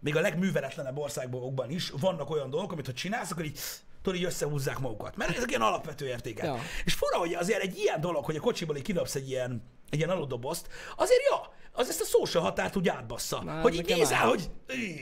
még 0.00 0.16
a 0.16 0.20
legműveletlenebb 0.20 0.98
országokban 0.98 1.70
is 1.70 1.90
vannak 1.90 2.30
olyan 2.30 2.50
dolgok, 2.50 2.72
amit 2.72 2.86
ha 2.86 2.92
csinálsz, 2.92 3.30
akkor 3.30 3.44
így 3.44 3.58
tudod, 4.02 4.18
így 4.18 4.24
összehúzzák 4.24 4.78
magukat. 4.78 5.16
Mert 5.16 5.36
ezek 5.36 5.48
ilyen 5.48 5.62
alapvető 5.62 6.06
értékek. 6.06 6.44
Ja. 6.44 6.58
És 6.84 6.94
fura, 6.94 7.18
hogy 7.18 7.34
azért 7.34 7.62
egy 7.62 7.76
ilyen 7.76 8.00
dolog, 8.00 8.24
hogy 8.24 8.36
a 8.36 8.40
kocsiból 8.40 8.76
így 8.76 8.82
kidobsz 8.82 9.14
egy 9.14 9.28
ilyen, 9.28 9.62
egy 9.90 9.98
ilyen 9.98 10.10
aludobozt, 10.10 10.68
azért 10.96 11.22
ja, 11.30 11.54
az 11.72 11.88
ezt 11.88 12.00
a 12.00 12.04
social 12.04 12.42
határt 12.42 12.76
úgy 12.76 12.88
átbassza. 12.88 13.42
Már 13.42 13.62
hogy 13.62 13.74
így 13.74 13.86
nézel, 13.86 14.28
hogy 14.28 14.50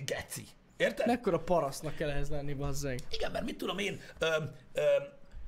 geci. 0.05 0.47
Érted? 0.77 1.07
Mekkora 1.07 1.39
parasztnak 1.39 1.95
kell 1.95 2.11
ehhez 2.11 2.29
lenni, 2.29 2.55
bazzeg. 2.55 2.99
Igen, 3.11 3.31
mert 3.31 3.45
mit 3.45 3.57
tudom 3.57 3.79
én, 3.79 4.01
ö, 4.19 4.27
ö, 4.73 4.83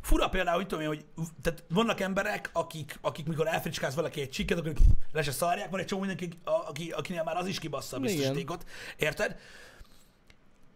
fura 0.07 0.29
például, 0.29 0.57
hogy 0.57 0.67
tudom 0.67 0.83
én, 0.85 0.89
hogy 0.89 1.05
tehát 1.43 1.65
vannak 1.69 2.01
emberek, 2.01 2.51
akik, 2.53 2.99
akik 3.01 3.27
mikor 3.27 3.47
elfricskáz 3.47 3.95
valaki 3.95 4.21
egy 4.21 4.31
csikket, 4.31 4.59
akkor 4.59 4.73
le 5.13 5.23
se 5.23 5.33
szarják, 5.33 5.71
van 5.71 5.81
egy 5.81 5.87
csomó 5.87 6.01
mindenki, 6.01 6.39
aki, 6.45 6.91
akinél 6.91 7.23
már 7.23 7.37
az 7.37 7.47
is 7.47 7.59
kibassza 7.59 7.97
a 7.97 8.01
biztosítékot. 8.01 8.65
Érted? 8.97 9.37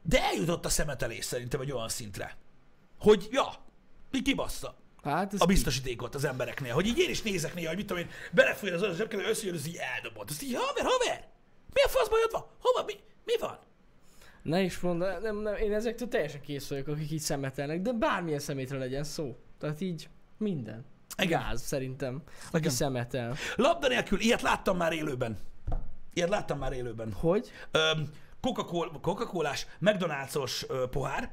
De 0.03 0.23
eljutott 0.23 0.65
a 0.65 0.69
szemetelés 0.69 1.25
szerintem 1.25 1.61
egy 1.61 1.73
olyan 1.73 1.89
szintre, 1.89 2.37
hogy 2.99 3.29
ja, 3.31 3.55
így 4.13 4.23
kibassza. 4.23 4.75
Hát 5.03 5.35
a 5.39 5.47
biztosítékot 5.47 6.15
az 6.15 6.25
embereknél. 6.25 6.75
Hogy 6.75 6.87
így 6.87 6.99
én 6.99 7.11
is 7.11 7.23
nézek 7.23 7.55
néha, 7.55 7.69
hogy 7.69 7.77
mit 7.77 7.87
tudom 7.87 8.03
én, 8.03 8.11
belefújja 8.33 8.75
az 8.75 8.97
zsebkedő, 8.97 9.25
összejön, 9.25 9.55
az 9.55 9.67
így 9.67 9.79
eldobott. 9.95 10.31
Azt 10.31 10.43
így, 10.43 10.55
haver, 10.55 10.85
haver, 10.85 11.29
mi 11.73 11.81
a 11.81 11.89
fasz 11.89 12.09
bajod 12.09 12.31
van? 12.31 12.47
Hova, 12.61 12.85
mi, 12.85 12.95
mi 13.25 13.39
van? 13.41 13.59
Ne 14.43 14.63
is 14.63 14.81
mondd, 14.81 15.05
nem, 15.23 15.37
nem, 15.37 15.55
én 15.55 15.73
ezektől 15.73 16.09
teljesen 16.09 16.41
kész 16.41 16.69
vagyok, 16.69 16.87
akik 16.87 17.11
így 17.11 17.21
szemetelnek, 17.21 17.81
de 17.81 17.93
bármilyen 17.93 18.39
szemétre 18.39 18.79
legyen 18.79 19.05
szó. 19.05 19.37
Tehát 19.59 19.81
így 19.81 20.09
minden. 20.37 20.85
Igen. 21.19 21.41
Gáz 21.41 21.63
szerintem, 21.63 22.23
aki 22.47 22.59
Igen. 22.59 22.71
szemetel. 22.71 23.37
Labda 23.57 23.89
nélkül, 23.89 24.21
ilyet 24.21 24.43
láttam 24.43 24.77
már 24.77 24.93
élőben. 24.93 25.39
Ilyet 26.15 26.29
láttam 26.29 26.59
már 26.59 26.73
élőben. 26.73 27.13
Hogy? 27.13 27.51
Öm, 27.71 28.11
Coca-Colás, 29.01 29.67
McDonald's-os 29.81 30.65
ö, 30.69 30.89
pohár, 30.91 31.31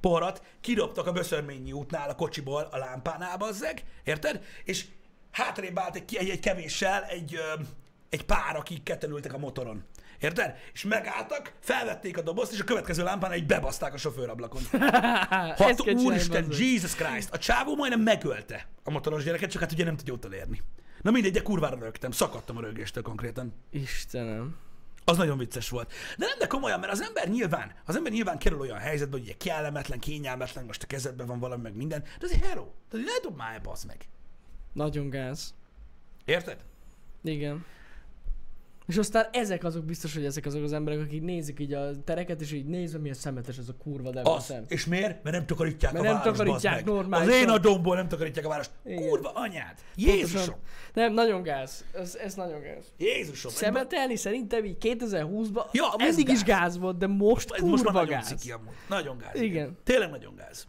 poharat 0.00 0.42
kidobtak 0.60 1.06
a 1.06 1.12
Böszörményi 1.12 1.72
útnál 1.72 2.08
a 2.08 2.14
kocsiból 2.14 2.68
a 2.70 2.76
lámpánál, 2.78 3.36
bazzeg, 3.36 3.84
érted? 4.04 4.44
És 4.64 4.86
hátrébb 5.30 5.78
állt 5.78 5.96
egy, 5.96 6.14
egy, 6.14 6.28
egy 6.28 6.40
kevéssel 6.40 7.04
egy, 7.04 7.34
ö, 7.34 7.60
egy 8.08 8.24
pár, 8.24 8.56
akik 8.56 8.82
ketten 8.82 9.10
ültek 9.10 9.32
a 9.32 9.38
motoron. 9.38 9.84
Érted? 10.20 10.54
És 10.72 10.84
megálltak, 10.84 11.52
felvették 11.60 12.18
a 12.18 12.22
dobozt, 12.22 12.52
és 12.52 12.60
a 12.60 12.64
következő 12.64 13.02
lámpán 13.02 13.32
egy 13.32 13.46
bebaszták 13.46 13.94
a 13.94 13.96
sofőrablakon. 13.96 14.62
Hat, 15.56 15.90
úristen, 15.90 16.46
Jesus 16.58 16.94
Christ! 16.94 17.32
A 17.32 17.38
csávó 17.38 17.76
majdnem 17.76 18.00
megölte 18.00 18.66
a 18.84 18.90
motoros 18.90 19.24
gyereket, 19.24 19.50
csak 19.50 19.60
hát 19.60 19.72
ugye 19.72 19.84
nem 19.84 19.96
tudja 19.96 20.12
utolérni. 20.12 20.62
Na 21.02 21.10
mindegy, 21.10 21.32
de 21.32 21.42
kurvára 21.42 21.78
rögtem, 21.78 22.10
szakadtam 22.10 22.56
a 22.56 22.60
rögéstől 22.60 23.02
konkrétan. 23.02 23.54
Istenem. 23.70 24.56
Az 25.04 25.16
nagyon 25.16 25.38
vicces 25.38 25.68
volt. 25.68 25.92
De 26.16 26.26
nem, 26.26 26.38
de 26.38 26.46
komolyan, 26.46 26.80
mert 26.80 26.92
az 26.92 27.02
ember 27.02 27.28
nyilván, 27.28 27.72
az 27.84 27.96
ember 27.96 28.12
nyilván 28.12 28.38
kerül 28.38 28.60
olyan 28.60 28.78
helyzetbe, 28.78 29.16
hogy 29.16 29.26
ugye 29.26 29.34
kellemetlen, 29.36 29.98
kényelmetlen, 29.98 30.64
most 30.64 30.82
a 30.82 30.86
kezedben 30.86 31.26
van 31.26 31.38
valami, 31.38 31.62
meg 31.62 31.76
minden, 31.76 32.02
de 32.02 32.26
azért 32.26 32.44
hero, 32.44 32.66
tehát 32.90 33.06
ne 33.06 33.12
dob 33.22 33.36
már 33.36 33.60
meg. 33.86 34.08
Nagyon 34.72 35.10
gáz. 35.10 35.54
Érted? 36.24 36.64
Igen. 37.22 37.64
És 38.90 38.96
aztán 38.96 39.26
ezek 39.32 39.64
azok 39.64 39.84
biztos, 39.84 40.14
hogy 40.14 40.24
ezek 40.24 40.46
azok 40.46 40.62
az 40.62 40.72
emberek, 40.72 41.00
akik 41.00 41.22
nézik 41.22 41.60
így 41.60 41.72
a 41.72 42.02
tereket, 42.04 42.40
és 42.40 42.52
így 42.52 42.66
nézve, 42.66 42.98
milyen 42.98 43.14
szemetes 43.14 43.58
ez 43.58 43.68
a 43.68 43.74
kurva 43.82 44.10
de 44.10 44.20
az. 44.24 44.44
Szem. 44.44 44.64
És 44.68 44.86
miért? 44.86 45.22
Mert 45.22 45.36
nem 45.36 45.46
takarítják 45.46 45.92
Mert 45.92 46.04
a 46.04 46.12
nem 46.12 46.22
takarítják 46.22 46.84
normálisan. 46.84 47.34
Az 47.34 47.40
én 47.40 47.48
adomból 47.48 47.96
nem 47.96 48.08
takarítják 48.08 48.44
a 48.44 48.48
várost. 48.48 48.70
Igen. 48.84 49.08
Kurva 49.08 49.30
anyád! 49.34 49.74
Jézusom! 49.94 50.54
Nem, 50.92 51.12
nagyon 51.12 51.42
gáz. 51.42 51.84
Ez, 51.92 52.14
ez 52.14 52.34
nagyon 52.34 52.60
gáz. 52.60 52.84
Jézusom! 52.96 53.50
Szemetelni 53.52 54.16
szerintem 54.16 54.64
így 54.64 54.76
2000-20-ban 54.80 55.64
ja, 55.72 55.86
mindig 55.96 56.26
gáz. 56.26 56.36
is 56.36 56.42
gáz 56.42 56.78
volt, 56.78 56.98
de 56.98 57.06
most 57.06 57.50
ez 57.50 57.60
kurva 57.60 57.92
most 57.92 58.08
gáz. 58.08 58.26
Ciki, 58.26 58.52
amúgy. 58.52 58.74
Nagyon 58.88 59.18
gáz. 59.18 59.34
Igen. 59.34 59.46
igen. 59.46 59.78
Tényleg 59.84 60.10
nagyon 60.10 60.34
gáz. 60.36 60.66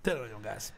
Tényleg 0.00 0.22
nagyon 0.22 0.40
gáz. 0.40 0.72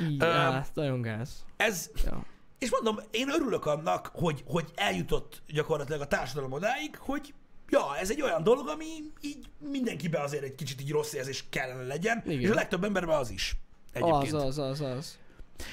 Így, 0.00 0.22
uh, 0.22 0.66
nagyon 0.74 1.00
gáz. 1.00 1.44
Ez, 1.56 1.90
ja. 2.04 2.24
És 2.58 2.70
mondom, 2.70 3.00
én 3.10 3.28
örülök 3.28 3.66
annak, 3.66 4.10
hogy, 4.14 4.42
hogy 4.46 4.72
eljutott 4.74 5.42
gyakorlatilag 5.46 6.00
a 6.00 6.06
társadalom 6.06 6.52
odáig, 6.52 6.96
hogy 6.98 7.34
ja, 7.68 7.96
ez 7.96 8.10
egy 8.10 8.22
olyan 8.22 8.42
dolog, 8.42 8.68
ami 8.68 8.86
így 9.20 9.48
mindenkiben 9.58 10.22
azért 10.22 10.42
egy 10.42 10.54
kicsit 10.54 10.80
így 10.80 10.90
rossz 10.90 11.12
érzés 11.12 11.44
kellene 11.50 11.82
legyen, 11.82 12.22
Igen. 12.26 12.40
és 12.40 12.50
a 12.50 12.54
legtöbb 12.54 12.84
emberben 12.84 13.18
az 13.18 13.30
is. 13.30 13.56
Egyébként. 13.92 14.32
Az, 14.32 14.44
az, 14.44 14.58
az, 14.58 14.80
az. 14.80 15.18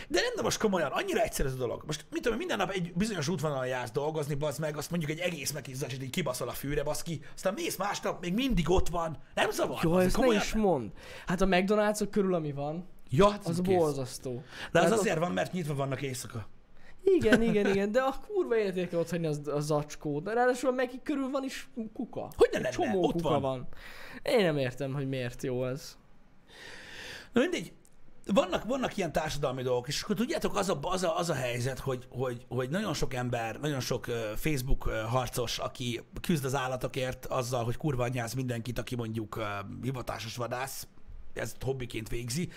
De 0.08 0.20
nem, 0.22 0.44
most 0.44 0.60
komolyan, 0.60 0.92
annyira 0.92 1.22
egyszerű 1.22 1.48
ez 1.48 1.54
a 1.54 1.58
dolog. 1.58 1.84
Most 1.86 2.06
mit 2.12 2.22
tudom, 2.22 2.38
minden 2.38 2.58
nap 2.58 2.70
egy 2.70 2.94
bizonyos 2.94 3.28
útvonalon 3.28 3.68
jársz 3.68 3.92
dolgozni, 3.92 4.36
bazd 4.36 4.60
meg, 4.60 4.78
azt 4.78 4.90
mondjuk 4.90 5.12
egy 5.12 5.20
egész 5.20 5.52
megizzacs, 5.52 5.94
így 5.94 6.10
kibaszol 6.10 6.50
a 6.50 6.52
fűre, 6.52 6.84
basz 6.84 7.02
ki, 7.02 7.22
aztán 7.36 7.54
mész 7.54 7.76
másnap, 7.76 8.22
még 8.22 8.34
mindig 8.34 8.70
ott 8.70 8.90
van. 8.90 9.18
Nem 9.36 9.52
zavar. 9.52 9.80
Jó, 9.84 9.98
ezt 9.98 10.18
ne 10.18 10.34
is 10.34 10.54
mond. 10.54 10.92
Hát 11.26 11.42
a 11.42 11.46
McDonald's 11.46 12.08
körül, 12.12 12.34
ami 12.34 12.52
van, 12.52 12.88
ja, 13.10 13.30
hát 13.30 13.48
az 13.48 13.60
borzasztó. 13.60 14.44
De 14.72 14.80
az 14.80 14.92
azért 14.92 15.18
van, 15.18 15.32
mert 15.32 15.52
nyitva 15.52 15.74
vannak 15.74 16.02
éjszaka. 16.02 16.48
Igen, 17.04 17.41
igen, 17.41 17.68
igen, 17.68 17.91
de 17.91 18.01
a 18.01 18.16
kurva 18.28 18.58
életét 18.58 18.89
kell 18.89 18.99
ott 18.99 19.10
hagyni 19.10 19.28
az, 19.28 19.47
a 19.47 19.60
zacskót. 19.60 20.28
Ráadásul 20.28 20.72
meg 20.72 20.99
körül 21.04 21.30
van 21.30 21.43
is 21.43 21.70
kuka. 21.93 22.30
Hogy 22.36 22.49
ne 22.51 22.58
lenne? 22.60 22.70
Csomó 22.70 23.04
ott 23.04 23.12
kuka 23.12 23.30
van. 23.30 23.41
van. 23.41 23.68
Én 24.24 24.45
nem 24.45 24.58
értem, 24.58 24.93
hogy 24.93 25.08
miért 25.08 25.43
jó 25.43 25.66
ez. 25.66 25.97
Na 27.34 27.41
mindegy, 27.41 27.74
vannak, 28.26 28.64
vannak 28.64 28.97
ilyen 28.97 29.12
társadalmi 29.12 29.62
dolgok, 29.62 29.88
és 29.88 30.01
akkor 30.01 30.16
tudjátok, 30.16 30.56
az 30.56 30.70
a, 30.70 30.80
az 30.82 31.04
a, 31.04 31.18
az 31.18 31.30
a 31.30 31.34
helyzet, 31.34 31.80
hogy, 31.80 32.08
hogy, 32.10 32.45
hogy 32.47 32.70
nagyon 32.70 32.93
sok 32.93 33.14
ember, 33.14 33.60
nagyon 33.60 33.80
sok 33.80 34.06
Facebook 34.36 34.84
harcos, 34.89 35.60
aki 35.60 36.01
küzd 36.22 36.45
az 36.45 36.56
állatokért 36.56 37.26
azzal, 37.26 37.64
hogy 37.64 37.78
kurva 37.78 38.04
anyáz 38.04 38.34
mindenkit, 38.34 38.78
aki 38.78 38.95
mondjuk 38.95 39.36
uh, 39.36 39.43
hivatásos 39.82 40.36
vadász, 40.36 40.88
ezt 41.34 41.64
hobbiként 41.64 42.10
végzi, 42.10 42.49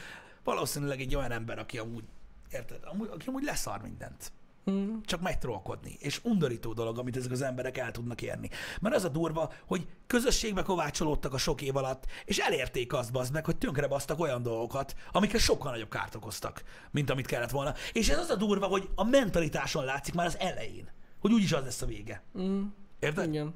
valószínűleg 0.45 1.01
egy 1.01 1.15
olyan 1.15 1.31
ember, 1.31 1.59
aki 1.59 1.79
amúgy, 1.79 2.05
érted, 2.57 2.81
amúgy, 2.85 3.09
aki 3.13 3.29
amúgy 3.29 3.45
leszar 3.45 3.83
mindent. 3.83 4.33
Mm. 4.71 4.97
Csak 5.05 5.21
megy 5.21 5.39
trollkodni. 5.39 5.97
És 6.01 6.21
undorító 6.23 6.73
dolog, 6.73 6.99
amit 6.99 7.17
ezek 7.17 7.31
az 7.31 7.43
emberek 7.43 7.79
el 7.79 7.91
tudnak 7.91 8.23
érni. 8.23 8.51
Mert 8.81 8.95
az 8.95 9.05
a 9.05 9.09
durva, 9.09 9.53
hogy 9.67 9.87
közösségbe 10.07 10.63
kovácsolódtak 10.63 11.35
a 11.35 11.39
sok 11.39 11.63
év 11.63 11.77
alatt, 11.77 12.07
és 12.25 12.39
elérték 12.39 12.93
azt 12.93 13.13
bazd 13.13 13.33
meg, 13.33 13.45
hogy 13.45 13.87
basztak 13.89 14.21
olyan 14.21 14.43
dolgokat, 14.43 14.95
amikkel 15.13 15.39
sokkal 15.39 15.71
nagyobb 15.71 15.89
kárt 15.89 16.15
okoztak, 16.15 16.63
mint 16.91 17.11
amit 17.11 17.27
kellett 17.27 17.51
volna. 17.51 17.75
És 17.93 18.09
ez 18.09 18.19
az 18.19 18.31
a 18.31 18.37
durva, 18.37 18.67
hogy 18.67 18.89
a 18.95 19.05
mentalitáson 19.05 19.85
látszik 19.85 20.15
már 20.15 20.27
az 20.27 20.39
elején, 20.39 20.91
hogy 21.21 21.33
úgyis 21.33 21.53
az 21.53 21.65
lesz 21.65 21.83
a 21.83 21.87
vége. 21.87 22.23
Mm. 22.39 22.63
Érted? 22.99 23.29
Igen. 23.29 23.55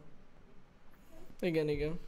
Igen, 1.40 1.68
igen. 1.68 1.98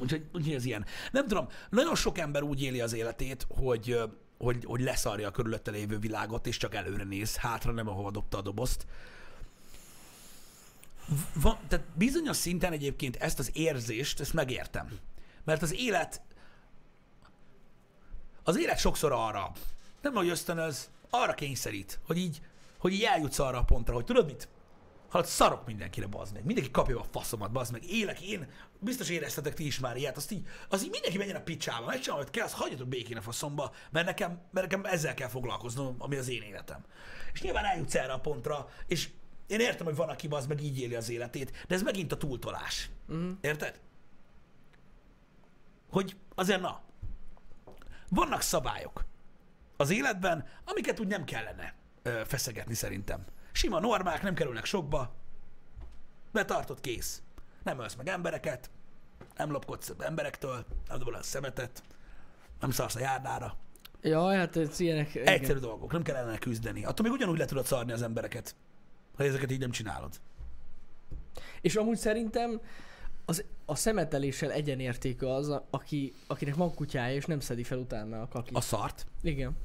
Úgyhogy, 0.00 0.24
úgyhogy 0.32 0.54
ez 0.54 0.64
ilyen. 0.64 0.84
Nem 1.12 1.26
tudom, 1.26 1.48
nagyon 1.70 1.94
sok 1.94 2.18
ember 2.18 2.42
úgy 2.42 2.62
éli 2.62 2.80
az 2.80 2.92
életét, 2.92 3.46
hogy 3.48 3.98
hogy, 4.38 4.64
hogy 4.64 4.80
leszarja 4.80 5.28
a 5.28 5.30
körülötte 5.30 5.70
lévő 5.70 5.98
világot, 5.98 6.46
és 6.46 6.56
csak 6.56 6.74
előre 6.74 7.04
néz, 7.04 7.36
hátra 7.36 7.72
nem, 7.72 7.88
ahova 7.88 8.10
dobta 8.10 8.38
a 8.38 8.42
dobozt. 8.42 8.86
Van, 11.34 11.58
tehát 11.68 11.86
bizonyos 11.94 12.36
szinten 12.36 12.72
egyébként 12.72 13.16
ezt 13.16 13.38
az 13.38 13.50
érzést, 13.52 14.20
ezt 14.20 14.32
megértem. 14.32 14.98
Mert 15.44 15.62
az 15.62 15.74
élet, 15.74 16.20
az 18.42 18.58
élet 18.58 18.78
sokszor 18.78 19.12
arra, 19.12 19.52
nem 20.02 20.14
hogy 20.14 20.28
ösztönöz, 20.28 20.90
arra 21.10 21.34
kényszerít, 21.34 21.98
hogy 22.06 22.16
így, 22.16 22.40
hogy 22.78 22.92
így 22.92 23.02
eljutsz 23.02 23.38
arra 23.38 23.58
a 23.58 23.64
pontra, 23.64 23.94
hogy 23.94 24.04
tudod 24.04 24.26
mit? 24.26 24.48
Hát 25.10 25.26
szarok 25.26 25.66
mindenkire, 25.66 26.06
bazd 26.06 26.34
meg. 26.34 26.44
Mindenki 26.44 26.70
kapja 26.70 27.00
a 27.00 27.04
faszomat, 27.10 27.52
bazd 27.52 27.72
meg. 27.72 27.84
Élek 27.90 28.20
én, 28.20 28.50
biztos 28.80 29.08
éreztetek 29.08 29.54
ti 29.54 29.66
is 29.66 29.78
már 29.78 29.96
ilyet, 29.96 30.16
azt 30.16 30.30
így, 30.30 30.46
az 30.68 30.84
így 30.84 30.90
mindenki 30.90 31.18
menjen 31.18 31.36
a 31.36 31.40
picsába, 31.40 31.86
megcsinálom, 31.86 32.24
hogy 32.24 32.32
kell, 32.32 32.44
azt 32.44 32.54
hagyjatok 32.54 32.88
békén 32.88 33.16
a 33.16 33.20
faszomba, 33.20 33.72
mert 33.90 34.06
nekem, 34.06 34.30
mert 34.50 34.70
nekem 34.70 34.92
ezzel 34.92 35.14
kell 35.14 35.28
foglalkoznom, 35.28 35.94
ami 35.98 36.16
az 36.16 36.28
én 36.28 36.42
életem. 36.42 36.84
És 37.32 37.42
nyilván 37.42 37.64
eljutsz 37.64 37.94
erre 37.94 38.12
a 38.12 38.20
pontra, 38.20 38.68
és 38.86 39.08
én 39.46 39.60
értem, 39.60 39.86
hogy 39.86 39.96
van, 39.96 40.08
aki 40.08 40.26
az 40.30 40.46
meg 40.46 40.62
így 40.62 40.80
éli 40.80 40.94
az 40.94 41.10
életét, 41.10 41.64
de 41.68 41.74
ez 41.74 41.82
megint 41.82 42.12
a 42.12 42.16
túltolás. 42.16 42.90
Uh-huh. 43.08 43.30
Érted? 43.40 43.80
Hogy 45.90 46.16
azért 46.34 46.60
na, 46.60 46.82
vannak 48.08 48.40
szabályok 48.40 49.04
az 49.76 49.90
életben, 49.90 50.46
amiket 50.64 51.00
úgy 51.00 51.06
nem 51.06 51.24
kellene 51.24 51.74
ö, 52.02 52.22
feszegetni 52.26 52.74
szerintem. 52.74 53.24
Sima 53.58 53.80
normák, 53.80 54.22
nem 54.22 54.34
kerülnek 54.34 54.64
sokba, 54.64 55.14
betartott 56.32 56.80
kész. 56.80 57.22
Nem 57.62 57.80
ölsz 57.80 57.94
meg 57.94 58.08
embereket, 58.08 58.70
nem 59.36 59.50
lopkodsz 59.50 59.92
emberektől, 59.98 60.64
nem 60.88 60.98
dobol 60.98 61.14
a 61.14 61.22
szemetet, 61.22 61.82
nem 62.60 62.70
szarsz 62.70 62.94
a 62.94 63.00
járdára. 63.00 63.56
Ja, 64.02 64.34
hát 64.34 64.56
ez 64.56 64.80
ilyenek... 64.80 65.14
igen. 65.14 65.26
Egyszerű 65.26 65.58
dolgok, 65.58 65.92
nem 65.92 66.02
kell 66.02 66.16
ellene 66.16 66.38
küzdeni. 66.38 66.84
Attól 66.84 67.06
még 67.06 67.14
ugyanúgy 67.14 67.38
le 67.38 67.44
tudod 67.44 67.66
szarni 67.66 67.92
az 67.92 68.02
embereket, 68.02 68.54
ha 69.16 69.24
ezeket 69.24 69.50
így 69.50 69.60
nem 69.60 69.70
csinálod. 69.70 70.20
És 71.60 71.76
amúgy 71.76 71.98
szerintem 71.98 72.60
az, 73.24 73.44
a 73.64 73.74
szemeteléssel 73.74 74.52
egyenértékű 74.52 75.26
az, 75.26 75.60
aki, 75.70 76.12
akinek 76.26 76.54
van 76.54 76.74
kutyája, 76.74 77.14
és 77.14 77.24
nem 77.24 77.40
szedi 77.40 77.62
fel 77.62 77.78
utána 77.78 78.22
a 78.22 78.28
kakit. 78.28 78.56
A 78.56 78.60
szart. 78.60 79.06
Igen. 79.22 79.56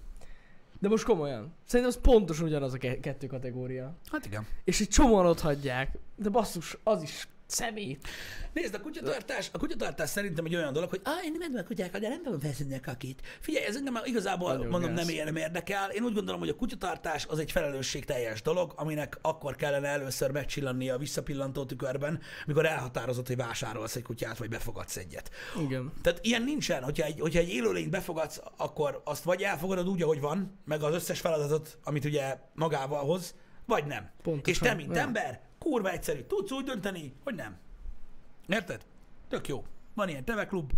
De 0.84 0.90
most 0.90 1.04
komolyan. 1.04 1.54
Szerintem 1.66 1.96
az 1.98 2.02
pontosan 2.02 2.46
ugyanaz 2.46 2.74
a 2.74 2.78
ke- 2.78 3.00
kettő 3.00 3.28
kategória. 3.28 3.96
Hát 4.12 4.26
igen. 4.26 4.48
És 4.64 4.82
egy 4.82 4.88
csomóan 4.88 5.26
ott 5.26 5.40
hagyják. 5.40 5.98
De 6.16 6.30
basszus, 6.30 6.78
az 6.84 7.02
is 7.02 7.28
szemét. 7.54 8.08
Nézd, 8.54 8.74
a 8.74 8.82
kutyatartás, 8.82 9.50
a 9.54 9.58
kutyatartás 9.58 10.10
szerintem 10.10 10.46
egy 10.46 10.56
olyan 10.56 10.74
dolog, 10.74 10.90
hogy 10.90 11.02
ah, 11.04 11.26
én 11.26 11.32
nem 11.32 11.42
edem 11.42 11.64
a 11.64 11.68
kutyákat, 11.68 12.02
de 12.02 12.08
nem 12.08 12.24
tudom 12.24 12.40
felszedni 12.40 12.76
a 12.76 12.80
kakit. 12.80 13.22
Figyelj, 13.40 13.66
ez 13.66 13.76
engem 13.76 13.94
már 13.94 14.06
igazából 14.06 14.54
Nagyon 14.54 14.68
mondom 14.68 14.96
gáz. 14.96 15.06
nem, 15.06 15.16
ér, 15.16 15.24
nem 15.24 15.36
érdekel. 15.36 15.90
Én 15.90 16.04
úgy 16.04 16.14
gondolom, 16.14 16.40
hogy 16.40 16.50
a 16.50 16.56
kutyatartás 16.56 17.26
az 17.26 17.40
egy 17.40 17.52
felelősségteljes 17.52 18.42
dolog, 18.42 18.74
aminek 18.76 19.18
akkor 19.22 19.56
kellene 19.56 19.88
először 19.88 20.32
megcsillannia 20.32 20.94
a 20.94 20.98
visszapillantó 20.98 21.66
tükörben, 21.66 22.22
mikor 22.46 22.66
elhatározott, 22.66 23.28
hogy 23.28 23.36
vásárolsz 23.38 23.96
egy 23.96 24.04
kutyát, 24.04 24.38
vagy 24.38 24.50
befogadsz 24.50 24.98
egyet. 24.98 25.30
Igen. 25.60 25.94
Tehát 26.02 26.20
ilyen 26.22 26.44
nincsen, 26.44 26.84
hogyha 26.84 27.06
egy, 27.06 27.20
hogyha 27.20 27.40
egy 27.40 27.50
élőlényt 27.50 27.90
befogadsz, 27.90 28.42
akkor 28.58 29.02
azt 29.06 29.24
vagy 29.24 29.42
elfogadod 29.42 29.90
úgy, 29.90 30.02
ahogy 30.02 30.20
van, 30.20 30.60
meg 30.66 30.84
az 30.84 30.94
összes 30.94 31.20
feladatot, 31.20 31.78
amit 31.84 32.06
ugye 32.06 32.38
magával 32.54 33.06
hoz, 33.06 33.36
vagy 33.66 33.86
nem. 33.86 34.10
Pontosan, 34.22 34.54
És 34.54 34.70
te, 34.70 34.74
mint 34.74 34.96
ja. 34.96 35.02
ember, 35.02 35.42
kurva 35.64 35.92
egyszerű, 35.92 36.22
tudsz 36.22 36.52
úgy 36.52 36.66
dönteni, 36.66 37.14
hogy 37.24 37.36
nem. 37.36 37.58
Érted? 38.48 38.86
Tök 39.30 39.48
jó. 39.48 39.64
Van 39.94 40.10
ilyen 40.10 40.26
teveklub, 40.26 40.72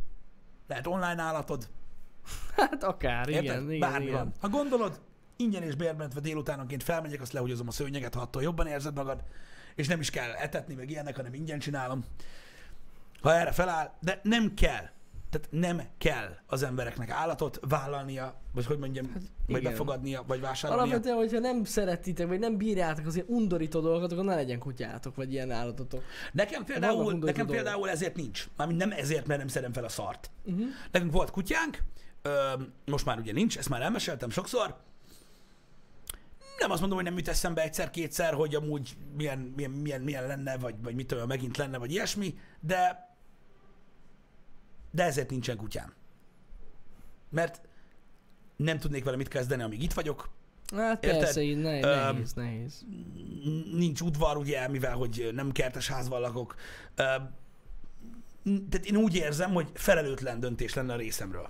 lehet 0.67 0.87
online 0.87 1.21
állatod, 1.21 1.69
Hát 2.55 2.83
akár, 2.83 3.29
érted? 3.29 3.43
igen, 3.43 3.71
igen, 3.71 3.79
Bármi 3.89 4.05
igen. 4.05 4.17
van. 4.17 4.33
Ha 4.39 4.49
gondolod, 4.49 5.01
ingyen 5.35 5.63
és 5.63 5.75
bérmentve 5.75 6.19
délutánonként 6.19 6.83
felmegyek, 6.83 7.21
azt 7.21 7.31
lehúgyozom 7.31 7.67
a 7.67 7.71
szőnyeget, 7.71 8.13
ha 8.13 8.21
attól 8.21 8.41
jobban 8.41 8.67
érzed 8.67 8.95
magad, 8.95 9.23
és 9.75 9.87
nem 9.87 9.99
is 9.99 10.09
kell 10.09 10.31
etetni, 10.31 10.73
meg 10.73 10.89
ilyenek, 10.89 11.15
hanem 11.15 11.33
ingyen 11.33 11.59
csinálom. 11.59 12.05
Ha 13.21 13.33
erre 13.33 13.51
feláll, 13.51 13.91
de 13.99 14.19
nem 14.23 14.53
kell. 14.53 14.89
Tehát 15.35 15.51
nem 15.51 15.81
kell 15.97 16.37
az 16.47 16.63
embereknek 16.63 17.09
állatot 17.09 17.59
vállalnia, 17.61 18.41
vagy 18.53 18.65
hogy 18.65 18.77
mondjam, 18.77 19.05
hát, 19.13 19.21
vagy 19.47 19.59
igen. 19.59 19.71
befogadnia, 19.71 20.23
vagy 20.27 20.41
vásárolnia. 20.41 20.83
Alapvetően, 20.83 21.15
hogyha 21.15 21.39
nem 21.39 21.63
szeretitek, 21.63 22.27
vagy 22.27 22.39
nem 22.39 22.57
bírjátok 22.57 23.05
az 23.05 23.15
ilyen 23.15 23.27
undorító 23.29 23.79
dolgokat, 23.79 24.11
akkor 24.11 24.23
ne 24.23 24.35
legyen 24.35 24.59
kutyátok, 24.59 25.15
vagy 25.15 25.31
ilyen 25.31 25.51
állatotok. 25.51 26.03
Nekem 26.31 26.63
például, 26.63 27.13
nekem 27.13 27.33
dolgok. 27.33 27.53
például 27.55 27.89
ezért 27.89 28.15
nincs. 28.15 28.47
Mármint 28.57 28.79
nem 28.79 28.91
ezért, 28.91 29.27
mert 29.27 29.39
nem 29.39 29.47
szedem 29.47 29.73
fel 29.73 29.83
a 29.83 29.89
szart. 29.89 30.31
Uh-huh. 30.43 30.65
Nekünk 30.91 31.11
volt 31.11 31.31
kutyánk, 31.31 31.83
ö, 32.21 32.31
most 32.85 33.05
már 33.05 33.19
ugye 33.19 33.31
nincs, 33.31 33.57
ezt 33.57 33.69
már 33.69 33.81
elmeséltem 33.81 34.29
sokszor. 34.29 34.75
Nem 36.59 36.71
azt 36.71 36.79
mondom, 36.79 36.97
hogy 36.97 37.07
nem 37.07 37.17
jut 37.17 37.27
eszembe 37.27 37.61
egyszer-kétszer, 37.61 38.33
hogy 38.33 38.55
amúgy 38.55 38.95
milyen, 39.17 39.53
milyen, 39.55 39.71
milyen, 39.71 40.01
milyen 40.01 40.27
lenne, 40.27 40.57
vagy, 40.57 40.75
vagy 40.83 40.95
mit 40.95 41.07
tudom, 41.07 41.27
megint 41.27 41.57
lenne, 41.57 41.77
vagy 41.77 41.91
ilyesmi, 41.91 42.37
de 42.59 43.13
de 44.95 45.03
ezért 45.03 45.29
nincsen 45.29 45.57
kutyám. 45.57 45.93
Mert 47.29 47.61
nem 48.55 48.79
tudnék 48.79 49.03
vele 49.03 49.17
mit 49.17 49.27
kezdeni, 49.27 49.63
amíg 49.63 49.81
itt 49.81 49.93
vagyok. 49.93 50.29
Hát 50.75 51.03
Érted? 51.03 51.19
persze, 51.19 51.41
így 51.41 51.57
ne, 51.57 51.79
nehéz, 51.79 52.33
nehéz. 52.33 52.85
Nincs 53.73 54.01
udvar, 54.01 54.37
ugye, 54.37 54.67
mivel 54.67 54.95
hogy 54.95 55.29
nem 55.33 55.51
kertes 55.51 55.87
házban 55.87 56.21
lakok. 56.21 56.55
Ö, 56.95 57.03
Tehát 58.69 58.85
én 58.85 58.95
úgy 58.95 59.15
érzem, 59.15 59.53
hogy 59.53 59.69
felelőtlen 59.73 60.39
döntés 60.39 60.73
lenne 60.73 60.93
a 60.93 60.97
részemről. 60.97 61.49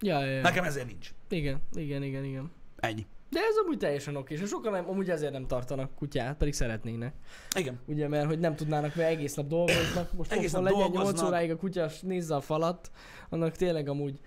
Ja, 0.00 0.20
ja, 0.20 0.30
ja. 0.30 0.40
Nekem 0.42 0.64
ezért 0.64 0.86
nincs. 0.86 1.12
Igen, 1.28 1.60
igen, 1.72 2.02
igen, 2.02 2.24
igen. 2.24 2.50
Ennyi. 2.76 3.06
De 3.30 3.38
ez 3.40 3.56
amúgy 3.64 3.78
teljesen 3.78 4.16
oké, 4.16 4.34
és 4.34 4.48
sokan 4.48 4.72
nem, 4.72 4.88
amúgy 4.88 5.10
ezért 5.10 5.32
nem 5.32 5.46
tartanak 5.46 5.94
kutyát, 5.94 6.36
pedig 6.36 6.54
szeretnének. 6.54 7.14
Igen. 7.56 7.80
Ugye, 7.86 8.08
mert 8.08 8.26
hogy 8.26 8.38
nem 8.38 8.56
tudnának, 8.56 8.94
mert 8.94 9.08
egész 9.10 9.34
nap 9.34 9.46
dolgoznak, 9.46 10.12
most 10.12 10.32
Egész 10.32 10.52
nap 10.52 10.62
legyen 10.62 10.78
8 10.80 10.92
dolgoznak. 10.92 11.26
óráig 11.28 11.50
a 11.50 11.56
kutya, 11.56 11.88
s 11.88 12.00
nézze 12.00 12.34
a 12.34 12.40
falat, 12.40 12.90
annak 13.28 13.56
tényleg 13.56 13.88
amúgy, 13.88 14.20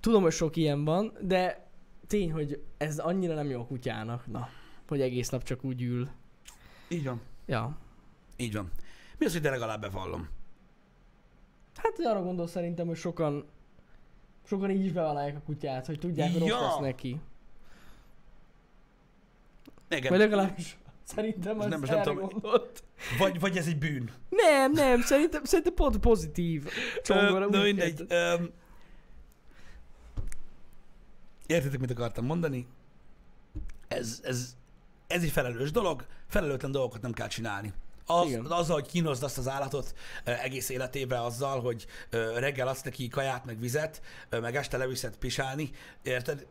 tudom, 0.00 0.22
hogy 0.22 0.32
sok 0.32 0.56
ilyen 0.56 0.84
van, 0.84 1.12
de 1.20 1.66
tény, 2.06 2.32
hogy 2.32 2.62
ez 2.76 2.98
annyira 2.98 3.34
nem 3.34 3.50
jó 3.50 3.60
a 3.60 3.66
kutyának, 3.66 4.26
na, 4.26 4.48
hogy 4.88 5.00
egész 5.00 5.28
nap 5.28 5.42
csak 5.42 5.64
úgy 5.64 5.82
ül. 5.82 6.08
Így 6.88 7.04
van. 7.04 7.20
Ja. 7.46 7.78
Így 8.36 8.52
van. 8.54 8.70
Mi 9.18 9.24
az, 9.26 9.32
hogy 9.32 9.40
de 9.40 9.50
legalább 9.50 9.80
bevallom? 9.80 10.28
Hát 11.76 11.92
arra 12.04 12.22
gondol 12.22 12.46
szerintem, 12.46 12.86
hogy 12.86 12.96
sokan 12.96 13.44
sokan 14.44 14.70
így 14.70 14.84
is 14.84 14.92
bevállalják 14.92 15.36
a 15.36 15.40
kutyát, 15.44 15.86
hogy 15.86 15.98
tudják, 15.98 16.32
hogy 16.32 16.44
Ja. 16.44 16.58
rossz 16.58 16.62
lesz 16.62 16.78
neki. 16.80 17.20
Igen. 19.88 20.10
Vagy 20.10 20.18
legalábbis 20.18 20.76
szerintem 21.04 21.58
az 21.60 21.66
Nem, 21.66 21.80
nem, 21.80 22.02
tudom. 22.02 22.28
gondolt. 22.28 22.82
Vagy, 23.18 23.40
vagy 23.40 23.56
ez 23.56 23.66
egy 23.66 23.78
bűn. 23.78 24.10
Nem, 24.28 24.72
nem, 24.72 25.00
szerintem, 25.00 25.44
szerintem 25.44 25.74
pont 25.74 25.98
pozitív. 25.98 26.68
Csongora, 27.02 27.48
Na 27.48 27.62
mindegy. 27.62 28.06
Értitek, 31.46 31.80
mit 31.80 31.90
akartam 31.90 32.24
mondani? 32.24 32.66
Ez, 33.88 34.20
ez, 34.24 34.56
ez 35.06 35.22
egy 35.22 35.30
felelős 35.30 35.70
dolog, 35.70 36.06
felelőtlen 36.28 36.70
dolgokat 36.70 37.02
nem 37.02 37.12
kell 37.12 37.28
csinálni. 37.28 37.72
Az, 38.06 38.26
Igen. 38.26 38.44
azzal, 38.44 38.74
hogy 38.80 38.86
kínozd 38.86 39.22
azt 39.22 39.38
az 39.38 39.48
állatot 39.48 39.94
egész 40.24 40.68
életében 40.68 41.20
azzal, 41.20 41.60
hogy 41.60 41.86
reggel 42.34 42.68
adsz 42.68 42.82
neki 42.82 43.08
kaját, 43.08 43.44
meg 43.44 43.58
vizet, 43.60 44.02
meg 44.30 44.56
este 44.56 44.76
leviszed 44.76 45.16
pisálni, 45.16 45.70
érted? 46.02 46.46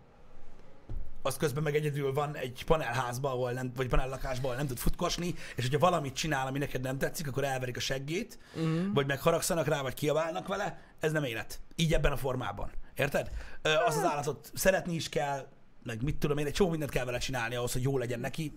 Az 1.25 1.37
közben 1.37 1.63
meg 1.63 1.75
egyedül 1.75 2.13
van 2.13 2.35
egy 2.35 2.63
panelházban, 2.65 3.31
ahol 3.31 3.51
nem, 3.51 3.71
vagy 3.75 3.87
panellakásban, 3.87 4.45
ahol 4.45 4.55
nem 4.55 4.67
tud 4.67 4.77
futkosni, 4.77 5.33
és 5.55 5.63
hogyha 5.63 5.79
valamit 5.79 6.13
csinál, 6.13 6.47
ami 6.47 6.57
neked 6.59 6.81
nem 6.81 6.97
tetszik, 6.97 7.27
akkor 7.27 7.43
elverik 7.43 7.77
a 7.77 7.79
seggét, 7.79 8.39
Mhm. 8.55 8.93
vagy 8.93 9.05
megharagszanak 9.07 9.67
rá, 9.67 9.81
vagy 9.81 9.93
kiabálnak 9.93 10.47
vele, 10.47 10.79
ez 10.99 11.11
nem 11.11 11.23
élet. 11.23 11.59
Így 11.75 11.93
ebben 11.93 12.11
a 12.11 12.17
formában. 12.17 12.71
Érted? 12.95 13.29
Ö, 13.61 13.69
Az 13.73 13.97
az 13.97 14.03
állatot 14.03 14.51
szeretni 14.53 14.93
is 14.93 15.09
kell, 15.09 15.47
meg 15.83 16.03
mit 16.03 16.15
tudom 16.17 16.37
én, 16.37 16.45
egy 16.45 16.53
csomó 16.53 16.69
mindent 16.69 16.91
kell 16.91 17.05
vele 17.05 17.17
csinálni 17.17 17.55
ahhoz, 17.55 17.73
hogy 17.73 17.81
jó 17.83 17.97
legyen 17.97 18.19
neki. 18.19 18.53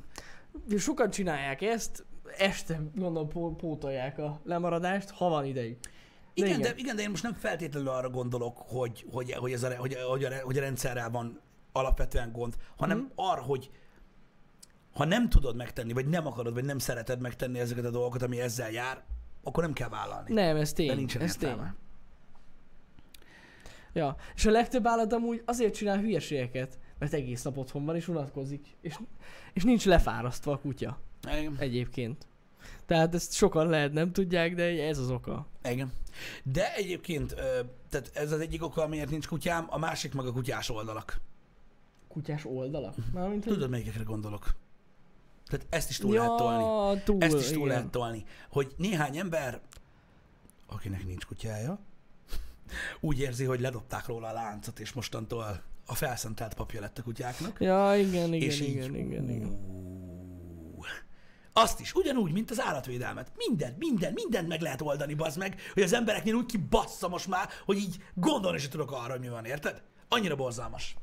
De 0.66 0.78
sokan 0.78 1.10
csinálják 1.10 1.62
ezt, 1.62 2.04
este 2.38 2.80
gondolom 2.94 3.28
pó- 3.28 3.56
pótolják 3.56 4.18
a 4.18 4.40
lemaradást, 4.44 5.10
ha 5.10 5.28
van 5.28 5.44
idejük. 5.44 5.78
Igen, 6.34 6.48
igen. 6.48 6.60
de, 6.60 6.72
igen, 6.76 6.96
de 6.96 7.02
én 7.02 7.10
most 7.10 7.22
nem 7.22 7.34
feltétlenül 7.34 7.88
arra 7.88 8.10
gondolok, 8.10 8.58
hogy, 8.58 9.06
hogy, 9.12 9.32
hogy, 9.32 9.52
ez 9.52 9.62
a, 9.62 9.76
hogy, 9.76 9.96
hogy, 10.08 10.24
a, 10.24 10.30
hogy 10.42 10.56
a 10.58 10.60
rendszerrel 10.60 11.10
van 11.10 11.40
alapvetően 11.78 12.32
gond, 12.32 12.56
hanem 12.76 12.98
Mhm. 12.98 13.06
arra, 13.14 13.42
hogy 13.42 13.70
ha 14.94 15.04
nem 15.04 15.28
tudod 15.28 15.56
megtenni, 15.56 15.92
vagy 15.92 16.06
nem 16.06 16.26
akarod, 16.26 16.54
vagy 16.54 16.64
nem 16.64 16.78
szereted 16.78 17.20
megtenni 17.20 17.58
ezeket 17.58 17.84
a 17.84 17.90
dolgokat, 17.90 18.22
ami 18.22 18.40
ezzel 18.40 18.70
jár, 18.70 19.02
akkor 19.42 19.62
nem 19.62 19.72
kell 19.72 19.88
vállalni. 19.88 20.32
Nem, 20.34 20.56
ez 20.56 20.72
tény. 20.72 20.86
de 20.88 20.94
nincsen 20.94 21.22
ez 21.22 21.36
tény. 21.36 21.48
értelme. 21.48 21.74
Ja, 23.92 24.16
és 24.34 24.46
a 24.46 24.50
legtöbb 24.50 24.86
állat 24.86 25.12
amúgy 25.12 25.42
azért 25.46 25.74
csinál 25.74 25.98
hülyeségeket, 25.98 26.78
mert 26.98 27.12
egész 27.12 27.42
nap 27.42 27.56
otthon 27.56 27.84
van 27.84 27.96
és 27.96 28.08
unatkozik, 28.08 28.66
és, 28.80 28.94
és 29.52 29.62
nincs 29.62 29.84
lefárasztva 29.86 30.52
a 30.52 30.58
kutya 30.58 30.98
Igen. 31.38 31.56
egyébként. 31.58 32.26
Tehát 32.86 33.14
ezt 33.14 33.32
sokan 33.32 33.68
lehet 33.68 33.92
nem 33.92 34.12
tudják, 34.12 34.54
de 34.54 34.62
ez 34.86 34.98
az 34.98 35.10
oka. 35.10 35.46
Igen. 35.64 35.92
De 36.42 36.74
egyébként, 36.74 37.34
tehát 37.88 38.10
ez 38.14 38.32
az 38.32 38.40
egyik 38.40 38.62
oka, 38.64 38.82
amiért 38.82 39.10
nincs 39.10 39.26
kutyám, 39.28 39.66
a 39.68 39.78
másik 39.78 40.14
meg 40.14 40.26
a 40.26 40.32
kutyás 40.32 40.70
oldalak. 40.70 41.20
Kutyás 42.18 42.44
oldalak? 42.44 42.94
Mármint, 43.12 43.44
hogy... 43.44 43.52
Tudod, 43.52 43.70
melyikekre 43.70 44.02
gondolok? 44.02 44.54
Tehát 45.46 45.66
ezt 45.70 45.90
is 45.90 45.98
túl 45.98 46.14
lehet 46.14 46.36
tolni. 46.36 46.62
ja, 46.62 47.02
túl, 47.04 47.22
Ezt 47.22 47.38
is 47.38 47.46
túl 47.46 47.56
igen. 47.56 47.68
lehet 47.68 47.90
tolni. 47.90 48.24
Hogy 48.50 48.74
néhány 48.76 49.16
ember, 49.16 49.60
akinek 50.66 51.06
nincs 51.06 51.26
kutyája, 51.26 51.78
úgy 53.00 53.20
érzi, 53.20 53.44
hogy 53.44 53.60
ledobták 53.60 54.06
róla 54.06 54.28
a 54.28 54.32
láncot, 54.32 54.78
és 54.78 54.92
mostantól 54.92 55.62
a 55.86 55.94
felszentelt 55.94 56.54
papja 56.54 56.80
lett 56.80 56.98
a 56.98 57.02
kutyáknak. 57.02 57.60
Ja, 57.60 57.96
igen, 57.96 58.32
igen, 58.32 58.48
és 58.48 58.60
igen, 58.60 58.94
így, 58.94 59.06
igen, 59.06 59.30
igen. 59.30 59.48
ú, 59.48 60.82
Azt 61.52 61.80
is, 61.80 61.94
ugyanúgy, 61.94 62.32
mint 62.32 62.50
az 62.50 62.60
állatvédelmet. 62.60 63.32
Minden, 63.36 63.74
minden, 63.78 64.12
mindent 64.12 64.48
meg 64.48 64.60
lehet 64.60 64.80
oldani, 64.80 65.14
bazd 65.14 65.38
meg, 65.38 65.60
hogy 65.74 65.82
az 65.82 65.92
embereknél 65.92 66.34
úgy 66.34 66.46
kibassza 66.46 67.08
most 67.08 67.26
már, 67.26 67.48
hogy 67.64 67.76
így 67.76 68.02
gondolni 68.14 68.58
sem 68.58 68.70
tudok 68.70 68.92
arra, 68.92 69.10
hogy 69.10 69.20
mi 69.20 69.28
van, 69.28 69.44
érted? 69.44 69.82
Annyira 70.08 70.36
borzalmas. 70.36 70.96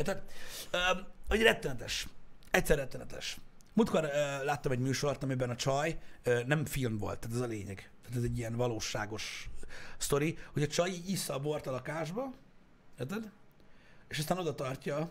Érted? 0.00 0.22
Öm, 0.70 1.06
hogy 1.28 1.42
rettenetes. 1.42 2.08
Egyszer 2.50 2.76
rettenetes. 2.76 3.38
Múltkor 3.72 4.04
ö, 4.04 4.44
láttam 4.44 4.72
egy 4.72 4.78
műsort, 4.78 5.22
amiben 5.22 5.50
a 5.50 5.56
csaj 5.56 5.98
ö, 6.22 6.42
nem 6.46 6.64
film 6.64 6.98
volt, 6.98 7.18
tehát 7.18 7.36
ez 7.36 7.42
a 7.42 7.46
lényeg. 7.46 7.90
Tehát 8.02 8.16
ez 8.16 8.22
egy 8.22 8.38
ilyen 8.38 8.56
valóságos 8.56 9.50
sztori, 9.96 10.38
hogy 10.52 10.62
a 10.62 10.66
csaj 10.66 10.90
így 10.90 11.08
issza 11.08 11.34
a 11.34 11.38
bort 11.38 11.66
a 11.66 11.70
lakásba, 11.70 12.32
érted? 12.98 13.30
És 14.08 14.18
aztán 14.18 14.38
oda 14.38 14.54
tartja, 14.54 15.10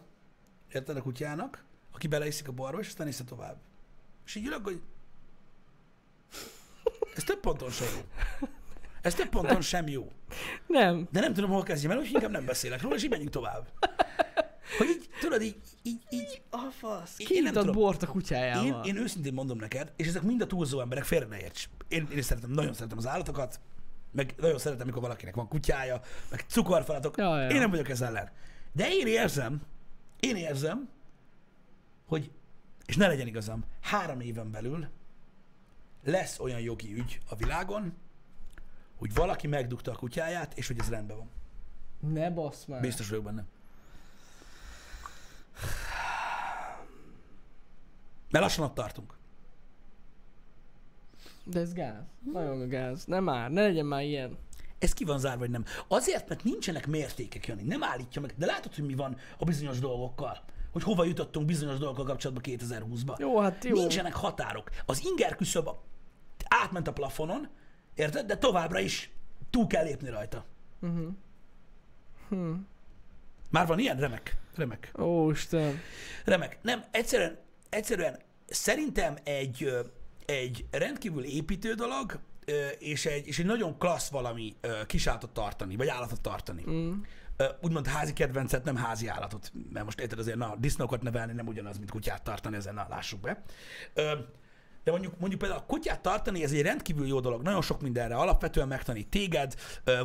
érted 0.71 0.97
a 0.97 1.01
kutyának, 1.01 1.63
aki 1.91 2.07
beleiszik 2.07 2.47
a 2.47 2.51
borba, 2.51 2.79
és 2.79 2.87
aztán 2.87 3.07
iszza 3.07 3.23
tovább. 3.23 3.57
És 4.25 4.35
így 4.35 4.45
ülök, 4.45 4.63
hogy 4.63 4.81
ez 7.15 7.23
több 7.23 7.39
ponton 7.39 7.69
sorú. 7.69 7.99
Ez 9.01 9.15
több 9.15 9.29
ponton 9.29 9.61
sem 9.61 9.87
jó. 9.87 10.11
Nem. 10.67 11.07
De 11.11 11.19
nem 11.19 11.33
tudom, 11.33 11.49
hol 11.49 11.63
kezdjem 11.63 11.91
el, 11.91 11.97
úgyhogy 11.97 12.13
inkább 12.13 12.31
nem 12.31 12.45
beszélek 12.45 12.81
róla, 12.81 12.95
és 12.95 13.03
így 13.03 13.09
menjünk 13.09 13.31
tovább. 13.31 13.67
Hogy 14.77 14.87
így, 14.87 15.09
tudod, 15.21 15.41
így, 15.41 15.55
így, 15.83 16.01
így 16.09 16.41
A 16.49 16.57
fasz. 16.57 17.19
Én- 17.19 17.27
Ki 17.27 17.33
én 17.35 17.43
nem 17.43 17.51
itat 17.51 17.63
tudom. 17.65 17.81
bort 17.81 18.03
a 18.03 18.07
kutyájával? 18.07 18.85
én, 18.85 18.95
én 18.95 19.01
őszintén 19.01 19.33
mondom 19.33 19.57
neked, 19.57 19.93
és 19.95 20.07
ezek 20.07 20.21
mind 20.21 20.41
a 20.41 20.47
túlzó 20.47 20.79
emberek, 20.81 21.03
félre 21.03 21.25
ne 21.25 21.39
érts. 21.39 21.69
Én, 21.87 22.07
én 22.15 22.21
szeretem, 22.21 22.51
nagyon 22.51 22.73
szeretem 22.73 22.97
az 22.97 23.07
állatokat, 23.07 23.59
meg 24.11 24.33
nagyon 24.37 24.57
szeretem, 24.59 24.83
amikor 24.83 25.01
valakinek 25.01 25.35
van 25.35 25.47
kutyája, 25.47 26.01
meg 26.29 26.45
cukorfalatok. 26.47 27.17
Ja, 27.17 27.41
ja. 27.41 27.49
Én 27.49 27.59
nem 27.59 27.69
vagyok 27.69 27.89
ez 27.89 28.01
ellen. 28.01 28.29
De 28.71 28.89
én 28.91 29.07
érzem, 29.07 29.61
én 30.19 30.35
érzem, 30.35 30.89
hogy, 32.07 32.31
és 32.85 32.95
ne 32.95 33.07
legyen 33.07 33.27
igazam, 33.27 33.63
három 33.81 34.19
éven 34.19 34.51
belül 34.51 34.87
lesz 36.03 36.39
olyan 36.39 36.59
jogi 36.59 36.93
ügy 36.93 37.19
a 37.29 37.35
világon, 37.35 37.93
hogy 38.97 39.13
valaki 39.13 39.47
megdugta 39.47 39.91
a 39.91 39.95
kutyáját, 39.95 40.57
és 40.57 40.67
hogy 40.67 40.79
ez 40.79 40.89
rendben 40.89 41.17
van. 41.17 41.29
Ne 42.11 42.29
bassz 42.31 42.65
már. 42.65 42.81
Biztos 42.81 43.09
vagyok 43.09 43.23
benne. 43.23 43.45
Mert 48.31 48.43
lassan 48.43 48.65
ott 48.65 48.73
tartunk. 48.73 49.17
De 51.43 51.59
ez 51.59 51.73
gáz. 51.73 52.03
Nagyon 52.33 52.67
gáz. 52.67 53.05
Nem 53.05 53.23
már. 53.23 53.51
Ne 53.51 53.61
legyen 53.61 53.85
már 53.85 54.03
ilyen. 54.03 54.37
Ez 54.79 54.93
ki 54.93 55.03
van 55.05 55.19
zárva, 55.19 55.39
vagy 55.39 55.49
nem? 55.49 55.65
Azért, 55.87 56.29
mert 56.29 56.43
nincsenek 56.43 56.87
mértékek, 56.87 57.47
Jani. 57.47 57.63
Nem 57.63 57.83
állítja 57.83 58.21
meg. 58.21 58.33
De 58.37 58.45
látod, 58.45 58.75
hogy 58.75 58.85
mi 58.85 58.93
van 58.95 59.17
a 59.37 59.45
bizonyos 59.45 59.79
dolgokkal? 59.79 60.43
Hogy 60.71 60.83
hova 60.83 61.03
jutottunk 61.03 61.45
bizonyos 61.45 61.77
dolgokkal 61.77 62.05
kapcsolatban 62.05 62.57
2020-ban. 62.57 63.19
Jó, 63.19 63.39
hát 63.39 63.63
jó. 63.63 63.73
Nincsenek 63.75 64.13
határok. 64.13 64.69
Az 64.85 65.05
inger 65.05 65.35
küszöb 65.35 65.67
a- 65.67 65.83
átment 66.47 66.87
a 66.87 66.93
plafonon, 66.93 67.47
érted? 67.93 68.25
De 68.25 68.37
továbbra 68.37 68.79
is 68.79 69.11
túl 69.49 69.67
kell 69.67 69.83
lépni 69.83 70.09
rajta. 70.09 70.45
Uh-huh. 70.81 71.07
Hm. 72.29 72.53
Már 73.49 73.67
van 73.67 73.79
ilyen? 73.79 73.97
Remek. 73.97 74.37
Remek. 74.59 74.91
Ó, 74.99 75.31
Isten. 75.31 75.79
Remek. 76.25 76.57
Nem, 76.61 76.83
egyszerűen, 76.91 77.37
egyszerűen 77.69 78.19
szerintem 78.47 79.17
egy, 79.23 79.73
egy 80.25 80.65
rendkívül 80.71 81.23
építő 81.23 81.73
dolog, 81.73 82.19
és 82.79 83.05
egy, 83.05 83.27
és 83.27 83.39
egy 83.39 83.45
nagyon 83.45 83.77
klassz 83.77 84.09
valami 84.09 84.55
kisállatot 84.85 85.29
tartani, 85.29 85.75
vagy 85.75 85.87
állatot 85.87 86.21
tartani. 86.21 86.63
Mm. 86.69 86.91
Úgymond 87.61 87.87
házi 87.87 88.13
kedvencet, 88.13 88.63
nem 88.63 88.75
házi 88.75 89.07
állatot. 89.07 89.51
Mert 89.73 89.85
most 89.85 89.99
érted 89.99 90.19
azért, 90.19 90.37
na, 90.37 90.55
disznókat 90.57 91.01
nevelni 91.01 91.33
nem 91.33 91.47
ugyanaz, 91.47 91.77
mint 91.77 91.91
kutyát 91.91 92.23
tartani, 92.23 92.55
ezen 92.55 92.73
na, 92.73 92.85
lássuk 92.89 93.19
be. 93.19 93.43
De 94.89 94.95
mondjuk, 94.95 95.19
mondjuk 95.19 95.41
például 95.41 95.61
a 95.61 95.65
kutyát 95.65 96.01
tartani, 96.01 96.43
ez 96.43 96.51
egy 96.51 96.61
rendkívül 96.61 97.07
jó 97.07 97.19
dolog. 97.19 97.41
Nagyon 97.41 97.61
sok 97.61 97.81
mindenre 97.81 98.15
alapvetően 98.15 98.67
megtanít 98.67 99.09
téged. 99.09 99.55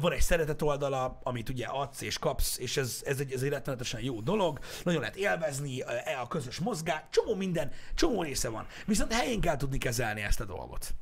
Van 0.01 0.13
egy 0.13 0.21
szeretet 0.21 0.63
oldala, 0.63 1.21
amit 1.23 1.49
ugye 1.49 1.67
adsz 1.67 2.01
és 2.01 2.19
kapsz, 2.19 2.59
és 2.59 2.77
ez, 2.77 3.03
ez 3.05 3.21
egy, 3.21 3.33
ez 3.33 3.43
egy 3.43 3.49
rettenetesen 3.49 4.01
jó 4.01 4.21
dolog. 4.21 4.59
Nagyon 4.83 5.01
lehet 5.01 5.17
élvezni, 5.17 5.83
e 5.83 6.21
a 6.21 6.27
közös 6.27 6.59
mozgás, 6.59 7.03
csomó 7.11 7.35
minden, 7.35 7.71
csomó 7.95 8.23
része 8.23 8.49
van. 8.49 8.67
Viszont 8.87 9.13
helyén 9.13 9.41
kell 9.41 9.57
tudni 9.57 9.79
kezelni 9.79 10.21
ezt 10.21 10.41
a 10.41 10.45
dolgot. 10.45 10.95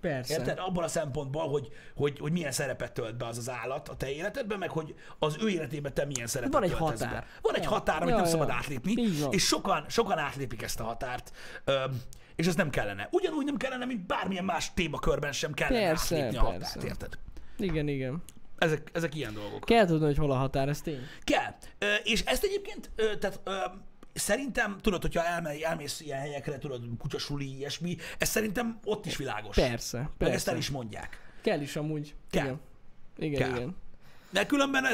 Persze. 0.00 0.32
Érted? 0.32 0.58
Abban 0.58 0.84
a 0.84 0.88
szempontból, 0.88 1.48
hogy, 1.48 1.68
hogy, 1.96 2.18
hogy 2.18 2.32
milyen 2.32 2.52
szerepet 2.52 2.92
tölt 2.92 3.16
be 3.16 3.26
az 3.26 3.38
az 3.38 3.50
állat 3.50 3.88
a 3.88 3.96
te 3.96 4.10
életedben, 4.10 4.58
meg 4.58 4.70
hogy 4.70 4.94
az 5.18 5.36
ő 5.40 5.48
életében 5.48 5.94
te 5.94 6.04
milyen 6.04 6.26
szerepet 6.26 6.52
Van 6.52 6.62
egy 6.62 6.72
határ. 6.72 7.10
Be. 7.10 7.26
Van 7.42 7.54
egy 7.54 7.66
határ, 7.66 8.02
amit 8.02 8.08
Ja, 8.08 8.14
nem 8.14 8.24
ja. 8.24 8.30
szabad 8.30 8.50
átlépni, 8.50 8.94
és 9.30 9.46
sokan, 9.46 9.84
sokan 9.88 10.18
átlépik 10.18 10.62
ezt 10.62 10.80
a 10.80 10.84
határt, 10.84 11.32
Öm, 11.64 12.00
és 12.38 12.46
ez 12.46 12.54
nem 12.54 12.70
kellene. 12.70 13.08
Ugyanúgy 13.10 13.44
nem 13.44 13.56
kellene, 13.56 13.84
mint 13.84 14.06
bármilyen 14.06 14.44
más 14.44 14.74
témakörben 14.74 15.32
sem 15.32 15.52
kellene 15.52 15.86
Persze, 15.86 16.16
átlépni 16.16 16.36
a 16.36 16.40
határt, 16.40 16.82
érted? 16.82 17.18
Igen, 17.56 17.88
igen. 17.88 18.22
Ezek, 18.58 18.90
ezek 18.92 19.14
ilyen 19.14 19.34
dolgok. 19.34 19.64
Kell 19.64 19.86
tudni, 19.86 20.04
hogy 20.04 20.16
hol 20.16 20.30
a 20.30 20.34
határ, 20.34 20.68
ez 20.68 20.80
tény. 20.80 21.00
Kell. 21.24 21.54
És 22.02 22.20
ezt 22.20 22.44
egyébként, 22.44 22.90
tehát 23.18 23.40
szerintem, 24.12 24.78
tudod, 24.80 25.02
hogyha 25.02 25.24
elmegy, 25.24 25.60
elmész 25.60 26.00
ilyen 26.00 26.18
helyekre, 26.18 26.58
tudod, 26.58 26.82
kutyasuli, 26.98 27.56
ilyesmi, 27.56 27.96
ez 28.18 28.28
szerintem 28.28 28.78
ott 28.84 29.06
is 29.06 29.16
világos. 29.16 29.56
Persze, 29.56 29.98
Meg 29.98 30.10
persze. 30.18 30.34
ezt 30.34 30.48
el 30.48 30.56
is 30.56 30.70
mondják. 30.70 31.32
Kell 31.42 31.60
is 31.60 31.76
amúgy. 31.76 32.14
Kell. 32.30 32.44
Igen. 32.44 32.60
Igen, 33.16 33.40
Kell. 33.40 33.56
igen. 33.56 33.76
De 34.30 34.46
különben 34.46 34.84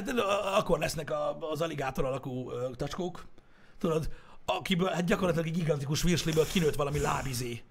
akkor 0.55 0.79
lesznek 0.79 1.13
az 1.41 1.61
aligátor 1.61 2.05
alakú 2.05 2.51
tacskók, 2.77 3.27
tudod, 3.79 4.09
akiből 4.45 4.89
hát 4.89 5.05
gyakorlatilag 5.05 5.47
egy 5.47 5.57
gigantikus 5.57 6.03
virsliből 6.03 6.47
kinőtt 6.47 6.75
valami 6.75 6.99
lábizé. 6.99 7.63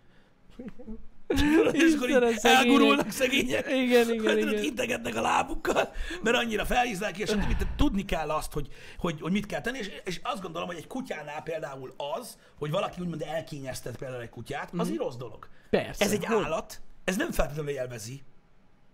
És 1.71 1.93
akkor 1.95 2.09
így 2.09 2.38
elgurulnak 2.41 3.11
szegények. 3.11 3.67
Igen, 3.67 4.09
igen, 4.09 4.38
Tudod, 4.38 4.38
igen. 4.38 4.63
integetnek 4.63 5.15
a 5.15 5.21
lábukkal, 5.21 5.91
mert 6.24 6.38
annyira 6.38 6.65
felhízlák, 6.65 7.17
és 7.17 7.30
stb. 7.30 7.57
Tehát 7.57 7.76
tudni 7.76 8.05
kell 8.05 8.30
azt, 8.30 8.53
hogy, 8.53 8.67
hogy, 8.97 9.21
hogy 9.21 9.32
mit 9.32 9.45
kell 9.45 9.61
tenni, 9.61 9.78
és, 9.78 9.91
és 10.03 10.19
azt 10.24 10.41
gondolom, 10.41 10.67
hogy 10.67 10.78
egy 10.78 10.88
kutyánál 10.88 11.41
például 11.41 11.93
az, 12.17 12.38
hogy 12.57 12.71
valaki 12.71 13.01
úgymond 13.01 13.21
elkényeztet 13.21 13.97
például 13.97 14.21
egy 14.21 14.30
kutyát, 14.30 14.71
az 14.78 14.89
egy 14.89 14.97
rossz 14.97 15.15
dolog. 15.15 15.47
Persze. 15.69 16.05
Ez 16.05 16.11
egy 16.11 16.26
hogy, 16.26 16.43
állat, 16.43 16.82
ez 17.03 17.15
nem 17.15 17.32
feltétlenül 17.32 17.71
élvezi 17.71 18.24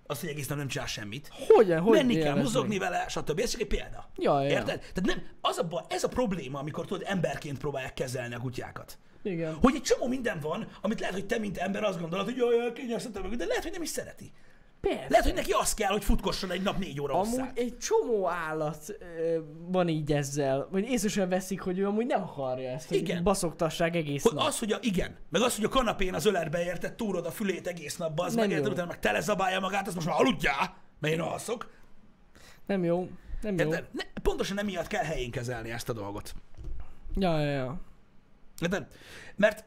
azt, 0.10 0.20
hogy 0.20 0.30
egész 0.30 0.47
nap 0.47 0.57
nem 0.57 0.68
csinál 0.68 0.88
semmit. 0.88 1.30
Hogyan, 1.47 1.82
hogy 1.82 1.97
Menni 1.97 2.18
kell, 2.18 2.36
mozogni 2.36 2.78
meg? 2.78 2.89
vele, 2.89 3.05
stb. 3.07 3.39
Ez 3.39 3.49
csak 3.49 3.62
egy 3.62 3.68
példa. 3.68 4.10
Ja, 4.16 4.41
ja. 4.41 4.49
Érted? 4.49 4.80
Tehát 4.80 5.05
nem, 5.05 5.24
az 5.41 5.57
a 5.57 5.64
baj, 5.64 5.84
ez 5.89 6.03
a 6.03 6.07
probléma, 6.07 6.60
amikor 6.60 6.86
tudod, 6.86 7.03
emberként 7.07 7.57
próbálják 7.57 7.93
kezelni 7.93 8.36
a 8.36 8.39
kutyákat. 8.39 8.97
Igen. 9.24 9.53
Hogy 9.62 9.76
egy 9.76 9.82
csomó 9.82 10.07
minden 10.07 10.39
van, 10.39 10.68
amit 10.82 10.99
lehet, 10.99 11.16
hogy 11.16 11.26
te, 11.26 11.38
mint 11.38 11.57
ember 11.57 11.84
azt 11.84 11.99
gondolod, 11.99 12.26
hogy 12.26 12.36
jaj, 12.38 12.60
elkényeztetem 12.60 13.22
meg, 13.22 13.36
de 13.36 13.45
lehet, 13.45 13.64
hogy 13.64 13.72
nem 13.72 13.82
is 13.82 13.89
szereti. 13.89 14.32
Persze. 14.82 15.05
Lehet, 15.09 15.25
hogy 15.25 15.34
neki 15.34 15.51
az 15.51 15.73
kell, 15.73 15.89
hogy 15.91 16.03
futkosson 16.03 16.51
egy 16.51 16.61
nap 16.61 16.77
négy 16.77 17.01
óra 17.01 17.13
Amúgy 17.13 17.27
hosszát. 17.30 17.57
egy 17.57 17.77
csomó 17.77 18.30
állat 18.30 18.95
ö, 18.99 19.39
van 19.67 19.88
így 19.88 20.11
ezzel, 20.11 20.67
vagy 20.71 20.84
észre 20.89 21.09
sem 21.09 21.30
veszik, 21.30 21.61
hogy 21.61 21.80
ő 21.80 21.88
amúgy 21.88 22.05
nem 22.05 22.21
akarja 22.21 22.69
ezt, 22.69 22.88
hogy 22.88 22.97
Igen. 22.97 23.23
baszoktassák 23.23 23.95
egész 23.95 24.23
Hogy 24.23 24.34
nap. 24.34 24.47
az, 24.47 24.59
hogy 24.59 24.71
a, 24.71 24.77
igen, 24.82 25.15
meg 25.30 25.41
az, 25.41 25.55
hogy 25.55 25.63
a 25.65 25.69
kanapén 25.69 26.13
az 26.13 26.25
ölerbe 26.25 26.63
érted, 26.63 26.93
túrod 26.93 27.25
a 27.25 27.32
fülét 27.32 27.67
egész 27.67 27.97
nap, 27.97 28.19
az 28.19 28.36
meg 28.36 28.49
érted, 28.51 28.71
utána 28.71 28.88
meg 28.88 28.99
telezabálja 28.99 29.59
magát, 29.59 29.86
azt 29.88 29.95
most 29.95 30.07
már 30.07 30.19
aludjál, 30.19 30.77
mert 30.99 31.13
én 31.13 31.21
alszok. 31.21 31.71
Nem 32.65 32.84
jó. 32.84 33.09
Nem 33.41 33.57
jó. 33.57 33.65
Érted? 33.65 33.88
Ne, 33.91 34.03
pontosan 34.21 34.59
emiatt 34.59 34.88
kell 34.88 35.03
helyén 35.03 35.32
kezelni 35.32 35.71
ezt 35.71 35.89
a 35.89 35.93
dolgot. 35.93 36.34
Ja, 37.15 37.39
ja, 37.39 37.51
ja. 37.51 37.82
Érted? 38.61 38.88
Mert, 39.36 39.63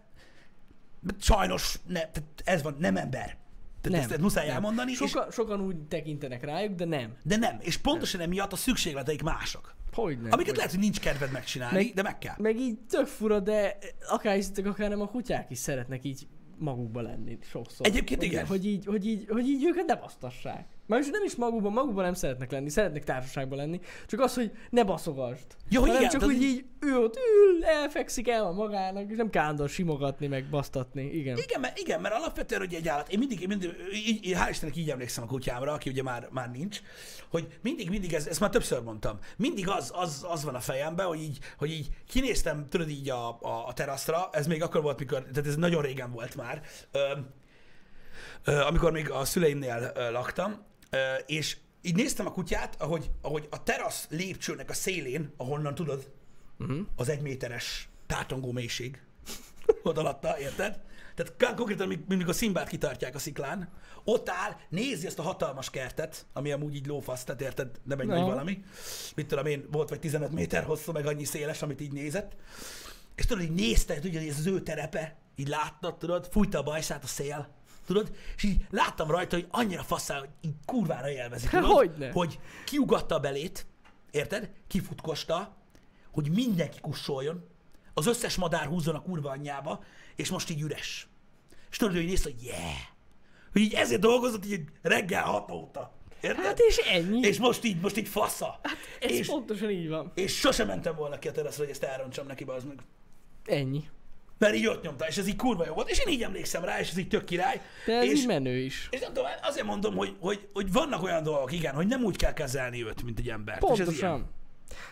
mert 1.01 1.23
sajnos 1.23 1.79
ne, 1.87 2.01
ez 2.45 2.63
van, 2.63 2.77
nem 2.79 2.97
ember. 2.97 3.37
Tehát 3.83 3.99
Nem, 3.99 4.01
ezt, 4.01 4.11
ezt 4.11 4.21
muszáj 4.21 4.47
nem. 4.47 4.55
elmondani, 4.55 4.91
és, 4.91 4.97
Soka, 4.97 5.31
sokan 5.31 5.61
úgy 5.61 5.77
tekintenek 5.77 6.45
rájuk, 6.45 6.75
de 6.75 6.85
nem. 6.85 7.17
de 7.23 7.37
nem. 7.37 7.57
És 7.61 7.77
pontosan 7.77 8.21
emiatt 8.21 8.53
a 8.53 8.57
szükségleteik 8.57 9.23
mások. 9.23 9.75
Hogy 9.93 10.21
nem? 10.21 10.29
Amiket 10.31 10.49
hogy... 10.49 10.57
lehet, 10.57 10.71
hogy 10.71 10.81
nincs 10.81 11.01
kedved 11.01 11.33
megcsinálni, 11.33 11.77
Meg- 11.77 11.95
de 11.95 12.03
meg 12.03 12.19
kell. 12.19 12.35
Meg 12.39 12.61
így 12.61 12.79
tök 12.79 13.07
fura, 13.07 13.41
de 13.41 13.79
akár 14.09 14.35
hiszitek, 14.35 14.67
akár 14.67 14.89
nem, 14.89 15.01
a 15.01 15.07
kutyák 15.09 15.51
is 15.51 15.59
szeretnek 15.59 16.05
így 16.05 16.27
magukba 16.59 17.01
lenni 17.01 17.39
sokszor. 17.51 17.87
Egyébként 17.87 18.21
hogy, 18.21 18.29
igen. 18.31 18.47
Hogy 18.47 18.67
így, 18.67 18.85
hogy, 18.85 19.07
így, 19.07 19.27
hogy 19.29 19.47
így 19.47 19.65
őket 19.65 19.87
ne 19.87 19.97
basztassák. 19.97 20.67
Már 20.87 21.03
nem 21.11 21.25
is 21.25 21.35
magukban, 21.37 21.73
magukban 21.73 22.05
nem 22.05 22.15
szeretnek 22.15 22.51
lenni, 22.51 22.69
szeretnek 22.69 23.05
társaságban 23.05 23.59
lenni, 23.59 23.81
csak 24.07 24.21
az, 24.21 24.35
hogy 24.35 24.51
ne 24.71 24.85
baszogasd. 24.85 25.47
Jó, 25.69 25.81
Hanem 25.81 25.97
igen, 25.97 26.11
csak, 26.11 26.23
hogy 26.23 26.43
így- 26.43 26.65
ő 26.81 26.99
ott 26.99 27.17
ül, 27.17 27.65
elfekszik 27.65 28.29
el 28.29 28.45
a 28.45 28.53
magának, 28.53 29.11
és 29.11 29.17
nem 29.17 29.29
állandóan 29.33 29.69
simogatni, 29.69 30.27
meg 30.27 30.49
basztatni. 30.51 31.03
Igen. 31.03 31.37
Igen, 31.37 31.61
mert, 31.61 31.79
igen, 31.79 32.01
mert 32.01 32.15
alapvetően 32.15 32.61
hogy 32.61 32.75
egy 32.75 32.89
állat, 32.89 33.13
én 33.13 33.19
mindig, 33.19 33.41
én 33.41 33.49
mindig 33.49 33.71
így, 33.95 34.27
így, 34.27 34.37
hál' 34.39 34.51
Istennek 34.51 34.77
így 34.77 34.91
emlékszem 34.91 35.25
a 35.25 35.27
kutyámra, 35.27 35.73
aki 35.73 35.91
ugye 35.91 36.03
már, 36.03 36.29
már 36.31 36.51
nincs, 36.51 36.81
hogy 37.31 37.59
mindig, 37.63 37.89
mindig, 37.89 38.13
ez, 38.13 38.27
ezt 38.27 38.41
már 38.41 38.51
többször 38.51 38.83
mondtam, 38.83 39.19
mindig 39.37 39.69
az, 39.69 39.93
az, 39.95 40.27
az 40.29 40.45
van 40.45 40.55
a 40.55 40.61
fejemben, 40.61 41.07
hogy 41.07 41.21
így, 41.21 41.39
hogy 41.59 41.71
így 41.71 41.89
kinéztem, 42.09 42.69
tudod 42.69 42.89
így 42.89 43.11
a, 43.11 43.29
a, 43.29 43.67
a 43.67 43.73
teraszra, 43.73 44.29
ez 44.33 44.47
még 44.47 44.63
akkor 44.63 44.83
volt, 44.83 44.99
mikor, 44.99 45.23
tehát 45.23 45.47
ez 45.47 45.57
nagyon 45.57 45.83
régen 45.83 46.13
volt 46.13 46.35
már, 46.37 46.63
ö, 46.93 46.99
ö, 48.45 48.61
amikor 48.61 48.93
még 48.93 49.11
a 49.11 49.25
szüleimnél 49.25 49.93
ö, 49.95 50.11
laktam, 50.11 50.71
és 51.27 51.57
így 51.83 51.95
néztem 51.95 52.27
a 52.27 52.33
kutyát, 52.33 52.81
ahogy, 52.81 53.11
ahogy 53.21 53.47
a 53.51 53.63
terasz 53.63 54.07
lépcsőnek 54.11 54.71
a 54.71 54.75
szélén, 54.75 55.33
ahonnan 55.37 55.75
tudod, 55.75 56.11
Uh-huh. 56.59 56.87
az 56.97 57.09
egy 57.09 57.21
méteres 57.21 57.89
tátongó 58.07 58.53
mélység. 58.53 59.03
Ott 59.83 59.97
alatta, 59.97 60.39
érted? 60.39 60.81
Tehát 61.15 61.55
konkrétan, 61.57 61.89
mint 61.89 62.09
mikor 62.09 62.35
Szimbát 62.35 62.69
kitartják 62.69 63.15
a 63.15 63.19
sziklán, 63.19 63.69
ott 64.05 64.29
áll, 64.29 64.57
nézi 64.69 65.07
ezt 65.07 65.19
a 65.19 65.23
hatalmas 65.23 65.71
kertet, 65.71 66.27
ami 66.33 66.53
amúgy 66.53 66.75
így 66.75 66.87
lófasz, 66.87 67.25
tehát 67.25 67.41
érted, 67.41 67.81
nem 67.85 68.01
egy 68.01 68.07
Na. 68.07 68.15
nagy 68.15 68.25
valami. 68.27 68.63
Mit 69.15 69.27
tudom 69.27 69.47
én, 69.47 69.67
volt 69.71 69.89
vagy 69.89 70.01
15 70.01 70.33
méter 70.33 70.65
hosszú, 70.65 70.93
meg 70.93 71.07
annyi 71.07 71.25
széles, 71.25 71.63
amit 71.63 71.81
így 71.81 71.93
nézett. 71.93 72.37
És 73.15 73.25
tudod, 73.27 73.43
így 73.45 73.53
nézte, 73.53 73.95
tudod, 73.95 74.17
hogy 74.17 74.29
ez 74.29 74.39
az 74.39 74.47
ő 74.47 74.61
terepe, 74.63 75.17
így 75.37 75.49
látta, 75.49 75.97
tudod, 75.97 76.29
fújta 76.31 76.59
a 76.59 76.63
bajszát 76.63 77.05
a 77.05 77.07
szél, 77.07 77.49
tudod, 77.87 78.13
és 78.37 78.43
így 78.43 78.67
láttam 78.71 79.11
rajta, 79.11 79.37
hogy 79.37 79.47
annyira 79.51 79.83
faszál, 79.83 80.19
hogy 80.19 80.31
így 80.41 80.55
kurvára 80.65 81.11
élvezik, 81.11 81.51
tudod, 81.51 81.71
hogyne. 81.71 82.11
hogy 82.11 82.39
kiugatta 82.65 83.15
a 83.15 83.21
belét, 83.21 83.67
érted, 84.11 84.51
kifutkosta, 84.67 85.57
hogy 86.11 86.31
mindenki 86.31 86.81
kussoljon, 86.81 87.51
az 87.95 88.07
összes 88.07 88.37
madár 88.37 88.67
húzzon 88.67 88.95
a 88.95 89.03
kurva 89.03 89.31
anyjába, 89.31 89.85
és 90.17 90.31
most 90.31 90.51
így 90.51 90.61
üres. 90.61 91.09
És 91.71 91.77
tudod, 91.77 91.95
hogy 91.95 92.05
nézte, 92.05 92.31
hogy 92.31 92.43
yeah, 92.43 92.91
hogy 93.53 93.61
így 93.61 93.75
ezért 93.75 94.01
dolgozott 94.01 94.47
így 94.47 94.65
reggel 94.83 95.23
6 95.23 95.51
óta. 95.51 95.93
Érted? 96.21 96.45
Hát 96.45 96.59
és 96.59 96.77
ennyi. 96.77 97.21
és 97.21 97.39
most 97.39 97.65
így, 97.65 97.81
most 97.81 97.97
így 97.97 98.09
fasza. 98.09 98.61
Ez 99.01 99.11
és, 99.11 99.27
pontosan 99.27 99.71
így 99.71 99.89
van. 99.89 100.13
és 100.15 100.39
sosem 100.39 100.67
mentem 100.67 100.95
volna 100.95 101.19
ki 101.19 101.29
a 101.29 101.33
teraszra, 101.33 101.63
hogy 101.63 101.73
ezt 101.73 101.83
elrontsam 101.83 102.27
neki, 102.27 102.45
az 102.47 102.65
meg. 102.65 102.79
Ennyi. 103.45 103.85
Mert 104.43 104.55
így 104.55 104.67
ott 104.67 104.83
nyomta, 104.83 105.07
és 105.09 105.19
ez 105.19 105.29
így 105.29 105.37
kurva 105.37 105.67
jó 105.67 105.75
volt, 105.75 105.91
és 105.91 105.99
én 106.07 106.13
így 106.13 106.23
emlékszem 106.23 106.65
rá, 106.65 106.81
és 106.81 106.91
ez 106.91 106.97
így 106.99 107.09
tök 107.09 107.25
király. 107.25 107.61
De 107.87 107.97
ez 107.97 108.05
és, 108.05 108.21
így 108.21 108.27
menő 108.27 108.57
is. 108.57 108.89
és 108.91 109.01
nem 109.01 109.13
tudom, 109.13 109.29
azért 109.43 109.67
mondom, 109.67 109.97
hogy, 109.97 110.17
hogy, 110.21 110.49
hogy 110.53 110.73
vannak 110.73 111.03
olyan 111.03 111.23
dolgok, 111.23 111.53
igen, 111.53 111.75
hogy 111.75 111.87
nem 111.87 112.05
úgy 112.05 112.17
kell 112.17 112.33
kezelni 112.33 112.85
őt, 112.85 113.03
mint 113.03 113.19
egy 113.19 113.25
ilyen. 113.25 113.51
Pontosan. 113.59 114.27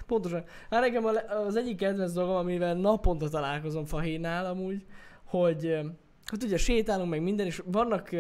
Pontosan. 0.07 0.45
Hát 0.71 0.81
nekem 0.81 1.05
az 1.47 1.57
egyik 1.57 1.77
kedvenc 1.77 2.13
dolgom, 2.13 2.37
amivel 2.37 2.75
naponta 2.75 3.29
találkozom 3.29 3.85
Fahénál 3.85 4.47
amúgy, 4.47 4.85
hogy 5.25 5.79
hogy 6.27 6.43
ugye 6.45 6.57
sétálunk 6.57 7.11
meg 7.11 7.23
minden, 7.23 7.47
és 7.47 7.63
vannak 7.65 8.11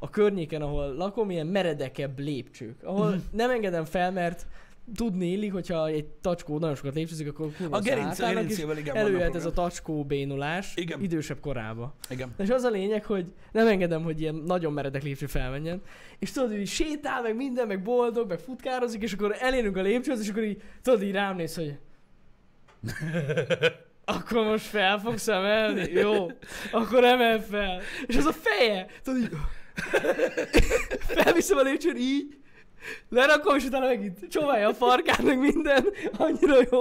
a 0.00 0.10
környéken, 0.10 0.62
ahol 0.62 0.94
lakom, 0.94 1.30
ilyen 1.30 1.46
meredekebb 1.46 2.18
lépcsők, 2.18 2.82
ahol 2.82 3.08
Mhm. 3.08 3.18
nem 3.32 3.50
engedem 3.50 3.84
fel, 3.84 4.12
mert 4.12 4.46
tudni 4.94 5.26
illik, 5.26 5.52
hogyha 5.52 5.86
egy 5.86 6.04
tacskó 6.04 6.58
nagyon 6.58 6.74
sokat 6.74 6.94
lépcsőzik, 6.94 7.28
akkor 7.28 7.50
A 7.70 7.80
gerinc, 7.80 8.18
gerincével 8.18 8.78
igen 8.78 8.96
előjöhet 8.96 9.34
ez 9.34 9.44
a 9.44 9.52
tacskó 9.52 10.04
bénulás 10.04 10.72
Igen. 10.76 11.02
idősebb 11.02 11.40
korába. 11.40 11.94
Igen. 12.10 12.34
És 12.38 12.50
az 12.50 12.62
a 12.62 12.70
lényeg, 12.70 13.04
hogy 13.04 13.26
nem 13.52 13.66
engedem, 13.66 14.02
hogy 14.02 14.20
ilyen 14.20 14.34
nagyon 14.34 14.72
meredek 14.72 15.02
lépcső 15.02 15.26
felmenjen. 15.26 15.82
És 16.18 16.30
tudod, 16.30 16.50
hogy 16.50 16.66
sétál, 16.66 17.22
meg 17.22 17.36
minden, 17.36 17.66
meg 17.66 17.82
boldog, 17.82 18.28
meg 18.28 18.38
futkározik, 18.38 19.02
és 19.02 19.12
akkor 19.12 19.36
elérünk 19.40 19.76
a 19.76 19.82
lépcsőhöz, 19.82 20.20
és 20.20 20.28
akkor 20.28 20.42
így, 20.42 20.62
tudod, 20.82 21.02
így 21.02 21.12
rám 21.12 21.36
néz, 21.36 21.54
hogy 21.54 21.78
akkor 24.04 24.44
most 24.44 24.64
fel 24.64 24.98
fogsz 24.98 25.28
emelni? 25.28 25.92
Jó, 25.92 26.26
akkor 26.72 27.04
emel 27.04 27.42
fel. 27.42 27.80
És 28.06 28.16
az 28.16 28.26
a 28.26 28.32
feje, 28.32 28.86
tudod 29.02 29.20
így, 29.20 29.30
felviszem 31.16 31.58
a 31.58 31.62
lépcsőn 31.62 31.96
így, 31.96 32.38
lerakom, 33.08 33.56
és 33.56 33.64
utána 33.64 33.86
megint 33.86 34.28
csóválja 34.28 34.68
a 34.68 34.74
farkát, 34.74 35.22
meg 35.22 35.38
minden. 35.38 35.84
Annyira 36.16 36.56
jó. 36.70 36.80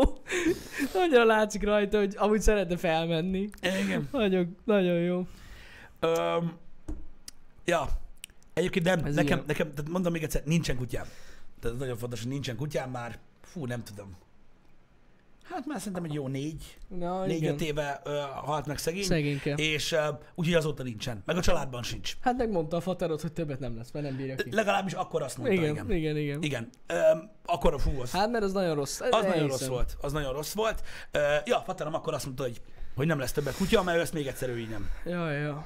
Annyira 0.93 1.25
látszik 1.25 1.63
rajta, 1.63 1.97
hogy 1.97 2.13
amúgy 2.17 2.41
szeretne 2.41 2.77
felmenni. 2.77 3.49
Igen. 3.61 4.07
Nagyon, 4.11 4.57
nagyon 4.63 4.99
jó. 4.99 5.27
Öm, 5.99 6.53
ja, 7.65 7.87
egyébként 8.53 8.85
nem, 8.85 9.05
Ez 9.05 9.15
nekem, 9.15 9.37
ilyen. 9.37 9.43
nekem, 9.47 9.73
tehát 9.73 9.91
mondom 9.91 10.11
még 10.11 10.23
egyszer, 10.23 10.41
nincsen 10.45 10.77
kutyám. 10.77 11.05
Tehát 11.59 11.77
nagyon 11.77 11.97
fontos, 11.97 12.21
hogy 12.21 12.31
nincsen 12.31 12.55
kutyám 12.55 12.89
már, 12.89 13.19
fú, 13.41 13.65
nem 13.65 13.83
tudom. 13.83 14.15
Hát 15.57 15.65
már 15.65 15.77
szerintem 15.79 16.03
egy 16.03 16.13
jó 16.13 16.27
négy, 16.27 16.77
Na, 16.87 17.25
igen. 17.25 17.27
négy-öt 17.27 17.61
éve 17.61 18.01
ö, 18.03 18.19
halt 18.35 18.65
meg 18.65 18.77
szegény, 18.77 19.03
Szegényke. 19.03 19.53
és 19.53 19.91
ö, 19.91 20.07
úgyhogy 20.35 20.53
azóta 20.55 20.83
nincsen. 20.83 21.21
Meg 21.25 21.37
a 21.37 21.41
családban 21.41 21.83
sincs. 21.83 22.13
Hát 22.21 22.37
megmondta 22.37 22.77
a 22.77 22.79
faterod, 22.81 23.21
hogy 23.21 23.31
többet 23.33 23.59
nem 23.59 23.77
lesz, 23.77 23.91
mert 23.91 24.05
nem 24.05 24.15
bírja 24.15 24.35
ki. 24.35 24.55
Legalábbis 24.55 24.93
akkor 24.93 25.21
azt 25.21 25.37
mondta, 25.37 25.55
Igen, 25.55 25.69
igen. 25.73 25.91
igen, 25.91 26.17
igen. 26.17 26.41
Igen. 26.41 26.69
Öm, 26.87 27.29
akkor 27.45 27.81
fú, 27.81 28.01
az, 28.01 28.11
Hát 28.11 28.29
mert 28.31 28.43
az 28.43 28.51
nagyon 28.53 28.75
rossz. 28.75 28.99
az 29.01 29.09
nagyon 29.11 29.25
Elhiszem. 29.25 29.47
rossz 29.47 29.65
volt. 29.67 29.97
Az 30.01 30.11
nagyon 30.11 30.33
rossz 30.33 30.53
volt. 30.53 30.83
Ö, 31.11 31.19
ja, 31.45 31.59
Faterom 31.65 31.93
akkor 31.93 32.13
azt 32.13 32.25
mondta, 32.25 32.43
hogy, 32.43 32.61
hogy 32.95 33.07
nem 33.07 33.19
lesz 33.19 33.31
többet 33.31 33.55
kutya, 33.55 33.83
mert 33.83 33.97
ő 33.97 34.01
ezt 34.01 34.13
még 34.13 34.27
egyszer 34.27 34.49
ő 34.49 34.59
így 34.59 34.69
nem. 34.69 34.89
Ja, 35.05 35.31
ja. 35.31 35.65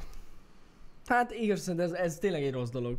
Hát 1.06 1.32
igaz, 1.32 1.70
ez, 1.70 1.92
ez 1.92 2.18
tényleg 2.18 2.44
egy 2.44 2.54
rossz 2.54 2.70
dolog. 2.70 2.98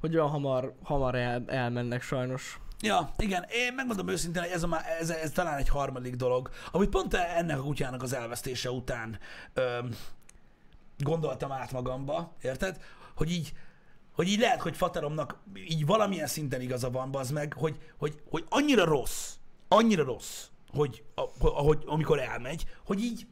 Hogy 0.00 0.14
olyan 0.16 0.28
hamar, 0.28 0.74
hamar 0.82 1.14
el, 1.14 1.44
elmennek 1.46 2.02
sajnos. 2.02 2.60
Ja, 2.82 3.14
igen, 3.18 3.46
én 3.48 3.74
megmondom 3.74 4.08
őszintén, 4.08 4.42
hogy 4.42 4.50
ez, 4.50 4.62
a, 4.62 4.66
má- 4.66 4.86
ez, 4.86 5.10
ez 5.10 5.30
talán 5.30 5.58
egy 5.58 5.68
harmadik 5.68 6.14
dolog, 6.14 6.50
amit 6.70 6.88
pont 6.88 7.14
ennek 7.14 7.58
a 7.58 7.62
kutyának 7.62 8.02
az 8.02 8.12
elvesztése 8.12 8.70
után 8.70 9.18
öm, 9.54 9.94
gondoltam 10.98 11.52
át 11.52 11.72
magamba, 11.72 12.36
érted? 12.42 12.80
Hogy 13.14 13.30
így, 13.30 13.52
hogy 14.12 14.28
így 14.28 14.38
lehet, 14.38 14.60
hogy 14.60 14.76
Fateromnak 14.76 15.38
így 15.54 15.86
valamilyen 15.86 16.26
szinten 16.26 16.60
igaza 16.60 16.90
van, 16.90 17.14
az 17.14 17.30
meg, 17.30 17.52
hogy, 17.52 17.78
hogy, 17.98 18.22
hogy 18.30 18.44
annyira 18.48 18.84
rossz, 18.84 19.34
annyira 19.68 20.04
rossz, 20.04 20.46
hogy 20.72 21.02
ahogy, 21.38 21.82
amikor 21.86 22.18
elmegy, 22.18 22.64
hogy 22.84 23.00
így, 23.00 23.26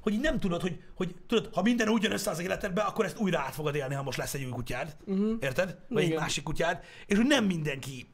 hogy 0.00 0.12
így 0.12 0.20
nem 0.20 0.38
tudod, 0.38 0.60
hogy, 0.60 0.82
hogy 0.94 1.14
tudod, 1.26 1.54
ha 1.54 1.62
minden 1.62 1.88
úgy 1.88 2.02
jön 2.02 2.12
össze 2.12 2.30
az 2.30 2.38
életedbe, 2.38 2.82
akkor 2.82 3.04
ezt 3.04 3.18
újra 3.18 3.38
át 3.38 3.54
fogod 3.54 3.74
élni, 3.74 3.94
ha 3.94 4.02
most 4.02 4.18
lesz 4.18 4.34
egy 4.34 4.44
új 4.44 4.50
kutyád. 4.50 4.96
Uh-huh. 5.04 5.36
Érted? 5.40 5.78
Vagy 5.88 6.02
egy 6.02 6.08
Igen. 6.08 6.20
másik 6.20 6.42
kutyád. 6.44 6.80
És 7.06 7.16
hogy 7.16 7.26
nem 7.26 7.44
mindenki 7.44 8.06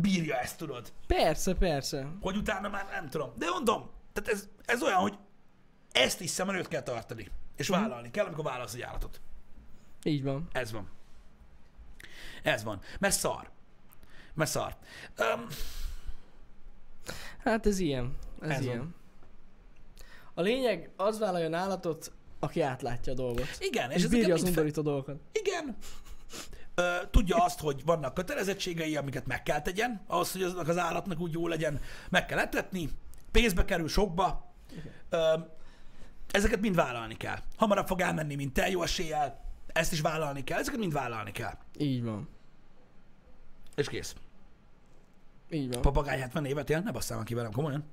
bírja 0.00 0.36
ezt, 0.38 0.58
tudod. 0.58 0.92
Persze, 1.06 1.54
persze. 1.54 2.06
Hogy 2.20 2.36
utána 2.36 2.68
már 2.68 2.86
nem 2.90 3.08
tudom. 3.08 3.32
De 3.36 3.50
mondom, 3.50 3.90
tehát 4.12 4.30
ez, 4.30 4.48
ez 4.64 4.82
olyan, 4.82 4.98
hogy 4.98 5.18
ezt 5.92 6.20
is 6.20 6.30
szem 6.30 6.48
előtt 6.48 6.68
kell 6.68 6.82
tartani. 6.82 7.30
És 7.56 7.68
Mhm. 7.68 7.80
vállalni 7.80 8.10
kell, 8.10 8.24
amikor 8.26 8.44
vállalsz 8.44 8.74
egy 8.74 8.80
állatot. 8.82 9.20
Így 10.02 10.22
van. 10.22 10.48
Ez 10.52 10.72
van. 10.72 10.88
Ez 12.42 12.62
van. 12.64 12.80
Mert 12.98 13.14
szar. 13.14 13.50
Mert 14.34 14.50
szar. 14.50 14.76
Um, 15.18 15.46
Hát 17.44 17.66
ez 17.66 17.78
ilyen. 17.78 18.16
Ez, 18.40 18.50
Ez 18.50 18.60
ilyen. 18.62 18.78
van. 18.78 18.94
A 20.34 20.40
lényeg, 20.42 20.90
az 20.96 21.18
vállaljon 21.18 21.54
állatot, 21.54 22.12
aki 22.38 22.60
átlátja 22.60 23.12
a 23.12 23.16
dolgot. 23.16 23.46
igen, 23.58 23.90
és, 23.90 24.02
És, 24.02 24.08
bírja 24.08 24.34
az 24.34 24.42
undorító 24.42 24.82
dolgokat. 24.82 25.16
Igen. 25.32 25.76
Tudja 27.10 27.36
azt, 27.44 27.60
hogy 27.60 27.84
vannak 27.84 28.14
kötelezettségei, 28.14 28.96
amiket 28.96 29.26
meg 29.26 29.42
kell 29.42 29.62
tegyen, 29.62 30.00
ahhoz, 30.06 30.32
hogy 30.32 30.42
aznak 30.42 30.68
az 30.68 30.78
állatnak 30.78 31.20
úgy 31.20 31.32
jó 31.32 31.48
legyen, 31.48 31.80
meg 32.08 32.26
kell 32.26 32.38
etetni, 32.38 32.90
pénzbe 33.30 33.64
kerül 33.64 33.88
sokba. 33.88 34.54
Ö, 35.08 35.38
ezeket 36.30 36.60
mind 36.60 36.74
vállalni 36.74 37.16
kell. 37.16 37.38
Hamarabb 37.56 37.86
fog 37.86 38.00
elmenni, 38.00 38.34
mint 38.34 38.52
te, 38.52 38.68
jó 38.68 38.82
eséllyel. 38.82 39.44
Ezt 39.66 39.92
is 39.92 40.00
vállalni 40.00 40.44
kell, 40.44 40.58
ezeket 40.58 40.80
mind 40.80 40.92
vállalni 40.92 41.32
kell. 41.32 41.58
Így 41.78 42.04
van. 42.04 42.28
És 43.74 43.88
kész. 43.88 44.14
Így 45.50 45.72
van. 45.72 45.80
Papagáj 45.80 46.18
70 46.18 46.44
évet 46.44 46.70
él, 46.70 46.80
ne 46.80 46.90
basszál 46.92 47.22
ki 47.22 47.34
velem, 47.34 47.52
komolyan. 47.52 47.84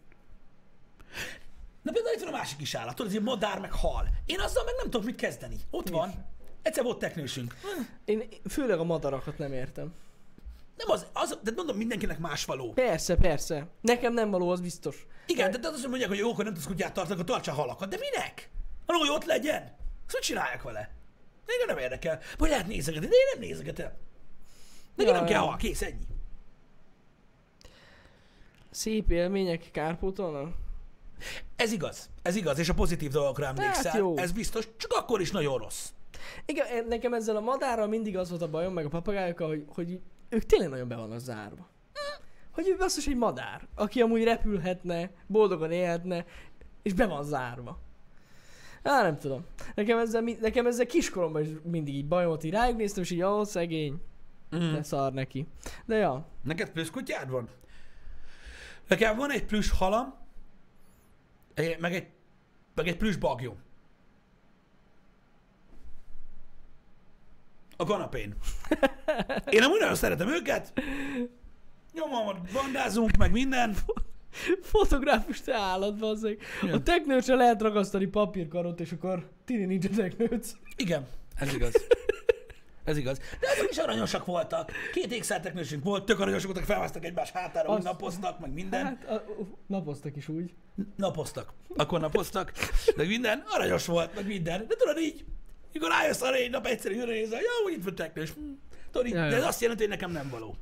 Na 1.81 1.91
például 1.91 2.15
itt 2.15 2.23
van 2.23 2.33
a 2.33 2.37
másik 2.37 2.61
is 2.61 2.75
állat, 2.75 2.95
tudod, 2.95 3.11
ez 3.11 3.17
egy 3.17 3.23
madár 3.23 3.59
meg 3.59 3.71
hal. 3.71 4.07
Én 4.25 4.39
azzal 4.39 4.63
meg 4.63 4.73
nem 4.77 4.89
tudok 4.89 5.05
mit 5.05 5.15
kezdeni. 5.15 5.57
Ott 5.69 5.89
van. 5.89 6.25
Egyszer 6.63 6.83
volt 6.83 6.99
teknősünk. 6.99 7.55
Én 8.05 8.23
főleg 8.49 8.79
a 8.79 8.83
madarakat 8.83 9.37
nem 9.37 9.53
értem. 9.53 9.93
Nem 10.77 10.89
az, 10.89 11.05
az, 11.13 11.39
de 11.43 11.51
mondom, 11.55 11.77
mindenkinek 11.77 12.19
más 12.19 12.45
való. 12.45 12.73
Persze, 12.73 13.15
persze. 13.15 13.67
Nekem 13.81 14.13
nem 14.13 14.29
való, 14.29 14.49
az 14.49 14.61
biztos. 14.61 15.05
Igen, 15.27 15.51
de, 15.51 15.57
de 15.57 15.67
azt 15.67 15.87
mondják, 15.87 16.09
hogy 16.09 16.17
jó, 16.17 16.31
akkor 16.31 16.43
nem 16.43 16.53
tudsz 16.53 16.65
kutyát 16.65 16.93
tartani, 16.93 17.19
akkor 17.19 17.33
tartsál 17.33 17.55
halakat. 17.55 17.89
De 17.89 17.97
minek? 17.99 18.49
Arra, 18.85 18.97
hogy 18.97 19.09
ott 19.09 19.25
legyen. 19.25 19.61
Azt 20.05 20.13
mit 20.13 20.23
csinálják 20.23 20.61
vele? 20.61 20.91
Engem 21.45 21.75
nem 21.75 21.83
érdekel. 21.83 22.19
Vagy 22.37 22.49
lehet 22.49 22.67
nézegetni, 22.67 23.07
de 23.07 23.15
én 23.15 23.39
nem 23.39 23.49
nézegetem. 23.49 23.91
Nekem 24.95 25.13
Ja, 25.13 25.19
nem 25.19 25.29
kell 25.29 25.39
hal, 25.39 25.55
kész, 25.55 25.81
ennyi. 25.81 26.05
Szép 28.71 29.11
élmények 29.11 29.69
kárpótolnak? 29.71 30.55
Ez 31.55 31.71
igaz. 31.71 32.09
Ez 32.21 32.35
igaz, 32.35 32.57
és 32.57 32.69
a 32.69 32.73
pozitív 32.73 33.11
dolgokra 33.11 33.45
emlékszel. 33.45 33.91
Hát 33.91 33.99
jó. 33.99 34.17
Ez 34.17 34.31
biztos, 34.31 34.67
csak 34.77 34.91
akkor 34.91 35.21
is 35.21 35.31
nagyon 35.31 35.57
rossz. 35.57 35.89
Igen, 36.45 36.85
nekem 36.87 37.13
ezzel 37.13 37.35
a 37.35 37.39
madárral 37.39 37.87
mindig 37.87 38.17
az 38.17 38.29
volt 38.29 38.41
a 38.41 38.49
bajom, 38.49 38.73
meg 38.73 38.85
a 38.85 38.89
papagájokkal, 38.89 39.47
hogy, 39.47 39.65
hogy 39.67 39.99
ők 40.29 40.43
tényleg 40.45 40.69
nagyon 40.69 40.87
be 40.87 40.95
vannak 40.95 41.19
zárva. 41.19 41.69
Hogy 42.51 42.67
ő 42.67 42.75
basszus 42.77 43.07
egy 43.07 43.15
madár, 43.15 43.67
aki 43.75 44.01
amúgy 44.01 44.23
repülhetne, 44.23 45.11
boldogan 45.27 45.71
élhetne, 45.71 46.25
és 46.81 46.93
be 46.93 47.05
van 47.05 47.23
zárva. 47.23 47.79
Á, 48.83 49.01
nem 49.01 49.17
tudom. 49.17 49.45
Nekem 49.75 49.97
ezzel, 49.97 50.21
nekem 50.41 50.67
ezzel 50.67 50.85
kiskoromban 50.85 51.41
is 51.41 51.47
mindig 51.63 51.95
így 51.95 52.07
bajom 52.07 52.27
volt, 52.27 52.43
így 52.43 52.51
rájuk 52.51 52.77
néztem, 52.77 53.03
és 53.03 53.09
így, 53.09 53.21
ó, 53.21 53.43
szegény, 53.43 54.01
Mm. 54.55 54.73
de 54.73 54.83
szar 54.83 55.13
neki. 55.13 55.47
De 55.85 55.95
ja, 55.95 56.25
Neked 56.43 56.69
plusz 56.69 56.89
kutyád 56.89 57.29
van? 57.29 57.49
Nekem 58.87 59.17
van 59.17 59.31
egy 59.31 59.45
plusz 59.45 59.77
halam, 59.77 60.13
meg 61.55 61.93
egy, 61.93 62.07
meg 62.75 62.87
egy 62.87 62.97
plusz 62.97 63.15
bagyom. 63.15 63.57
A 67.83 67.85
kanapén. 67.85 68.35
Én 69.49 69.59
nem 69.59 69.71
nagyon 69.79 69.95
szeretem 69.95 70.27
őket. 70.27 70.73
Nyomom, 71.93 72.41
bandázunk, 72.53 73.17
meg 73.17 73.31
minden. 73.31 73.75
fotográfus 74.61 75.41
te 75.41 75.55
állat, 75.55 75.97
bazzeg. 75.97 76.39
A 76.71 76.83
teknőcsre 76.83 77.35
lehet 77.35 77.61
ragasztani 77.61 78.05
papírkarot, 78.05 78.79
és 78.79 78.91
akkor 78.91 79.29
tini 79.45 79.65
nincs 79.65 79.85
a 79.85 79.89
teknőc. 79.95 80.51
Igen, 80.75 81.07
ez 81.35 81.53
igaz. 81.53 81.73
Ez 82.83 82.97
igaz. 82.97 83.17
De 83.17 83.47
azok 83.55 83.71
is 83.71 83.77
aranyosak 83.77 84.25
voltak. 84.25 84.71
Két 84.93 85.11
ékszerteknősünk 85.11 85.83
volt, 85.83 86.05
tök 86.05 86.19
aranyosak 86.19 86.45
voltak, 86.45 86.65
felmásztak 86.65 87.05
egymás 87.05 87.31
hátára, 87.31 87.69
úgy 87.69 87.75
Azt- 87.75 87.85
napoztak, 87.85 88.39
meg 88.39 88.53
minden. 88.53 88.85
Hát, 88.85 89.09
a, 89.09 89.23
napoztak 89.67 90.15
is 90.15 90.27
úgy. 90.27 90.53
Napoztak. 90.95 91.53
Akkor 91.75 91.99
napoztak, 91.99 92.51
meg 92.95 93.07
minden. 93.07 93.43
Aranyos 93.47 93.85
volt, 93.85 94.15
meg 94.15 94.27
minden. 94.27 94.67
De 94.67 94.75
tudod 94.75 94.97
így, 94.99 95.25
mikor 95.73 95.89
rájössz 95.89 96.21
arra 96.21 96.35
egy 96.35 96.49
nap 96.49 96.65
egyszerű 96.65 96.95
jön 96.95 97.07
nézel, 97.07 97.39
jó, 97.41 97.63
hogy 97.63 97.73
itt 97.73 97.83
van 97.83 97.95
teknős. 97.95 98.31
Hm. 98.31 98.39
Tudod, 98.91 99.07
Ja, 99.07 99.13
de 99.13 99.29
ja. 99.29 99.35
ez 99.35 99.43
azt 99.43 99.61
jelenti, 99.61 99.81
hogy 99.81 99.91
nekem 99.91 100.11
nem 100.11 100.29
való. 100.29 100.55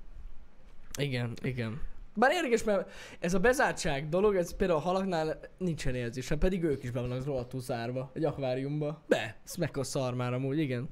Igen, 0.99 1.34
igen. 1.43 1.82
Bár 2.14 2.32
érdekes, 2.32 2.64
mert 2.64 2.91
ez 3.20 3.34
a 3.34 3.39
bezártság 3.39 4.09
dolog, 4.09 4.36
ez 4.36 4.55
például 4.55 4.80
a 4.80 4.82
halaknál 4.82 5.39
nincsen 5.57 5.95
érzésem, 5.95 6.38
pedig 6.38 6.64
ők 6.64 6.84
is 6.84 6.91
be 6.91 6.99
vannak 6.99 7.26
rohadtul 7.26 7.62
zárva, 7.62 8.12
egy 8.14 8.26
akváriumba. 8.26 9.03
Be. 9.07 9.36
Ez 9.45 9.55
mekkora 9.55 9.84
szar 9.84 10.14
már 10.14 10.34
amúgy, 10.34 10.59
igen. 10.59 10.89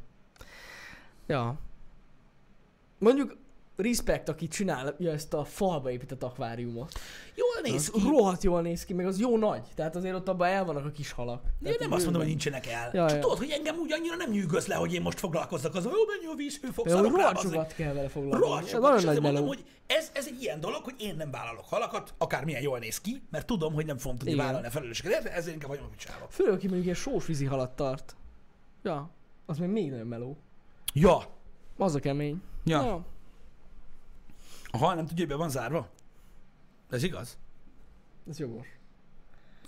Ja. 1.28 1.60
Mondjuk 2.98 3.38
respect, 3.80 4.30
aki 4.30 4.48
csinálja 4.48 5.12
ezt 5.12 5.34
a 5.34 5.44
falba 5.44 5.92
épített 5.92 6.24
akváriumot. 6.24 6.92
Jól 7.36 7.72
néz 7.72 7.92
Az 7.94 8.02
ki. 8.02 8.08
rohadt 8.08 8.44
jól 8.44 8.62
néz 8.62 8.86
ki, 8.86 8.94
meg 8.94 9.06
az 9.06 9.20
jó 9.20 9.38
nagy. 9.38 9.62
Tehát 9.76 9.96
azért 9.96 10.16
ott 10.16 10.28
abban 10.28 10.48
el 10.48 10.66
vannak 10.66 10.86
a 10.86 10.92
kis 10.92 11.12
halak. 11.12 11.42
Én 11.44 11.52
Tehát 11.64 11.80
nem 11.80 11.92
azt 11.92 12.04
mondom, 12.04 12.22
hogy 12.22 12.30
nincsenek 12.30 12.68
el. 12.68 12.90
Ja, 12.94 13.08
Csak 13.08 13.16
ja. 13.16 13.22
tudod, 13.22 13.38
hogy 13.38 13.50
engem 13.50 13.76
úgy 13.78 13.94
annyira 13.94 14.16
nem 14.16 14.30
nyűgöz 14.30 14.68
le, 14.68 14.76
hogy 14.76 14.94
én 14.94 15.02
most 15.02 15.20
foglalkozzak 15.20 15.76
az, 15.76 15.84
hogy 15.84 15.94
jó, 15.94 16.06
mennyi 16.06 16.34
a 16.34 16.36
vízhőfok, 16.36 16.86
Ja, 16.86 16.98
hogy 16.98 17.06
szarok 17.06 17.20
rá, 17.20 17.32
rohadt 17.52 17.76
kell 17.76 17.94
vele 17.94 18.10
foglalkozni. 18.10 18.46
Rohadt 18.46 18.68
sokat. 18.68 19.00
És 19.00 19.06
azért 19.06 19.22
mondom, 19.22 19.48
hogy 19.48 19.66
ez, 19.88 20.12
ez 20.14 20.28
egy 20.28 20.42
ilyen 20.42 20.60
dolog, 20.60 20.84
hogy 20.84 20.96
én 20.98 21.16
nem 21.16 21.32
vállalok 21.32 21.66
halakat, 21.66 22.14
akármilyen 22.18 22.62
jól 22.62 22.80
néz 22.80 23.02
ki, 23.02 23.22
mert 23.32 23.46
tudom, 23.46 23.74
hogy 23.74 23.86
nem 23.86 23.98
fogom 23.98 24.18
tudni 24.18 24.34
Igen. 24.34 24.46
vállalni 24.46 24.68
a 24.68 24.70
felelősséget, 24.70 25.26
ezért 25.26 25.54
inkább 25.54 25.70
hagyom, 25.70 25.88
hogy 25.88 25.98
csinálok. 25.98 26.32
Főleg, 26.32 26.54
aki 26.54 26.64
mondjuk 26.66 26.84
ilyen 26.84 26.96
sósvízi 26.98 27.46
halat 27.46 27.72
tart. 27.76 28.16
Ja, 28.84 29.10
az 29.46 29.58
még 29.58 29.70
még 29.70 29.90
nagyon 29.90 30.08
meló. 30.08 30.38
Ja. 30.94 31.22
Az 31.78 31.96
a 31.96 32.00
kemény. 32.00 32.42
Ja. 32.66 32.82
ja. 32.84 33.06
A 34.72 34.78
hal 34.78 34.96
nem 34.96 35.06
tudja, 35.06 35.26
hogy 35.26 35.34
be 35.34 35.40
van 35.40 35.50
zárva? 35.50 35.90
Ez 36.90 37.04
igaz? 37.04 37.38
Ez 38.30 38.40
jogos. 38.40 38.68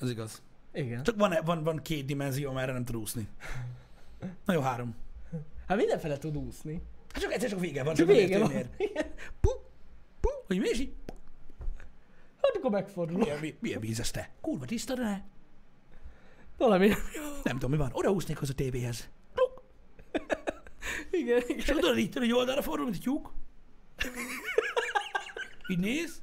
Ez 0.02 0.10
igaz. 0.10 0.42
Igen. 0.74 1.04
Csak 1.04 1.16
van, 1.18 1.34
van, 1.46 1.64
van 1.64 1.82
két 1.82 2.06
dimenzió, 2.06 2.50
amerre 2.50 2.72
nem 2.72 2.86
tud 2.86 2.96
úszni. 2.96 3.28
Na 4.46 4.54
jó, 4.54 4.62
három. 4.62 4.96
Hát 5.68 5.78
mindenfele 5.78 6.18
tud 6.18 6.38
úszni. 6.38 6.82
Hát 7.14 7.22
csak 7.22 7.32
egyszer 7.32 7.50
csak 7.50 7.60
vége 7.60 7.84
van, 7.84 7.96
Csak 7.96 8.08
vége 8.08 8.40
van. 8.40 8.52
Igen. 8.78 9.06
Pu, 9.40 9.50
pu. 10.20 10.30
Hogy 10.48 10.60
mi 10.60 10.70
is 10.70 10.80
így? 10.80 10.94
Hát 12.42 12.56
akkor 12.58 12.72
megfordul. 12.72 13.18
Milyen, 13.18 13.40
mi- 13.40 13.58
milyen 13.60 13.80
víz 13.80 14.00
ez 14.00 14.12
te? 14.12 14.30
Kurva 14.42 14.66
tiszta, 14.66 14.94
de 14.94 15.04
ne? 15.04 15.22
Valami 16.58 16.88
nem 16.88 16.98
jó. 17.16 17.22
Nem 17.44 17.54
tudom, 17.54 17.72
mi 17.72 17.78
van. 17.78 17.90
Oda 17.94 18.10
úsznék 18.12 18.42
az 18.42 18.50
a 18.50 18.54
tévéhez. 18.54 19.10
Kluk. 19.34 19.62
Igen, 21.12 21.42
És 21.48 21.64
igen. 21.64 21.76
tudod, 21.80 21.98
így 21.98 22.16
hogy 22.18 22.32
oldalra 22.32 22.62
fordul, 22.62 22.84
mint 22.86 22.96
egy 22.98 23.02
tyúk. 23.04 23.32
Így 25.72 25.80
néz. 25.80 26.22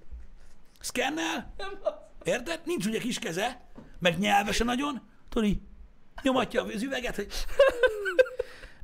Szkennel. 0.80 1.55
Érted? 2.24 2.61
Nincs 2.64 2.86
ugye 2.86 2.99
kis 2.99 3.18
keze, 3.18 3.61
meg 3.99 4.18
nyelve 4.18 4.53
se 4.53 4.64
nagyon. 4.64 5.01
Tudod, 5.28 5.49
így 5.49 5.61
nyomatja 6.22 6.64
az 6.64 6.82
üveget, 6.82 7.14
hogy 7.14 7.28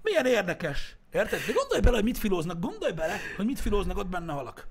milyen 0.02 0.26
érdekes. 0.26 0.96
Érted? 1.12 1.40
De 1.46 1.52
gondolj 1.52 1.80
bele, 1.80 1.94
hogy 1.94 2.04
mit 2.04 2.18
filóznak. 2.18 2.60
Gondolj 2.60 2.92
bele, 2.92 3.20
hogy 3.36 3.46
mit 3.46 3.60
filóznak 3.60 3.96
ott 3.96 4.06
benne 4.06 4.32
halak. 4.32 4.66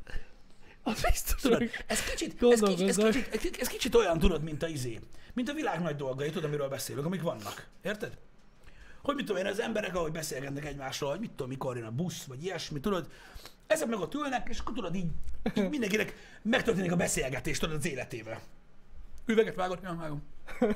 Az 0.83 1.01
biztos, 1.01 1.41
Tudod, 1.41 1.69
ez 1.87 2.03
kicsit, 2.03 2.43
ez 2.43 2.59
kicsit, 2.59 2.89
ez, 2.89 2.97
kicsit, 3.31 3.57
ez 3.61 3.67
kicsit 3.67 3.95
olyan, 3.95 4.19
tudod, 4.19 4.43
mint 4.43 4.63
a 4.63 4.67
izé. 4.67 4.99
Mint 5.33 5.49
a 5.49 5.53
világ 5.53 5.81
nagy 5.81 5.95
dolgai, 5.95 6.27
tudod, 6.27 6.43
amiről 6.43 6.67
beszélünk, 6.69 7.05
amik 7.05 7.21
vannak. 7.21 7.67
Érted? 7.81 8.17
Hogy 9.01 9.15
mit 9.15 9.25
tudom 9.25 9.41
én, 9.41 9.51
az 9.51 9.59
emberek, 9.59 9.95
ahogy 9.95 10.11
beszélgetnek 10.11 10.65
egymásról, 10.65 11.09
hogy 11.09 11.19
mit 11.19 11.29
tudom, 11.29 11.47
mikor 11.47 11.77
jön 11.77 11.85
a 11.85 11.91
busz, 11.91 12.23
vagy 12.23 12.43
ilyesmi, 12.43 12.79
tudod, 12.79 13.07
ezek 13.67 13.87
meg 13.87 13.99
ott 13.99 14.13
ülnek, 14.13 14.49
és 14.49 14.59
akkor 14.59 14.73
tudod 14.73 14.95
így, 14.95 15.11
így 15.57 15.69
mindenkinek 15.69 16.13
megtörténik 16.41 16.91
a 16.91 16.95
beszélgetés, 16.95 17.57
tudod, 17.57 17.75
az 17.75 17.87
életével. 17.87 18.41
Üveget 19.25 19.55
vágott, 19.55 19.83
ja, 19.83 19.95
vágom. 19.99 20.23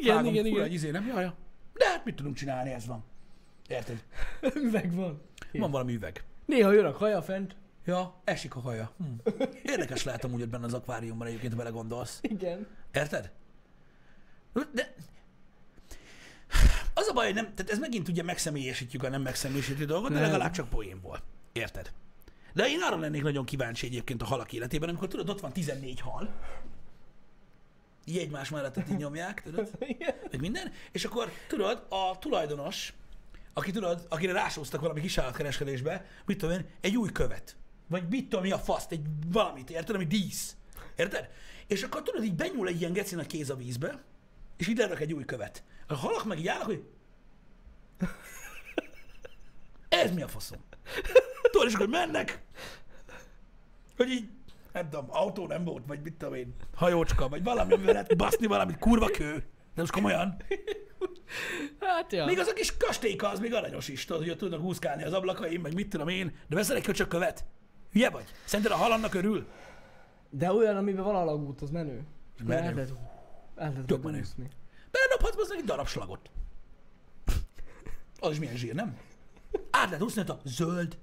Igen, 0.00 0.14
vágom, 0.14 0.32
igen, 0.32 0.46
igen. 0.46 0.64
egy 0.64 0.72
izé, 0.72 0.90
nem? 0.90 1.06
Jaja. 1.06 1.34
De 1.72 1.88
hát 1.88 2.04
mit 2.04 2.14
tudunk 2.14 2.36
csinálni, 2.36 2.70
ez 2.70 2.86
van. 2.86 3.04
Érted? 3.68 4.04
Üveg 4.66 4.94
van. 4.94 5.22
Van 5.52 5.70
valami 5.70 5.94
üveg. 5.94 6.24
Néha 6.44 6.72
jön 6.72 6.84
a 6.84 6.92
kaja 6.92 7.22
fent. 7.22 7.56
Ja, 7.84 8.20
esik 8.24 8.54
a 8.54 8.60
haja. 8.60 8.92
Hm. 8.96 9.04
Érdekes 9.62 10.04
lehet 10.04 10.24
amúgy 10.24 10.42
ott 10.42 10.48
benne 10.48 10.64
az 10.64 10.74
akváriumban 10.74 11.26
egyébként, 11.26 11.52
ha 11.52 11.58
bele 11.58 11.70
gondolsz. 11.70 12.18
Igen. 12.22 12.66
Érted? 12.92 13.30
De 14.72 14.94
az 16.94 17.08
a 17.08 17.12
baj, 17.12 17.24
hogy 17.24 17.34
nem, 17.34 17.54
tehát 17.54 17.72
ez 17.72 17.78
megint 17.78 18.08
ugye 18.08 18.22
megszemélyesítjük 18.22 19.02
a 19.02 19.08
nem 19.08 19.22
megszemélyesítő 19.22 19.84
dolgot, 19.84 20.10
de 20.10 20.14
Nem. 20.14 20.24
legalább 20.24 20.52
csak 20.52 20.68
poénból. 20.68 21.18
Érted? 21.52 21.92
De 22.52 22.68
én 22.68 22.82
arra 22.82 22.98
lennék 22.98 23.22
nagyon 23.22 23.44
kíváncsi 23.44 23.86
egyébként 23.86 24.22
a 24.22 24.24
halak 24.24 24.52
életében, 24.52 24.88
amikor 24.88 25.08
tudod, 25.08 25.28
ott 25.28 25.40
van 25.40 25.52
14 25.52 26.00
hal, 26.00 26.34
így 28.04 28.18
egymás 28.18 28.50
mellett 28.50 28.76
így 28.90 28.96
nyomják, 28.96 29.42
tudod, 29.42 29.70
meg 30.30 30.40
minden, 30.40 30.72
és 30.92 31.04
akkor 31.04 31.32
tudod, 31.48 31.86
a 31.88 32.18
tulajdonos, 32.18 32.92
aki 33.52 33.70
tudod, 33.70 34.06
akire 34.08 34.32
rásóztak 34.32 34.80
valami 34.80 35.00
kisállatkereskedésbe, 35.00 36.06
mit 36.26 36.38
tudom 36.38 36.54
én, 36.54 36.66
egy 36.80 36.96
új 36.96 37.12
követ. 37.12 37.56
Vagy 37.88 38.08
mit 38.08 38.28
tudom, 38.28 38.44
mi 38.44 38.50
a 38.50 38.58
faszt, 38.58 38.92
egy 38.92 39.06
valamit, 39.26 39.70
érted, 39.70 39.94
ami 39.94 40.06
dísz. 40.06 40.56
Érted? 40.96 41.28
És 41.66 41.82
akkor 41.82 42.02
tudod, 42.02 42.24
így 42.24 42.34
benyúl 42.34 42.68
egy 42.68 42.80
ilyen 42.80 42.92
geci 42.92 43.14
nagy 43.14 43.26
kéz 43.26 43.50
a 43.50 43.56
vízbe, 43.56 44.02
és 44.56 44.68
így 44.68 44.76
lerak 44.76 45.00
egy 45.00 45.12
új 45.12 45.24
követ. 45.24 45.62
A 45.86 45.94
halak 45.94 46.24
meg 46.24 46.38
így 46.38 46.48
állnak, 46.48 46.66
hogy 46.66 46.84
ez 49.88 50.12
mi 50.14 50.22
a 50.22 50.28
faszom? 50.28 50.58
Tudod, 51.52 51.68
és 51.68 51.74
akkor 51.74 51.88
mennek, 51.88 52.42
hogy 53.96 54.10
így, 54.10 54.28
nem 54.72 54.88
tudom, 54.90 55.06
autó 55.08 55.46
nem 55.46 55.64
volt, 55.64 55.86
vagy 55.86 56.00
mit 56.02 56.14
tudom 56.14 56.34
én, 56.34 56.54
hajócska, 56.74 57.28
vagy 57.28 57.42
valami, 57.42 57.72
amivel 57.72 57.92
lehet 57.92 58.16
baszni 58.16 58.46
valamit, 58.46 58.78
kurva 58.78 59.06
kő. 59.06 59.34
De 59.74 59.80
most 59.80 59.92
komolyan. 59.92 60.36
Hát 61.80 62.12
ja. 62.12 62.24
Még 62.24 62.38
az 62.38 62.46
a 62.46 62.52
kis 62.52 62.76
kastélyka, 62.76 63.28
az 63.28 63.40
még 63.40 63.54
aranyos 63.54 63.88
is, 63.88 64.04
tudod, 64.04 64.22
hogy 64.22 64.30
ott 64.30 64.38
tudnak 64.38 64.60
húzkálni 64.60 65.02
az 65.04 65.12
ablakaim, 65.12 65.60
meg 65.60 65.74
mit 65.74 65.88
tudom 65.88 66.08
én, 66.08 66.36
de 66.48 66.56
veszel 66.56 66.76
egy 66.76 66.82
köcsökkövet. 66.82 67.44
Hülye 67.92 68.10
vagy? 68.10 68.24
Szerinted 68.44 68.72
a 68.72 68.76
hal 68.76 68.92
annak 68.92 69.14
örül? 69.14 69.46
De 70.30 70.52
olyan, 70.52 70.76
amiben 70.76 71.04
van 71.04 71.14
alagút, 71.14 71.60
az 71.60 71.70
menő. 71.70 72.02
Menő. 72.44 72.66
El 72.66 72.74
lehet, 72.74 72.92
el 73.56 73.72
lehet 73.72 74.02
menő. 74.02 74.22
Beledobhatsz 74.90 75.50
egy 75.50 75.64
darab 75.64 75.86
slagot. 75.86 76.30
Az 78.20 78.30
is 78.30 78.38
milyen 78.38 78.56
zsír, 78.56 78.74
nem? 78.74 78.96
Át 79.70 79.84
lehet 79.84 80.02
úszni, 80.02 80.22
a 80.26 80.40
zöld. 80.44 80.98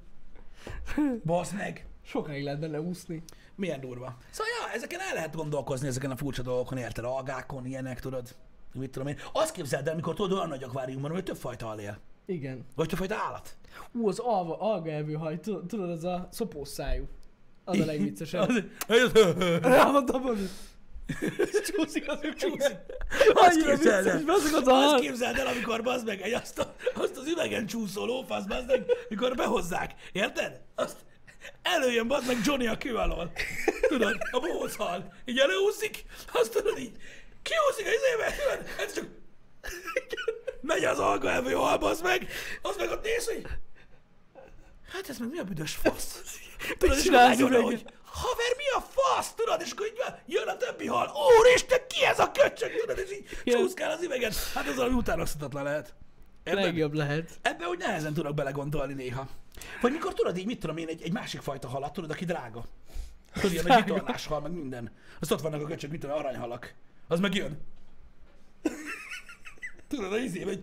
Basz 1.25 1.51
meg. 1.51 1.85
Sokáig 2.05 2.43
lehet 2.43 2.59
benne 2.59 2.81
úszni. 2.81 3.23
Milyen 3.55 3.79
durva. 3.79 4.17
Szóval, 4.29 4.51
ja, 4.67 4.73
ezeken 4.75 4.99
el 4.99 5.13
lehet 5.13 5.35
gondolkozni, 5.35 5.87
ezeken 5.87 6.11
a 6.11 6.15
furcsa 6.15 6.41
dolgokon, 6.41 6.77
érted? 6.77 7.03
Algákon, 7.03 7.65
ilyenek, 7.65 7.99
tudod? 7.99 8.35
Mit 8.73 8.91
tudom 8.91 9.07
én. 9.07 9.17
Azt 9.33 9.51
képzeld 9.51 9.87
el, 9.87 9.93
amikor 9.93 10.13
tudod, 10.15 10.37
olyan 10.37 10.49
nagy 10.49 10.63
akváriumban, 10.63 11.11
hogy 11.11 11.23
több 11.23 11.35
fajta 11.35 11.65
hal 11.65 11.79
él. 11.79 11.97
Igen. 12.25 12.65
Vagy 12.75 12.87
több 12.87 12.97
fajta 12.97 13.15
állat. 13.15 13.57
Ú, 13.91 14.07
az 14.07 14.19
alga, 14.19 14.59
algaevő 14.59 15.13
haj, 15.13 15.39
tudod, 15.39 15.89
az 15.89 16.03
a 16.03 16.27
szopós 16.31 16.67
szájú. 16.67 17.07
Az 17.63 17.79
a 17.79 17.85
legviccesebb. 17.85 18.49
Az- 18.87 19.11
Rámondtam, 19.61 20.21
hogy 20.21 20.49
csúszik 21.67 22.09
az 22.09 22.17
ő 22.21 22.33
Csúszik. 22.33 22.75
Azt 23.33 23.65
képzeld 23.65 24.07
el. 24.07 24.23
az 24.27 24.67
a 24.67 24.93
Azt 24.93 25.01
képzeld 25.01 25.37
el, 25.37 25.47
amikor 25.47 25.83
bazd 25.83 26.05
meg 26.05 26.21
egy 26.21 26.33
azt, 26.33 26.59
a, 26.59 26.75
azt 26.93 27.17
az 27.17 27.27
üvegen 27.27 27.65
csúszó 27.65 28.05
lófasz, 28.05 28.45
bazd 28.45 28.67
meg, 28.67 28.83
mikor 29.09 29.35
behozzák. 29.35 29.93
Érted? 30.11 30.59
Azt 30.75 30.97
előjön 31.61 32.07
bazd 32.07 32.27
meg 32.27 32.37
Johnny 32.43 32.67
a 32.67 32.77
kő 32.77 32.95
alól. 32.95 33.31
Tudod, 33.87 34.17
a 34.31 34.39
bohóc 34.39 34.75
hal. 34.75 35.13
Így 35.25 35.39
előúszik, 35.39 36.05
azt 36.33 36.51
tudod 36.51 36.79
így, 36.79 36.95
kiúszik 37.41 37.85
az 37.85 37.93
izébe, 37.93 38.35
tudod, 38.43 38.85
ez 38.85 38.93
csak 38.93 39.07
megy 40.61 40.85
az 40.85 40.99
alga 40.99 41.29
elvő 41.29 41.51
hal, 41.51 41.77
bazd 41.77 42.03
meg, 42.03 42.27
az 42.61 42.75
meg 42.77 42.89
ott 42.89 43.03
néz, 43.03 43.25
hogy 43.25 43.41
hát 44.91 45.09
ez 45.09 45.17
meg 45.17 45.29
mi 45.29 45.37
a 45.37 45.43
büdös 45.43 45.75
fasz? 45.75 46.21
Tudod, 46.77 46.97
és 46.97 47.03
csinálsz 47.03 47.41
oda, 47.41 47.61
hogy 47.61 47.83
haver, 48.11 48.53
mi 48.57 48.63
a 48.75 48.81
fasz, 48.81 49.33
tudod, 49.33 49.61
és 49.61 49.71
akkor 49.71 49.85
így 49.85 50.01
jön 50.25 50.47
a 50.47 50.57
többi 50.57 50.87
hal, 50.87 51.11
úristen, 51.39 51.79
ki 51.87 52.05
ez 52.05 52.19
a 52.19 52.31
köcsög, 52.31 52.71
tudod, 52.79 52.97
és 52.97 53.11
így 53.11 53.27
csúszkál 53.45 53.91
az 53.91 54.03
üveget. 54.03 54.35
Hát 54.53 54.67
az 54.67 54.75
valami 54.75 54.93
utánozhatatlan 54.95 55.63
lehet. 55.63 55.93
Érted? 56.43 56.63
Legjobb 56.63 56.93
lehet. 56.93 57.39
Ebbe 57.41 57.67
úgy 57.67 57.77
nehezen 57.77 58.13
tudok 58.13 58.33
belegondolni 58.33 58.93
néha. 58.93 59.27
Vagy 59.81 59.91
mikor 59.91 60.13
tudod 60.13 60.37
így, 60.37 60.45
mit 60.45 60.59
tudom 60.59 60.77
én, 60.77 60.87
egy, 60.87 61.01
egy 61.01 61.11
másik 61.11 61.41
fajta 61.41 61.67
halat, 61.67 61.93
tudod, 61.93 62.11
aki 62.11 62.25
drága. 62.25 62.63
Tudod, 63.33 63.51
ilyen 63.51 63.63
nagy 63.67 63.83
vitorlás 63.83 64.25
hal, 64.25 64.41
meg 64.41 64.51
minden. 64.51 64.91
Azt 65.19 65.31
ott 65.31 65.41
vannak 65.41 65.61
a 65.61 65.65
köcsök, 65.65 65.91
mit 65.91 65.99
tudom, 65.99 66.15
aranyhalak. 66.17 66.73
Az 67.07 67.19
meg 67.19 67.35
jön. 67.35 67.61
Tudod, 69.87 70.13
az 70.13 70.19
izé, 70.19 70.43
vagy 70.43 70.59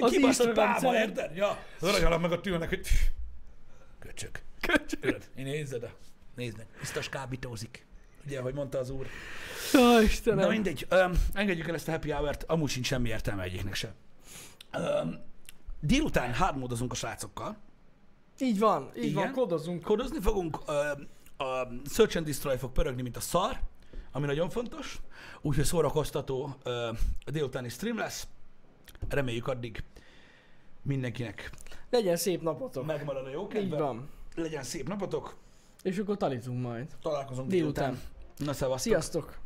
Az 0.00 0.10
kibaszott 0.10 0.54
celeb. 0.54 0.94
érted? 0.94 1.36
Ja, 1.36 1.64
az 1.80 1.88
aranyhalak 1.88 2.20
meg 2.20 2.30
ott 2.30 2.46
ülnek, 2.46 2.68
hogy 2.68 2.86
köcsök. 3.98 4.42
Köcsög. 4.60 5.00
Tudod, 5.00 5.22
én 5.36 5.44
nézed, 5.44 5.80
de 5.80 5.94
nézd 6.36 6.56
meg, 6.56 6.66
biztos 6.80 7.08
kábítózik. 7.08 7.86
Ugye, 8.26 8.38
ahogy 8.38 8.54
mondta 8.54 8.78
az 8.78 8.90
úr. 8.90 9.06
Ja, 9.72 10.00
Istenem. 10.02 10.38
Na 10.44 10.48
mindegy, 10.50 10.86
öm, 10.88 11.12
engedjük 11.32 11.68
el 11.68 11.74
ezt 11.74 11.88
a 11.88 11.90
happy 11.90 12.10
hour-t, 12.10 12.42
amúgy 12.44 12.70
sincs 12.70 12.86
semmi 12.86 13.08
értelme 13.08 13.42
egyiknek 13.42 13.74
se. 13.74 13.94
Öm, 14.72 15.18
délután 15.80 16.32
hármódozunk 16.32 16.92
a 16.92 16.94
srácokkal, 16.94 17.56
Így 18.38 18.58
van, 18.58 18.90
így 18.96 19.04
Igen. 19.04 19.14
van, 19.22 19.32
kodozunk. 19.32 19.82
kodozni 19.82 20.20
fogunk, 20.20 20.58
öm, 20.66 21.08
a 21.48 21.66
Search 21.90 22.16
and 22.16 22.26
Destroy 22.26 22.56
fog 22.56 22.72
pörögni, 22.72 23.02
mint 23.02 23.16
a 23.16 23.20
szar, 23.20 23.60
ami 24.12 24.26
nagyon 24.26 24.48
fontos, 24.50 25.00
úgyhogy 25.40 25.64
szórakoztató 25.64 26.56
a 27.24 27.30
délutáni 27.30 27.68
stream 27.68 27.98
lesz. 27.98 28.26
Reméljük 29.08 29.46
addig 29.48 29.82
mindenkinek 30.82 31.50
Legyen 31.90 32.16
szép 32.16 32.42
napotok. 32.42 32.86
megmarad 32.86 33.26
a 33.26 33.30
jó 33.30 33.42
Így 33.42 33.48
kedve. 33.48 33.78
van. 33.78 34.08
Legyen 34.34 34.62
szép 34.62 34.88
napotok, 34.88 35.36
És 35.84 35.98
akkor 35.98 36.16
talítunk 36.16 36.62
majd. 36.62 36.86
találkozunk 37.02 37.48
Délután. 37.48 37.84
délután. 37.90 38.46
Na 38.46 38.52
szevasztok. 38.52 38.92
Sziasztok! 38.92 39.38